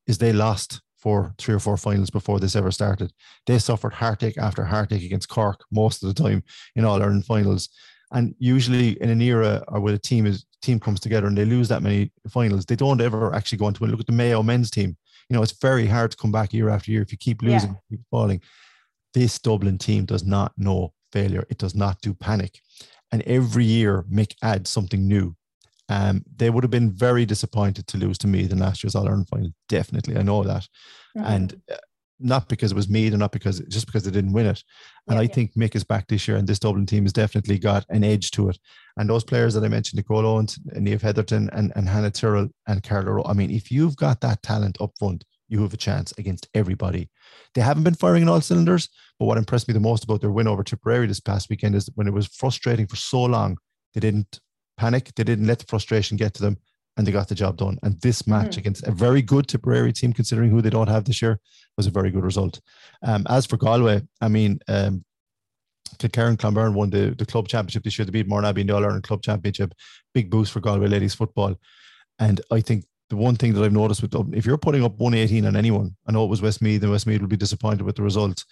is 0.07 0.19
they 0.19 0.33
lost 0.33 0.81
for 0.97 1.35
three 1.37 1.55
or 1.55 1.59
four 1.59 1.77
finals 1.77 2.11
before 2.11 2.39
this 2.39 2.55
ever 2.55 2.71
started. 2.71 3.13
They 3.47 3.59
suffered 3.59 3.93
heartache 3.93 4.39
after 4.39 4.65
heartache 4.65 5.03
against 5.03 5.29
Cork 5.29 5.65
most 5.71 6.03
of 6.03 6.15
the 6.15 6.23
time 6.23 6.45
in 6.77 6.85
all 6.85 7.03
Ireland 7.03 7.27
finals. 7.27 7.69
And 8.13 8.35
usually 8.39 8.91
in 9.03 9.11
an 9.11 9.21
era 9.21 9.65
or 9.69 9.81
where 9.81 9.95
a 9.95 9.99
team 9.99 10.27
is 10.27 10.47
team 10.63 10.79
comes 10.79 11.01
together 11.01 11.27
and 11.27 11.37
they 11.37 11.45
lose 11.45 11.69
that 11.69 11.83
many 11.83 12.13
finals, 12.31 12.65
they 12.65 12.77
don't 12.77 13.01
ever 13.01 13.35
actually 13.35 13.59
go 13.59 13.67
on 13.67 13.75
to 13.75 13.81
win. 13.81 13.91
Look 13.91 14.01
at 14.01 14.07
the 14.07 14.13
Mayo 14.13 14.43
men's 14.43 14.71
team. 14.71 14.97
You 15.29 15.37
know, 15.37 15.43
it's 15.43 15.59
very 15.61 15.87
hard 15.87 16.13
to 16.13 16.17
come 16.17 16.31
back 16.31 16.53
year 16.53 16.69
after 16.69 16.91
year 16.91 17.03
if 17.03 17.11
you 17.11 17.19
keep 17.19 17.43
losing, 17.43 17.71
yeah. 17.71 17.77
keep 17.91 18.01
falling. 18.11 18.41
This 19.15 19.39
Dublin 19.39 19.79
team 19.79 20.05
does 20.05 20.25
not 20.25 20.53
know 20.57 20.93
failure. 21.13 21.45
It 21.51 21.59
does 21.59 21.75
not 21.75 22.01
do 22.01 22.15
panic. 22.15 22.61
And 23.11 23.23
every 23.23 23.65
year 23.65 24.05
Mick 24.11 24.35
adds 24.43 24.71
something 24.71 25.07
new 25.07 25.37
um, 25.93 26.25
they 26.37 26.51
would 26.51 26.65
have 26.65 26.71
been 26.71 26.91
very 26.91 27.27
disappointed 27.27 27.87
to 27.89 27.99
lose 27.99 28.19
to 28.19 28.27
Meath 28.27 28.53
in 28.53 28.59
last 28.59 28.83
year's 28.83 28.95
All 28.95 29.07
Ireland 29.07 29.29
final. 29.29 29.51
Definitely, 29.69 30.17
I 30.17 30.23
know 30.23 30.43
that, 30.43 30.67
mm-hmm. 31.17 31.27
and 31.27 31.61
uh, 31.71 31.77
not 32.19 32.49
because 32.49 32.73
it 32.73 32.77
was 32.77 32.89
Meath, 32.89 33.13
and 33.13 33.21
not 33.21 33.33
because 33.33 33.61
just 33.69 33.87
because 33.87 34.05
they 34.05 34.11
didn't 34.11 34.33
win 34.33 34.47
it. 34.47 34.63
And 35.09 35.17
yeah, 35.17 35.21
I 35.21 35.23
yeah. 35.23 35.35
think 35.35 35.55
Mick 35.55 35.75
is 35.75 35.85
back 35.85 36.07
this 36.07 36.27
year, 36.27 36.37
and 36.37 36.49
this 36.49 36.59
Dublin 36.61 36.87
team 36.87 37.05
has 37.05 37.13
definitely 37.13 37.59
got 37.59 37.85
an 37.91 38.05
edge 38.05 38.31
to 38.33 38.49
it. 38.49 38.59
And 38.97 39.11
those 39.11 39.25
players 39.25 39.55
that 39.55 39.65
I 39.65 39.69
mentioned, 39.69 39.99
Nicole 39.99 40.25
Owens, 40.25 40.59
Niamh 40.75 41.03
Hetherton, 41.03 41.51
and, 41.53 41.73
and 41.77 41.89
Hannah 41.89 42.11
Tyrrell 42.11 42.49
and 42.67 42.83
Carla 42.83 43.13
Rowe. 43.13 43.27
I 43.27 43.35
mean, 43.35 43.51
if 43.51 43.71
you've 43.71 43.97
got 43.97 44.21
that 44.23 44.43
talent 44.43 44.81
up 44.81 44.93
front, 44.99 45.25
you 45.53 45.63
have 45.63 45.75
a 45.75 45.77
chance 45.77 46.13
against 46.17 46.49
everybody. 46.55 47.11
They 47.55 47.61
haven't 47.61 47.85
been 47.85 47.95
firing 47.95 48.23
in 48.23 48.29
all 48.29 48.41
cylinders, 48.41 48.89
but 49.19 49.27
what 49.27 49.37
impressed 49.37 49.69
me 49.69 49.75
the 49.75 49.81
most 49.81 50.03
about 50.03 50.23
their 50.23 50.31
win 50.31 50.49
over 50.49 50.65
Tipperary 50.65 51.07
this 51.07 51.21
past 51.21 51.51
weekend 51.51 51.75
is 51.75 51.91
when 51.95 52.09
it 52.09 52.15
was 52.15 52.27
frustrating 52.27 52.87
for 52.87 52.97
so 52.97 53.23
long, 53.23 53.59
they 53.93 54.01
didn't 54.01 54.41
panic. 54.79 55.13
They 55.15 55.25
didn't 55.25 55.47
let 55.47 55.59
the 55.59 55.67
frustration 55.67 56.17
get 56.17 56.33
to 56.35 56.43
them 56.43 56.57
and 56.97 57.07
they 57.07 57.13
got 57.13 57.29
the 57.29 57.35
job 57.35 57.59
done. 57.59 57.79
And 57.83 58.01
this 58.01 58.27
match 58.27 58.55
mm. 58.55 58.59
against 58.59 58.87
a 58.87 58.93
very 58.93 59.21
good 59.21 59.47
Tipperary 59.47 59.93
team, 59.93 60.15
considering 60.15 60.51
who 60.51 60.63
they 60.63 60.71
don't 60.71 60.89
have 60.89 61.05
this 61.05 61.21
year, 61.21 61.39
was 61.77 61.87
a 61.87 61.91
very 61.91 62.11
good 62.11 62.25
result. 62.25 62.61
Um, 63.03 63.27
as 63.29 63.45
for 63.45 63.59
Galway, 63.59 64.03
I 64.23 64.29
mean, 64.29 64.59
um, 64.69 65.05
Karen 66.13 66.39
Clonberne 66.39 66.73
won 66.73 66.91
the, 66.91 67.15
the 67.17 67.27
club 67.27 67.49
championship 67.49 67.85
this 67.85 67.99
year. 67.99 68.07
They 68.07 68.11
beat 68.11 68.29
Mourneabbey 68.29 68.59
in 68.59 68.67
the 68.67 68.75
All 68.75 68.85
Ireland 68.85 69.05
Club 69.05 69.23
Championship. 69.23 69.75
Big 70.15 70.31
boost 70.31 70.53
for 70.53 70.61
Galway 70.61 70.89
ladies 70.89 71.15
football. 71.15 71.55
And 72.19 72.41
I 72.51 72.61
think 72.61 72.85
the 73.13 73.17
one 73.17 73.37
thing 73.37 73.53
that 73.53 73.63
I've 73.63 73.75
noticed 73.75 74.01
with 74.01 74.11
Dublin, 74.11 74.33
if 74.33 74.47
you're 74.47 74.57
putting 74.57 74.83
up 74.83 74.99
118 74.99 75.45
on 75.45 75.55
anyone, 75.55 75.95
I 76.07 76.13
know 76.13 76.25
it 76.25 76.31
was 76.31 76.41
Westmeath, 76.41 76.81
then 76.81 76.91
Westmeath 76.91 77.21
will 77.21 77.29
be 77.29 77.37
disappointed 77.37 77.83
with 77.83 77.97
the 77.97 78.03
result. 78.03 78.43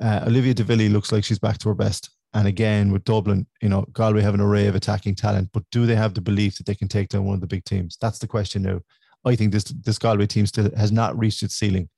Uh, 0.00 0.20
Olivia 0.28 0.54
Divilly 0.54 0.88
looks 0.88 1.10
like 1.10 1.24
she's 1.24 1.40
back 1.40 1.58
to 1.58 1.68
her 1.68 1.74
best. 1.74 2.10
And 2.32 2.46
again, 2.46 2.92
with 2.92 3.02
Dublin, 3.02 3.44
you 3.60 3.68
know, 3.68 3.84
Galway 3.90 4.22
have 4.22 4.34
an 4.34 4.40
array 4.40 4.68
of 4.68 4.76
attacking 4.76 5.16
talent, 5.16 5.50
but 5.52 5.64
do 5.72 5.84
they 5.84 5.96
have 5.96 6.14
the 6.14 6.20
belief 6.20 6.56
that 6.58 6.66
they 6.66 6.76
can 6.76 6.86
take 6.86 7.08
down 7.08 7.24
one 7.24 7.34
of 7.34 7.40
the 7.40 7.48
big 7.48 7.64
teams? 7.64 7.98
That's 8.00 8.20
the 8.20 8.28
question 8.28 8.62
now. 8.62 8.82
I 9.24 9.34
think 9.34 9.50
this 9.50 9.64
this 9.64 9.98
Galway 9.98 10.26
team 10.26 10.46
still 10.46 10.70
has 10.76 10.92
not 10.92 11.18
reached 11.18 11.42
its 11.42 11.56
ceiling. 11.56 11.88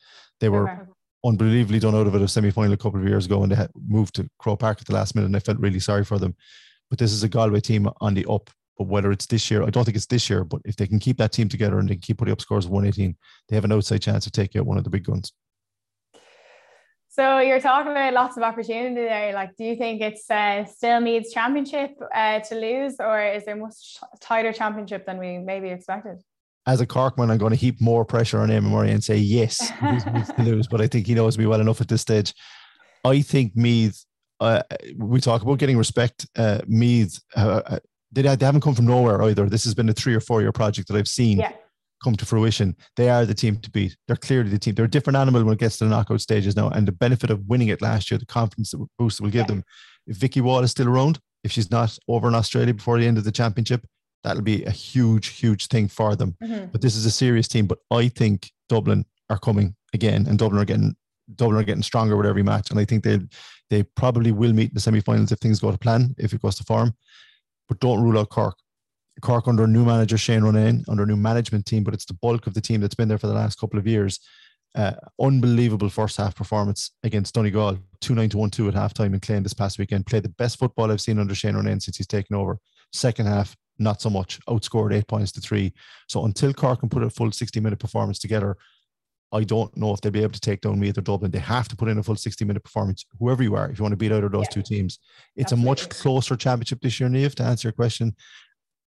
They 0.41 0.49
were 0.49 0.71
okay. 0.71 0.83
unbelievably 1.23 1.81
done 1.81 1.95
out 1.95 2.07
of 2.07 2.15
it 2.15 2.23
a 2.23 2.29
semi 2.29 2.51
final 2.51 2.73
a 2.73 2.79
couple 2.79 2.99
of 2.99 3.07
years 3.07 3.27
ago, 3.27 3.43
and 3.43 3.53
they 3.53 3.57
had 3.57 3.71
moved 3.87 4.15
to 4.15 4.27
Croke 4.39 4.61
Park 4.61 4.79
at 4.81 4.87
the 4.87 4.95
last 4.95 5.15
minute, 5.15 5.27
and 5.27 5.37
I 5.37 5.41
felt 5.41 5.59
really 5.59 5.81
sorry 5.81 6.05
for 6.05 6.19
them. 6.19 6.35
But 6.89 6.99
this 6.99 7.13
is 7.13 7.23
a 7.25 7.29
Galway 7.29 7.61
team 7.61 7.91
on 8.01 8.15
the 8.15 8.25
up. 8.27 8.49
But 8.79 8.89
whether 8.89 9.11
it's 9.11 9.27
this 9.27 9.51
year, 9.51 9.63
I 9.63 9.71
don't 9.71 9.85
think 9.85 9.97
it's 9.97 10.07
this 10.07 10.29
year. 10.29 10.45
But 10.45 10.61
if 10.65 10.77
they 10.77 10.87
can 10.87 10.99
keep 10.99 11.17
that 11.19 11.33
team 11.33 11.49
together 11.49 11.79
and 11.79 11.89
they 11.89 11.95
can 11.95 12.03
keep 12.03 12.19
putting 12.19 12.33
up 12.33 12.41
scores 12.41 12.67
of 12.67 12.71
118, 12.71 13.17
they 13.49 13.57
have 13.57 13.65
an 13.65 13.73
outside 13.73 14.03
chance 14.03 14.27
of 14.27 14.33
taking 14.33 14.61
out 14.61 14.67
one 14.67 14.79
of 14.79 14.85
the 14.85 14.91
big 14.91 15.05
guns. 15.05 15.33
So 17.17 17.39
you're 17.39 17.61
talking 17.61 17.93
about 17.93 18.13
lots 18.13 18.37
of 18.37 18.43
opportunity 18.43 18.95
there. 18.95 19.33
Like, 19.33 19.57
do 19.57 19.65
you 19.65 19.77
think 19.77 20.03
it's 20.03 20.31
uh, 20.31 20.67
still 20.67 21.01
Meath's 21.01 21.33
championship 21.33 21.93
uh, 22.15 22.41
to 22.41 22.55
lose, 22.55 22.97
or 23.01 23.25
is 23.25 23.47
there 23.47 23.57
much 23.57 23.97
tighter 24.21 24.53
championship 24.53 25.07
than 25.07 25.17
we 25.17 25.39
maybe 25.39 25.71
expected? 25.71 26.21
As 26.67 26.83
a 26.83 26.87
Corkman, 26.87 27.31
I'm 27.31 27.39
going 27.39 27.53
to 27.53 27.57
heap 27.57 27.81
more 27.81 28.05
pressure 28.05 28.41
on 28.41 28.51
Eamon 28.51 28.65
Murray 28.65 28.91
and 28.91 29.03
say 29.03 29.17
yes, 29.17 29.73
Meath's 29.81 30.31
to 30.35 30.43
lose. 30.43 30.67
But 30.67 30.83
I 30.83 30.89
think 30.89 31.07
he 31.07 31.15
knows 31.15 31.39
me 31.39 31.47
well 31.47 31.61
enough 31.63 31.81
at 31.81 31.89
this 31.89 32.03
stage. 32.03 32.35
I 33.03 33.23
think 33.23 33.57
Meath. 33.57 34.05
Uh, 34.39 34.63
we 34.99 35.19
talk 35.19 35.41
about 35.41 35.59
getting 35.59 35.79
respect. 35.79 36.27
Uh, 36.37 36.61
Meath, 36.67 37.19
uh, 37.35 37.63
uh 37.65 37.79
they, 38.17 38.35
they 38.35 38.47
haven't 38.47 38.63
come 38.63 38.75
from 38.75 38.87
nowhere 38.87 39.23
either. 39.23 39.49
This 39.49 39.65
has 39.65 39.75
been 39.75 39.89
a 39.89 39.93
three 39.93 40.15
or 40.15 40.21
four 40.21 40.41
year 40.41 40.53
project 40.53 40.89
that 40.89 40.97
I've 40.97 41.09
seen. 41.09 41.39
Yeah 41.39 41.53
come 42.03 42.15
to 42.15 42.27
fruition, 42.27 42.77
they 42.97 43.09
are 43.09 43.25
the 43.25 43.35
team 43.35 43.57
to 43.57 43.71
beat. 43.71 43.97
They're 44.07 44.17
clearly 44.17 44.51
the 44.51 44.59
team. 44.59 44.75
They're 44.75 44.85
a 44.85 44.91
different 44.91 45.17
animal 45.17 45.43
when 45.45 45.55
it 45.55 45.61
gets 45.61 45.79
to 45.79 45.85
the 45.85 45.91
knockout 45.91 46.21
stages 46.21 46.57
now. 46.57 46.69
And 46.69 46.87
the 46.87 46.93
benefit 46.93 47.31
of 47.31 47.47
winning 47.47 47.69
it 47.69 47.83
last 47.83 48.11
year, 48.11 48.19
the 48.19 48.27
confidence 48.27 48.73
that 48.73 48.87
boost 48.99 49.21
will 49.21 49.31
give 49.31 49.43
yeah. 49.43 49.47
them. 49.47 49.65
If 50.07 50.17
Vicky 50.17 50.41
Wall 50.41 50.61
is 50.61 50.71
still 50.71 50.89
around, 50.89 51.19
if 51.43 51.53
she's 51.53 51.71
not 51.71 51.99
over 52.09 52.29
in 52.29 52.35
Australia 52.35 52.75
before 52.75 52.99
the 52.99 53.07
end 53.07 53.19
of 53.19 53.25
the 53.25 53.33
championship, 53.33 53.87
that'll 54.23 54.43
be 54.43 54.65
a 54.65 54.71
huge, 54.71 55.29
huge 55.29 55.69
thing 55.69 55.89
for 55.89 56.17
them. 56.17 56.37
Mm-hmm. 56.43 56.67
But 56.67 56.81
this 56.81 56.97
is 56.97 57.07
a 57.07 57.11
serious 57.11 57.49
team. 57.49 57.67
But 57.67 57.79
I 57.91 58.09
think 58.09 58.51
Dublin 58.69 59.05
are 59.31 59.39
coming 59.39 59.75
again, 59.95 60.27
and 60.29 60.39
Dublin 60.39 60.61
are 60.61 60.67
getting 60.67 60.95
Dublin 61.35 61.61
are 61.61 61.65
getting 61.65 61.83
stronger 61.83 62.17
with 62.17 62.27
every 62.27 62.43
match. 62.43 62.71
And 62.71 62.79
I 62.79 62.85
think 62.85 63.05
they 63.05 63.21
they 63.71 63.83
probably 63.83 64.33
will 64.33 64.53
meet 64.53 64.71
in 64.71 64.75
the 64.75 64.81
semi-finals 64.81 65.33
if 65.33 65.39
things 65.39 65.61
go 65.61 65.73
to 65.73 65.79
plan, 65.79 66.15
if 66.19 66.33
it 66.33 66.43
goes 66.43 66.57
to 66.57 66.65
form. 66.65 66.95
But 67.69 67.81
don't 67.81 68.03
rule 68.03 68.19
out 68.19 68.31
Cork. 68.31 68.57
Cork 69.23 69.49
under 69.49 69.67
new 69.67 69.85
manager 69.85 70.19
Shane 70.19 70.43
Ronayne, 70.43 70.85
under 70.89 71.07
new 71.07 71.17
management 71.17 71.67
team, 71.67 71.85
but 71.85 71.95
it's 71.95 72.05
the 72.05 72.15
bulk 72.15 72.47
of 72.47 72.55
the 72.55 72.61
team 72.61 72.81
that's 72.81 72.95
been 72.95 73.09
there 73.09 73.19
for 73.19 73.29
the 73.29 73.35
last 73.35 73.59
couple 73.59 73.79
of 73.79 73.87
years. 73.87 74.21
Uh, 74.75 74.93
unbelievable 75.19 75.89
first 75.89 76.19
half 76.19 76.35
performance 76.35 76.91
against 77.03 77.35
Donegal, 77.35 77.79
2 78.03 78.15
9 78.15 78.29
to 78.29 78.39
1 78.39 78.51
2 78.51 78.69
at 78.69 78.75
halftime 78.75 79.15
in 79.15 79.21
Clane 79.21 79.43
this 79.43 79.55
past 79.55 79.79
weekend. 79.79 80.05
Played 80.05 80.25
the 80.25 80.29
best 80.29 80.59
football 80.59 80.93
I've 80.93 81.01
seen 81.01 81.19
under 81.19 81.35
Shane 81.35 81.55
Ronayne 81.55 81.81
since 81.81 81.97
he's 81.97 82.07
taken 82.07 82.37
over. 82.37 82.59
Second 82.93 83.27
half, 83.27 83.57
not 83.79 84.03
so 84.03 84.11
much. 84.11 84.39
Outscored 84.49 84.95
eight 84.95 85.09
points 85.09 85.33
to 85.33 85.41
three. 85.41 85.73
So 86.09 86.27
until 86.27 86.53
Cork 86.53 86.81
can 86.81 86.91
put 86.91 87.03
a 87.03 87.09
full 87.09 87.33
60 87.33 87.59
minute 87.59 87.79
performance 87.79 88.19
together, 88.19 88.59
I 89.37 89.45
don't 89.45 89.75
know 89.77 89.93
if 89.93 90.01
they'll 90.01 90.13
be 90.13 90.23
able 90.23 90.33
to 90.33 90.41
take 90.41 90.63
down 90.63 90.81
Meath 90.81 90.99
or 90.99 91.03
Dublin. 91.03 91.31
They 91.31 91.39
have 91.39 91.69
to 91.69 91.77
put 91.77 91.89
in 91.89 91.99
a 91.99 92.03
full 92.03 92.17
60 92.17 92.45
minute 92.45 92.65
performance, 92.65 93.05
whoever 93.19 93.43
you 93.43 93.55
are, 93.55 93.71
if 93.71 93.79
you 93.79 93.83
want 93.83 93.93
to 93.93 93.97
beat 93.97 94.13
out 94.13 94.25
of 94.25 94.33
those 94.33 94.47
yeah. 94.51 94.55
two 94.55 94.63
teams. 94.63 94.99
It's 95.37 95.53
Absolutely. 95.53 95.63
a 95.63 95.71
much 95.71 95.89
closer 95.91 96.37
championship 96.37 96.81
this 96.81 96.99
year, 96.99 97.09
Niamh, 97.09 97.35
to 97.37 97.43
answer 97.45 97.69
your 97.69 97.73
question. 97.73 98.15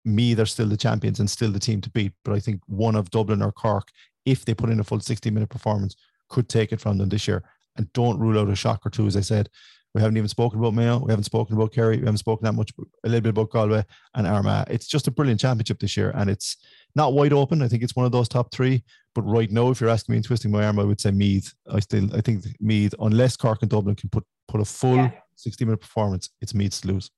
me, 0.04 0.34
they're 0.34 0.46
still 0.46 0.66
the 0.66 0.76
champions 0.76 1.20
and 1.20 1.30
still 1.30 1.50
the 1.50 1.58
team 1.58 1.80
to 1.80 1.90
beat. 1.90 2.12
But 2.24 2.34
I 2.34 2.40
think 2.40 2.60
one 2.66 2.96
of 2.96 3.10
Dublin 3.10 3.42
or 3.42 3.52
Cork, 3.52 3.88
if 4.26 4.44
they 4.44 4.54
put 4.54 4.70
in 4.70 4.80
a 4.80 4.84
full 4.84 5.00
60 5.00 5.30
minute 5.30 5.48
performance, 5.48 5.94
could 6.28 6.48
take 6.48 6.72
it 6.72 6.80
from 6.80 6.98
them 6.98 7.08
this 7.08 7.28
year. 7.28 7.42
And 7.76 7.92
don't 7.92 8.18
rule 8.18 8.38
out 8.38 8.50
a 8.50 8.56
shock 8.56 8.84
or 8.84 8.90
two, 8.90 9.06
as 9.06 9.16
I 9.16 9.20
said. 9.20 9.48
We 9.94 10.00
haven't 10.00 10.16
even 10.16 10.28
spoken 10.28 10.58
about 10.58 10.74
Mayo. 10.74 10.98
We 10.98 11.12
haven't 11.12 11.24
spoken 11.24 11.54
about 11.54 11.72
Kerry. 11.72 11.98
We 11.98 12.04
haven't 12.04 12.18
spoken 12.18 12.44
that 12.46 12.54
much, 12.54 12.72
a 13.04 13.08
little 13.08 13.20
bit 13.20 13.30
about 13.30 13.50
Galway 13.50 13.84
and 14.14 14.26
Armagh. 14.26 14.66
It's 14.70 14.86
just 14.86 15.06
a 15.06 15.10
brilliant 15.10 15.40
championship 15.40 15.80
this 15.80 15.96
year, 15.96 16.12
and 16.14 16.30
it's 16.30 16.56
not 16.94 17.12
wide 17.12 17.34
open. 17.34 17.60
I 17.60 17.68
think 17.68 17.82
it's 17.82 17.94
one 17.94 18.06
of 18.06 18.12
those 18.12 18.28
top 18.28 18.52
three. 18.52 18.84
But 19.14 19.22
right 19.22 19.50
now, 19.50 19.70
if 19.70 19.80
you're 19.80 19.90
asking 19.90 20.14
me 20.14 20.16
in 20.18 20.22
twisting 20.22 20.50
my 20.50 20.64
arm, 20.64 20.78
I 20.78 20.84
would 20.84 21.00
say 21.00 21.10
Meath. 21.10 21.52
I 21.70 21.80
still, 21.80 22.14
I 22.16 22.20
think 22.20 22.44
Meath, 22.60 22.94
unless 22.98 23.36
Cork 23.36 23.58
and 23.62 23.70
Dublin 23.70 23.94
can 23.94 24.08
put 24.08 24.24
put 24.48 24.60
a 24.60 24.64
full 24.64 24.96
yeah. 24.96 25.10
60 25.36 25.64
minute 25.64 25.80
performance, 25.80 26.30
it's 26.40 26.54
Meath's 26.54 26.80
to 26.82 26.88
lose. 26.88 27.10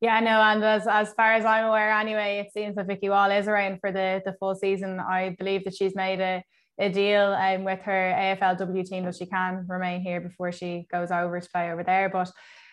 Yeah, 0.00 0.20
no, 0.20 0.42
and 0.42 0.62
as, 0.62 0.86
as 0.86 1.14
far 1.14 1.32
as 1.32 1.46
I'm 1.46 1.64
aware, 1.64 1.90
anyway, 1.90 2.44
it 2.44 2.52
seems 2.52 2.76
that 2.76 2.86
Vicky 2.86 3.08
Wall 3.08 3.30
is 3.30 3.48
around 3.48 3.80
for 3.80 3.90
the, 3.90 4.20
the 4.26 4.34
full 4.38 4.54
season. 4.54 5.00
I 5.00 5.34
believe 5.38 5.64
that 5.64 5.74
she's 5.74 5.94
made 5.94 6.20
a, 6.20 6.44
a 6.78 6.90
deal 6.90 7.32
um, 7.32 7.64
with 7.64 7.80
her 7.80 8.14
AFLW 8.14 8.84
team 8.84 9.06
that 9.06 9.16
she 9.16 9.24
can 9.24 9.64
remain 9.66 10.02
here 10.02 10.20
before 10.20 10.52
she 10.52 10.86
goes 10.92 11.10
over 11.10 11.40
to 11.40 11.48
play 11.48 11.72
over 11.72 11.82
there. 11.82 12.10
But 12.10 12.28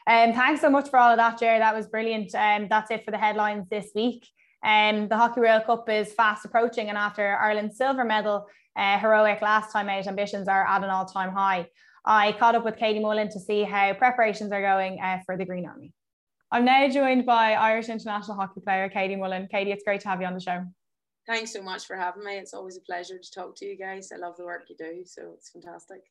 um, 0.05 0.33
thanks 0.33 0.59
so 0.59 0.69
much 0.69 0.89
for 0.89 0.99
all 0.99 1.11
of 1.11 1.17
that, 1.17 1.39
Jerry. 1.39 1.59
That 1.59 1.73
was 1.73 1.87
brilliant. 1.87 2.35
Um, 2.35 2.67
that's 2.69 2.91
it 2.91 3.05
for 3.05 3.11
the 3.11 3.17
headlines 3.17 3.67
this 3.69 3.91
week. 3.95 4.27
Um, 4.63 5.09
the 5.09 5.17
Hockey 5.17 5.41
World 5.41 5.65
Cup 5.65 5.89
is 5.89 6.13
fast 6.13 6.45
approaching, 6.45 6.89
and 6.89 6.97
after 6.97 7.37
Ireland's 7.37 7.77
silver 7.77 8.05
medal, 8.05 8.47
uh, 8.77 8.97
heroic 8.97 9.41
last 9.41 9.71
time 9.71 9.89
out 9.89 10.07
ambitions 10.07 10.47
are 10.47 10.65
at 10.65 10.83
an 10.83 10.89
all 10.89 11.05
time 11.05 11.33
high. 11.33 11.67
I 12.05 12.33
caught 12.33 12.55
up 12.55 12.63
with 12.63 12.77
Katie 12.77 12.99
Mullan 12.99 13.29
to 13.31 13.39
see 13.39 13.63
how 13.63 13.93
preparations 13.93 14.51
are 14.51 14.61
going 14.61 14.99
uh, 15.01 15.19
for 15.25 15.37
the 15.37 15.45
Green 15.45 15.65
Army. 15.65 15.93
I'm 16.51 16.65
now 16.65 16.87
joined 16.87 17.25
by 17.25 17.53
Irish 17.53 17.89
international 17.89 18.37
hockey 18.37 18.61
player 18.61 18.87
Katie 18.89 19.15
Mullan. 19.15 19.49
Katie, 19.49 19.71
it's 19.71 19.83
great 19.83 20.01
to 20.01 20.07
have 20.07 20.21
you 20.21 20.27
on 20.27 20.33
the 20.33 20.39
show. 20.39 20.63
Thanks 21.25 21.53
so 21.53 21.61
much 21.61 21.85
for 21.85 21.95
having 21.95 22.23
me. 22.23 22.37
It's 22.37 22.53
always 22.53 22.77
a 22.77 22.81
pleasure 22.81 23.17
to 23.17 23.31
talk 23.31 23.55
to 23.57 23.65
you 23.65 23.77
guys. 23.77 24.11
I 24.13 24.17
love 24.17 24.35
the 24.37 24.45
work 24.45 24.63
you 24.69 24.75
do, 24.77 25.03
so 25.05 25.31
it's 25.33 25.49
fantastic. 25.49 26.01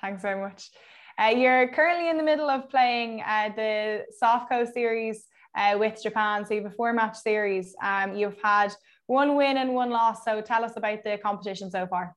Thanks 0.00 0.22
very 0.22 0.40
much. 0.40 0.70
Uh, 1.18 1.28
you're 1.28 1.68
currently 1.68 2.08
in 2.08 2.16
the 2.16 2.22
middle 2.22 2.48
of 2.48 2.68
playing 2.70 3.22
uh, 3.26 3.50
the 3.54 4.04
Softco 4.22 4.70
series 4.72 5.26
uh, 5.56 5.76
with 5.78 6.02
Japan. 6.02 6.44
So 6.44 6.54
you 6.54 6.62
have 6.62 6.72
a 6.72 6.74
four 6.74 6.92
match 6.92 7.16
series. 7.16 7.74
Um, 7.82 8.14
you've 8.14 8.40
had 8.42 8.74
one 9.06 9.36
win 9.36 9.58
and 9.58 9.74
one 9.74 9.90
loss. 9.90 10.24
So 10.24 10.40
tell 10.40 10.64
us 10.64 10.72
about 10.76 11.02
the 11.04 11.18
competition 11.18 11.70
so 11.70 11.86
far. 11.86 12.16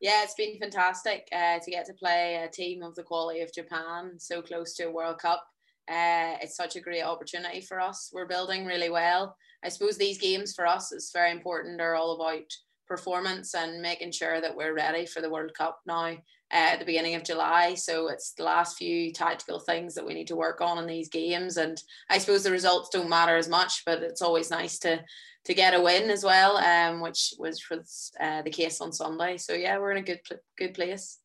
Yeah, 0.00 0.22
it's 0.22 0.34
been 0.34 0.58
fantastic 0.58 1.28
uh, 1.30 1.58
to 1.58 1.70
get 1.70 1.84
to 1.86 1.92
play 1.92 2.42
a 2.42 2.48
team 2.48 2.82
of 2.82 2.94
the 2.94 3.02
quality 3.02 3.40
of 3.40 3.52
Japan 3.52 4.18
so 4.18 4.40
close 4.40 4.74
to 4.74 4.84
a 4.84 4.90
World 4.90 5.18
Cup. 5.18 5.44
Uh, 5.90 6.36
it's 6.40 6.56
such 6.56 6.76
a 6.76 6.80
great 6.80 7.02
opportunity 7.02 7.60
for 7.60 7.80
us. 7.80 8.10
We're 8.12 8.26
building 8.26 8.64
really 8.64 8.90
well. 8.90 9.36
I 9.62 9.68
suppose 9.68 9.98
these 9.98 10.18
games 10.18 10.54
for 10.54 10.66
us 10.66 10.92
is 10.92 11.10
very 11.12 11.32
important. 11.32 11.76
They're 11.76 11.96
all 11.96 12.14
about 12.14 12.44
performance 12.88 13.54
and 13.54 13.82
making 13.82 14.12
sure 14.12 14.40
that 14.40 14.56
we're 14.56 14.74
ready 14.74 15.04
for 15.04 15.20
the 15.20 15.30
World 15.30 15.52
Cup 15.54 15.80
now 15.86 16.16
at 16.50 16.78
the 16.78 16.84
beginning 16.84 17.14
of 17.14 17.24
July. 17.24 17.74
So 17.74 18.08
it's 18.08 18.32
the 18.32 18.44
last 18.44 18.76
few 18.76 19.12
tactical 19.12 19.60
things 19.60 19.94
that 19.94 20.06
we 20.06 20.14
need 20.14 20.26
to 20.28 20.36
work 20.36 20.60
on 20.60 20.78
in 20.78 20.86
these 20.86 21.08
games. 21.08 21.56
And 21.56 21.80
I 22.08 22.18
suppose 22.18 22.42
the 22.42 22.50
results 22.50 22.90
don't 22.90 23.08
matter 23.08 23.36
as 23.36 23.48
much, 23.48 23.82
but 23.86 24.02
it's 24.02 24.22
always 24.22 24.50
nice 24.50 24.78
to 24.80 25.02
to 25.46 25.54
get 25.54 25.72
a 25.72 25.80
win 25.80 26.10
as 26.10 26.22
well, 26.22 26.58
um, 26.58 27.00
which 27.00 27.32
was 27.38 28.12
uh, 28.20 28.42
the 28.42 28.50
case 28.50 28.80
on 28.82 28.92
Sunday. 28.92 29.38
So 29.38 29.54
yeah, 29.54 29.78
we're 29.78 29.92
in 29.92 29.98
a 29.98 30.02
good 30.02 30.20
good 30.58 30.74
place. 30.74 31.18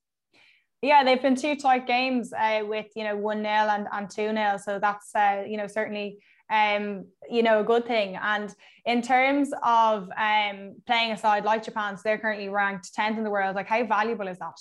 Yeah, 0.81 1.03
they've 1.03 1.21
been 1.21 1.35
two 1.35 1.55
tight 1.55 1.87
games 1.87 2.31
uh, 2.31 2.61
with 2.65 2.87
you 2.95 3.03
know 3.03 3.17
one 3.17 3.41
0 3.41 3.47
and, 3.47 3.87
and 3.91 4.09
two 4.09 4.29
0 4.29 4.57
So 4.63 4.79
that's 4.79 5.13
uh, 5.15 5.43
you 5.47 5.57
know 5.57 5.67
certainly 5.67 6.19
um 6.51 7.07
you 7.29 7.41
know 7.41 7.59
a 7.59 7.63
good 7.63 7.87
thing. 7.87 8.17
And 8.21 8.53
in 8.85 9.01
terms 9.01 9.51
of 9.63 10.09
um 10.17 10.75
playing 10.85 11.11
a 11.11 11.17
side 11.17 11.43
like 11.43 11.63
Japan, 11.63 11.97
so 11.97 12.01
they're 12.05 12.19
currently 12.19 12.49
ranked 12.49 12.93
tenth 12.93 13.17
in 13.17 13.23
the 13.23 13.31
world. 13.31 13.55
Like 13.55 13.67
how 13.67 13.83
valuable 13.83 14.27
is 14.27 14.37
that? 14.37 14.59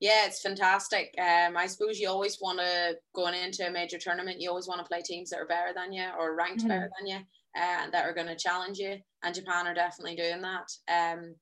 Yeah, 0.00 0.26
it's 0.26 0.40
fantastic. 0.40 1.14
Um, 1.18 1.58
I 1.58 1.66
suppose 1.66 2.00
you 2.00 2.08
always 2.08 2.38
want 2.40 2.58
to 2.58 2.96
going 3.14 3.34
into 3.34 3.66
a 3.68 3.70
major 3.70 3.98
tournament. 3.98 4.40
You 4.40 4.48
always 4.48 4.66
want 4.66 4.80
to 4.80 4.88
play 4.88 5.02
teams 5.02 5.28
that 5.30 5.40
are 5.40 5.46
better 5.46 5.72
than 5.74 5.92
you 5.92 6.06
or 6.18 6.34
ranked 6.34 6.60
mm-hmm. 6.60 6.68
better 6.68 6.90
than 6.98 7.06
you, 7.06 7.16
uh, 7.16 7.82
and 7.82 7.92
that 7.92 8.06
are 8.06 8.14
going 8.14 8.26
to 8.26 8.36
challenge 8.36 8.78
you. 8.78 8.96
And 9.22 9.34
Japan 9.34 9.66
are 9.66 9.74
definitely 9.74 10.16
doing 10.16 10.40
that. 10.40 10.72
Um, 10.88 11.34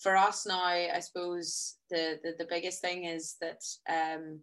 for 0.00 0.16
us 0.16 0.44
now, 0.44 0.64
I 0.64 0.98
suppose 1.00 1.76
the, 1.90 2.18
the, 2.24 2.34
the 2.38 2.46
biggest 2.48 2.80
thing 2.80 3.04
is 3.04 3.36
that 3.40 3.60
um, 3.88 4.40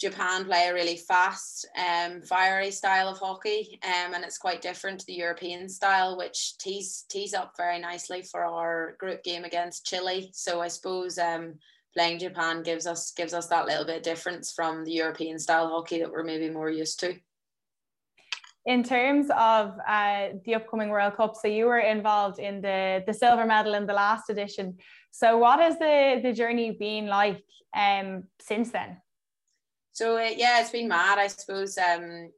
Japan 0.00 0.44
play 0.44 0.68
a 0.68 0.74
really 0.74 0.96
fast, 0.96 1.68
um, 1.76 2.22
fiery 2.22 2.70
style 2.70 3.08
of 3.08 3.18
hockey, 3.18 3.80
um, 3.82 4.14
and 4.14 4.24
it's 4.24 4.38
quite 4.38 4.62
different 4.62 5.00
to 5.00 5.06
the 5.06 5.14
European 5.14 5.68
style, 5.68 6.16
which 6.16 6.56
tees 6.58 7.04
tees 7.10 7.34
up 7.34 7.52
very 7.56 7.80
nicely 7.80 8.22
for 8.22 8.44
our 8.44 8.94
group 8.98 9.24
game 9.24 9.44
against 9.44 9.84
Chile. 9.84 10.30
So 10.32 10.60
I 10.60 10.68
suppose 10.68 11.18
um, 11.18 11.58
playing 11.98 12.20
Japan 12.20 12.62
gives 12.62 12.86
us 12.86 13.10
gives 13.10 13.34
us 13.34 13.48
that 13.48 13.66
little 13.66 13.84
bit 13.84 13.96
of 13.96 14.02
difference 14.02 14.52
from 14.52 14.84
the 14.84 14.92
European 14.92 15.36
style 15.38 15.68
hockey 15.68 15.98
that 15.98 16.12
we're 16.12 16.22
maybe 16.22 16.48
more 16.48 16.70
used 16.70 17.00
to 17.00 17.18
in 18.66 18.82
terms 18.82 19.30
of 19.30 19.72
uh, 19.88 20.28
the 20.44 20.54
upcoming 20.54 20.90
World 20.90 21.16
Cup, 21.16 21.34
so 21.36 21.48
you 21.48 21.64
were 21.64 21.78
involved 21.78 22.38
in 22.38 22.60
the, 22.60 23.02
the 23.06 23.14
silver 23.14 23.46
medal 23.46 23.72
in 23.72 23.86
the 23.86 23.94
last 23.94 24.28
edition. 24.28 24.76
So, 25.10 25.38
what 25.38 25.58
has 25.58 25.78
the, 25.78 26.20
the 26.22 26.34
journey 26.34 26.72
been 26.72 27.06
like 27.06 27.42
um, 27.74 28.24
since 28.40 28.70
then? 28.70 28.98
So, 29.92 30.18
uh, 30.18 30.28
yeah, 30.36 30.60
it's 30.60 30.68
been 30.68 30.86
mad. 30.86 31.18
I 31.18 31.28
suppose 31.28 31.78
um, 31.78 32.30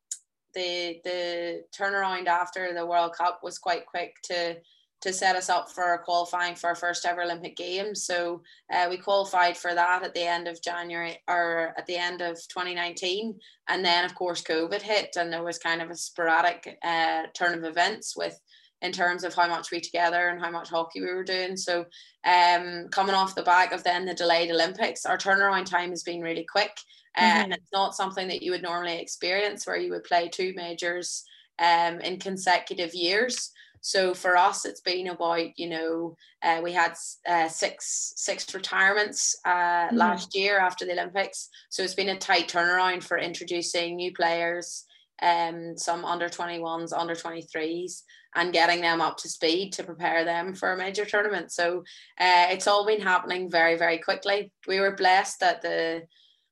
the 0.55 1.01
the 1.03 1.65
turnaround 1.77 2.27
after 2.29 2.73
the 2.75 2.87
World 2.87 3.13
Cup 3.19 3.41
was 3.43 3.59
quite 3.59 3.87
quick 3.87 4.15
to 4.25 4.57
to 5.01 5.13
set 5.13 5.37
us 5.37 5.49
up 5.49 5.71
for 5.71 5.97
qualifying 6.05 6.55
for 6.55 6.69
our 6.69 6.75
first 6.75 7.07
ever 7.07 7.23
Olympic 7.23 7.57
Games. 7.57 8.05
So 8.05 8.43
uh, 8.73 8.87
we 8.91 8.99
qualified 8.99 9.57
for 9.57 9.75
that 9.75 10.03
at 10.03 10.15
the 10.15 10.27
end 10.27 10.47
of 10.47 10.63
January 10.63 11.19
or 11.27 11.75
at 11.79 11.87
the 11.87 11.97
end 11.97 12.21
of 12.21 12.37
2019. 12.49 13.39
And 13.69 13.85
then, 13.85 14.05
of 14.05 14.15
course, 14.15 14.43
COVID 14.43 14.83
hit, 14.83 15.17
and 15.17 15.33
there 15.33 15.43
was 15.43 15.59
kind 15.59 15.81
of 15.81 15.91
a 15.91 15.97
sporadic 15.97 16.79
uh, 16.83 17.23
turn 17.35 17.59
of 17.59 17.65
events 17.65 18.17
with 18.17 18.39
in 18.83 18.93
terms 18.93 19.25
of 19.25 19.35
how 19.35 19.47
much 19.47 19.71
we 19.71 19.81
together 19.81 20.29
and 20.29 20.41
how 20.41 20.51
much 20.51 20.71
hockey 20.71 21.01
we 21.01 21.13
were 21.13 21.25
doing. 21.25 21.57
So 21.57 21.85
um, 22.25 22.89
coming 22.91 23.15
off 23.15 23.35
the 23.35 23.43
back 23.43 23.73
of 23.73 23.85
then 23.85 24.07
the 24.07 24.15
delayed 24.15 24.51
Olympics, 24.51 25.05
our 25.05 25.19
turnaround 25.19 25.67
time 25.67 25.91
has 25.91 26.03
been 26.03 26.23
really 26.23 26.47
quick. 26.51 26.79
Uh, 27.17 27.23
mm-hmm. 27.23 27.43
And 27.43 27.53
it's 27.53 27.73
not 27.73 27.95
something 27.95 28.29
that 28.29 28.43
you 28.43 28.53
would 28.53 28.63
normally 28.63 28.99
experience 28.99 29.67
where 29.67 29.77
you 29.77 29.91
would 29.91 30.05
play 30.05 30.29
two 30.29 30.55
majors 30.57 31.25
um, 31.59 32.01
in 32.01 32.19
consecutive 32.19 32.95
years. 32.95 33.51
So 33.81 34.15
for 34.15 34.37
us, 34.37 34.65
it's 34.65 34.81
been 34.81 35.09
about 35.09 35.59
you 35.59 35.69
know 35.69 36.17
uh, 36.43 36.61
we 36.63 36.73
had 36.73 36.95
uh, 37.29 37.49
six 37.49 38.13
six 38.17 38.53
retirements 38.55 39.37
uh, 39.45 39.89
mm. 39.89 39.93
last 39.93 40.37
year 40.37 40.59
after 40.59 40.85
the 40.85 40.93
Olympics. 40.93 41.49
So 41.71 41.83
it's 41.83 41.95
been 41.95 42.11
a 42.11 42.19
tight 42.19 42.49
turnaround 42.49 43.03
for 43.03 43.19
introducing 43.19 43.97
new 43.97 44.13
players, 44.13 44.85
um, 45.23 45.77
some 45.77 46.05
under 46.05 46.29
twenty 46.29 46.59
ones, 46.59 46.93
under 46.93 47.15
twenty 47.15 47.43
threes, 47.43 48.05
and 48.35 48.53
getting 48.53 48.83
them 48.83 49.01
up 49.01 49.17
to 49.19 49.29
speed 49.29 49.73
to 49.75 49.85
prepare 49.85 50.25
them 50.25 50.55
for 50.55 50.73
a 50.73 50.79
major 50.79 51.05
tournament. 51.05 51.51
So 51.51 51.79
uh, 52.19 52.47
it's 52.51 52.67
all 52.67 52.87
been 52.87 53.01
happening 53.01 53.51
very 53.51 53.77
very 53.77 53.99
quickly. 53.99 54.53
We 54.69 54.81
were 54.81 54.95
blessed 54.95 55.41
that 55.41 55.63
the 55.63 56.03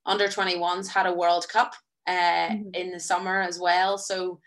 under 0.07 0.29
twenty 0.29 0.59
ones 0.59 0.89
had 0.89 1.07
a 1.07 1.13
World 1.13 1.47
Cup 1.49 1.75
uh, 2.07 2.49
mm. 2.49 2.75
in 2.75 2.91
the 2.91 3.01
summer 3.01 3.43
as 3.43 3.61
well. 3.61 3.99
So 3.99 4.41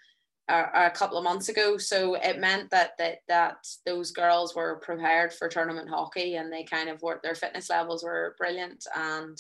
a, 0.52 0.88
a, 0.88 0.91
couple 0.91 1.18
of 1.18 1.24
months 1.24 1.49
ago. 1.49 1.78
So 1.78 2.16
it 2.16 2.39
meant 2.39 2.70
that 2.72 2.91
that 2.97 3.20
that 3.28 3.66
those 3.86 4.12
girls 4.12 4.56
were 4.56 4.82
prepared 4.84 5.34
for 5.34 5.47
tournament 5.47 5.89
hockey 5.89 6.36
and 6.36 6.52
they 6.52 6.64
kind 6.64 6.89
of 6.89 7.02
worked 7.02 7.24
their 7.24 7.36
fitness 7.36 7.70
levels 7.70 8.04
were 8.04 8.36
brilliant 8.38 8.86
and 8.95 9.38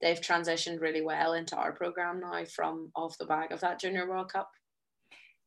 they've 0.00 0.20
transitioned 0.20 0.80
really 0.80 1.02
well 1.02 1.32
into 1.32 1.56
our 1.56 1.72
program 1.72 2.20
now 2.20 2.44
from 2.44 2.90
off 2.94 3.18
the 3.18 3.26
back 3.26 3.50
of 3.50 3.60
that 3.60 3.80
Junior 3.80 4.08
World 4.08 4.32
Cup. 4.32 4.50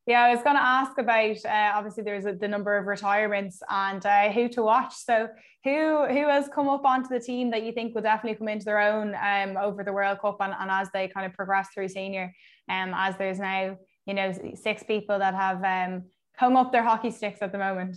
Yeah, 0.06 0.22
I 0.22 0.34
was 0.34 0.42
going 0.42 0.56
to 0.56 0.62
ask 0.62 0.98
about 0.98 1.36
uh, 1.46 1.72
obviously 1.74 2.02
there's 2.02 2.26
a, 2.26 2.34
the 2.34 2.46
number 2.46 2.76
of 2.76 2.86
retirements 2.86 3.62
and 3.70 4.04
uh, 4.04 4.30
who 4.30 4.50
to 4.50 4.62
watch. 4.62 4.94
So 4.94 5.28
who 5.64 6.06
who 6.06 6.28
has 6.28 6.48
come 6.54 6.68
up 6.68 6.84
onto 6.84 7.08
the 7.08 7.20
team 7.20 7.50
that 7.52 7.62
you 7.62 7.72
think 7.72 7.94
will 7.94 8.02
definitely 8.02 8.36
come 8.36 8.48
into 8.48 8.66
their 8.66 8.80
own 8.80 9.14
um, 9.14 9.56
over 9.56 9.82
the 9.82 9.94
World 9.94 10.18
Cup 10.20 10.36
and, 10.40 10.52
and 10.58 10.70
as 10.70 10.90
they 10.92 11.08
kind 11.08 11.24
of 11.24 11.32
progress 11.32 11.68
through 11.72 11.88
senior, 11.88 12.34
um, 12.68 12.92
as 12.94 13.16
there's 13.16 13.38
now 13.38 13.78
you 14.06 14.14
know 14.14 14.32
six 14.54 14.82
people 14.82 15.18
that 15.18 15.34
have 15.34 15.62
um, 15.64 16.04
hung 16.36 16.56
up 16.56 16.72
their 16.72 16.82
hockey 16.82 17.10
sticks 17.10 17.42
at 17.42 17.52
the 17.52 17.58
moment. 17.58 17.96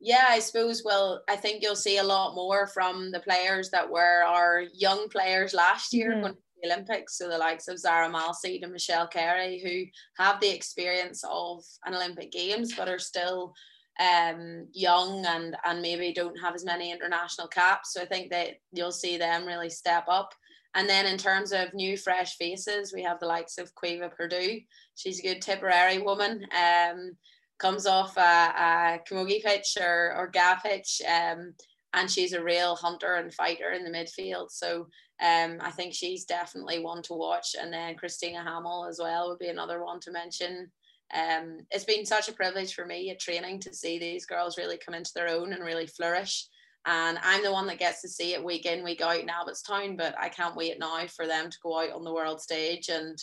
Yeah 0.00 0.26
i 0.28 0.38
suppose 0.38 0.82
well 0.84 1.22
i 1.28 1.36
think 1.36 1.62
you'll 1.62 1.76
see 1.76 1.98
a 1.98 2.04
lot 2.04 2.34
more 2.34 2.66
from 2.66 3.10
the 3.10 3.20
players 3.20 3.70
that 3.70 3.88
were 3.88 4.22
our 4.24 4.64
young 4.74 5.08
players 5.08 5.54
last 5.54 5.94
year 5.94 6.10
mm-hmm. 6.10 6.20
going 6.20 6.34
to 6.34 6.40
the 6.62 6.68
olympics. 6.68 7.16
So 7.16 7.28
the 7.28 7.38
likes 7.38 7.68
of 7.68 7.78
zara 7.78 8.10
malseed 8.10 8.62
and 8.62 8.72
michelle 8.72 9.06
carey 9.06 9.60
who 9.64 10.22
have 10.22 10.40
the 10.40 10.54
experience 10.54 11.24
of 11.28 11.64
an 11.86 11.94
olympic 11.94 12.32
games 12.32 12.74
but 12.76 12.88
are 12.88 12.98
still 12.98 13.54
um, 14.00 14.66
young 14.72 15.24
and 15.24 15.56
and 15.64 15.80
maybe 15.80 16.12
don't 16.12 16.36
have 16.40 16.54
as 16.54 16.64
many 16.64 16.90
international 16.90 17.48
caps. 17.48 17.92
So 17.92 18.02
i 18.02 18.06
think 18.06 18.30
that 18.30 18.56
you'll 18.72 18.92
see 18.92 19.16
them 19.16 19.46
really 19.46 19.70
step 19.70 20.04
up 20.08 20.34
and 20.74 20.88
then 20.88 21.06
in 21.06 21.18
terms 21.18 21.52
of 21.52 21.72
new 21.72 21.96
fresh 21.96 22.36
faces, 22.36 22.92
we 22.92 23.02
have 23.02 23.20
the 23.20 23.26
likes 23.26 23.58
of 23.58 23.74
Caoimhe 23.74 24.10
Perdue. 24.14 24.60
She's 24.94 25.20
a 25.20 25.22
good 25.22 25.42
Tipperary 25.42 25.98
woman. 25.98 26.46
Um, 26.52 27.16
comes 27.58 27.86
off 27.86 28.16
a, 28.16 28.20
a 28.20 29.00
camogie 29.08 29.42
pitch 29.42 29.76
or, 29.80 30.14
or 30.16 30.28
gap 30.28 30.64
pitch. 30.64 31.00
Um, 31.08 31.54
and 31.92 32.10
she's 32.10 32.32
a 32.32 32.42
real 32.42 32.74
hunter 32.74 33.14
and 33.14 33.32
fighter 33.32 33.70
in 33.70 33.84
the 33.84 33.90
midfield. 33.90 34.50
So 34.50 34.88
um, 35.24 35.58
I 35.60 35.70
think 35.70 35.94
she's 35.94 36.24
definitely 36.24 36.80
one 36.80 37.02
to 37.02 37.14
watch. 37.14 37.54
And 37.58 37.72
then 37.72 37.96
Christina 37.96 38.42
Hamill 38.42 38.86
as 38.88 38.98
well 39.00 39.28
would 39.28 39.38
be 39.38 39.48
another 39.48 39.82
one 39.82 40.00
to 40.00 40.10
mention. 40.10 40.70
Um, 41.14 41.60
it's 41.70 41.84
been 41.84 42.04
such 42.04 42.28
a 42.28 42.32
privilege 42.32 42.74
for 42.74 42.84
me 42.84 43.10
at 43.10 43.20
training 43.20 43.60
to 43.60 43.72
see 43.74 43.98
these 43.98 44.26
girls 44.26 44.58
really 44.58 44.78
come 44.78 44.94
into 44.94 45.12
their 45.14 45.28
own 45.28 45.52
and 45.52 45.62
really 45.62 45.86
flourish. 45.86 46.48
And 46.86 47.18
I'm 47.22 47.42
the 47.42 47.52
one 47.52 47.66
that 47.68 47.78
gets 47.78 48.02
to 48.02 48.08
see 48.08 48.34
it 48.34 48.44
week 48.44 48.66
in, 48.66 48.84
week 48.84 49.00
out 49.00 49.18
in 49.18 49.28
Abbotstown, 49.28 49.96
but 49.96 50.14
I 50.18 50.28
can't 50.28 50.56
wait 50.56 50.78
now 50.78 51.06
for 51.06 51.26
them 51.26 51.50
to 51.50 51.58
go 51.62 51.80
out 51.80 51.92
on 51.92 52.04
the 52.04 52.12
world 52.12 52.40
stage 52.40 52.90
and 52.90 53.16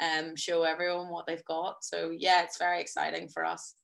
um, 0.00 0.36
show 0.36 0.62
everyone 0.62 1.08
what 1.08 1.26
they've 1.26 1.44
got. 1.44 1.82
So 1.82 2.10
yeah, 2.16 2.42
it's 2.44 2.58
very 2.58 2.80
exciting 2.80 3.28
for 3.28 3.44
us. 3.44 3.74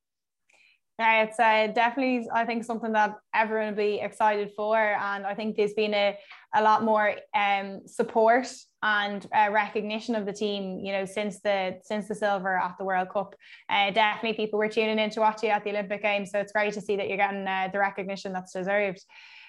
Yeah, 1.01 1.24
it's 1.24 1.41
uh, 1.41 1.72
definitely, 1.74 2.28
I 2.32 2.45
think, 2.45 2.62
something 2.62 2.93
that 2.93 3.16
everyone 3.35 3.70
will 3.70 3.74
be 3.74 3.99
excited 4.01 4.53
for. 4.55 4.78
And 4.78 5.26
I 5.26 5.35
think 5.35 5.57
there's 5.57 5.74
been 5.74 5.93
a, 5.93 6.16
a 6.55 6.62
lot 6.62 6.85
more 6.85 7.16
um, 7.35 7.80
support 7.87 8.47
and 8.85 9.26
uh, 9.35 9.49
recognition 9.51 10.14
of 10.14 10.26
the 10.26 10.32
team, 10.32 10.78
you 10.78 10.93
know, 10.93 11.07
since 11.07 11.41
the 11.41 11.80
since 11.82 12.07
the 12.07 12.14
silver 12.14 12.57
at 12.59 12.76
the 12.78 12.85
World 12.85 13.09
Cup. 13.09 13.35
Uh, 13.70 13.91
definitely, 13.91 14.35
people 14.35 14.59
were 14.59 14.68
tuning 14.68 14.99
in 14.99 15.11
to 15.11 15.20
watch 15.20 15.43
you 15.43 15.49
at 15.49 15.64
the 15.64 15.70
Olympic 15.70 16.03
Games, 16.03 16.30
so 16.30 16.39
it's 16.39 16.53
great 16.53 16.74
to 16.74 16.82
see 16.82 16.97
that 16.97 17.09
you're 17.09 17.16
getting 17.16 17.49
uh, 17.49 17.70
the 17.72 17.78
recognition 17.78 18.35
that's 18.35 18.53
deserved. 18.53 19.03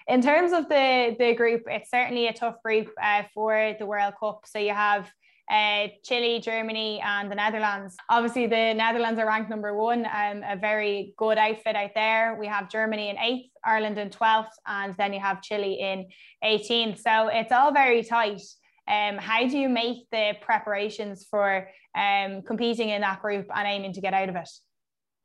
In 0.08 0.22
terms 0.22 0.54
of 0.54 0.70
the 0.70 1.18
the 1.20 1.36
group, 1.36 1.64
it's 1.68 1.92
certainly 1.92 2.28
a 2.28 2.34
tough 2.34 2.56
group 2.64 2.88
uh, 3.04 3.24
for 3.34 3.76
the 3.78 3.86
World 3.86 4.14
Cup. 4.20 4.46
So 4.46 4.58
you 4.58 4.74
have 4.74 5.12
uh, 5.52 5.88
Chile, 6.04 6.40
Germany, 6.40 7.02
and 7.02 7.30
the 7.30 7.36
Netherlands. 7.36 7.98
Obviously, 8.10 8.48
the 8.48 8.74
Netherlands 8.74 9.20
are 9.20 9.28
ranked 9.28 9.50
number 9.50 9.76
one, 9.76 10.06
um, 10.06 10.44
a 10.48 10.56
very 10.56 11.14
good 11.18 11.38
outfit 11.38 11.76
out 11.76 11.92
there. 11.94 12.38
We 12.40 12.48
have 12.48 12.70
Germany 12.70 13.10
in 13.10 13.18
eighth, 13.20 13.52
Ireland 13.64 13.98
in 13.98 14.10
12th, 14.10 14.56
and 14.66 14.96
then 14.98 15.12
you 15.14 15.20
have 15.20 15.42
Chile 15.42 15.74
in 15.74 16.08
18th. 16.44 17.00
So 17.00 17.28
it's 17.28 17.52
all 17.52 17.74
very 17.74 18.02
tight. 18.02 18.42
Um, 18.88 19.18
how 19.18 19.48
do 19.48 19.58
you 19.58 19.70
make 19.70 20.10
the 20.12 20.34
preparations 20.42 21.26
for 21.30 21.68
um, 21.98 22.42
competing 22.44 22.90
in 22.90 23.02
that 23.02 23.22
group 23.22 23.48
and 23.54 23.68
aiming 23.68 23.94
to 23.94 24.02
get 24.02 24.14
out 24.14 24.30
of 24.30 24.36
it? 24.36 24.50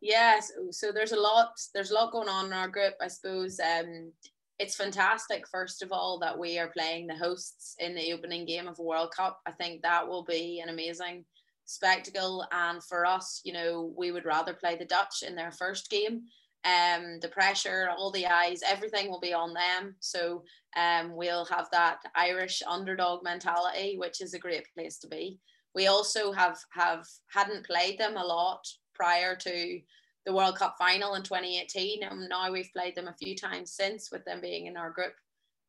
Yes, 0.00 0.50
so 0.70 0.92
there's 0.92 1.12
a 1.12 1.20
lot. 1.20 1.52
There's 1.74 1.90
a 1.90 1.94
lot 1.94 2.12
going 2.12 2.28
on 2.28 2.46
in 2.46 2.52
our 2.52 2.68
group. 2.68 2.94
I 3.02 3.08
suppose 3.08 3.61
um, 3.61 4.12
it's 4.58 4.76
fantastic, 4.76 5.46
first 5.48 5.82
of 5.82 5.92
all, 5.92 6.18
that 6.20 6.38
we 6.38 6.58
are 6.58 6.68
playing 6.68 7.06
the 7.06 7.16
hosts 7.16 7.74
in 7.78 7.94
the 7.94 8.12
opening 8.12 8.46
game 8.46 8.66
of 8.66 8.78
World 8.78 9.12
Cup. 9.14 9.40
I 9.46 9.52
think 9.52 9.82
that 9.82 10.06
will 10.06 10.24
be 10.24 10.61
an 10.61 10.70
amazing 10.70 11.24
spectacle. 11.66 12.46
And 12.52 12.82
for 12.82 13.04
us, 13.04 13.40
you 13.44 13.52
know, 13.52 13.92
we 13.96 14.11
would 14.11 14.24
rather 14.24 14.54
play 14.54 14.76
the 14.76 14.84
Dutch 14.84 15.22
in 15.26 15.34
their 15.34 15.52
first 15.52 15.90
game. 15.90 16.22
Um, 16.64 17.20
the 17.20 17.28
pressure, 17.28 17.88
all 17.96 18.11
the 18.11 18.26
eyes, 18.26 18.61
everything 18.66 19.11
will 19.11 19.20
be 19.20 19.32
on 19.32 19.54
them. 19.54 19.94
So 20.00 20.44
um, 20.76 21.16
we'll 21.16 21.46
have 21.46 21.68
that 21.72 22.00
Irish 22.14 22.62
underdog 22.68 23.24
mentality, 23.24 23.96
which 23.96 24.20
is 24.20 24.34
a 24.34 24.38
great 24.38 24.66
place 24.74 24.98
to 24.98 25.08
be. 25.08 25.38
We 25.74 25.86
also 25.86 26.32
have 26.32 26.58
have 26.72 27.06
hadn't 27.32 27.66
played 27.66 27.98
them 27.98 28.16
a 28.16 28.24
lot 28.24 28.66
prior 28.94 29.36
to 29.36 29.80
the 30.26 30.32
World 30.34 30.56
Cup 30.56 30.76
final 30.78 31.14
in 31.14 31.22
2018, 31.22 32.02
and 32.02 32.28
now 32.28 32.52
we've 32.52 32.72
played 32.72 32.94
them 32.94 33.08
a 33.08 33.14
few 33.14 33.34
times 33.34 33.72
since, 33.72 34.11
with 34.12 34.24
them 34.24 34.40
being 34.40 34.66
in 34.66 34.76
our 34.76 34.90
group 34.90 35.14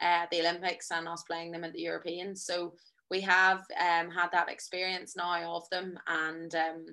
at 0.02 0.24
uh, 0.24 0.28
the 0.32 0.40
Olympics 0.40 0.92
and 0.92 1.08
us 1.08 1.24
playing 1.24 1.52
them 1.52 1.64
at 1.64 1.74
the 1.74 1.82
Europeans. 1.82 2.46
So 2.46 2.74
we 3.10 3.22
have 3.22 3.60
um, 3.80 4.10
had 4.10 4.30
that 4.32 4.50
experience 4.50 5.16
now 5.16 5.56
of 5.56 5.70
them, 5.70 5.98
and 6.08 6.54
um, 6.56 6.86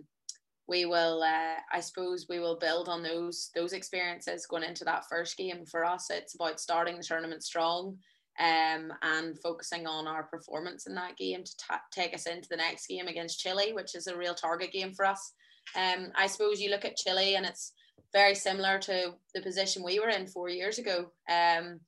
we 0.68 0.84
will, 0.84 1.22
uh, 1.22 1.54
I 1.72 1.80
suppose, 1.80 2.26
we 2.28 2.40
will 2.40 2.58
build 2.58 2.88
on 2.88 3.02
those 3.02 3.50
those 3.54 3.72
experiences 3.72 4.46
going 4.46 4.62
into 4.62 4.84
that 4.84 5.08
first 5.08 5.36
game. 5.36 5.64
For 5.64 5.84
us, 5.84 6.10
it's 6.10 6.34
about 6.34 6.60
starting 6.60 6.96
the 6.96 7.02
tournament 7.02 7.42
strong. 7.42 7.98
Um, 8.40 8.92
and 9.02 9.36
focusing 9.40 9.88
on 9.88 10.06
our 10.06 10.22
performance 10.22 10.86
in 10.86 10.94
that 10.94 11.16
game 11.16 11.42
to 11.42 11.56
ta- 11.56 11.82
take 11.90 12.14
us 12.14 12.26
into 12.26 12.48
the 12.48 12.56
next 12.56 12.86
game 12.86 13.08
against 13.08 13.40
Chile, 13.40 13.72
which 13.72 13.96
is 13.96 14.06
a 14.06 14.16
real 14.16 14.32
target 14.32 14.70
game 14.70 14.92
for 14.94 15.04
us. 15.06 15.32
Um, 15.74 16.12
I 16.14 16.28
suppose 16.28 16.60
you 16.60 16.70
look 16.70 16.84
at 16.84 16.96
Chile 16.96 17.34
and 17.34 17.44
it's 17.44 17.72
very 18.12 18.36
similar 18.36 18.78
to 18.78 19.14
the 19.34 19.42
position 19.42 19.82
we 19.82 19.98
were 19.98 20.08
in 20.08 20.28
four 20.28 20.48
years 20.48 20.78
ago. 20.78 21.10
Um, 21.28 21.80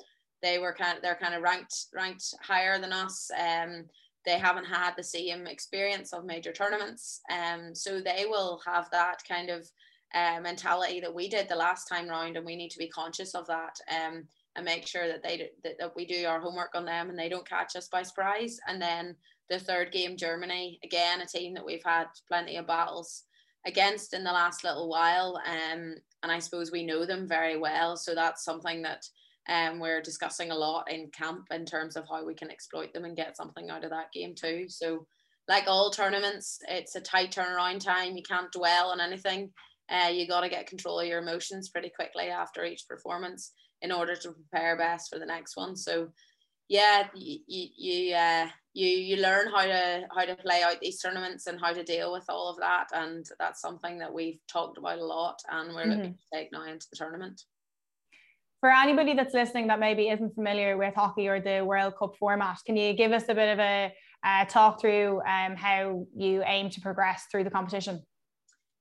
they 0.42 0.58
were 0.58 0.74
kind 0.74 0.96
of, 0.96 1.02
they're 1.02 1.18
kind 1.20 1.34
of 1.34 1.42
ranked 1.42 1.86
ranked 1.94 2.34
higher 2.42 2.80
than 2.80 2.92
us. 2.92 3.30
Um, 3.38 3.84
they 4.24 4.38
haven't 4.38 4.66
had 4.66 4.92
the 4.96 5.02
same 5.02 5.46
experience 5.46 6.12
of 6.12 6.24
major 6.24 6.52
tournaments, 6.52 7.20
um, 7.30 7.74
so 7.74 8.00
they 8.00 8.26
will 8.28 8.60
have 8.66 8.88
that 8.90 9.22
kind 9.28 9.50
of 9.50 9.68
uh, 10.14 10.40
mentality 10.40 11.00
that 11.00 11.14
we 11.14 11.28
did 11.28 11.48
the 11.48 11.54
last 11.54 11.86
time 11.86 12.08
round, 12.08 12.36
and 12.36 12.44
we 12.44 12.56
need 12.56 12.70
to 12.70 12.78
be 12.78 12.88
conscious 12.88 13.34
of 13.34 13.46
that 13.46 13.76
um, 13.90 14.24
and 14.56 14.64
make 14.64 14.86
sure 14.86 15.06
that 15.06 15.22
they 15.22 15.50
that, 15.62 15.78
that 15.78 15.94
we 15.94 16.04
do 16.04 16.26
our 16.26 16.40
homework 16.40 16.74
on 16.74 16.84
them 16.84 17.10
and 17.10 17.18
they 17.18 17.28
don't 17.28 17.48
catch 17.48 17.76
us 17.76 17.88
by 17.88 18.02
surprise. 18.02 18.58
And 18.66 18.80
then 18.80 19.14
the 19.48 19.58
third 19.58 19.92
game, 19.92 20.16
Germany, 20.16 20.78
again 20.84 21.20
a 21.20 21.26
team 21.26 21.54
that 21.54 21.64
we've 21.64 21.84
had 21.84 22.06
plenty 22.28 22.56
of 22.56 22.66
battles 22.66 23.24
against 23.66 24.14
in 24.14 24.24
the 24.24 24.32
last 24.32 24.64
little 24.64 24.88
while. 24.88 25.40
Um, 25.46 25.94
and 26.22 26.32
I 26.32 26.38
suppose 26.38 26.72
we 26.72 26.84
know 26.84 27.06
them 27.06 27.28
very 27.28 27.56
well. 27.56 27.96
So 27.96 28.14
that's 28.14 28.44
something 28.44 28.82
that 28.82 29.04
um, 29.50 29.80
we're 29.80 30.00
discussing 30.00 30.52
a 30.52 30.56
lot 30.56 30.90
in 30.90 31.10
camp 31.10 31.48
in 31.50 31.66
terms 31.66 31.96
of 31.96 32.06
how 32.08 32.24
we 32.24 32.34
can 32.34 32.50
exploit 32.50 32.92
them 32.94 33.04
and 33.04 33.16
get 33.16 33.36
something 33.36 33.68
out 33.68 33.84
of 33.84 33.90
that 33.90 34.12
game 34.12 34.34
too. 34.34 34.66
So, 34.68 35.06
like 35.48 35.64
all 35.66 35.90
tournaments, 35.90 36.60
it's 36.68 36.94
a 36.94 37.00
tight 37.00 37.32
turnaround 37.32 37.80
time. 37.80 38.16
You 38.16 38.22
can't 38.22 38.52
dwell 38.52 38.90
on 38.90 39.00
anything. 39.00 39.50
Uh, 39.90 40.08
you 40.08 40.28
got 40.28 40.42
to 40.42 40.48
get 40.48 40.68
control 40.68 41.00
of 41.00 41.08
your 41.08 41.18
emotions 41.18 41.68
pretty 41.68 41.90
quickly 41.90 42.26
after 42.26 42.64
each 42.64 42.86
performance 42.88 43.52
in 43.82 43.90
order 43.90 44.14
to 44.14 44.30
prepare 44.30 44.76
best 44.76 45.12
for 45.12 45.18
the 45.18 45.26
next 45.26 45.56
one. 45.56 45.74
So, 45.74 46.10
yeah, 46.68 47.08
you 47.16 47.40
you 47.48 48.14
uh, 48.14 48.46
you 48.72 48.86
you 48.86 49.16
learn 49.16 49.48
how 49.48 49.64
to 49.64 50.02
how 50.14 50.26
to 50.26 50.36
play 50.36 50.62
out 50.62 50.78
these 50.80 51.00
tournaments 51.00 51.48
and 51.48 51.60
how 51.60 51.72
to 51.72 51.82
deal 51.82 52.12
with 52.12 52.26
all 52.28 52.48
of 52.48 52.58
that, 52.58 52.86
and 52.92 53.26
that's 53.40 53.60
something 53.60 53.98
that 53.98 54.14
we've 54.14 54.38
talked 54.46 54.78
about 54.78 55.00
a 55.00 55.04
lot, 55.04 55.40
and 55.50 55.74
we're 55.74 55.82
mm-hmm. 55.82 55.90
looking 55.90 56.14
to 56.14 56.38
take 56.38 56.52
now 56.52 56.64
into 56.66 56.86
the 56.92 56.96
tournament. 56.96 57.42
For 58.60 58.70
anybody 58.70 59.14
that's 59.14 59.32
listening 59.32 59.68
that 59.68 59.80
maybe 59.80 60.10
isn't 60.10 60.34
familiar 60.34 60.76
with 60.76 60.94
hockey 60.94 61.28
or 61.28 61.40
the 61.40 61.64
World 61.64 61.94
Cup 61.98 62.12
format, 62.18 62.58
can 62.66 62.76
you 62.76 62.92
give 62.92 63.10
us 63.10 63.24
a 63.30 63.34
bit 63.34 63.48
of 63.48 63.58
a 63.58 63.90
uh, 64.22 64.44
talk 64.44 64.82
through 64.82 65.22
um, 65.22 65.56
how 65.56 66.06
you 66.14 66.42
aim 66.44 66.68
to 66.68 66.80
progress 66.82 67.24
through 67.30 67.44
the 67.44 67.50
competition? 67.50 68.02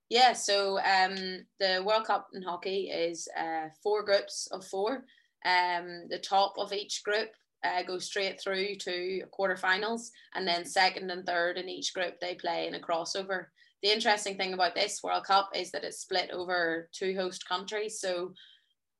Yeah, 0.10 0.34
so 0.34 0.80
um, 0.80 1.16
the 1.62 1.82
World 1.86 2.06
Cup 2.06 2.28
in 2.34 2.42
hockey 2.42 2.90
is 2.90 3.26
uh, 3.40 3.70
four 3.82 4.04
groups 4.04 4.50
of 4.52 4.66
four. 4.66 5.06
Um, 5.46 6.08
the 6.10 6.20
top 6.22 6.56
of 6.58 6.74
each 6.74 7.02
group 7.06 7.30
uh, 7.64 7.84
go 7.84 8.00
straight 8.00 8.42
through 8.42 8.76
to 8.82 9.22
quarterfinals, 9.38 10.10
and 10.36 10.46
then 10.46 10.66
second 10.66 11.10
and 11.10 11.26
third 11.26 11.58
in 11.58 11.70
each 11.70 11.94
group 11.94 12.20
they 12.20 12.36
play 12.36 12.68
in 12.68 12.76
a 12.76 12.80
crossover. 12.80 13.46
The 13.82 13.94
interesting 13.94 14.36
thing 14.36 14.52
about 14.52 14.76
this 14.76 15.02
World 15.02 15.24
Cup 15.24 15.52
is 15.56 15.72
that 15.72 15.86
it's 15.86 16.02
split 16.02 16.32
over 16.32 16.90
two 16.92 17.16
host 17.16 17.48
countries. 17.48 18.02
So 18.02 18.34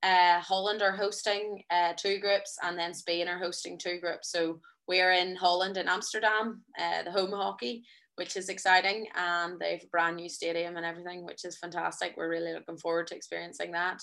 uh, 0.04 0.40
Holland 0.40 0.82
are 0.82 0.96
hosting 0.96 1.64
uh, 1.70 1.94
two 1.98 2.20
groups, 2.20 2.58
and 2.64 2.78
then 2.78 2.94
Spain 2.94 3.28
are 3.28 3.40
hosting 3.40 3.78
two 3.78 4.00
groups. 4.00 4.32
So 4.32 4.60
we're 4.88 5.12
in 5.12 5.36
Holland 5.36 5.78
and 5.78 5.90
Amsterdam, 5.90 6.64
uh, 6.80 7.04
the 7.04 7.12
home 7.12 7.32
hockey, 7.32 7.84
which 8.16 8.36
is 8.36 8.50
exciting, 8.50 9.08
and 9.16 9.60
they've 9.60 9.84
a 9.84 9.90
brand 9.92 10.16
new 10.16 10.30
stadium 10.30 10.78
and 10.78 10.86
everything, 10.86 11.26
which 11.26 11.46
is 11.46 11.58
fantastic. 11.58 12.16
We're 12.18 12.30
really 12.30 12.54
looking 12.54 12.78
forward 12.78 13.08
to 13.08 13.16
experiencing 13.16 13.72
that. 13.72 14.02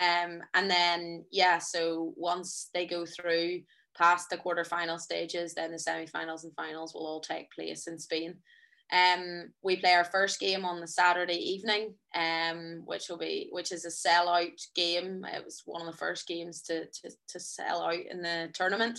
Um, 0.00 0.40
and 0.54 0.70
then 0.70 1.24
yeah, 1.32 1.58
so 1.58 2.12
once 2.16 2.70
they 2.72 2.86
go 2.86 3.04
through 3.04 3.60
past 3.96 4.30
the 4.30 4.36
quarterfinal 4.36 5.00
stages, 5.00 5.54
then 5.54 5.72
the 5.72 5.78
semi-finals 5.78 6.44
and 6.44 6.54
finals 6.54 6.94
will 6.94 7.06
all 7.06 7.20
take 7.20 7.50
place 7.50 7.88
in 7.88 7.98
Spain. 7.98 8.36
Um, 8.90 9.52
we 9.62 9.76
play 9.76 9.92
our 9.92 10.04
first 10.04 10.40
game 10.40 10.64
on 10.64 10.80
the 10.80 10.88
Saturday 10.88 11.36
evening, 11.36 11.94
um, 12.14 12.82
which 12.86 13.08
will 13.08 13.18
be 13.18 13.48
which 13.52 13.70
is 13.70 13.84
a 13.84 13.88
sellout 13.88 14.60
game. 14.74 15.26
It 15.30 15.44
was 15.44 15.62
one 15.66 15.82
of 15.82 15.86
the 15.86 15.98
first 15.98 16.26
games 16.26 16.62
to 16.62 16.86
to, 16.86 17.10
to 17.28 17.40
sell 17.40 17.82
out 17.82 18.06
in 18.10 18.22
the 18.22 18.48
tournament, 18.54 18.98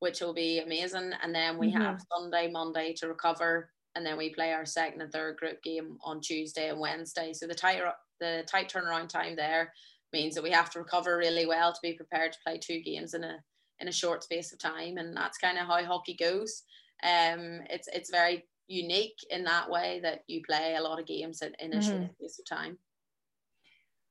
which 0.00 0.20
will 0.20 0.34
be 0.34 0.60
amazing. 0.60 1.12
And 1.22 1.34
then 1.34 1.56
we 1.56 1.68
mm-hmm. 1.68 1.80
have 1.80 2.02
Sunday, 2.12 2.50
Monday 2.50 2.92
to 2.98 3.08
recover, 3.08 3.70
and 3.94 4.04
then 4.04 4.18
we 4.18 4.34
play 4.34 4.52
our 4.52 4.66
second 4.66 5.00
and 5.00 5.12
third 5.12 5.38
group 5.38 5.62
game 5.62 5.96
on 6.04 6.20
Tuesday 6.20 6.68
and 6.68 6.78
Wednesday. 6.78 7.32
So 7.32 7.46
the 7.46 7.54
tight 7.54 7.80
the 8.20 8.44
tight 8.46 8.70
turnaround 8.70 9.08
time 9.08 9.36
there 9.36 9.72
means 10.12 10.34
that 10.34 10.44
we 10.44 10.50
have 10.50 10.70
to 10.70 10.80
recover 10.80 11.16
really 11.16 11.46
well 11.46 11.72
to 11.72 11.78
be 11.82 11.94
prepared 11.94 12.32
to 12.32 12.38
play 12.44 12.58
two 12.58 12.80
games 12.82 13.14
in 13.14 13.24
a 13.24 13.38
in 13.80 13.88
a 13.88 13.92
short 13.92 14.22
space 14.22 14.52
of 14.52 14.58
time, 14.58 14.98
and 14.98 15.16
that's 15.16 15.38
kind 15.38 15.56
of 15.56 15.66
how 15.66 15.82
hockey 15.84 16.14
goes. 16.14 16.62
Um, 17.02 17.62
it's 17.70 17.88
it's 17.88 18.10
very 18.10 18.44
unique 18.70 19.18
in 19.30 19.44
that 19.44 19.68
way 19.68 20.00
that 20.02 20.22
you 20.26 20.42
play 20.42 20.76
a 20.76 20.82
lot 20.82 21.00
of 21.00 21.06
games 21.06 21.42
in, 21.42 21.52
in 21.58 21.72
a 21.72 21.76
mm-hmm. 21.76 21.88
short 21.88 22.12
space 22.14 22.38
of 22.38 22.46
time. 22.46 22.78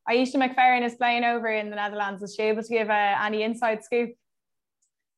Ayeisha 0.09 0.35
McFerran 0.35 0.83
is 0.83 0.95
playing 0.95 1.23
over 1.23 1.47
in 1.47 1.69
the 1.69 1.75
Netherlands. 1.75 2.23
Is 2.23 2.35
she 2.35 2.43
able 2.43 2.63
to 2.63 2.69
give 2.69 2.89
uh, 2.89 3.15
any 3.23 3.43
inside 3.43 3.83
scoop? 3.83 4.11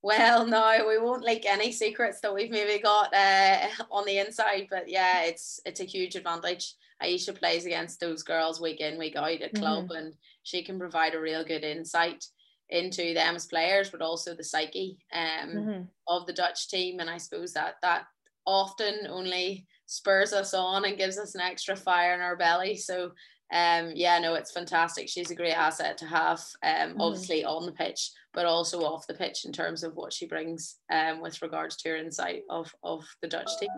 Well, 0.04 0.48
no, 0.48 0.86
we 0.88 0.98
won't 0.98 1.24
leak 1.24 1.46
any 1.46 1.72
secrets 1.72 2.20
that 2.22 2.34
we've 2.34 2.50
maybe 2.50 2.82
got 2.82 3.14
uh, 3.14 3.68
on 3.92 4.06
the 4.06 4.18
inside, 4.18 4.68
but 4.70 4.90
yeah, 4.90 5.24
it's 5.24 5.60
it's 5.66 5.80
a 5.80 5.86
huge 5.86 6.16
advantage. 6.16 6.74
Ayeisha 7.02 7.38
plays 7.38 7.66
against 7.66 8.00
those 8.00 8.24
girls 8.24 8.60
week 8.60 8.80
in, 8.80 8.98
week 8.98 9.16
out 9.16 9.42
at 9.42 9.54
club, 9.54 9.86
mm-hmm. 9.86 9.98
and 9.98 10.14
she 10.44 10.64
can 10.64 10.80
provide 10.80 11.14
a 11.14 11.20
real 11.20 11.44
good 11.44 11.64
insight 11.64 12.26
into 12.70 13.14
them 13.14 13.36
as 13.36 13.46
players, 13.46 13.90
but 13.90 14.02
also 14.02 14.34
the 14.34 14.44
psyche 14.44 14.98
um, 15.14 15.50
mm-hmm. 15.50 15.82
of 16.08 16.26
the 16.26 16.34
Dutch 16.34 16.68
team. 16.70 17.00
And 17.00 17.10
I 17.10 17.18
suppose 17.18 17.54
that 17.54 17.76
that 17.82 18.06
often 18.46 19.08
only 19.10 19.66
spurs 19.86 20.34
us 20.34 20.54
on 20.54 20.86
and 20.86 20.98
gives 20.98 21.18
us 21.18 21.36
an 21.36 21.42
extra 21.42 21.76
fire 21.76 22.14
in 22.14 22.22
our 22.22 22.38
belly. 22.38 22.78
So 22.78 23.12
um, 23.52 23.92
yeah, 23.96 24.18
no, 24.20 24.36
it's 24.36 24.52
fantastic. 24.52 25.10
She's 25.10 25.30
a 25.30 25.36
great 25.36 25.54
asset 25.54 25.98
to 25.98 26.06
have, 26.06 26.40
um, 26.64 26.94
mm. 26.94 26.96
obviously 27.00 27.44
on 27.44 27.66
the 27.66 27.74
pitch, 27.74 28.12
but 28.34 28.46
also 28.46 28.82
off 28.82 29.08
the 29.08 29.14
pitch 29.14 29.44
in 29.44 29.52
terms 29.52 29.84
of 29.84 29.94
what 29.96 30.14
she 30.14 30.26
brings 30.26 30.78
um, 30.92 31.22
with 31.22 31.42
regards 31.42 31.76
to 31.78 31.90
her 31.90 31.98
insight 31.98 32.44
of, 32.50 32.74
of 32.84 33.04
the 33.22 33.28
Dutch 33.28 33.50
team. 33.60 33.70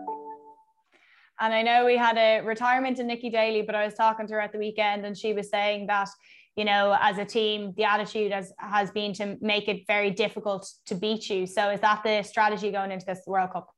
And 1.40 1.52
I 1.52 1.62
know 1.62 1.84
we 1.84 1.96
had 1.96 2.16
a 2.16 2.40
retirement 2.42 3.00
in 3.00 3.08
Nicci 3.08 3.32
Daly, 3.32 3.62
but 3.62 3.74
I 3.74 3.84
was 3.84 3.94
talking 3.94 4.28
to 4.28 4.34
her 4.34 4.40
at 4.40 4.52
the 4.52 4.58
weekend 4.58 5.04
and 5.04 5.18
she 5.18 5.32
was 5.32 5.50
saying 5.50 5.88
that, 5.88 6.08
you 6.54 6.64
know, 6.64 6.96
as 7.00 7.18
a 7.18 7.24
team, 7.24 7.74
the 7.76 7.82
attitude 7.82 8.30
has, 8.30 8.52
has 8.58 8.92
been 8.92 9.12
to 9.14 9.36
make 9.40 9.66
it 9.66 9.84
very 9.88 10.12
difficult 10.12 10.70
to 10.86 10.94
beat 10.94 11.28
you. 11.28 11.48
So 11.48 11.70
is 11.70 11.80
that 11.80 12.04
the 12.04 12.22
strategy 12.22 12.70
going 12.70 12.92
into 12.92 13.06
this 13.06 13.22
World 13.26 13.50
Cup? 13.52 13.73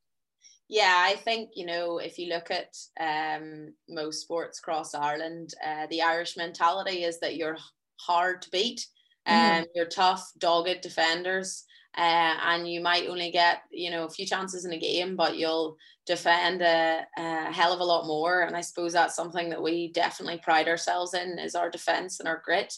Yeah, 0.69 0.95
I 0.99 1.15
think 1.15 1.51
you 1.55 1.65
know 1.65 1.99
if 1.99 2.19
you 2.19 2.29
look 2.29 2.51
at 2.51 2.75
um, 2.99 3.73
most 3.89 4.21
sports 4.23 4.59
across 4.59 4.95
Ireland, 4.95 5.55
uh, 5.65 5.87
the 5.89 6.03
Irish 6.03 6.37
mentality 6.37 7.05
is 7.05 7.21
that 7.21 7.37
you're 7.37 7.57
hard 8.01 8.43
to 8.43 8.51
beat, 8.51 8.85
and 9.27 9.65
mm-hmm. 9.65 9.71
you're 9.75 9.87
tough, 9.87 10.29
dogged 10.39 10.81
defenders, 10.81 11.65
uh, 11.97 12.37
and 12.45 12.69
you 12.69 12.81
might 12.81 13.09
only 13.09 13.31
get 13.31 13.63
you 13.71 13.91
know 13.91 14.05
a 14.05 14.11
few 14.11 14.27
chances 14.27 14.65
in 14.65 14.73
a 14.73 14.79
game, 14.79 15.15
but 15.15 15.37
you'll 15.37 15.77
defend 16.05 16.63
a, 16.63 17.05
a, 17.17 17.53
hell 17.53 17.73
of 17.73 17.81
a 17.81 17.85
lot 17.85 18.07
more. 18.07 18.43
And 18.43 18.57
I 18.57 18.61
suppose 18.61 18.93
that's 18.93 19.17
something 19.17 19.51
that 19.51 19.63
we 19.63 19.93
definitely 19.93 20.39
pride 20.39 20.69
ourselves 20.69 21.15
in 21.15 21.39
is 21.39 21.55
our 21.55 21.71
defense 21.71 22.21
and 22.21 22.29
our 22.29 22.41
grit. 22.45 22.73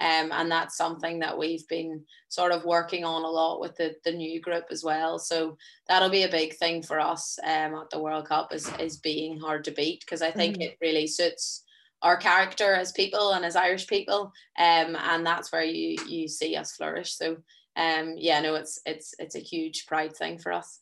Um, 0.00 0.32
and 0.32 0.50
that's 0.50 0.76
something 0.76 1.20
that 1.20 1.38
we've 1.38 1.66
been 1.68 2.02
sort 2.28 2.50
of 2.50 2.64
working 2.64 3.04
on 3.04 3.22
a 3.22 3.30
lot 3.30 3.60
with 3.60 3.76
the, 3.76 3.94
the 4.04 4.12
new 4.12 4.40
group 4.40 4.64
as 4.70 4.82
well. 4.82 5.18
So 5.18 5.56
that'll 5.88 6.10
be 6.10 6.24
a 6.24 6.28
big 6.28 6.56
thing 6.56 6.82
for 6.82 6.98
us 6.98 7.38
um, 7.44 7.74
at 7.74 7.90
the 7.90 8.00
World 8.00 8.26
Cup 8.26 8.52
is, 8.52 8.70
is 8.80 8.96
being 8.96 9.38
hard 9.38 9.62
to 9.64 9.70
beat 9.70 10.00
because 10.00 10.20
I 10.20 10.32
think 10.32 10.54
mm-hmm. 10.54 10.62
it 10.62 10.78
really 10.80 11.06
suits 11.06 11.62
our 12.02 12.16
character 12.16 12.74
as 12.74 12.92
people 12.92 13.32
and 13.32 13.44
as 13.44 13.56
Irish 13.56 13.86
people. 13.86 14.32
Um, 14.58 14.96
and 14.96 15.24
that's 15.24 15.50
where 15.52 15.64
you 15.64 15.96
you 16.06 16.28
see 16.28 16.54
us 16.54 16.72
flourish. 16.72 17.16
So 17.16 17.38
um, 17.76 18.14
yeah, 18.16 18.40
no, 18.40 18.54
it's 18.54 18.80
it's 18.86 19.14
it's 19.18 19.34
a 19.34 19.40
huge 19.40 19.86
pride 19.86 20.14
thing 20.14 20.38
for 20.38 20.52
us. 20.52 20.80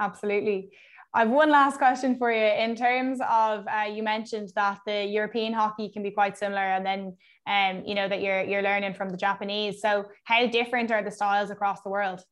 Absolutely. 0.00 0.70
I've 1.14 1.30
one 1.30 1.50
last 1.50 1.78
question 1.78 2.18
for 2.18 2.30
you. 2.32 2.44
In 2.44 2.74
terms 2.74 3.20
of 3.28 3.66
uh, 3.68 3.88
you 3.88 4.02
mentioned 4.02 4.52
that 4.56 4.80
the 4.86 5.04
European 5.04 5.52
hockey 5.52 5.88
can 5.88 6.02
be 6.02 6.10
quite 6.10 6.36
similar, 6.36 6.60
and 6.60 6.84
then 6.84 7.16
um, 7.46 7.82
you 7.86 7.94
know 7.94 8.08
that 8.08 8.22
you're 8.22 8.42
you're 8.42 8.62
learning 8.62 8.94
from 8.94 9.10
the 9.10 9.16
Japanese. 9.16 9.80
So 9.80 10.06
how 10.24 10.46
different 10.46 10.90
are 10.90 11.02
the 11.02 11.10
styles 11.10 11.50
across 11.50 11.82
the 11.82 11.90
world? 11.90 12.22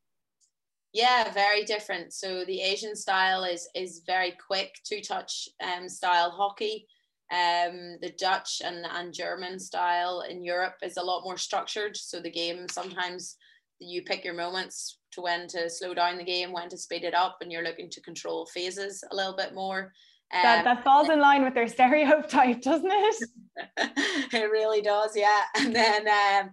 Yeah, 0.93 1.33
very 1.33 1.65
different. 1.65 2.13
So 2.13 2.45
the 2.45 2.61
Asian 2.61 2.95
style 2.95 3.45
is 3.45 3.69
is 3.75 4.03
very 4.07 4.35
quick, 4.47 4.79
two 4.85 5.01
touch 5.01 5.49
um, 5.63 5.89
style 5.89 6.31
hockey. 6.31 6.87
Um, 7.33 7.97
the 8.01 8.13
Dutch 8.19 8.61
and, 8.65 8.87
and 8.87 9.13
German 9.13 9.59
style 9.59 10.25
in 10.29 10.45
Europe 10.45 10.77
is 10.83 10.99
a 10.99 11.03
lot 11.03 11.25
more 11.25 11.39
structured. 11.39 11.97
So 11.97 12.21
the 12.21 12.31
game 12.31 12.67
sometimes 12.69 13.37
you 13.81 14.03
pick 14.03 14.25
your 14.25 14.35
moments 14.35 14.99
to 15.13 15.23
when 15.23 15.49
to 15.49 15.69
slow 15.71 15.95
down 15.95 16.19
the 16.19 16.25
game, 16.25 16.53
when 16.53 16.69
to 16.69 16.77
speed 16.77 17.03
it 17.03 17.15
up, 17.15 17.39
and 17.41 17.51
you're 17.51 17.65
looking 17.65 17.91
to 17.91 18.01
control 18.03 18.47
phases 18.47 19.03
a 19.11 19.17
little 19.17 19.35
bit 19.35 19.55
more. 19.55 19.93
Um, 20.33 20.43
that, 20.43 20.65
that 20.65 20.85
falls 20.85 21.09
in 21.09 21.21
line 21.21 21.45
with 21.45 21.55
their 21.55 21.69
stereotype, 21.69 22.63
doesn't 22.63 22.91
it? 22.91 23.29
it 24.33 24.51
really 24.51 24.81
does, 24.81 25.17
yeah. 25.17 25.43
And 25.57 25.75
then 25.75 26.09
um, 26.09 26.51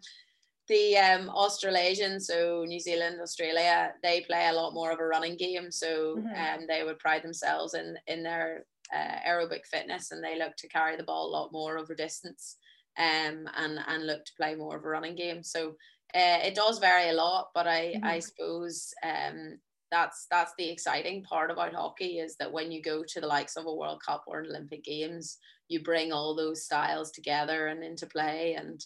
the 0.68 0.98
um, 0.98 1.30
Australasian, 1.30 2.20
so 2.20 2.64
New 2.68 2.80
Zealand, 2.80 3.20
Australia, 3.22 3.94
they 4.04 4.22
play 4.22 4.48
a 4.48 4.54
lot 4.54 4.74
more 4.74 4.92
of 4.92 5.00
a 5.00 5.06
running 5.06 5.36
game. 5.36 5.72
So 5.72 6.18
mm-hmm. 6.18 6.62
um, 6.62 6.68
they 6.68 6.84
would 6.84 7.00
pride 7.00 7.24
themselves 7.24 7.74
in 7.74 7.98
in 8.08 8.24
their 8.24 8.66
uh, 8.94 9.28
aerobic 9.28 9.66
fitness, 9.66 10.12
and 10.12 10.24
they 10.24 10.38
look 10.38 10.56
to 10.58 10.68
carry 10.68 10.96
the 10.96 11.04
ball 11.04 11.28
a 11.28 11.36
lot 11.36 11.52
more 11.52 11.78
over 11.78 11.96
distance, 11.96 12.58
um, 12.98 13.48
and 13.58 13.80
and 13.88 14.06
look 14.06 14.24
to 14.26 14.32
play 14.38 14.56
more 14.56 14.78
of 14.78 14.86
a 14.86 14.88
running 14.88 15.16
game. 15.16 15.44
So 15.44 15.76
uh, 16.14 16.40
it 16.44 16.56
does 16.56 16.80
vary 16.80 17.10
a 17.10 17.14
lot, 17.14 17.50
but 17.54 17.68
I 17.68 17.94
mm-hmm. 17.96 18.06
I 18.06 18.20
suppose 18.20 18.94
um, 19.04 19.58
that's 19.92 20.26
that's 20.32 20.54
the 20.58 20.70
exciting 20.70 21.24
part 21.24 21.52
about 21.52 21.74
hockey 21.74 22.20
is 22.20 22.36
that 22.38 22.52
when 22.52 22.72
you 22.72 22.82
go 22.82 23.04
to 23.08 23.20
the 23.20 23.28
likes 23.28 23.58
of 23.58 23.66
a 23.66 23.74
World 23.74 24.02
Cup 24.06 24.24
or 24.26 24.40
an 24.40 24.48
Olympic 24.48 24.84
Games, 24.84 25.38
you 25.68 25.82
bring 25.84 26.12
all 26.12 26.36
those 26.36 26.64
styles 26.64 27.12
together 27.12 27.68
and 27.68 27.84
into 27.84 28.06
play. 28.06 28.58
And 28.58 28.86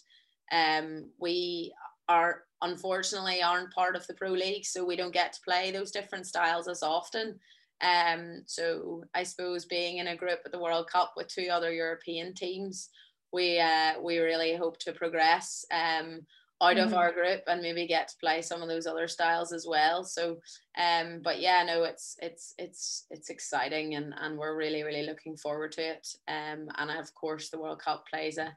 um, 0.52 1.10
we 1.18 1.72
are 2.08 2.42
unfortunately 2.62 3.42
aren't 3.42 3.72
part 3.72 3.96
of 3.96 4.06
the 4.06 4.14
pro 4.14 4.30
league, 4.30 4.64
so 4.64 4.84
we 4.84 4.96
don't 4.96 5.14
get 5.14 5.32
to 5.34 5.40
play 5.42 5.70
those 5.70 5.90
different 5.90 6.26
styles 6.26 6.68
as 6.68 6.82
often. 6.82 7.38
Um, 7.82 8.42
so 8.46 9.04
I 9.14 9.22
suppose 9.22 9.64
being 9.64 9.98
in 9.98 10.08
a 10.08 10.16
group 10.16 10.40
at 10.44 10.52
the 10.52 10.58
World 10.58 10.88
Cup 10.90 11.12
with 11.16 11.28
two 11.28 11.48
other 11.50 11.72
European 11.72 12.34
teams, 12.34 12.88
we 13.32 13.60
uh, 13.60 14.00
we 14.02 14.18
really 14.18 14.56
hope 14.56 14.78
to 14.80 14.92
progress. 14.92 15.64
Um, 15.72 16.26
out 16.62 16.76
mm-hmm. 16.76 16.86
of 16.86 16.94
our 16.94 17.12
group 17.12 17.42
and 17.46 17.60
maybe 17.60 17.86
get 17.86 18.08
to 18.08 18.16
play 18.18 18.40
some 18.40 18.62
of 18.62 18.68
those 18.68 18.86
other 18.86 19.08
styles 19.08 19.52
as 19.52 19.66
well 19.68 20.04
so 20.04 20.36
um 20.78 21.20
but 21.22 21.40
yeah 21.40 21.62
no 21.66 21.84
it's 21.84 22.16
it's 22.22 22.54
it's 22.58 23.04
it's 23.10 23.28
exciting 23.28 23.94
and 23.94 24.14
and 24.20 24.38
we're 24.38 24.56
really 24.56 24.82
really 24.82 25.04
looking 25.04 25.36
forward 25.36 25.72
to 25.72 25.82
it 25.82 26.06
um 26.28 26.68
and 26.78 26.90
of 26.90 27.12
course 27.14 27.50
the 27.50 27.58
world 27.58 27.78
cup 27.78 28.04
plays 28.08 28.38
a 28.38 28.56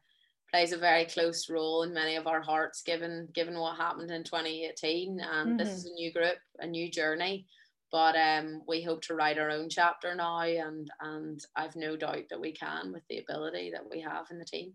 plays 0.49 0.71
a 0.71 0.77
very 0.77 1.05
close 1.05 1.49
role 1.49 1.83
in 1.83 1.93
many 1.93 2.15
of 2.15 2.25
our 2.25 2.41
hearts 2.41 2.81
given 2.81 3.27
given 3.33 3.59
what 3.59 3.75
happened 3.75 4.11
in 4.11 4.23
2018 4.23 5.19
and 5.19 5.49
mm-hmm. 5.49 5.57
this 5.57 5.69
is 5.69 5.85
a 5.85 5.93
new 5.93 6.11
group 6.11 6.37
a 6.59 6.67
new 6.67 6.89
journey 6.89 7.45
but 7.91 8.15
um, 8.15 8.61
we 8.67 8.83
hope 8.83 9.01
to 9.01 9.15
write 9.15 9.39
our 9.39 9.49
own 9.49 9.67
chapter 9.69 10.13
now 10.13 10.41
and 10.41 10.91
and 11.01 11.43
I've 11.55 11.75
no 11.75 11.95
doubt 11.95 12.25
that 12.29 12.39
we 12.39 12.51
can 12.51 12.93
with 12.93 13.03
the 13.09 13.19
ability 13.19 13.71
that 13.71 13.89
we 13.89 14.01
have 14.01 14.27
in 14.29 14.37
the 14.37 14.45
team. 14.45 14.73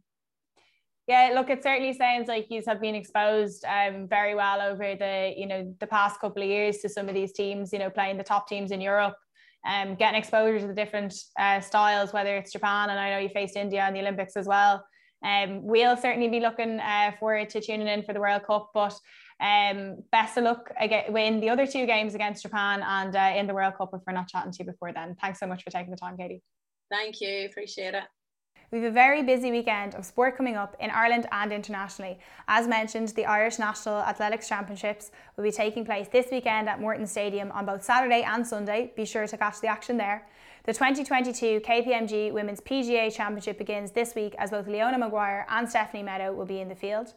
Yeah, 1.06 1.32
look, 1.34 1.50
it 1.50 1.62
certainly 1.62 1.92
sounds 1.92 2.28
like 2.28 2.46
you 2.50 2.62
have 2.66 2.80
been 2.80 2.94
exposed 2.94 3.64
um, 3.66 4.08
very 4.08 4.34
well 4.34 4.62
over 4.62 4.94
the, 4.94 5.34
you 5.36 5.46
know, 5.46 5.74
the 5.78 5.86
past 5.86 6.18
couple 6.18 6.42
of 6.42 6.48
years 6.48 6.78
to 6.78 6.88
some 6.88 7.08
of 7.08 7.14
these 7.14 7.32
teams, 7.32 7.72
you 7.72 7.78
know, 7.78 7.90
playing 7.90 8.16
the 8.16 8.24
top 8.24 8.48
teams 8.48 8.70
in 8.70 8.80
Europe, 8.80 9.16
um, 9.66 9.96
getting 9.96 10.18
exposure 10.18 10.60
to 10.60 10.66
the 10.66 10.74
different 10.74 11.14
uh, 11.38 11.60
styles, 11.60 12.14
whether 12.14 12.36
it's 12.38 12.52
Japan, 12.52 12.88
and 12.88 12.98
I 12.98 13.10
know 13.10 13.18
you 13.18 13.28
faced 13.28 13.56
India 13.56 13.86
in 13.86 13.92
the 13.92 14.00
Olympics 14.00 14.34
as 14.34 14.46
well. 14.46 14.82
Um, 15.22 15.64
we'll 15.64 15.96
certainly 15.96 16.28
be 16.28 16.40
looking 16.40 16.80
uh, 16.80 17.12
forward 17.18 17.50
to 17.50 17.60
tuning 17.60 17.88
in 17.88 18.02
for 18.02 18.14
the 18.14 18.20
World 18.20 18.44
Cup, 18.46 18.70
but 18.72 18.98
um, 19.40 19.96
best 20.10 20.38
of 20.38 20.44
luck 20.44 20.70
again 20.80 21.12
win 21.12 21.40
the 21.40 21.50
other 21.50 21.66
two 21.66 21.86
games 21.86 22.14
against 22.14 22.42
Japan 22.42 22.82
and 22.82 23.14
uh, 23.14 23.34
in 23.36 23.46
the 23.46 23.54
World 23.54 23.74
Cup 23.76 23.90
if 23.92 24.00
we're 24.06 24.14
not 24.14 24.28
chatting 24.28 24.52
to 24.52 24.58
you 24.60 24.70
before 24.70 24.92
then. 24.92 25.16
Thanks 25.20 25.38
so 25.40 25.46
much 25.46 25.62
for 25.64 25.70
taking 25.70 25.90
the 25.90 25.96
time, 25.96 26.16
Katie. 26.16 26.42
Thank 26.90 27.20
you. 27.20 27.46
Appreciate 27.46 27.94
it. 27.94 28.04
We 28.70 28.80
have 28.80 28.90
a 28.90 28.94
very 28.94 29.22
busy 29.22 29.50
weekend 29.50 29.94
of 29.94 30.04
sport 30.04 30.36
coming 30.36 30.56
up 30.56 30.74
in 30.80 30.90
Ireland 30.90 31.26
and 31.30 31.52
internationally. 31.52 32.18
As 32.48 32.66
mentioned, 32.66 33.08
the 33.08 33.26
Irish 33.26 33.58
National 33.58 33.98
Athletics 33.98 34.48
Championships 34.48 35.10
will 35.36 35.44
be 35.44 35.52
taking 35.52 35.84
place 35.84 36.08
this 36.08 36.26
weekend 36.32 36.68
at 36.68 36.80
Morton 36.80 37.06
Stadium 37.06 37.52
on 37.52 37.66
both 37.66 37.84
Saturday 37.84 38.22
and 38.22 38.46
Sunday. 38.46 38.92
Be 38.96 39.04
sure 39.04 39.26
to 39.26 39.36
catch 39.36 39.60
the 39.60 39.68
action 39.68 39.96
there. 39.96 40.26
The 40.64 40.72
2022 40.72 41.60
KPMG 41.60 42.32
Women's 42.32 42.60
PGA 42.60 43.14
Championship 43.14 43.58
begins 43.58 43.90
this 43.90 44.14
week 44.14 44.34
as 44.38 44.50
both 44.50 44.66
Leona 44.66 44.98
Maguire 44.98 45.46
and 45.50 45.68
Stephanie 45.68 46.02
Meadow 46.02 46.32
will 46.32 46.46
be 46.46 46.60
in 46.60 46.68
the 46.68 46.74
field. 46.74 47.12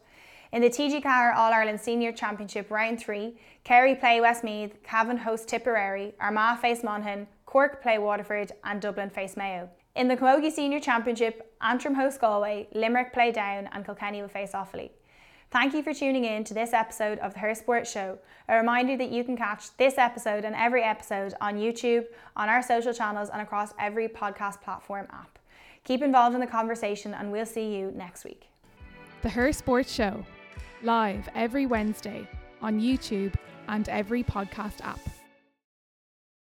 In 0.52 0.62
the 0.62 0.70
TG 0.70 1.02
Ceathair 1.02 1.34
All 1.34 1.52
Ireland 1.52 1.80
Senior 1.80 2.12
Championship 2.12 2.70
Round 2.70 3.00
3, 3.00 3.38
Kerry 3.64 3.94
play 3.94 4.20
Westmeath, 4.20 4.82
Cavan 4.82 5.18
host 5.18 5.48
Tipperary, 5.48 6.14
Armagh 6.20 6.60
face 6.60 6.82
Monaghan, 6.84 7.26
Cork 7.46 7.82
play 7.82 7.98
Waterford, 7.98 8.52
and 8.64 8.80
Dublin 8.80 9.10
face 9.10 9.36
Mayo. 9.36 9.70
In 9.98 10.06
the 10.06 10.16
Camogie 10.16 10.52
Senior 10.52 10.78
Championship, 10.78 11.52
Antrim 11.60 11.96
host 11.96 12.20
Galway, 12.20 12.68
Limerick 12.72 13.12
play 13.12 13.32
down, 13.32 13.68
and 13.72 13.84
Kilkenny 13.84 14.22
will 14.22 14.28
face 14.28 14.52
Offaly. 14.52 14.90
Thank 15.50 15.74
you 15.74 15.82
for 15.82 15.92
tuning 15.92 16.24
in 16.24 16.44
to 16.44 16.54
this 16.54 16.72
episode 16.72 17.18
of 17.18 17.34
the 17.34 17.40
Her 17.40 17.52
Sports 17.52 17.90
Show. 17.90 18.16
A 18.48 18.54
reminder 18.54 18.96
that 18.96 19.10
you 19.10 19.24
can 19.24 19.36
catch 19.36 19.76
this 19.76 19.98
episode 19.98 20.44
and 20.44 20.54
every 20.54 20.84
episode 20.84 21.34
on 21.40 21.56
YouTube, 21.56 22.04
on 22.36 22.48
our 22.48 22.62
social 22.62 22.92
channels, 22.92 23.28
and 23.28 23.42
across 23.42 23.74
every 23.80 24.06
podcast 24.06 24.60
platform 24.60 25.08
app. 25.10 25.36
Keep 25.82 26.02
involved 26.02 26.36
in 26.36 26.40
the 26.40 26.46
conversation, 26.46 27.12
and 27.12 27.32
we'll 27.32 27.44
see 27.44 27.74
you 27.74 27.90
next 27.96 28.24
week. 28.24 28.46
The 29.22 29.30
Her 29.30 29.52
Sports 29.52 29.92
Show, 29.92 30.24
live 30.84 31.28
every 31.34 31.66
Wednesday 31.66 32.24
on 32.62 32.80
YouTube 32.80 33.34
and 33.66 33.88
every 33.88 34.22
podcast 34.22 34.80
app. 34.84 35.00